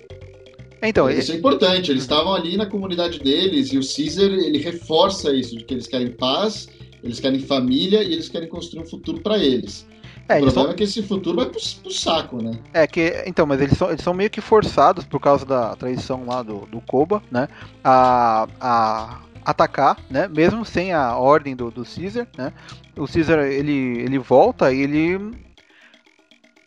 Então, 0.82 1.10
isso 1.10 1.32
é 1.32 1.36
importante, 1.36 1.92
eles 1.92 2.04
estavam 2.04 2.34
ali 2.34 2.58
na 2.58 2.66
comunidade 2.66 3.20
deles 3.20 3.72
e 3.72 3.78
o 3.78 3.82
Caesar, 3.82 4.32
ele 4.32 4.58
reforça 4.58 5.34
isso, 5.34 5.56
de 5.56 5.64
que 5.64 5.74
eles 5.74 5.88
querem 5.88 6.10
paz, 6.10 6.68
eles 7.02 7.22
querem 7.22 7.40
família 7.40 8.04
e 8.04 8.12
eles 8.12 8.28
querem 8.28 8.50
construir 8.50 8.82
um 8.82 8.86
futuro 8.86 9.22
para 9.22 9.38
eles. 9.38 9.86
É, 10.28 10.38
o 10.38 10.44
problema 10.44 10.52
são... 10.52 10.72
é 10.72 10.74
que 10.74 10.84
esse 10.84 11.04
futuro 11.04 11.38
vai 11.38 11.46
pro, 11.48 11.60
pro, 11.82 11.92
saco, 11.92 12.42
né? 12.42 12.58
É 12.74 12.88
que, 12.88 13.24
então, 13.26 13.46
mas 13.46 13.60
eles 13.60 13.78
são, 13.78 13.90
eles 13.90 14.02
são 14.02 14.14
meio 14.14 14.30
que 14.30 14.42
forçados 14.42 15.06
por 15.06 15.20
causa 15.20 15.46
da 15.46 15.76
traição 15.76 16.26
lá 16.26 16.42
do, 16.42 16.66
do 16.68 16.80
Koba, 16.82 17.22
né? 17.30 17.48
A, 17.84 18.48
a 18.60 19.20
atacar, 19.46 19.98
né? 20.10 20.28
Mesmo 20.28 20.64
sem 20.64 20.94
a 20.94 21.18
ordem 21.18 21.56
do, 21.56 21.70
do 21.70 21.84
Caesar, 21.84 22.28
né? 22.38 22.54
O 22.96 23.06
Caesar 23.08 23.40
ele, 23.40 24.00
ele 24.00 24.18
volta 24.18 24.72
e 24.72 24.82
ele 24.82 25.44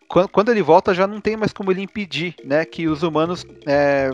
quando, 0.09 0.29
quando 0.29 0.51
ele 0.51 0.63
volta 0.63 0.95
já 0.95 1.07
não 1.07 1.21
tem 1.21 1.37
mais 1.37 1.53
como 1.53 1.71
ele 1.71 1.83
impedir, 1.83 2.35
né? 2.45 2.65
Que 2.65 2.87
os 2.87 3.03
humanos 3.03 3.45
é, 3.67 4.11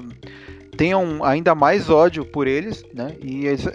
tenham 0.77 1.25
ainda 1.25 1.55
mais 1.55 1.91
ódio 1.91 2.25
por 2.25 2.47
eles, 2.47 2.85
né? 2.95 3.17
E 3.21 3.47
eles, 3.47 3.67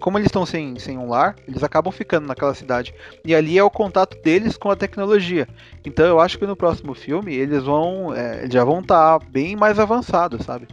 como 0.00 0.18
eles 0.18 0.26
estão 0.26 0.44
sem, 0.44 0.78
sem 0.78 0.98
um 0.98 1.08
lar, 1.08 1.36
eles 1.46 1.62
acabam 1.62 1.92
ficando 1.92 2.26
naquela 2.26 2.54
cidade. 2.54 2.92
E 3.24 3.34
ali 3.34 3.58
é 3.58 3.62
o 3.62 3.70
contato 3.70 4.20
deles 4.22 4.56
com 4.56 4.70
a 4.70 4.76
tecnologia. 4.76 5.46
Então 5.84 6.04
eu 6.06 6.18
acho 6.18 6.38
que 6.38 6.46
no 6.46 6.56
próximo 6.56 6.94
filme 6.94 7.34
eles 7.34 7.62
vão. 7.62 8.14
É, 8.14 8.48
já 8.50 8.64
vão 8.64 8.80
estar 8.80 9.18
tá 9.18 9.26
bem 9.30 9.54
mais 9.54 9.78
avançados, 9.78 10.44
sabe? 10.44 10.66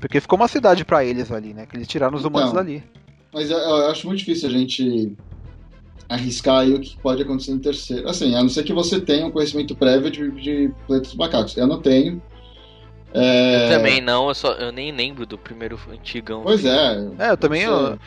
Porque 0.00 0.20
ficou 0.20 0.38
uma 0.38 0.48
cidade 0.48 0.84
para 0.84 1.04
eles 1.04 1.32
ali, 1.32 1.52
né? 1.52 1.66
Que 1.66 1.76
eles 1.76 1.88
tiraram 1.88 2.16
os 2.16 2.24
humanos 2.24 2.50
então, 2.50 2.62
dali. 2.62 2.84
Mas 3.32 3.50
eu, 3.50 3.58
eu 3.58 3.88
acho 3.88 4.06
muito 4.06 4.20
difícil 4.20 4.48
a 4.48 4.52
gente 4.52 5.16
arriscar 6.08 6.60
aí 6.60 6.72
o 6.72 6.80
que 6.80 6.96
pode 6.98 7.22
acontecer 7.22 7.52
no 7.52 7.60
terceiro. 7.60 8.08
Assim, 8.08 8.34
a 8.34 8.42
não 8.42 8.48
ser 8.48 8.62
que 8.62 8.72
você 8.72 9.00
tenha 9.00 9.26
um 9.26 9.30
conhecimento 9.30 9.74
prévio 9.74 10.10
de, 10.10 10.30
de 10.30 10.72
Planetas 10.86 11.14
Macacos. 11.14 11.56
Eu 11.56 11.66
não 11.66 11.80
tenho. 11.80 12.22
É... 13.20 13.66
Eu 13.66 13.76
também 13.76 14.00
não, 14.00 14.28
eu, 14.28 14.34
só, 14.34 14.52
eu 14.52 14.70
nem 14.70 14.92
lembro 14.92 15.26
do 15.26 15.36
primeiro 15.36 15.78
antigão. 15.90 16.42
Pois 16.42 16.64
é. 16.64 17.08
É, 17.18 17.30
eu 17.30 17.36
também. 17.36 17.62
Eu, 17.62 17.98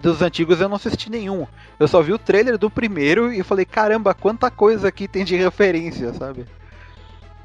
dos 0.00 0.20
antigos 0.20 0.60
eu 0.60 0.68
não 0.68 0.76
assisti 0.76 1.10
nenhum. 1.10 1.46
Eu 1.80 1.88
só 1.88 2.02
vi 2.02 2.12
o 2.12 2.18
trailer 2.18 2.58
do 2.58 2.68
primeiro 2.68 3.32
e 3.32 3.42
falei, 3.42 3.64
caramba, 3.64 4.12
quanta 4.12 4.50
coisa 4.50 4.88
aqui 4.88 5.08
tem 5.08 5.24
de 5.24 5.36
referência, 5.36 6.12
sabe? 6.12 6.44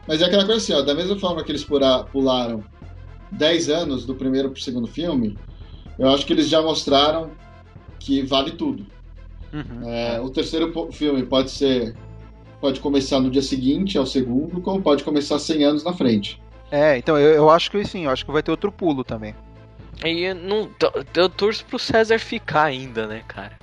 Mas 0.07 0.21
é 0.21 0.25
aquela 0.25 0.45
coisa 0.45 0.61
assim, 0.61 0.73
ó, 0.73 0.81
da 0.81 0.93
mesma 0.93 1.17
forma 1.17 1.43
que 1.43 1.51
eles 1.51 1.65
pularam 2.11 2.63
10 3.31 3.69
anos 3.69 4.05
do 4.05 4.15
primeiro 4.15 4.51
pro 4.51 4.61
segundo 4.61 4.87
filme, 4.87 5.37
eu 5.97 6.09
acho 6.09 6.25
que 6.25 6.33
eles 6.33 6.49
já 6.49 6.61
mostraram 6.61 7.31
que 7.99 8.21
vale 8.23 8.51
tudo. 8.51 8.85
Uhum. 9.53 9.87
É, 9.87 10.19
o 10.19 10.29
terceiro 10.29 10.91
filme 10.91 11.23
pode 11.23 11.51
ser. 11.51 11.95
Pode 12.59 12.79
começar 12.79 13.19
no 13.19 13.29
dia 13.29 13.41
seguinte 13.41 13.97
ao 13.97 14.05
segundo, 14.05 14.61
como 14.61 14.81
pode 14.81 15.03
começar 15.03 15.37
100 15.37 15.63
anos 15.65 15.83
na 15.83 15.93
frente. 15.93 16.41
É, 16.73 16.97
então 16.97 17.19
eu, 17.19 17.35
eu 17.35 17.49
acho 17.51 17.69
que 17.69 17.85
sim, 17.85 18.05
eu 18.05 18.09
acho 18.09 18.25
que 18.25 18.31
vai 18.31 18.41
ter 18.41 18.49
outro 18.49 18.71
pulo 18.71 19.03
também. 19.03 19.35
E 20.03 20.33
não, 20.33 20.71
eu 21.15 21.29
torço 21.29 21.63
pro 21.65 21.77
César 21.77 22.17
ficar 22.17 22.63
ainda, 22.63 23.05
né, 23.05 23.21
cara? 23.27 23.59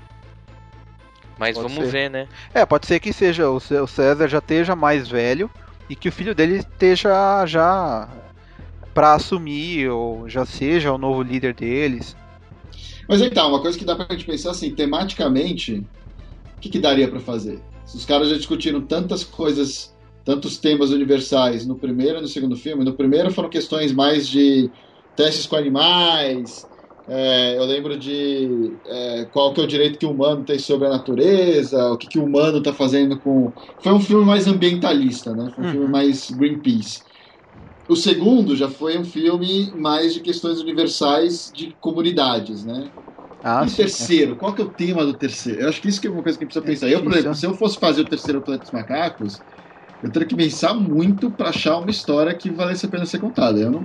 Mas 1.36 1.56
pode 1.56 1.72
vamos 1.72 1.86
ser. 1.86 1.90
ver, 1.90 2.08
né? 2.08 2.28
É, 2.54 2.64
pode 2.64 2.86
ser 2.86 3.00
que 3.00 3.12
seja 3.12 3.50
o 3.50 3.58
César 3.58 4.28
já 4.28 4.38
esteja 4.38 4.76
mais 4.76 5.08
velho 5.08 5.50
e 5.88 5.96
que 5.96 6.08
o 6.08 6.12
filho 6.12 6.36
dele 6.36 6.58
esteja 6.58 7.44
já 7.46 8.08
para 8.94 9.14
assumir 9.14 9.88
ou 9.88 10.28
já 10.28 10.46
seja 10.46 10.92
o 10.92 10.98
novo 10.98 11.20
líder 11.20 11.52
deles. 11.52 12.14
Mas 13.08 13.20
então, 13.20 13.48
uma 13.48 13.60
coisa 13.60 13.76
que 13.76 13.84
dá 13.84 13.96
pra 13.96 14.06
gente 14.08 14.24
pensar 14.24 14.52
assim, 14.52 14.72
tematicamente, 14.72 15.84
o 16.56 16.60
que, 16.60 16.68
que 16.68 16.78
daria 16.78 17.08
para 17.08 17.18
fazer? 17.18 17.60
Se 17.84 17.96
os 17.96 18.04
caras 18.04 18.28
já 18.28 18.36
discutiram 18.36 18.80
tantas 18.80 19.24
coisas 19.24 19.92
tantos 20.30 20.58
temas 20.58 20.90
universais 20.90 21.66
no 21.66 21.74
primeiro 21.74 22.18
e 22.18 22.20
no 22.20 22.28
segundo 22.28 22.56
filme. 22.56 22.84
No 22.84 22.92
primeiro 22.92 23.32
foram 23.32 23.48
questões 23.48 23.90
mais 23.90 24.28
de 24.28 24.70
testes 25.16 25.44
com 25.44 25.56
animais. 25.56 26.64
É, 27.08 27.58
eu 27.58 27.64
lembro 27.64 27.98
de 27.98 28.76
é, 28.86 29.26
qual 29.32 29.52
que 29.52 29.60
é 29.60 29.64
o 29.64 29.66
direito 29.66 29.98
que 29.98 30.06
o 30.06 30.12
humano 30.12 30.44
tem 30.44 30.56
sobre 30.56 30.86
a 30.86 30.90
natureza, 30.90 31.90
o 31.90 31.96
que, 31.96 32.06
que 32.06 32.18
o 32.20 32.24
humano 32.24 32.58
está 32.58 32.72
fazendo 32.72 33.18
com. 33.18 33.52
Foi 33.82 33.92
um 33.92 33.98
filme 33.98 34.24
mais 34.24 34.46
ambientalista, 34.46 35.34
né? 35.34 35.50
Foi 35.52 35.64
um 35.64 35.66
uhum. 35.66 35.72
filme 35.72 35.88
mais 35.88 36.30
Greenpeace. 36.30 37.02
O 37.88 37.96
segundo 37.96 38.54
já 38.54 38.68
foi 38.68 38.96
um 38.96 39.04
filme 39.04 39.72
mais 39.74 40.14
de 40.14 40.20
questões 40.20 40.60
universais 40.60 41.50
de 41.52 41.74
comunidades, 41.80 42.64
né? 42.64 42.88
Ah, 43.42 43.64
e 43.66 43.68
o 43.68 43.74
terceiro, 43.74 44.36
qual 44.36 44.52
que 44.52 44.62
é 44.62 44.64
o 44.64 44.68
tema 44.68 45.04
do 45.04 45.14
terceiro? 45.14 45.62
Eu 45.62 45.68
acho 45.70 45.80
que 45.80 45.88
isso 45.88 46.00
que 46.00 46.06
é 46.06 46.10
uma 46.10 46.22
coisa 46.22 46.38
que 46.38 46.44
a 46.44 46.46
gente 46.46 46.54
precisa 46.54 46.86
pensar. 46.86 46.88
Eu, 46.88 47.02
por 47.02 47.12
exemplo, 47.12 47.34
se 47.34 47.46
eu 47.46 47.54
fosse 47.54 47.78
fazer 47.78 48.02
o 48.02 48.04
terceiro 48.04 48.40
Planeta 48.40 48.62
dos 48.62 48.72
Macacos, 48.72 49.40
eu 50.02 50.10
teria 50.10 50.26
que 50.26 50.34
pensar 50.34 50.74
muito 50.74 51.30
para 51.30 51.50
achar 51.50 51.78
uma 51.78 51.90
história 51.90 52.34
que 52.34 52.50
valesse 52.50 52.86
a 52.86 52.88
pena 52.88 53.04
ser 53.04 53.18
contada. 53.18 53.58
Eu 53.58 53.70
não, 53.70 53.84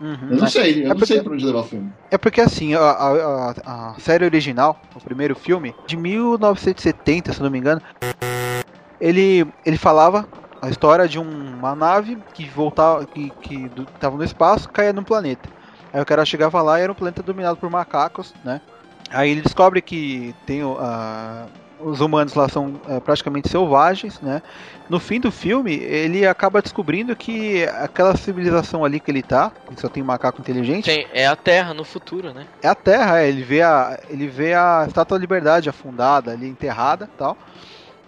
uhum, 0.00 0.28
eu 0.30 0.36
não 0.36 0.46
sei, 0.46 0.82
eu 0.82 0.86
é 0.86 0.88
não 0.88 0.96
porque, 0.96 1.06
sei 1.06 1.22
pra 1.22 1.32
onde 1.32 1.44
levar 1.44 1.60
o 1.60 1.64
filme. 1.64 1.90
É 2.10 2.18
porque 2.18 2.40
assim, 2.40 2.74
a, 2.74 2.80
a, 2.80 3.50
a, 3.66 3.94
série 3.98 4.24
original, 4.24 4.80
o 4.94 5.00
primeiro 5.00 5.34
filme, 5.34 5.74
de 5.86 5.96
1970, 5.96 7.32
se 7.32 7.42
não 7.42 7.50
me 7.50 7.58
engano, 7.58 7.82
ele, 9.00 9.46
ele 9.66 9.76
falava 9.76 10.26
a 10.60 10.70
história 10.70 11.08
de 11.08 11.18
uma 11.18 11.74
nave 11.74 12.16
que 12.34 12.44
voltava, 12.48 13.04
que, 13.04 13.30
que 13.42 13.68
estava 13.94 14.16
no 14.16 14.22
espaço, 14.22 14.68
caía 14.68 14.92
num 14.92 15.02
planeta. 15.02 15.48
Aí 15.92 16.00
o 16.00 16.06
cara 16.06 16.24
chegava 16.24 16.62
lá 16.62 16.78
e 16.78 16.82
era 16.82 16.92
um 16.92 16.94
planeta 16.94 17.22
dominado 17.22 17.56
por 17.56 17.68
macacos, 17.68 18.32
né? 18.44 18.60
Aí 19.10 19.30
ele 19.30 19.42
descobre 19.42 19.82
que 19.82 20.34
tem 20.46 20.62
uh, 20.64 20.76
os 21.84 22.00
humanos 22.00 22.34
lá 22.34 22.48
são 22.48 22.80
é, 22.88 23.00
praticamente 23.00 23.48
selvagens, 23.48 24.20
né? 24.20 24.42
No 24.88 25.00
fim 25.00 25.20
do 25.20 25.30
filme, 25.30 25.74
ele 25.74 26.26
acaba 26.26 26.60
descobrindo 26.60 27.14
que 27.16 27.64
aquela 27.64 28.16
civilização 28.16 28.84
ali 28.84 29.00
que 29.00 29.10
ele 29.10 29.22
tá, 29.22 29.52
que 29.68 29.80
só 29.80 29.88
tem 29.88 30.02
macaco 30.02 30.40
inteligente, 30.40 30.84
tem, 30.84 31.06
é 31.12 31.26
a 31.26 31.36
Terra 31.36 31.72
no 31.72 31.84
futuro, 31.84 32.32
né? 32.32 32.46
É 32.62 32.68
a 32.68 32.74
Terra, 32.74 33.20
é, 33.20 33.28
ele 33.28 33.42
vê 33.42 33.62
a 33.62 33.98
ele 34.08 34.26
vê 34.26 34.54
a 34.54 34.84
Estátua 34.86 35.16
da 35.18 35.20
Liberdade 35.20 35.68
afundada 35.68 36.32
ali, 36.32 36.48
enterrada, 36.48 37.08
tal. 37.18 37.36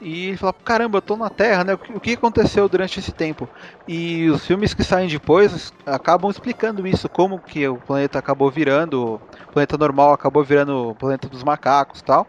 E 0.01 0.29
ele 0.29 0.37
fala, 0.37 0.53
caramba, 0.53 0.99
eu 0.99 1.03
tô 1.03 1.17
na 1.17 1.31
Terra, 1.31 1.65
né? 1.65 1.79
O 1.95 2.01
que 2.01 2.13
aconteceu 2.13 2.69
durante 2.69 2.99
esse 2.99 3.11
tempo? 3.11 3.49
E 3.89 4.29
os 4.29 4.45
filmes 4.45 4.75
que 4.75 4.85
saem 4.85 5.09
depois 5.09 5.73
acabam 5.87 6.31
explicando 6.31 6.87
isso, 6.87 7.09
como 7.09 7.39
que 7.39 7.67
o 7.67 7.77
planeta 7.77 8.19
acabou 8.19 8.51
virando, 8.51 9.15
o 9.49 9.53
planeta 9.53 9.79
normal 9.79 10.13
acabou 10.13 10.45
virando 10.45 10.91
o 10.91 10.95
planeta 10.95 11.29
dos 11.29 11.43
macacos, 11.43 12.03
tal 12.03 12.27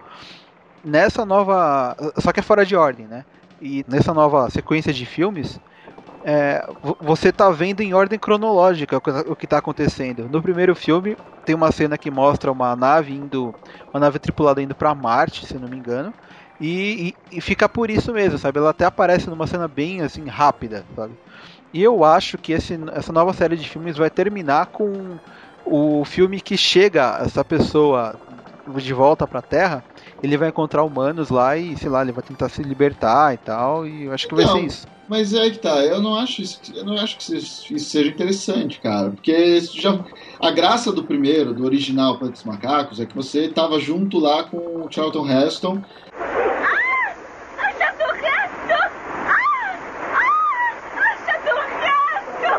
nessa 0.86 1.26
nova. 1.26 1.98
Só 2.18 2.32
que 2.32 2.40
é 2.40 2.44
fora 2.44 2.66
de 2.66 2.76
ordem, 2.76 3.08
né? 3.08 3.26
E 3.62 3.84
nessa 3.88 4.14
nova 4.14 4.50
sequência 4.50 4.94
de 4.94 5.06
filmes, 5.06 5.60
é, 6.24 6.66
você 7.02 7.32
tá 7.32 7.50
vendo 7.50 7.82
em 7.82 7.94
ordem 7.94 8.20
cronológica 8.20 8.98
o 8.98 9.36
que 9.36 9.46
está 9.46 9.58
acontecendo. 9.58 10.30
No 10.30 10.42
primeiro 10.42 10.76
filme, 10.76 11.18
tem 11.46 11.56
uma 11.56 11.72
cena 11.72 11.98
que 11.98 12.12
mostra 12.12 12.52
uma 12.52 12.76
nave 12.76 13.14
indo. 13.14 13.54
Uma 13.94 14.00
nave 14.00 14.20
tripulada 14.20 14.62
indo 14.62 14.76
para 14.76 14.94
Marte, 14.94 15.46
se 15.46 15.58
não 15.58 15.68
me 15.68 15.78
engano. 15.78 16.14
E, 16.60 17.14
e, 17.32 17.38
e, 17.38 17.42
fica 17.42 17.68
por 17.68 17.90
isso 17.90 18.14
mesmo, 18.14 18.38
sabe? 18.38 18.60
Ela 18.60 18.70
até 18.70 18.86
aparece 18.86 19.30
numa 19.30 19.46
cena 19.46 19.68
bem 19.68 20.02
assim 20.02 20.26
rápida, 20.28 20.86
sabe? 20.96 21.14
E 21.74 21.84
eu 21.84 22.06
acho 22.06 22.38
que 22.38 22.54
esse, 22.54 22.80
essa 22.94 23.12
nova 23.12 23.34
série 23.34 23.58
de 23.58 23.68
filmes 23.68 23.98
vai 23.98 24.10
terminar 24.10 24.68
com 24.68 25.18
o 25.66 26.06
filme 26.06 26.40
que 26.40 26.56
chega 26.56 27.20
essa 27.22 27.44
pessoa 27.44 28.16
de 28.78 28.94
volta 28.94 29.28
pra 29.28 29.42
Terra, 29.42 29.84
ele 30.24 30.38
vai 30.38 30.50
encontrar 30.50 30.84
humanos 30.84 31.30
lá 31.30 31.56
e, 31.58 31.78
sei 31.78 31.90
lá, 31.90 32.02
ele 32.02 32.12
vai 32.12 32.24
tentar 32.24 32.50
se 32.50 32.62
libertar 32.64 33.34
e 33.34 33.38
tal, 33.38 33.88
e 33.88 34.06
eu 34.06 34.14
acho 34.14 34.28
que 34.28 34.36
vai 34.36 34.46
Não. 34.46 34.54
ser 34.54 34.66
isso. 34.66 34.88
Mas 35.08 35.36
é 35.36 35.48
que 35.52 35.60
tá, 35.60 35.86
eu 35.86 36.02
não 36.02 36.16
acho 36.16 36.42
isso, 36.42 36.60
eu 36.74 36.84
não 36.84 36.96
acho 36.96 37.18
que 37.18 37.36
isso 37.38 37.78
seja 37.78 38.10
interessante, 38.10 38.80
cara. 38.80 39.12
Porque 39.12 39.60
já, 39.62 40.00
a 40.42 40.50
graça 40.50 40.92
do 40.92 41.04
primeiro, 41.04 41.54
do 41.54 41.64
original 41.64 42.18
Planeta 42.18 42.38
dos 42.38 42.44
Macacos, 42.44 43.00
é 43.00 43.06
que 43.06 43.16
você 43.16 43.48
tava 43.48 43.80
junto 43.80 44.18
lá 44.18 44.46
com 44.46 44.58
o 44.58 44.88
Charlton 44.90 45.30
Heston. 45.30 45.80
Acha 47.60 47.94
do 48.00 48.12
resto! 48.14 48.74
Ah! 49.28 49.78
Ah! 50.16 50.74
Acha 50.98 51.38
do 51.46 51.56
resto! 51.84 52.50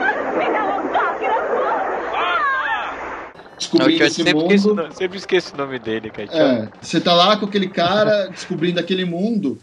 Ah! 0.00 0.38
Me 0.38 0.46
dá 0.50 0.64
um 0.64 0.72
autógrafo! 0.72 1.66
Descobrindo 3.70 4.04
esse 4.04 4.22
sempre 4.22 4.38
esqueço, 4.42 4.66
o 4.66 4.70
mundo. 4.70 4.82
nome- 4.82 4.94
sempre 4.94 5.18
esqueço 5.18 5.54
o 5.54 5.58
nome 5.58 5.78
dele, 5.78 6.10
cara. 6.10 6.28
É, 6.32 6.68
você 6.80 7.00
tá 7.00 7.14
lá 7.14 7.36
com 7.36 7.46
aquele 7.46 7.68
cara 7.68 8.28
descobrindo 8.32 8.80
aquele 8.80 9.04
mundo 9.04 9.58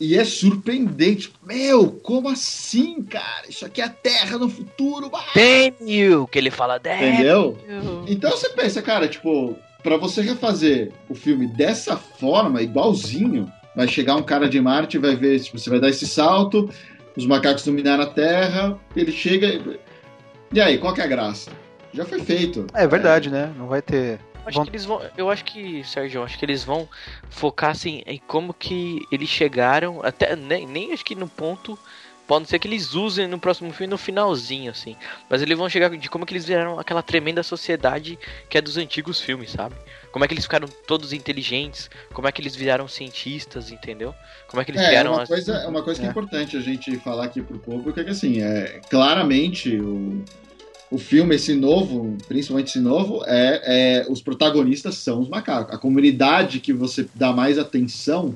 e 0.00 0.16
é 0.16 0.24
surpreendente. 0.24 1.32
Meu, 1.44 1.90
como 1.90 2.28
assim, 2.28 3.02
cara? 3.02 3.44
Isso 3.48 3.64
aqui 3.64 3.80
é 3.80 3.84
a 3.84 3.88
Terra 3.88 4.36
no 4.38 4.48
futuro. 4.48 5.10
Daniel, 5.34 6.26
que 6.26 6.38
ele 6.38 6.50
fala 6.50 6.78
Daniel. 6.78 7.56
Entendeu? 7.64 8.04
Então 8.06 8.30
você 8.30 8.50
pensa, 8.50 8.82
cara, 8.82 9.08
tipo, 9.08 9.56
pra 9.82 9.96
você 9.96 10.20
refazer 10.20 10.92
o 11.08 11.14
filme 11.14 11.46
dessa 11.46 11.96
forma, 11.96 12.60
igualzinho, 12.60 13.50
vai 13.74 13.88
chegar 13.88 14.16
um 14.16 14.22
cara 14.22 14.48
de 14.48 14.60
Marte 14.60 14.98
vai 14.98 15.16
ver, 15.16 15.40
tipo, 15.40 15.58
você 15.58 15.70
vai 15.70 15.80
dar 15.80 15.88
esse 15.88 16.06
salto, 16.06 16.68
os 17.16 17.24
macacos 17.26 17.64
dominaram 17.64 18.02
a 18.04 18.06
Terra, 18.06 18.78
ele 18.94 19.12
chega 19.12 19.46
e... 19.46 19.80
E 20.52 20.60
aí, 20.60 20.78
qual 20.78 20.94
que 20.94 21.00
é 21.00 21.04
a 21.04 21.08
graça? 21.08 21.50
Já 21.96 22.04
foi 22.04 22.20
feito. 22.20 22.66
É 22.74 22.86
verdade, 22.86 23.30
né? 23.30 23.52
Não 23.56 23.66
vai 23.66 23.80
ter. 23.80 24.20
Acho 24.44 24.62
que 24.62 24.68
eles 24.70 24.84
vão. 24.84 25.00
Eu 25.16 25.30
acho 25.30 25.44
que, 25.44 25.82
Sérgio, 25.82 26.18
eu 26.18 26.24
acho 26.24 26.38
que 26.38 26.44
eles 26.44 26.62
vão 26.62 26.88
focar 27.30 27.70
assim 27.70 28.02
em 28.06 28.20
como 28.26 28.52
que 28.54 29.00
eles 29.10 29.28
chegaram. 29.28 30.00
Até 30.04 30.36
nem, 30.36 30.66
nem 30.66 30.92
acho 30.92 31.04
que 31.04 31.14
no 31.14 31.26
ponto. 31.28 31.76
Pode 32.28 32.48
ser 32.48 32.58
que 32.58 32.66
eles 32.66 32.92
usem 32.92 33.28
no 33.28 33.38
próximo 33.38 33.72
filme 33.72 33.88
no 33.88 33.96
finalzinho, 33.96 34.72
assim. 34.72 34.96
Mas 35.30 35.42
eles 35.42 35.56
vão 35.56 35.68
chegar 35.68 35.88
de 35.96 36.10
como 36.10 36.26
que 36.26 36.32
eles 36.34 36.44
viraram 36.44 36.76
aquela 36.76 37.00
tremenda 37.00 37.40
sociedade 37.44 38.18
que 38.50 38.58
é 38.58 38.60
dos 38.60 38.76
antigos 38.76 39.20
filmes, 39.20 39.52
sabe? 39.52 39.76
Como 40.10 40.24
é 40.24 40.28
que 40.28 40.34
eles 40.34 40.42
ficaram 40.44 40.66
todos 40.88 41.12
inteligentes, 41.12 41.88
como 42.12 42.26
é 42.26 42.32
que 42.32 42.42
eles 42.42 42.56
viraram 42.56 42.88
cientistas, 42.88 43.70
entendeu? 43.70 44.12
Como 44.48 44.60
é 44.60 44.64
que 44.64 44.72
eles 44.72 44.80
É, 44.82 44.88
criaram 44.88 45.12
uma 45.12 45.22
as- 45.22 45.28
coisa, 45.28 45.54
é 45.54 45.66
uma 45.68 45.82
coisa 45.84 46.00
que 46.00 46.06
é 46.06 46.08
É. 46.08 46.10
importante 46.10 46.56
a 46.56 46.60
gente 46.60 46.96
falar 46.98 47.26
aqui 47.26 47.40
pro 47.40 47.60
público 47.60 48.00
é 48.00 48.02
que 48.02 48.10
assim, 48.10 48.42
é, 48.42 48.80
claramente 48.90 49.76
o, 49.78 50.24
o 50.90 50.98
filme, 50.98 51.34
esse 51.34 51.54
novo, 51.54 52.16
principalmente 52.28 52.68
esse 52.68 52.80
novo, 52.80 53.22
é, 53.26 54.04
é 54.04 54.06
os 54.10 54.22
protagonistas 54.22 54.96
são 54.96 55.20
os 55.20 55.28
macacos. 55.28 55.74
A 55.74 55.78
comunidade 55.78 56.60
que 56.60 56.72
você 56.72 57.08
dá 57.14 57.32
mais 57.32 57.58
atenção 57.58 58.34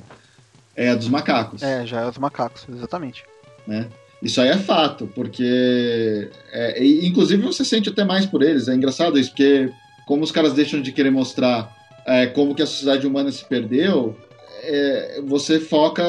é 0.74 0.90
a 0.90 0.94
dos 0.94 1.08
macacos. 1.08 1.62
É, 1.62 1.86
já 1.86 2.00
é 2.00 2.08
os 2.08 2.18
macacos, 2.18 2.66
exatamente. 2.68 3.24
né? 3.66 3.88
Isso 4.22 4.40
aí 4.40 4.48
é 4.48 4.56
fato, 4.58 5.06
porque. 5.14 6.28
é, 6.52 6.82
e, 6.82 7.06
inclusive 7.06 7.42
você 7.42 7.64
sente 7.64 7.88
até 7.88 8.04
mais 8.04 8.26
por 8.26 8.42
eles. 8.42 8.68
É 8.68 8.74
engraçado 8.74 9.18
isso, 9.18 9.30
porque 9.30 9.70
como 10.06 10.22
os 10.22 10.32
caras 10.32 10.52
deixam 10.52 10.82
de 10.82 10.92
querer 10.92 11.10
mostrar 11.10 11.74
é, 12.06 12.26
como 12.26 12.54
que 12.54 12.62
a 12.62 12.66
sociedade 12.66 13.06
humana 13.06 13.32
se 13.32 13.44
perdeu, 13.44 14.16
é, 14.62 15.22
você 15.24 15.58
foca 15.58 16.02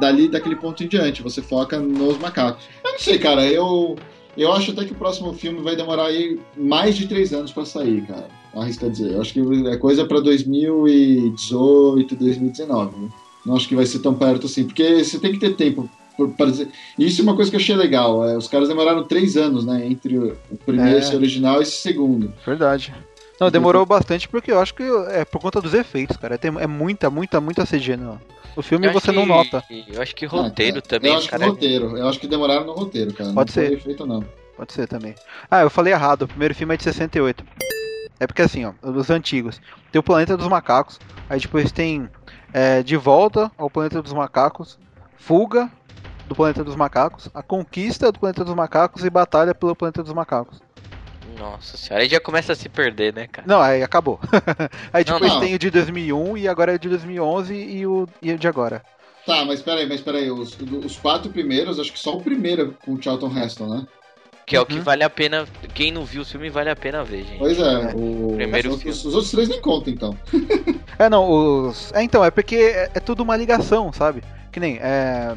dali, 0.00 0.28
daquele 0.28 0.56
ponto 0.56 0.82
em 0.82 0.88
diante, 0.88 1.22
você 1.22 1.40
foca 1.40 1.78
nos 1.78 2.18
macacos. 2.18 2.64
Eu 2.84 2.92
não 2.92 2.98
sei, 2.98 3.18
cara, 3.18 3.46
eu. 3.46 3.96
Eu 4.36 4.52
acho 4.52 4.70
até 4.72 4.84
que 4.84 4.92
o 4.92 4.96
próximo 4.96 5.32
filme 5.32 5.60
vai 5.62 5.74
demorar 5.76 6.06
aí 6.06 6.38
mais 6.56 6.94
de 6.96 7.06
três 7.08 7.32
anos 7.32 7.52
pra 7.52 7.64
sair, 7.64 8.02
cara. 8.06 8.28
Arrisca 8.54 8.88
dizer. 8.90 9.12
Eu 9.12 9.20
acho 9.20 9.32
que 9.32 9.40
é 9.68 9.76
coisa 9.76 10.04
pra 10.04 10.20
2018, 10.20 12.14
2019. 12.16 12.96
né? 13.00 13.08
Não 13.44 13.54
acho 13.56 13.68
que 13.68 13.74
vai 13.76 13.86
ser 13.86 14.00
tão 14.00 14.14
perto 14.14 14.46
assim, 14.46 14.64
porque 14.64 15.04
você 15.04 15.18
tem 15.18 15.32
que 15.32 15.38
ter 15.38 15.54
tempo 15.54 15.88
por- 16.16 16.28
para 16.30 16.46
dizer. 16.50 16.68
E 16.98 17.06
Isso 17.06 17.20
é 17.20 17.24
uma 17.24 17.36
coisa 17.36 17.50
que 17.50 17.56
eu 17.56 17.60
achei 17.60 17.76
legal. 17.76 18.26
é, 18.28 18.36
os 18.36 18.48
caras 18.48 18.68
demoraram 18.68 19.04
três 19.04 19.36
anos, 19.36 19.64
né? 19.64 19.86
Entre 19.86 20.18
o 20.18 20.36
o 20.50 20.56
primeiro 20.56 20.96
É. 20.96 20.98
esse 21.00 21.14
original 21.14 21.60
e 21.60 21.62
esse 21.62 21.76
segundo. 21.80 22.32
Verdade. 22.44 22.92
Não, 23.38 23.50
demorou 23.50 23.84
bastante 23.84 24.26
porque 24.28 24.50
eu 24.50 24.58
acho 24.58 24.74
que 24.74 24.82
é 25.10 25.22
por 25.24 25.38
conta 25.40 25.60
dos 25.60 25.74
efeitos, 25.74 26.16
cara. 26.16 26.38
Tem, 26.38 26.50
é 26.58 26.66
muita, 26.66 27.10
muita, 27.10 27.38
muita 27.40 27.66
CG 27.66 27.94
no, 27.96 28.18
no 28.56 28.62
filme 28.62 28.86
Eu 28.86 28.92
você 28.92 29.12
não 29.12 29.22
que- 29.22 29.28
nota. 29.28 29.64
Eu 29.88 30.00
acho 30.02 30.14
que 30.14 30.24
roteiro 30.26 30.78
Ah, 30.78 30.82
cara, 30.82 30.88
também, 30.88 31.12
Eu 31.12 31.18
acho 31.18 31.28
cara. 31.28 31.44
que 31.44 31.50
roteiro. 31.50 31.96
Eu 31.96 32.08
acho 32.08 32.18
que 32.20 32.26
demoraram 32.26 32.64
no 32.64 32.72
roteiro, 32.72 33.12
cara. 33.12 33.32
Pode 33.32 33.50
não 33.50 33.54
foi 33.54 33.66
ser. 33.68 33.72
efeito, 33.74 34.06
não. 34.06 34.24
Pode 34.56 34.72
ser 34.72 34.86
também. 34.88 35.14
Ah, 35.50 35.60
eu 35.62 35.70
falei 35.70 35.92
errado. 35.92 36.22
O 36.22 36.28
primeiro 36.28 36.54
filme 36.54 36.72
é 36.74 36.76
de 36.76 36.84
68. 36.84 37.44
É 38.18 38.26
porque 38.26 38.40
assim, 38.42 38.64
ó, 38.64 38.72
dos 38.90 39.10
antigos. 39.10 39.60
Tem 39.92 39.98
o 40.00 40.02
Planeta 40.02 40.36
dos 40.36 40.48
Macacos. 40.48 40.98
Aí 41.28 41.38
depois 41.38 41.70
tem 41.70 42.08
é, 42.52 42.82
De 42.82 42.96
Volta 42.96 43.50
ao 43.58 43.68
Planeta 43.68 44.00
dos 44.00 44.12
Macacos. 44.14 44.78
Fuga 45.18 45.70
do 46.26 46.34
Planeta 46.34 46.64
dos 46.64 46.74
Macacos. 46.76 47.28
A 47.34 47.42
Conquista 47.42 48.10
do 48.10 48.18
Planeta 48.18 48.44
dos 48.44 48.54
Macacos 48.54 49.04
e 49.04 49.10
Batalha 49.10 49.54
pelo 49.54 49.76
Planeta 49.76 50.02
dos 50.02 50.12
Macacos. 50.14 50.62
Nossa 51.38 51.76
senhora, 51.76 52.02
aí 52.04 52.08
já 52.08 52.20
começa 52.20 52.52
a 52.52 52.56
se 52.56 52.68
perder, 52.68 53.12
né, 53.14 53.26
cara? 53.26 53.46
Não, 53.46 53.60
aí 53.60 53.82
acabou. 53.82 54.18
aí 54.92 55.04
Não, 55.06 55.14
depois 55.14 55.32
não. 55.34 55.40
tem 55.40 55.54
o 55.54 55.58
de 55.58 55.70
2001 55.70 56.36
e 56.38 56.48
agora 56.48 56.72
é 56.72 56.76
o 56.76 56.78
de 56.78 56.88
2011 56.88 57.54
e 57.54 57.86
o, 57.86 58.08
e 58.22 58.32
o 58.32 58.38
de 58.38 58.48
agora. 58.48 58.82
Tá, 59.26 59.44
mas 59.44 59.60
peraí, 59.60 59.86
mas 59.88 60.00
peraí. 60.00 60.30
Os, 60.30 60.56
os 60.84 60.96
quatro 60.96 61.30
primeiros, 61.30 61.80
acho 61.80 61.92
que 61.92 61.98
só 61.98 62.16
o 62.16 62.20
primeiro 62.22 62.62
é 62.80 62.84
com 62.84 62.92
o 62.94 63.02
Charlton 63.02 63.36
Heston, 63.36 63.66
né? 63.66 63.86
Que 64.46 64.54
é 64.54 64.60
o 64.60 64.64
que 64.66 64.76
Uhum. 64.76 64.82
vale 64.84 65.02
a 65.02 65.10
pena. 65.10 65.44
Quem 65.74 65.90
não 65.90 66.04
viu 66.04 66.22
o 66.22 66.24
filme 66.24 66.48
vale 66.48 66.70
a 66.70 66.76
pena 66.76 67.02
ver, 67.02 67.24
gente. 67.24 67.38
Pois 67.38 67.58
é. 67.58 67.62
É. 67.62 67.92
O, 67.96 68.34
Primeiro 68.36 68.70
os, 68.70 68.76
filme. 68.80 68.92
os 68.96 69.04
outros 69.06 69.30
três 69.32 69.48
nem 69.48 69.60
contam, 69.60 69.92
então. 69.92 70.16
É, 70.98 71.10
não, 71.10 71.28
os. 71.68 71.92
É, 71.92 72.02
então, 72.02 72.24
é 72.24 72.30
porque 72.30 72.54
é, 72.56 72.90
é 72.94 73.00
tudo 73.00 73.22
uma 73.24 73.36
ligação, 73.36 73.92
sabe? 73.92 74.22
Que 74.52 74.60
nem. 74.60 74.76
É, 74.80 75.34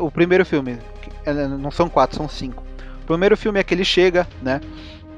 o, 0.00 0.04
o 0.06 0.10
primeiro 0.10 0.44
filme. 0.44 0.76
é, 1.24 1.32
não 1.32 1.70
são 1.70 1.88
quatro, 1.88 2.16
são 2.18 2.28
cinco. 2.28 2.62
O 3.02 3.06
primeiro 3.06 3.36
filme 3.36 3.58
é 3.58 3.64
que 3.64 3.72
ele 3.74 3.84
chega, 3.84 4.28
né? 4.42 4.60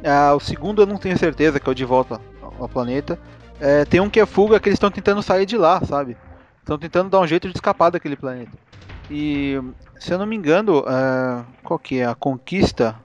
Ah, 0.05 0.35
o 0.35 0.41
segundo 0.41 0.83
eu 0.83 0.87
não 0.87 0.97
tenho 0.97 1.19
certeza, 1.19 1.61
que 1.61 1.69
é 1.69 1.73
o 1.73 1.75
De 1.75 1.85
Volta 1.85 2.21
ao 2.59 2.69
Planeta. 2.69 3.19
É, 3.61 3.85
tem 3.85 4.01
um 4.01 4.11
que 4.11 4.19
é 4.21 4.27
fuga, 4.27 4.59
que 4.59 4.69
eles 4.69 4.77
estão 4.77 4.91
tentando 4.91 5.23
sair 5.23 5.47
de 5.47 5.57
lá, 5.57 5.81
sabe? 5.85 6.17
Estão 6.61 6.79
tentando 6.79 7.09
dar 7.11 7.21
um 7.21 7.27
jeito 7.27 7.49
de 7.49 7.55
escapar 7.55 7.91
daquele 7.91 8.17
planeta. 8.17 8.51
E, 9.11 9.61
se 9.99 10.13
eu 10.13 10.19
não 10.19 10.27
me 10.27 10.35
engano, 10.37 10.85
é, 10.87 11.45
qual 11.63 11.79
que 11.79 11.99
é? 11.99 12.07
A 12.07 12.15
Conquista. 12.15 12.97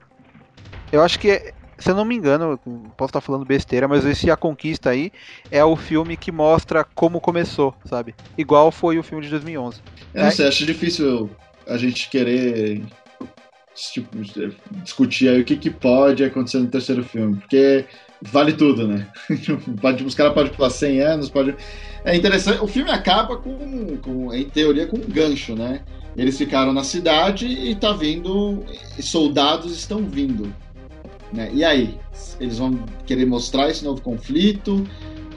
Eu 0.90 1.02
acho 1.02 1.18
que 1.18 1.30
é. 1.30 1.52
Se 1.78 1.92
eu 1.92 1.94
não 1.94 2.04
me 2.04 2.16
engano, 2.16 2.58
posso 2.96 3.10
estar 3.10 3.20
falando 3.20 3.44
besteira, 3.44 3.86
mas 3.86 4.04
esse 4.04 4.28
A 4.32 4.36
Conquista 4.36 4.90
aí 4.90 5.12
é 5.48 5.64
o 5.64 5.76
filme 5.76 6.16
que 6.16 6.32
mostra 6.32 6.82
como 6.82 7.20
começou, 7.20 7.72
sabe? 7.84 8.16
Igual 8.36 8.72
foi 8.72 8.98
o 8.98 9.02
filme 9.04 9.22
de 9.22 9.30
2011. 9.30 9.80
Eu 10.12 10.22
não 10.22 10.28
É. 10.28 10.30
sei, 10.32 10.48
acho 10.48 10.66
difícil 10.66 11.30
a 11.68 11.76
gente 11.76 12.10
querer 12.10 12.82
tipo, 13.92 14.08
discutir 14.82 15.28
aí 15.28 15.40
o 15.40 15.44
que, 15.44 15.56
que 15.56 15.70
pode 15.70 16.24
acontecer 16.24 16.58
no 16.58 16.66
terceiro 16.66 17.04
filme, 17.04 17.36
porque 17.36 17.84
vale 18.22 18.52
tudo, 18.52 18.86
né? 18.86 19.08
pode, 19.80 20.04
os 20.04 20.14
caras 20.14 20.34
podem 20.34 20.52
pular 20.52 20.70
100 20.70 21.00
anos, 21.00 21.30
pode. 21.30 21.54
É 22.04 22.16
interessante, 22.16 22.62
o 22.62 22.66
filme 22.66 22.90
acaba 22.90 23.36
com, 23.36 23.96
com, 23.98 24.34
em 24.34 24.44
teoria, 24.44 24.86
com 24.86 24.96
um 24.96 25.08
gancho, 25.08 25.54
né? 25.54 25.82
Eles 26.16 26.36
ficaram 26.36 26.72
na 26.72 26.82
cidade 26.82 27.46
e 27.46 27.74
tá 27.76 27.92
vindo. 27.92 28.64
Soldados 29.00 29.72
estão 29.72 30.02
vindo. 30.02 30.52
Né? 31.32 31.50
E 31.52 31.64
aí? 31.64 31.96
Eles 32.40 32.58
vão 32.58 32.84
querer 33.06 33.26
mostrar 33.26 33.70
esse 33.70 33.84
novo 33.84 34.00
conflito. 34.00 34.84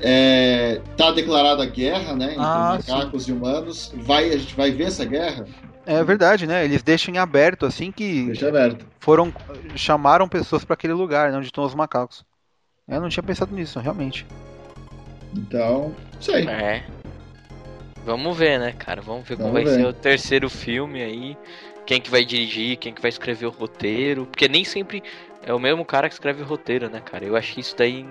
É, 0.02 0.82
tá 0.98 1.12
declarada 1.12 1.62
a 1.62 1.68
guerra, 1.68 2.16
né? 2.16 2.32
Entre 2.32 2.40
Ah, 2.40 2.80
macacos 2.80 3.28
e 3.28 3.32
humanos. 3.32 3.94
Vai, 3.96 4.30
a 4.30 4.38
gente 4.38 4.56
vai 4.56 4.72
ver 4.72 4.86
essa 4.86 5.06
guerra? 5.06 5.46
É 5.92 6.04
verdade, 6.04 6.48
né? 6.48 6.64
Eles 6.64 6.82
deixam 6.82 7.14
em 7.14 7.18
aberto, 7.18 7.66
assim 7.66 7.92
que 7.92 8.26
Deixa 8.26 8.48
aberto. 8.48 8.86
foram. 9.00 9.34
chamaram 9.76 10.28
pessoas 10.28 10.64
pra 10.64 10.74
aquele 10.74 10.94
lugar, 10.94 11.32
né, 11.32 11.38
onde 11.38 11.48
estão 11.48 11.64
os 11.64 11.76
macacos. 11.76 12.26
Eu 12.88 13.02
não 13.02 13.10
tinha 13.10 13.24
pensado 13.24 13.54
nisso, 13.54 13.80
realmente. 13.80 14.26
Então, 15.34 15.96
sei. 16.20 16.48
É. 16.48 16.84
Vamos 18.04 18.36
ver, 18.38 18.60
né, 18.60 18.74
cara? 18.74 19.02
Vamos 19.02 19.28
ver 19.28 19.38
como 19.38 19.54
vai 19.54 19.64
ver. 19.64 19.76
ser 19.76 19.86
o 19.86 19.94
terceiro 19.94 20.50
filme 20.50 21.02
aí. 21.02 21.38
Quem 21.86 22.02
que 22.02 22.10
vai 22.10 22.26
dirigir, 22.26 22.78
quem 22.78 22.94
que 22.94 23.02
vai 23.02 23.10
escrever 23.10 23.46
o 23.46 23.50
roteiro. 23.50 24.26
Porque 24.26 24.48
nem 24.48 24.64
sempre 24.64 25.04
é 25.44 25.54
o 25.54 25.60
mesmo 25.60 25.86
cara 25.86 26.08
que 26.08 26.14
escreve 26.14 26.42
o 26.42 26.46
roteiro, 26.46 26.90
né, 26.90 27.02
cara? 27.02 27.26
Eu 27.26 27.36
acho 27.36 27.54
que 27.54 27.60
isso 27.62 27.76
daí. 27.78 28.06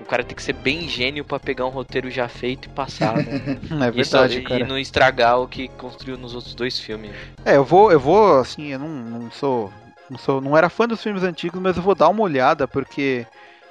O 0.00 0.04
cara 0.06 0.22
tem 0.22 0.36
que 0.36 0.42
ser 0.42 0.52
bem 0.52 0.86
gênio 0.88 1.24
pra 1.24 1.40
pegar 1.40 1.64
um 1.66 1.70
roteiro 1.70 2.10
já 2.10 2.28
feito 2.28 2.66
e 2.66 2.68
passar, 2.68 3.16
né? 3.16 3.40
É 3.96 4.00
Isso- 4.00 4.12
verdade, 4.12 4.38
e 4.38 4.42
cara. 4.42 4.66
não 4.66 4.78
estragar 4.78 5.40
o 5.40 5.48
que 5.48 5.68
construiu 5.68 6.18
nos 6.18 6.34
outros 6.34 6.54
dois 6.54 6.78
filmes. 6.78 7.10
É, 7.44 7.56
eu 7.56 7.64
vou, 7.64 7.90
eu 7.90 7.98
vou, 7.98 8.38
assim, 8.38 8.68
eu 8.68 8.78
não, 8.78 8.88
não 8.88 9.30
sou. 9.30 9.72
Não 10.10 10.18
sou. 10.18 10.40
Não 10.40 10.56
era 10.56 10.68
fã 10.68 10.86
dos 10.86 11.02
filmes 11.02 11.22
antigos, 11.22 11.60
mas 11.60 11.76
eu 11.76 11.82
vou 11.82 11.94
dar 11.94 12.08
uma 12.10 12.22
olhada, 12.22 12.68
porque 12.68 13.26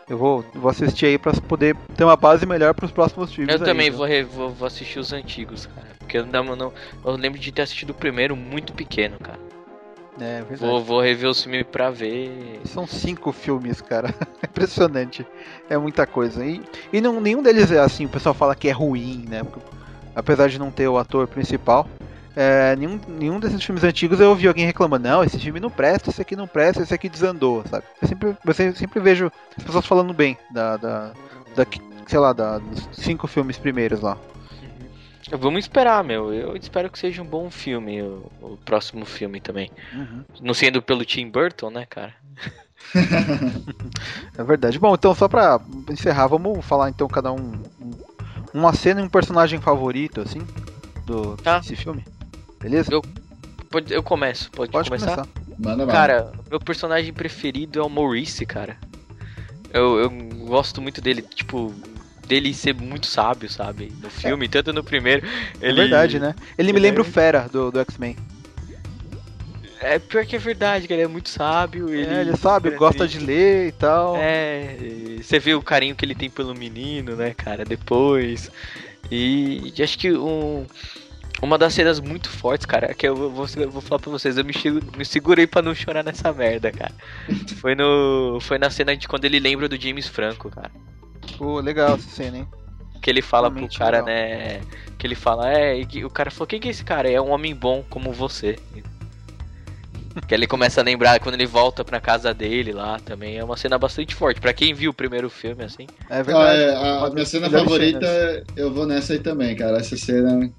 eu 0.10 0.18
vou, 0.18 0.44
vou 0.56 0.72
assistir 0.72 1.06
aí 1.06 1.18
pra 1.20 1.32
poder 1.34 1.76
ter 1.96 2.04
uma 2.04 2.16
base 2.18 2.46
melhor 2.46 2.74
pros 2.74 2.92
próximos 2.92 3.32
filmes. 3.32 3.54
Eu 3.54 3.60
aí, 3.62 3.66
também 3.66 3.92
vou, 3.92 4.06
re- 4.06 4.24
vou, 4.24 4.50
vou 4.50 4.66
assistir 4.66 4.98
os 5.00 5.14
antigos, 5.14 5.68
cara. 5.68 5.88
Porque 6.00 6.18
eu 6.18 6.26
não, 6.26 6.56
não, 6.56 6.74
eu 7.06 7.12
lembro 7.16 7.40
de 7.40 7.52
ter 7.52 7.62
assistido 7.62 7.92
o 7.92 7.94
primeiro 7.94 8.36
muito 8.36 8.74
pequeno, 8.74 9.18
cara. 9.20 9.40
É 10.20 10.38
verdade. 10.42 10.58
Vou, 10.60 10.84
vou 10.84 11.02
rever 11.02 11.30
o 11.30 11.34
filme 11.34 11.64
pra 11.64 11.90
ver. 11.90 12.62
São 12.66 12.86
cinco 12.86 13.32
filmes, 13.32 13.82
cara. 13.82 14.14
Impressionante. 14.44 15.26
É 15.70 15.78
muita 15.78 16.06
coisa. 16.06 16.46
E, 16.46 16.62
e 16.92 17.02
não, 17.02 17.20
nenhum 17.20 17.42
deles 17.42 17.72
é 17.72 17.80
assim, 17.80 18.06
o 18.06 18.10
pessoal 18.10 18.36
fala 18.36 18.56
que 18.56 18.68
é 18.68 18.72
ruim, 18.72 19.26
né? 19.28 19.44
Porque, 19.44 19.60
apesar 20.16 20.48
de 20.50 20.60
não 20.60 20.70
ter 20.72 20.88
o 20.88 20.98
ator 20.98 21.28
principal. 21.28 21.88
é, 22.36 22.76
nenhum, 22.76 23.00
nenhum 23.08 23.40
desses 23.40 23.64
filmes 23.64 23.84
antigos 23.84 24.20
eu 24.20 24.30
ouvi 24.30 24.48
alguém 24.48 24.66
reclamando, 24.66 25.08
não, 25.08 25.24
esse 25.24 25.38
filme 25.40 25.60
não 25.60 25.70
presta, 25.70 26.10
esse 26.10 26.22
aqui 26.22 26.36
não 26.36 26.48
presta, 26.48 26.82
esse 26.84 26.94
aqui 26.94 27.08
desandou, 27.10 27.64
sabe? 27.70 27.86
Eu 28.02 28.08
sempre, 28.08 28.38
eu 28.46 28.54
sempre- 28.54 28.78
sempre 28.80 29.00
vejo 29.00 29.32
as 29.58 29.64
pessoas 29.64 29.86
falando 29.86 30.14
bem 30.14 30.36
da, 30.50 30.78
da, 30.78 31.12
da 31.56 31.66
sei 32.08 32.20
lá, 32.20 32.34
da, 32.34 32.58
dos 32.60 32.90
cinco 32.92 33.28
filmes 33.28 33.58
primeiros 33.58 34.02
lá. 34.02 34.18
Vamos 35.38 35.66
esperar, 35.66 36.04
meu. 36.04 36.34
Eu 36.34 36.56
espero 36.56 36.90
que 36.90 37.00
seja 37.00 37.22
um 37.22 37.26
bom 37.26 37.50
filme, 37.50 38.02
o, 38.02 38.32
o 38.42 38.58
próximo 38.64 39.06
filme 39.06 39.40
também. 39.42 39.72
Não 40.42 40.54
sendo 40.54 40.82
pelo 40.82 41.04
Tim 41.06 41.30
Burton, 41.30 41.70
né, 41.70 41.86
cara? 41.86 42.14
É 44.38 44.44
verdade. 44.44 44.80
Bom, 44.80 44.94
então 44.94 45.14
só 45.16 45.28
pra 45.28 45.60
encerrar, 45.90 46.28
vamos 46.28 46.64
falar 46.66 46.90
então 46.90 47.08
cada 47.08 47.32
um, 47.32 47.54
um- 47.82 47.92
uma 48.54 48.74
cena 48.74 49.02
e 49.02 49.04
um 49.04 49.10
personagem 49.10 49.60
favorito, 49.60 50.22
assim, 50.22 50.42
do 51.06 51.36
Tá. 51.38 51.60
desse 51.60 51.76
filme. 51.76 52.04
Beleza? 52.62 52.92
Eu- 52.92 53.02
Pode, 53.70 53.92
eu 53.92 54.04
começo, 54.04 54.52
pode, 54.52 54.72
Pode 54.72 54.88
começar? 54.90 55.16
começar. 55.26 55.28
Manda. 55.58 55.88
Cara, 55.88 56.32
meu 56.50 56.60
personagem 56.60 57.12
preferido 57.12 57.80
é 57.80 57.84
o 57.84 57.90
Maurice, 57.90 58.46
cara. 58.46 58.78
Eu, 59.74 59.98
eu 59.98 60.10
gosto 60.46 60.80
muito 60.80 61.02
dele, 61.02 61.24
tipo, 61.24 61.74
dele 62.28 62.54
ser 62.54 62.74
muito 62.74 63.08
sábio, 63.08 63.50
sabe? 63.50 63.92
No 64.02 64.10
filme, 64.10 64.48
tanto 64.48 64.72
no 64.74 64.84
primeiro. 64.84 65.26
É 65.62 65.68
Ele... 65.70 65.82
verdade, 65.82 66.20
né? 66.20 66.36
Ele 66.58 66.72
me 66.72 66.80
ele 66.80 66.88
lembra 66.88 67.02
é- 67.02 67.06
o 67.06 67.12
Fera 67.12 67.48
do, 67.52 67.72
do 67.72 67.80
X-Men. 67.80 68.16
É 69.80 70.00
pior 70.00 70.26
que 70.26 70.38
é 70.38 70.40
verdade, 70.40 70.88
que 70.88 70.94
ele 70.94 71.02
é 71.02 71.08
muito 71.08 71.28
sábio. 71.28 71.90
Ele, 71.90 72.16
É, 72.16 72.22
ele 72.22 72.38
sabe, 72.38 72.70
gosta 72.72 73.06
de 73.06 73.20
ler 73.20 73.68
e 73.68 73.72
tal. 73.74 74.16
É, 74.18 74.78
e 74.80 75.22
você 75.22 75.40
vê 75.40 75.54
o 75.54 75.62
carinho 75.62 75.94
que 75.94 76.06
ele 76.06 76.16
tem 76.16 76.30
pelo 76.30 76.56
menino, 76.56 77.18
né, 77.18 77.34
cara, 77.34 77.66
depois. 77.66 78.50
E 79.12 79.74
acho 79.82 80.00
que 80.00 80.14
um, 80.14 80.66
uma 81.42 81.58
das 81.58 81.74
cenas 81.74 82.00
muito 82.00 82.30
fortes, 82.30 82.66
cara, 82.66 82.94
que 82.94 83.06
eu 83.06 83.14
vou, 83.30 83.46
eu 83.58 83.70
vou 83.70 83.82
falar 83.82 84.00
pra 84.00 84.10
vocês, 84.10 84.38
eu 84.38 84.46
me, 84.46 84.54
me 84.98 85.04
segurei 85.04 85.46
pra 85.46 85.62
não 85.62 85.76
chorar 85.76 86.02
nessa 86.02 86.32
merda, 86.32 86.72
cara. 86.72 86.94
Foi 87.60 87.76
no 87.76 88.40
foi 88.42 88.58
na 88.58 88.70
cena 88.70 88.96
de 88.96 89.08
quando 89.08 89.24
ele 89.26 89.40
lembra 89.40 89.70
do 89.70 89.80
James 89.80 90.08
Franco, 90.08 90.50
cara. 90.50 90.72
Pô, 91.38 91.60
legal 91.60 91.96
essa 91.96 92.10
cena, 92.10 92.38
hein? 92.38 92.48
Que 93.02 93.10
ele 93.10 93.22
fala 93.22 93.50
pro 93.50 93.56
Realmente 93.60 93.78
cara, 93.80 94.00
legal. 94.02 94.06
né? 94.06 94.62
Que 94.98 95.06
ele 95.08 95.16
fala, 95.16 95.52
é, 95.54 95.78
e 95.78 95.86
que 95.86 96.06
o 96.06 96.10
cara 96.10 96.32
falou, 96.32 96.48
quem 96.48 96.60
que 96.60 96.68
é 96.68 96.72
esse 96.72 96.84
cara? 96.86 97.10
É 97.12 97.20
um 97.20 97.32
homem 97.32 97.54
bom 97.54 97.84
como 97.90 98.12
você. 98.14 98.58
Que 100.28 100.36
ele 100.36 100.46
começa 100.46 100.80
a 100.80 100.84
lembrar 100.84 101.20
quando 101.20 101.34
ele 101.34 101.48
volta 101.48 101.84
pra 101.84 102.00
casa 102.00 102.36
dele 102.36 102.72
lá 102.72 103.00
também. 103.00 103.36
É 103.40 103.44
uma 103.44 103.58
cena 103.58 103.80
bastante 103.80 104.14
forte. 104.14 104.40
Pra 104.40 104.54
quem 104.54 104.72
viu 104.72 104.92
o 104.92 104.94
primeiro 104.94 105.28
filme, 105.28 105.64
assim. 105.64 105.88
É 106.08 106.20
Ah, 106.20 106.22
verdade. 106.22 106.60
é, 106.62 106.76
a 106.76 106.98
Uma 107.00 107.10
minha 107.10 107.26
cena 107.26 107.50
favorita, 107.50 108.06
cenas. 108.06 108.44
eu 108.56 108.72
vou 108.72 108.86
nessa 108.86 109.14
aí 109.14 109.20
também, 109.20 109.56
cara. 109.56 109.80
Essa 109.80 109.98
cena 109.98 110.52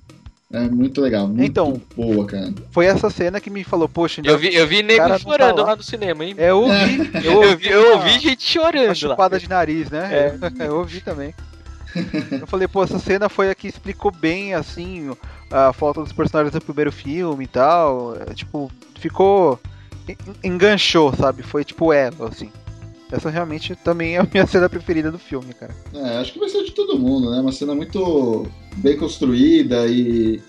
é 0.55 0.69
muito 0.69 1.01
legal. 1.01 1.27
Muito 1.29 1.43
Então. 1.43 1.81
boa, 1.97 2.25
cara. 2.27 2.53
Foi 2.71 2.87
essa 2.87 3.11
cena 3.11 3.41
que 3.41 3.51
me 3.51 3.65
falou, 3.65 3.89
poxa, 3.89 4.23
Eu 4.25 4.39
vi, 4.39 4.55
eu 4.55 4.67
vi 4.67 4.83
nego 4.83 5.19
chorando 5.19 5.57
tá 5.57 5.63
lá. 5.63 5.69
lá 5.71 5.77
no 5.77 5.83
cinema, 5.83 6.25
hein? 6.25 6.35
É, 6.39 6.51
eu 6.51 6.61
ouvi. 6.63 7.11
Eu, 7.25 7.37
ouvi, 7.43 7.69
eu 7.69 7.93
ouvi 7.95 8.11
uma- 8.11 8.19
gente 8.21 8.43
chorando 8.45 8.77
Uma 8.83 8.89
lá. 8.89 8.95
chupada 8.95 9.39
de 9.39 9.49
nariz, 9.49 9.91
né? 9.91 10.35
Eu 10.61 10.77
ouvi 10.79 11.01
também. 11.01 11.35
Eu 12.41 12.47
falei, 12.47 12.67
pô, 12.67 12.83
essa 12.83 12.99
cena 12.99 13.29
foi 13.29 13.51
a 13.51 13.55
que 13.55 13.69
explicou 13.69 14.11
bem, 14.11 14.53
assim, 14.55 15.11
a 15.51 15.73
falta 15.73 16.01
dos 16.03 16.13
personagens 16.13 16.53
do 16.53 16.61
primeiro 16.61 16.91
filme 16.91 17.45
e 17.45 17.49
tal. 17.49 18.17
É, 18.17 18.35
Tipo, 18.35 18.71
ficou. 18.99 19.61
en- 20.09 20.17
enganchou, 20.43 21.15
sabe? 21.15 21.43
Foi 21.43 21.65
tipo 21.65 21.93
ela, 21.93 22.29
assim. 22.29 22.51
Essa 23.15 23.31
realmente 23.31 23.77
também 23.77 24.17
é 24.17 24.19
a 24.21 24.27
minha 24.31 24.47
cena 24.49 24.69
preferida 24.69 25.11
do 25.11 25.19
filme, 25.19 25.55
cara. 25.55 25.75
É, 25.95 26.19
acho 26.19 26.33
que 26.33 26.39
vai 26.39 26.49
ser 26.49 26.65
de 26.65 26.73
todo 26.73 26.99
mundo, 26.99 27.31
né? 27.31 27.41
Uma 27.41 27.53
cena 27.53 27.75
muito 27.75 28.47
bem 28.77 28.97
construída 28.97 29.87
e 29.87 30.43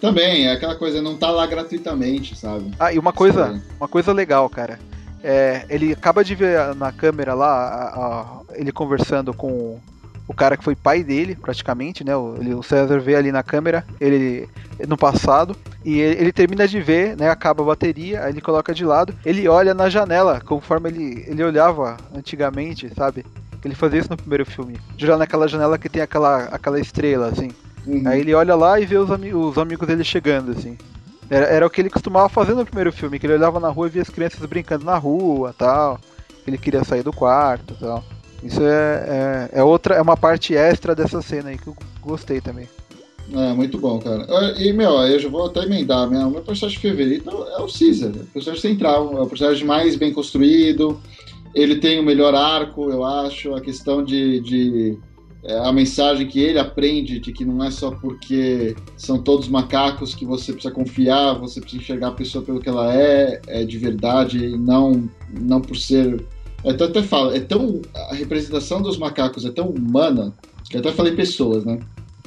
também 0.00 0.46
é 0.46 0.52
aquela 0.52 0.74
coisa, 0.74 1.00
não 1.00 1.16
tá 1.16 1.30
lá 1.30 1.46
gratuitamente, 1.46 2.36
sabe? 2.36 2.72
Ah, 2.78 2.92
e 2.92 2.98
uma 2.98 3.12
coisa, 3.12 3.52
Sim. 3.52 3.62
uma 3.78 3.88
coisa 3.88 4.12
legal, 4.12 4.48
cara. 4.48 4.78
É, 5.22 5.64
ele 5.68 5.92
acaba 5.92 6.22
de 6.24 6.34
ver 6.34 6.74
na 6.76 6.92
câmera 6.92 7.34
lá, 7.34 7.48
a- 7.48 7.88
a- 7.96 8.40
ele 8.54 8.70
conversando 8.70 9.32
com 9.34 9.80
o 10.28 10.34
cara 10.34 10.56
que 10.56 10.62
foi 10.64 10.76
pai 10.76 11.02
dele, 11.02 11.34
praticamente, 11.34 12.04
né? 12.04 12.14
O, 12.14 12.36
ele- 12.38 12.54
o 12.54 12.62
César 12.62 13.00
vê 13.00 13.16
ali 13.16 13.32
na 13.32 13.42
câmera, 13.42 13.84
ele 14.00 14.46
no 14.86 14.96
passado, 14.96 15.56
e 15.84 15.98
ele, 15.98 16.20
ele 16.20 16.32
termina 16.32 16.68
de 16.68 16.80
ver, 16.80 17.16
né? 17.16 17.30
Acaba 17.30 17.62
a 17.62 17.66
bateria, 17.66 18.22
aí 18.22 18.30
ele 18.32 18.40
coloca 18.40 18.74
de 18.74 18.84
lado, 18.84 19.14
ele 19.24 19.48
olha 19.48 19.72
na 19.74 19.88
janela, 19.88 20.40
conforme 20.40 20.90
ele, 20.90 21.24
ele 21.26 21.42
olhava 21.42 21.98
antigamente, 22.14 22.88
sabe? 22.94 23.24
Ele 23.64 23.74
fazia 23.74 23.98
isso 24.00 24.10
no 24.10 24.16
primeiro 24.16 24.44
filme. 24.46 24.78
De 24.96 25.04
olhar 25.06 25.16
naquela 25.16 25.48
janela 25.48 25.78
que 25.78 25.88
tem 25.88 26.02
aquela, 26.02 26.44
aquela 26.44 26.78
estrela, 26.78 27.28
assim. 27.28 27.50
Uhum. 27.86 28.02
Aí 28.06 28.20
ele 28.20 28.34
olha 28.34 28.54
lá 28.54 28.78
e 28.78 28.84
vê 28.86 28.98
os, 28.98 29.10
ami- 29.10 29.34
os 29.34 29.56
amigos 29.58 29.88
dele 29.88 30.04
chegando, 30.04 30.52
assim. 30.52 30.76
Era, 31.30 31.46
era 31.46 31.66
o 31.66 31.70
que 31.70 31.80
ele 31.80 31.90
costumava 31.90 32.28
fazer 32.28 32.54
no 32.54 32.64
primeiro 32.64 32.92
filme, 32.92 33.18
que 33.18 33.26
ele 33.26 33.34
olhava 33.34 33.58
na 33.58 33.68
rua 33.68 33.86
e 33.86 33.90
via 33.90 34.02
as 34.02 34.10
crianças 34.10 34.44
brincando 34.46 34.84
na 34.84 34.96
rua 34.96 35.54
tal. 35.56 35.98
Ele 36.46 36.56
queria 36.56 36.84
sair 36.84 37.02
do 37.02 37.12
quarto 37.12 37.74
tal. 37.78 38.04
Isso 38.42 38.62
é, 38.62 39.48
é, 39.52 39.58
é 39.60 39.64
outra, 39.64 39.96
é 39.96 40.00
uma 40.00 40.16
parte 40.16 40.54
extra 40.54 40.94
dessa 40.94 41.20
cena 41.20 41.50
aí 41.50 41.58
que 41.58 41.66
eu 41.66 41.76
gostei 42.00 42.40
também. 42.40 42.68
É, 43.32 43.52
muito 43.52 43.78
bom, 43.78 43.98
cara. 43.98 44.26
E, 44.58 44.72
meu, 44.72 44.92
eu 45.02 45.18
já 45.18 45.28
vou 45.28 45.46
até 45.46 45.62
emendar. 45.62 46.08
Meu, 46.08 46.30
meu 46.30 46.40
personagem 46.40 46.80
favorito 46.80 47.28
é 47.28 47.60
o 47.60 47.66
Caesar. 47.66 48.10
É 48.10 48.22
o 48.22 48.26
personagem 48.26 48.62
central. 48.62 49.18
É 49.18 49.20
o 49.20 49.26
personagem 49.26 49.66
mais 49.66 49.96
bem 49.96 50.12
construído. 50.12 51.00
Ele 51.54 51.76
tem 51.76 52.00
o 52.00 52.02
melhor 52.02 52.34
arco, 52.34 52.90
eu 52.90 53.04
acho. 53.04 53.54
A 53.54 53.60
questão 53.60 54.02
de. 54.02 54.40
de 54.40 54.98
é, 55.44 55.56
a 55.58 55.72
mensagem 55.72 56.26
que 56.26 56.40
ele 56.40 56.58
aprende 56.58 57.20
de 57.20 57.32
que 57.32 57.44
não 57.44 57.62
é 57.62 57.70
só 57.70 57.92
porque 57.92 58.74
são 58.96 59.22
todos 59.22 59.46
macacos 59.48 60.12
que 60.12 60.26
você 60.26 60.52
precisa 60.52 60.74
confiar, 60.74 61.34
você 61.34 61.60
precisa 61.60 61.80
enxergar 61.80 62.08
a 62.08 62.12
pessoa 62.12 62.44
pelo 62.44 62.60
que 62.60 62.68
ela 62.68 62.92
é, 62.92 63.40
é 63.46 63.64
de 63.64 63.78
verdade, 63.78 64.44
e 64.44 64.58
não, 64.58 65.08
não 65.40 65.60
por 65.60 65.76
ser. 65.76 66.24
Eu 66.68 66.74
até, 66.74 66.84
até 66.84 67.02
falo, 67.02 67.34
é 67.34 67.40
tão. 67.40 67.80
A 68.10 68.14
representação 68.14 68.82
dos 68.82 68.98
macacos 68.98 69.44
é 69.46 69.50
tão 69.50 69.68
humana, 69.70 70.34
que 70.68 70.76
eu 70.76 70.80
até 70.80 70.92
falei 70.92 71.14
pessoas, 71.14 71.64
né? 71.64 71.78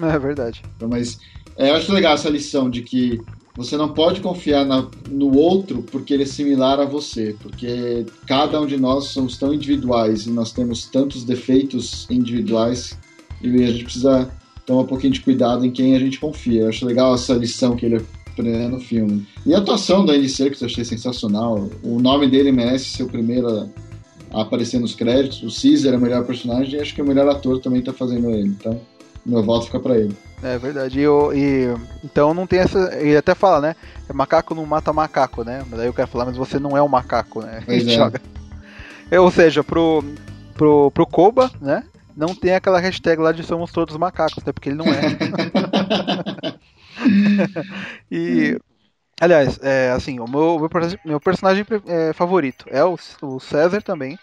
É 0.01 0.17
verdade. 0.17 0.63
Mas 0.89 1.19
é, 1.55 1.69
eu 1.69 1.75
acho 1.75 1.93
legal 1.93 2.15
essa 2.15 2.27
lição 2.29 2.69
de 2.69 2.81
que 2.81 3.19
você 3.55 3.77
não 3.77 3.89
pode 3.89 4.19
confiar 4.21 4.65
na- 4.65 4.87
no 5.11 5.35
outro 5.37 5.83
porque 5.91 6.13
ele 6.13 6.23
é 6.23 6.25
similar 6.25 6.79
a 6.79 6.85
você, 6.85 7.35
porque 7.39 8.03
cada 8.25 8.59
um 8.59 8.65
de 8.65 8.77
nós 8.77 9.05
somos 9.09 9.37
tão 9.37 9.53
individuais 9.53 10.25
e 10.25 10.31
nós 10.31 10.51
temos 10.51 10.85
tantos 10.85 11.23
defeitos 11.23 12.07
individuais 12.09 12.97
e 13.43 13.47
a 13.63 13.71
gente 13.71 13.83
precisa 13.83 14.31
tomar 14.65 14.81
um 14.81 14.87
pouquinho 14.87 15.13
de 15.13 15.21
cuidado 15.21 15.63
em 15.65 15.69
quem 15.69 15.95
a 15.95 15.99
gente 15.99 16.19
confia. 16.19 16.61
Eu 16.61 16.69
acho 16.69 16.85
legal 16.85 17.13
essa 17.13 17.33
lição 17.33 17.75
que 17.75 17.85
ele 17.85 18.03
aprende 18.27 18.67
no 18.69 18.79
filme. 18.79 19.27
E 19.45 19.53
a 19.53 19.57
atuação 19.59 20.03
do 20.05 20.11
Andy 20.13 20.29
Serkis 20.29 20.61
eu 20.61 20.67
achei 20.67 20.85
sensacional. 20.85 21.69
O 21.83 21.99
nome 21.99 22.27
dele 22.27 22.51
merece 22.51 22.85
ser 22.85 23.03
o 23.03 23.07
primeiro 23.09 23.69
a, 24.33 24.41
aparecer 24.41 24.79
nos 24.79 24.95
créditos. 24.95 25.41
O 25.43 25.61
Caesar 25.61 25.93
é 25.93 25.97
o 25.97 26.01
melhor 26.01 26.23
personagem 26.25 26.75
e 26.79 26.81
acho 26.81 26.93
que 26.95 27.01
o 27.01 27.05
melhor 27.05 27.27
ator 27.29 27.59
também 27.59 27.81
tá 27.81 27.93
fazendo 27.93 28.29
ele. 28.29 28.47
Então, 28.49 28.79
meu 29.25 29.43
voto 29.43 29.65
fica 29.65 29.79
pra 29.79 29.97
ele. 29.97 30.15
É 30.43 30.57
verdade. 30.57 30.99
E, 30.99 31.03
eu- 31.03 31.31
e- 31.33 31.73
então 32.03 32.33
não 32.33 32.47
tem 32.47 32.59
essa. 32.59 32.95
Ele 32.99 33.15
até 33.17 33.35
fala, 33.35 33.61
né? 33.61 33.75
Macaco 34.13 34.55
não 34.55 34.65
mata 34.65 34.91
macaco, 34.91 35.43
né? 35.43 35.63
Mas 35.69 35.79
aí 35.79 35.85
eu 35.87 35.93
quero 35.93 36.07
falar, 36.07 36.25
mas 36.25 36.35
você 36.37 36.57
não 36.59 36.75
é 36.75 36.81
um 36.81 36.87
macaco, 36.87 37.41
né? 37.41 37.61
Pois 37.65 37.81
Ele 37.83 37.91
é. 37.91 37.95
joga. 37.95 38.21
É, 39.11 39.19
Ou 39.19 39.29
seja, 39.29 39.63
pro, 39.63 40.03
pro, 40.55 40.89
pro 40.91 41.05
Koba, 41.05 41.51
né? 41.61 41.83
Não 42.17 42.33
tem 42.35 42.53
aquela 42.55 42.79
hashtag 42.79 43.21
lá 43.21 43.31
de 43.31 43.43
somos 43.43 43.71
todos 43.71 43.95
macacos, 43.95 44.43
né? 44.43 44.51
Porque 44.51 44.69
ele 44.69 44.75
não 44.77 44.85
é. 44.87 45.01
e. 48.11 48.57
Aliás, 49.21 49.59
é, 49.61 49.91
assim, 49.91 50.19
o 50.19 50.27
meu, 50.27 50.59
meu, 50.59 50.69
meu 51.05 51.19
personagem 51.19 51.63
é, 51.87 52.11
favorito 52.11 52.65
é 52.69 52.83
o, 52.83 52.97
o 53.21 53.39
César 53.39 53.81
também, 53.81 54.17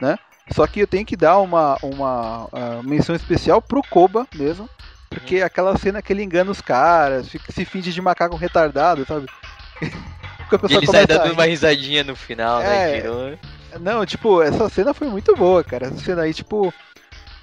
né? 0.00 0.16
Só 0.52 0.64
que 0.68 0.78
eu 0.78 0.86
tenho 0.86 1.04
que 1.04 1.16
dar 1.16 1.38
uma, 1.38 1.76
uma 1.82 2.48
ah, 2.52 2.80
menção 2.84 3.16
especial 3.16 3.60
pro 3.60 3.82
Koba 3.82 4.24
mesmo, 4.36 4.70
porque 5.10 5.42
aquela 5.42 5.76
cena 5.76 6.00
que 6.00 6.12
ele 6.12 6.22
engana 6.22 6.52
os 6.52 6.60
caras, 6.60 7.28
fica, 7.28 7.50
se 7.50 7.64
finge 7.64 7.92
de 7.92 8.00
macaco 8.00 8.36
retardado, 8.36 9.04
sabe? 9.04 9.26
Ele 10.70 10.86
sai 10.86 11.06
dando 11.06 11.32
uma 11.32 11.44
risadinha 11.44 12.04
no 12.04 12.14
final, 12.14 12.60
né? 12.60 12.90
É. 12.90 13.00
Virou- 13.00 13.38
Não, 13.80 14.06
tipo, 14.06 14.40
essa 14.40 14.68
cena 14.68 14.94
foi 14.94 15.08
muito 15.08 15.34
boa, 15.34 15.64
cara. 15.64 15.88
Essa 15.88 15.98
cena 15.98 16.22
aí, 16.22 16.32
tipo. 16.32 16.72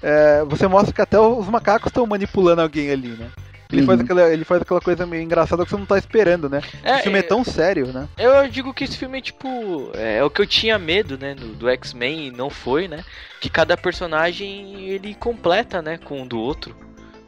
é, 0.02 0.42
você 0.46 0.66
mostra 0.66 0.92
que 0.94 1.02
até 1.02 1.20
os 1.20 1.46
macacos 1.46 1.88
estão 1.88 2.06
manipulando 2.06 2.62
alguém 2.62 2.90
ali, 2.90 3.08
né? 3.08 3.30
Ele, 3.74 3.80
Uhum. 3.82 3.86
faz 3.86 4.00
aquela, 4.00 4.32
ele 4.32 4.44
faz 4.44 4.62
aquela 4.62 4.80
coisa 4.80 5.04
meio 5.06 5.22
engraçada 5.22 5.64
que 5.64 5.70
você 5.70 5.76
não 5.76 5.86
tá 5.86 5.98
esperando, 5.98 6.48
né? 6.48 6.62
É, 6.82 6.96
o 6.96 7.02
filme 7.02 7.18
é, 7.18 7.20
é- 7.20 7.24
tão 7.24 7.44
sério, 7.44 7.86
né? 7.92 8.08
Eu 8.16 8.48
digo 8.48 8.72
que 8.72 8.84
esse 8.84 8.96
filme 8.96 9.18
é 9.18 9.20
tipo. 9.20 9.90
É, 9.94 10.22
o 10.22 10.30
que 10.30 10.40
eu 10.40 10.46
tinha 10.46 10.78
medo, 10.78 11.18
né? 11.18 11.34
Do, 11.34 11.48
do 11.48 11.68
X-Men 11.68 12.28
e 12.28 12.30
não 12.30 12.48
foi, 12.48 12.86
né? 12.88 13.04
Que 13.40 13.50
cada 13.50 13.76
personagem 13.76 14.88
ele 14.88 15.14
completa, 15.14 15.82
né? 15.82 15.98
Com 15.98 16.22
um 16.22 16.26
do 16.26 16.38
outro. 16.38 16.74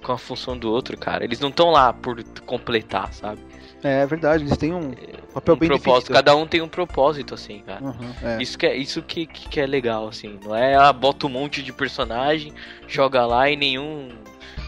com 0.02 0.12
a 0.12 0.18
função 0.18 0.56
do 0.56 0.70
outro, 0.70 0.96
cara. 0.96 1.24
Eles 1.24 1.40
não 1.40 1.48
estão 1.48 1.70
lá 1.72 1.92
por 1.92 2.22
completar, 2.46 3.12
sabe? 3.12 3.40
É, 3.82 4.02
é 4.02 4.06
verdade, 4.06 4.44
eles 4.44 4.56
têm 4.56 4.72
um 4.72 4.92
papel 5.34 5.56
um 5.56 5.58
bem 5.58 5.68
propósito. 5.68 6.12
definido. 6.12 6.12
Cada 6.12 6.36
um 6.36 6.46
tem 6.46 6.60
um 6.60 6.68
propósito, 6.68 7.34
assim, 7.34 7.60
cara. 7.66 7.82
Uhum, 7.84 8.12
é. 8.22 8.40
Isso, 8.40 8.56
que 8.56 8.66
é, 8.66 8.76
isso 8.76 9.02
que, 9.02 9.26
que, 9.26 9.48
que 9.48 9.58
é 9.60 9.66
legal, 9.66 10.06
assim. 10.06 10.38
Não 10.44 10.54
é, 10.54 10.76
ah, 10.76 10.92
bota 10.92 11.26
um 11.26 11.28
monte 11.30 11.60
de 11.60 11.72
personagem, 11.72 12.52
joga 12.86 13.26
lá 13.26 13.50
e 13.50 13.56
nenhum, 13.56 14.10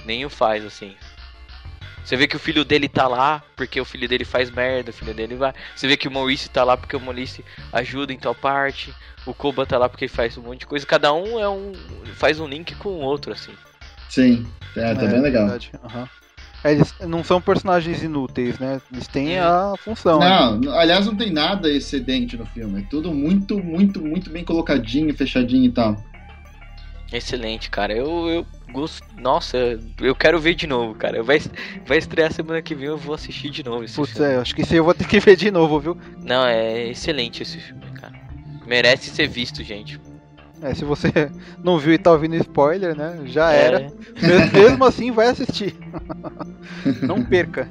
nenhum 0.04 0.28
faz, 0.28 0.64
assim. 0.64 0.96
Você 2.08 2.16
vê 2.16 2.26
que 2.26 2.36
o 2.36 2.38
filho 2.38 2.64
dele 2.64 2.88
tá 2.88 3.06
lá 3.06 3.42
porque 3.54 3.78
o 3.78 3.84
filho 3.84 4.08
dele 4.08 4.24
faz 4.24 4.50
merda, 4.50 4.88
o 4.88 4.94
filho 4.94 5.12
dele 5.12 5.34
vai. 5.34 5.52
Você 5.76 5.86
vê 5.86 5.94
que 5.94 6.08
o 6.08 6.10
Maurice 6.10 6.48
tá 6.48 6.64
lá 6.64 6.74
porque 6.74 6.96
o 6.96 7.00
Maurice 7.00 7.44
ajuda 7.70 8.14
em 8.14 8.16
tal 8.18 8.34
parte. 8.34 8.94
O 9.26 9.34
Koba 9.34 9.66
tá 9.66 9.76
lá 9.76 9.90
porque 9.90 10.06
ele 10.06 10.12
faz 10.12 10.38
um 10.38 10.40
monte 10.40 10.60
de 10.60 10.66
coisa. 10.66 10.86
Cada 10.86 11.12
um 11.12 11.38
é 11.38 11.46
um 11.46 11.74
faz 12.14 12.40
um 12.40 12.48
link 12.48 12.74
com 12.76 12.88
o 12.88 13.00
outro, 13.00 13.30
assim. 13.30 13.52
Sim, 14.08 14.46
é, 14.74 14.94
tá 14.94 15.06
bem 15.06 15.20
legal. 15.20 15.50
aham. 15.84 16.08
É, 16.64 16.72
eles 16.72 16.94
não 17.00 17.22
são 17.22 17.42
personagens 17.42 18.02
inúteis, 18.02 18.58
né? 18.58 18.80
Eles 18.90 19.06
têm 19.06 19.38
a 19.38 19.74
função. 19.76 20.18
né? 20.18 20.30
Não, 20.30 20.72
aliás, 20.78 21.04
não 21.04 21.14
tem 21.14 21.30
nada 21.30 21.70
excedente 21.70 22.38
no 22.38 22.46
filme. 22.46 22.80
É 22.80 22.84
tudo 22.88 23.12
muito, 23.12 23.62
muito, 23.62 24.00
muito 24.00 24.30
bem 24.30 24.44
colocadinho, 24.44 25.14
fechadinho 25.14 25.66
e 25.66 25.72
tal. 25.72 26.02
Excelente, 27.12 27.70
cara. 27.70 27.92
Eu, 27.94 28.28
eu 28.28 28.46
gosto. 28.72 29.02
Nossa, 29.16 29.56
eu 30.00 30.14
quero 30.14 30.38
ver 30.38 30.54
de 30.54 30.66
novo, 30.66 30.94
cara. 30.94 31.22
Vai, 31.22 31.40
vai 31.86 31.98
estrear 31.98 32.32
semana 32.32 32.60
que 32.60 32.74
vem, 32.74 32.86
eu 32.88 32.98
vou 32.98 33.14
assistir 33.14 33.50
de 33.50 33.64
novo 33.64 33.84
esse 33.84 33.94
Putz, 33.96 34.12
filme. 34.12 34.32
é, 34.32 34.36
acho 34.36 34.54
que 34.54 34.62
esse 34.62 34.76
eu 34.76 34.84
vou 34.84 34.94
ter 34.94 35.06
que 35.06 35.18
ver 35.20 35.36
de 35.36 35.50
novo, 35.50 35.80
viu? 35.80 35.98
Não, 36.22 36.44
é 36.46 36.88
excelente 36.88 37.42
esse 37.42 37.58
filme, 37.58 37.82
cara. 37.94 38.12
Merece 38.66 39.10
ser 39.10 39.26
visto, 39.28 39.64
gente. 39.64 39.98
É, 40.60 40.74
se 40.74 40.84
você 40.84 41.08
não 41.64 41.78
viu 41.78 41.94
e 41.94 41.98
tá 41.98 42.12
ouvindo 42.12 42.36
spoiler, 42.36 42.94
né? 42.94 43.20
Já 43.24 43.52
É. 43.52 43.62
era. 43.62 43.92
Mes- 44.20 44.52
Mesmo 44.52 44.84
assim, 44.84 45.10
vai 45.10 45.28
assistir. 45.28 45.74
não 47.02 47.24
perca. 47.24 47.66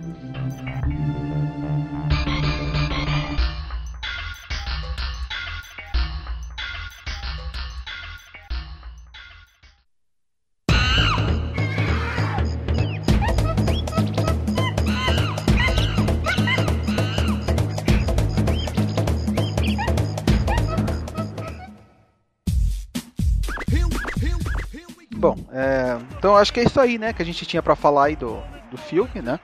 Então 26.27 26.35
acho 26.37 26.51
que 26.53 26.59
é 26.59 26.63
isso 26.63 26.79
aí, 26.79 26.97
né? 26.97 27.13
Que 27.13 27.21
a 27.21 27.25
gente 27.25 27.45
tinha 27.45 27.63
pra 27.63 27.75
falar 27.75 28.05
aí 28.07 28.15
do, 28.15 28.37
do 28.69 28.77
filme, 28.77 29.21
né? 29.23 29.39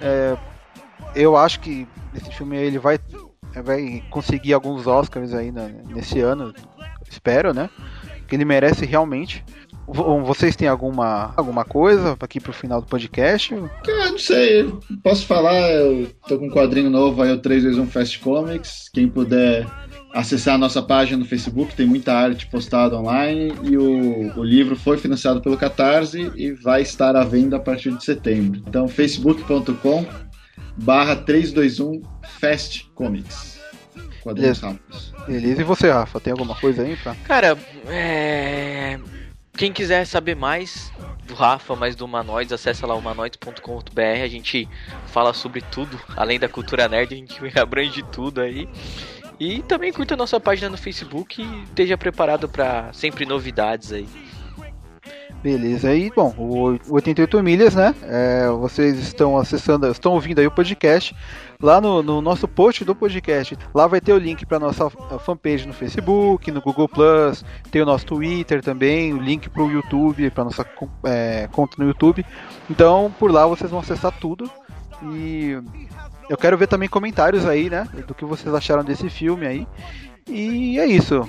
É, 0.00 0.36
eu 1.14 1.36
acho 1.36 1.60
que 1.60 1.86
esse 2.14 2.30
filme 2.32 2.56
ele 2.56 2.78
vai, 2.78 2.98
vai 3.62 4.02
conseguir 4.10 4.54
alguns 4.54 4.86
Oscars 4.86 5.34
aí 5.34 5.52
na- 5.52 5.68
nesse 5.68 6.20
ano, 6.20 6.54
espero, 7.10 7.52
né? 7.52 7.68
Que 8.26 8.34
ele 8.36 8.44
merece 8.46 8.86
realmente. 8.86 9.44
Vo- 9.86 10.22
Vocês 10.24 10.56
têm 10.56 10.68
alguma, 10.68 11.34
alguma 11.36 11.64
coisa 11.66 12.16
aqui 12.18 12.40
pro 12.40 12.52
final 12.52 12.80
do 12.80 12.86
podcast? 12.86 13.54
Cara, 13.84 14.10
não 14.10 14.18
sei, 14.18 14.72
posso 15.02 15.26
falar, 15.26 15.54
eu 15.70 16.08
tô 16.26 16.38
com 16.38 16.46
um 16.46 16.50
quadrinho 16.50 16.88
novo 16.88 17.20
aí, 17.20 17.30
o 17.32 17.38
321 17.42 17.86
Fast 17.90 18.18
Comics. 18.20 18.88
Quem 18.90 19.06
puder 19.08 19.66
acessar 20.12 20.54
a 20.54 20.58
nossa 20.58 20.82
página 20.82 21.18
no 21.18 21.24
Facebook, 21.24 21.74
tem 21.74 21.86
muita 21.86 22.12
arte 22.12 22.46
postada 22.46 22.96
online. 22.96 23.54
E 23.62 23.76
o, 23.76 24.38
o 24.38 24.44
livro 24.44 24.76
foi 24.76 24.98
financiado 24.98 25.40
pelo 25.40 25.56
Catarse 25.56 26.30
e 26.34 26.52
vai 26.52 26.82
estar 26.82 27.16
à 27.16 27.24
venda 27.24 27.56
a 27.56 27.60
partir 27.60 27.96
de 27.96 28.04
setembro. 28.04 28.62
Então, 28.66 28.86
facebook.com 28.86 30.06
barra 30.76 31.16
321 31.16 32.02
Fast 32.40 32.90
Comics. 32.94 33.60
Quadrinhos 34.22 34.60
Beleza. 34.60 34.66
rápidos. 34.66 35.12
Beleza, 35.26 35.60
e 35.60 35.64
você, 35.64 35.90
Rafa? 35.90 36.20
Tem 36.20 36.30
alguma 36.30 36.54
coisa 36.54 36.82
aí 36.82 36.96
pra. 36.96 37.14
Cara, 37.24 37.58
é... 37.86 38.98
quem 39.56 39.72
quiser 39.72 40.06
saber 40.06 40.36
mais 40.36 40.92
do 41.26 41.34
Rafa, 41.34 41.74
mais 41.74 41.96
do 41.96 42.04
Humanoides, 42.04 42.52
acessa 42.52 42.86
lá 42.86 42.94
humanoides.com.br. 42.94 44.22
A 44.22 44.28
gente 44.28 44.68
fala 45.06 45.32
sobre 45.32 45.60
tudo, 45.60 45.98
além 46.16 46.38
da 46.38 46.48
cultura 46.48 46.88
nerd, 46.88 47.14
a 47.14 47.16
gente 47.16 47.40
abrange 47.58 48.02
tudo 48.12 48.40
aí. 48.40 48.68
E 49.38 49.62
também 49.62 49.92
curta 49.92 50.14
a 50.14 50.16
nossa 50.16 50.38
página 50.38 50.70
no 50.70 50.76
Facebook 50.76 51.42
e 51.42 51.62
esteja 51.64 51.98
preparado 51.98 52.48
para 52.48 52.92
sempre 52.92 53.26
novidades 53.26 53.92
aí. 53.92 54.08
Beleza, 55.42 55.88
aí, 55.88 56.08
bom, 56.14 56.32
o 56.38 56.78
88 56.88 57.42
milhas, 57.42 57.74
né? 57.74 57.92
é, 58.04 58.48
vocês 58.48 58.96
estão 59.00 59.36
acessando, 59.36 59.88
estão 59.88 60.12
ouvindo 60.12 60.38
aí 60.38 60.46
o 60.46 60.52
podcast. 60.52 61.16
Lá 61.60 61.80
no, 61.80 62.00
no 62.00 62.22
nosso 62.22 62.46
post 62.46 62.84
do 62.84 62.94
podcast, 62.94 63.58
lá 63.74 63.88
vai 63.88 64.00
ter 64.00 64.12
o 64.12 64.18
link 64.18 64.46
para 64.46 64.60
nossa 64.60 64.88
fanpage 65.18 65.66
no 65.66 65.72
Facebook, 65.72 66.48
no 66.52 66.60
Google 66.60 66.88
Plus, 66.88 67.44
tem 67.72 67.82
o 67.82 67.86
nosso 67.86 68.06
Twitter 68.06 68.62
também, 68.62 69.12
o 69.12 69.18
link 69.18 69.50
para 69.50 69.64
o 69.64 69.70
YouTube, 69.70 70.30
para 70.30 70.44
nossa 70.44 70.64
é, 71.04 71.48
conta 71.50 71.74
no 71.76 71.88
YouTube. 71.88 72.24
Então, 72.70 73.12
por 73.18 73.32
lá 73.32 73.44
vocês 73.44 73.68
vão 73.68 73.80
acessar 73.80 74.12
tudo. 74.20 74.48
E 75.02 75.58
eu 76.32 76.36
quero 76.38 76.56
ver 76.58 76.66
também 76.66 76.88
comentários 76.88 77.44
aí, 77.46 77.68
né? 77.70 77.86
Do 78.06 78.14
que 78.14 78.24
vocês 78.24 78.52
acharam 78.54 78.82
desse 78.84 79.08
filme 79.10 79.46
aí. 79.46 79.66
E 80.28 80.78
é 80.78 80.86
isso. 80.86 81.28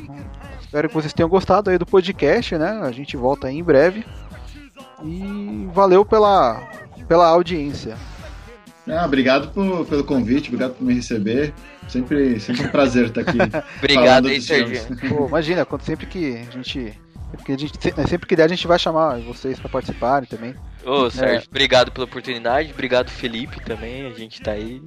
Espero 0.61 0.88
que 0.88 0.93
vocês 0.95 1.13
tenham 1.13 1.30
gostado 1.30 1.69
aí 1.69 1.77
do 1.77 1.85
podcast, 1.85 2.57
né? 2.57 2.80
A 2.84 2.91
gente 2.91 3.15
volta 3.17 3.47
aí 3.47 3.57
em 3.57 3.63
breve. 3.63 4.05
E 5.03 5.67
valeu 5.73 6.05
pela, 6.05 6.61
pela 7.07 7.27
audiência. 7.27 7.95
Ah, 8.88 9.05
obrigado 9.05 9.49
por- 9.49 9.85
pelo 9.85 10.03
convite, 10.03 10.47
obrigado 10.49 10.73
por 10.75 10.84
me 10.85 10.93
receber. 10.93 11.53
Sempre, 11.88 12.39
sempre 12.39 12.65
um 12.65 12.69
prazer 12.69 13.05
estar 13.07 13.21
aqui. 13.21 13.38
Obrigado 13.80 14.27
aí, 14.30 14.41
Serginho. 14.41 15.27
imagina, 15.27 15.65
quando 15.65 15.81
sempre 15.84 16.05
que 16.05 16.38
a 16.47 16.51
gente. 16.51 16.93
Sempre 17.31 17.45
que, 17.45 17.51
a 17.51 17.57
gente, 17.57 17.73
se- 17.81 18.07
sempre 18.07 18.27
que 18.27 18.35
der, 18.35 18.43
a 18.43 18.47
gente 18.47 18.67
vai 18.67 18.77
chamar 18.80 19.19
vocês 19.21 19.59
para 19.59 19.69
participarem 19.69 20.27
também. 20.30 20.55
Ô, 20.85 21.10
Sérgio, 21.10 21.47
obrigado 21.49 21.91
pela 21.91 22.05
oportunidade. 22.05 22.72
Obrigado, 22.72 23.10
Felipe, 23.10 23.60
também. 23.61 24.05
A 24.07 24.10
gente 24.11 24.41
tá 24.41 24.51
aí. 24.51 24.81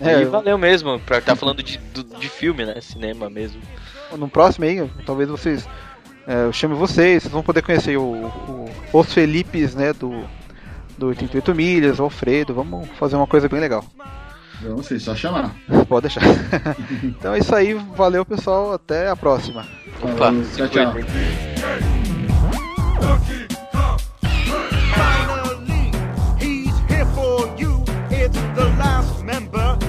É, 0.00 0.18
e 0.18 0.22
eu- 0.22 0.30
valeu 0.30 0.56
mesmo, 0.56 0.98
pra 1.00 1.18
estar 1.18 1.34
falando 1.36 1.62
de, 1.62 1.78
do- 1.78 2.18
de 2.18 2.28
filme, 2.28 2.64
né? 2.64 2.80
Cinema 2.80 3.28
mesmo. 3.28 3.60
No 4.16 4.28
próximo 4.28 4.64
aí, 4.64 4.88
talvez 5.04 5.28
vocês. 5.28 5.66
é, 6.26 6.44
eu 6.44 6.52
chame 6.52 6.74
vocês, 6.74 7.22
vocês 7.24 7.32
vão 7.32 7.42
poder 7.42 7.62
conhecer 7.62 7.96
o, 7.96 8.02
o- 8.02 8.70
os 8.92 9.12
Felipes, 9.12 9.74
né? 9.74 9.92
Do, 9.92 10.24
do 10.96 11.08
88 11.08 11.54
Milhas, 11.54 11.98
o 11.98 12.04
Alfredo. 12.04 12.54
Vamos 12.54 12.88
fazer 12.98 13.16
uma 13.16 13.26
coisa 13.26 13.48
bem 13.48 13.58
legal. 13.60 13.84
Não 14.62 14.82
sei, 14.82 15.00
só 15.00 15.14
chamar. 15.16 15.52
Pode 15.88 16.02
deixar. 16.08 16.22
então 17.02 17.34
é 17.34 17.38
isso 17.40 17.54
aí, 17.54 17.74
valeu 17.74 18.24
pessoal, 18.24 18.72
até 18.74 19.08
a 19.10 19.16
próxima. 19.16 19.66
Opa, 20.00 20.32
tchau, 20.56 20.68
tchau. 20.68 20.94
it's 28.24 28.36
the 28.56 28.64
last 28.78 29.22
member. 29.22 29.83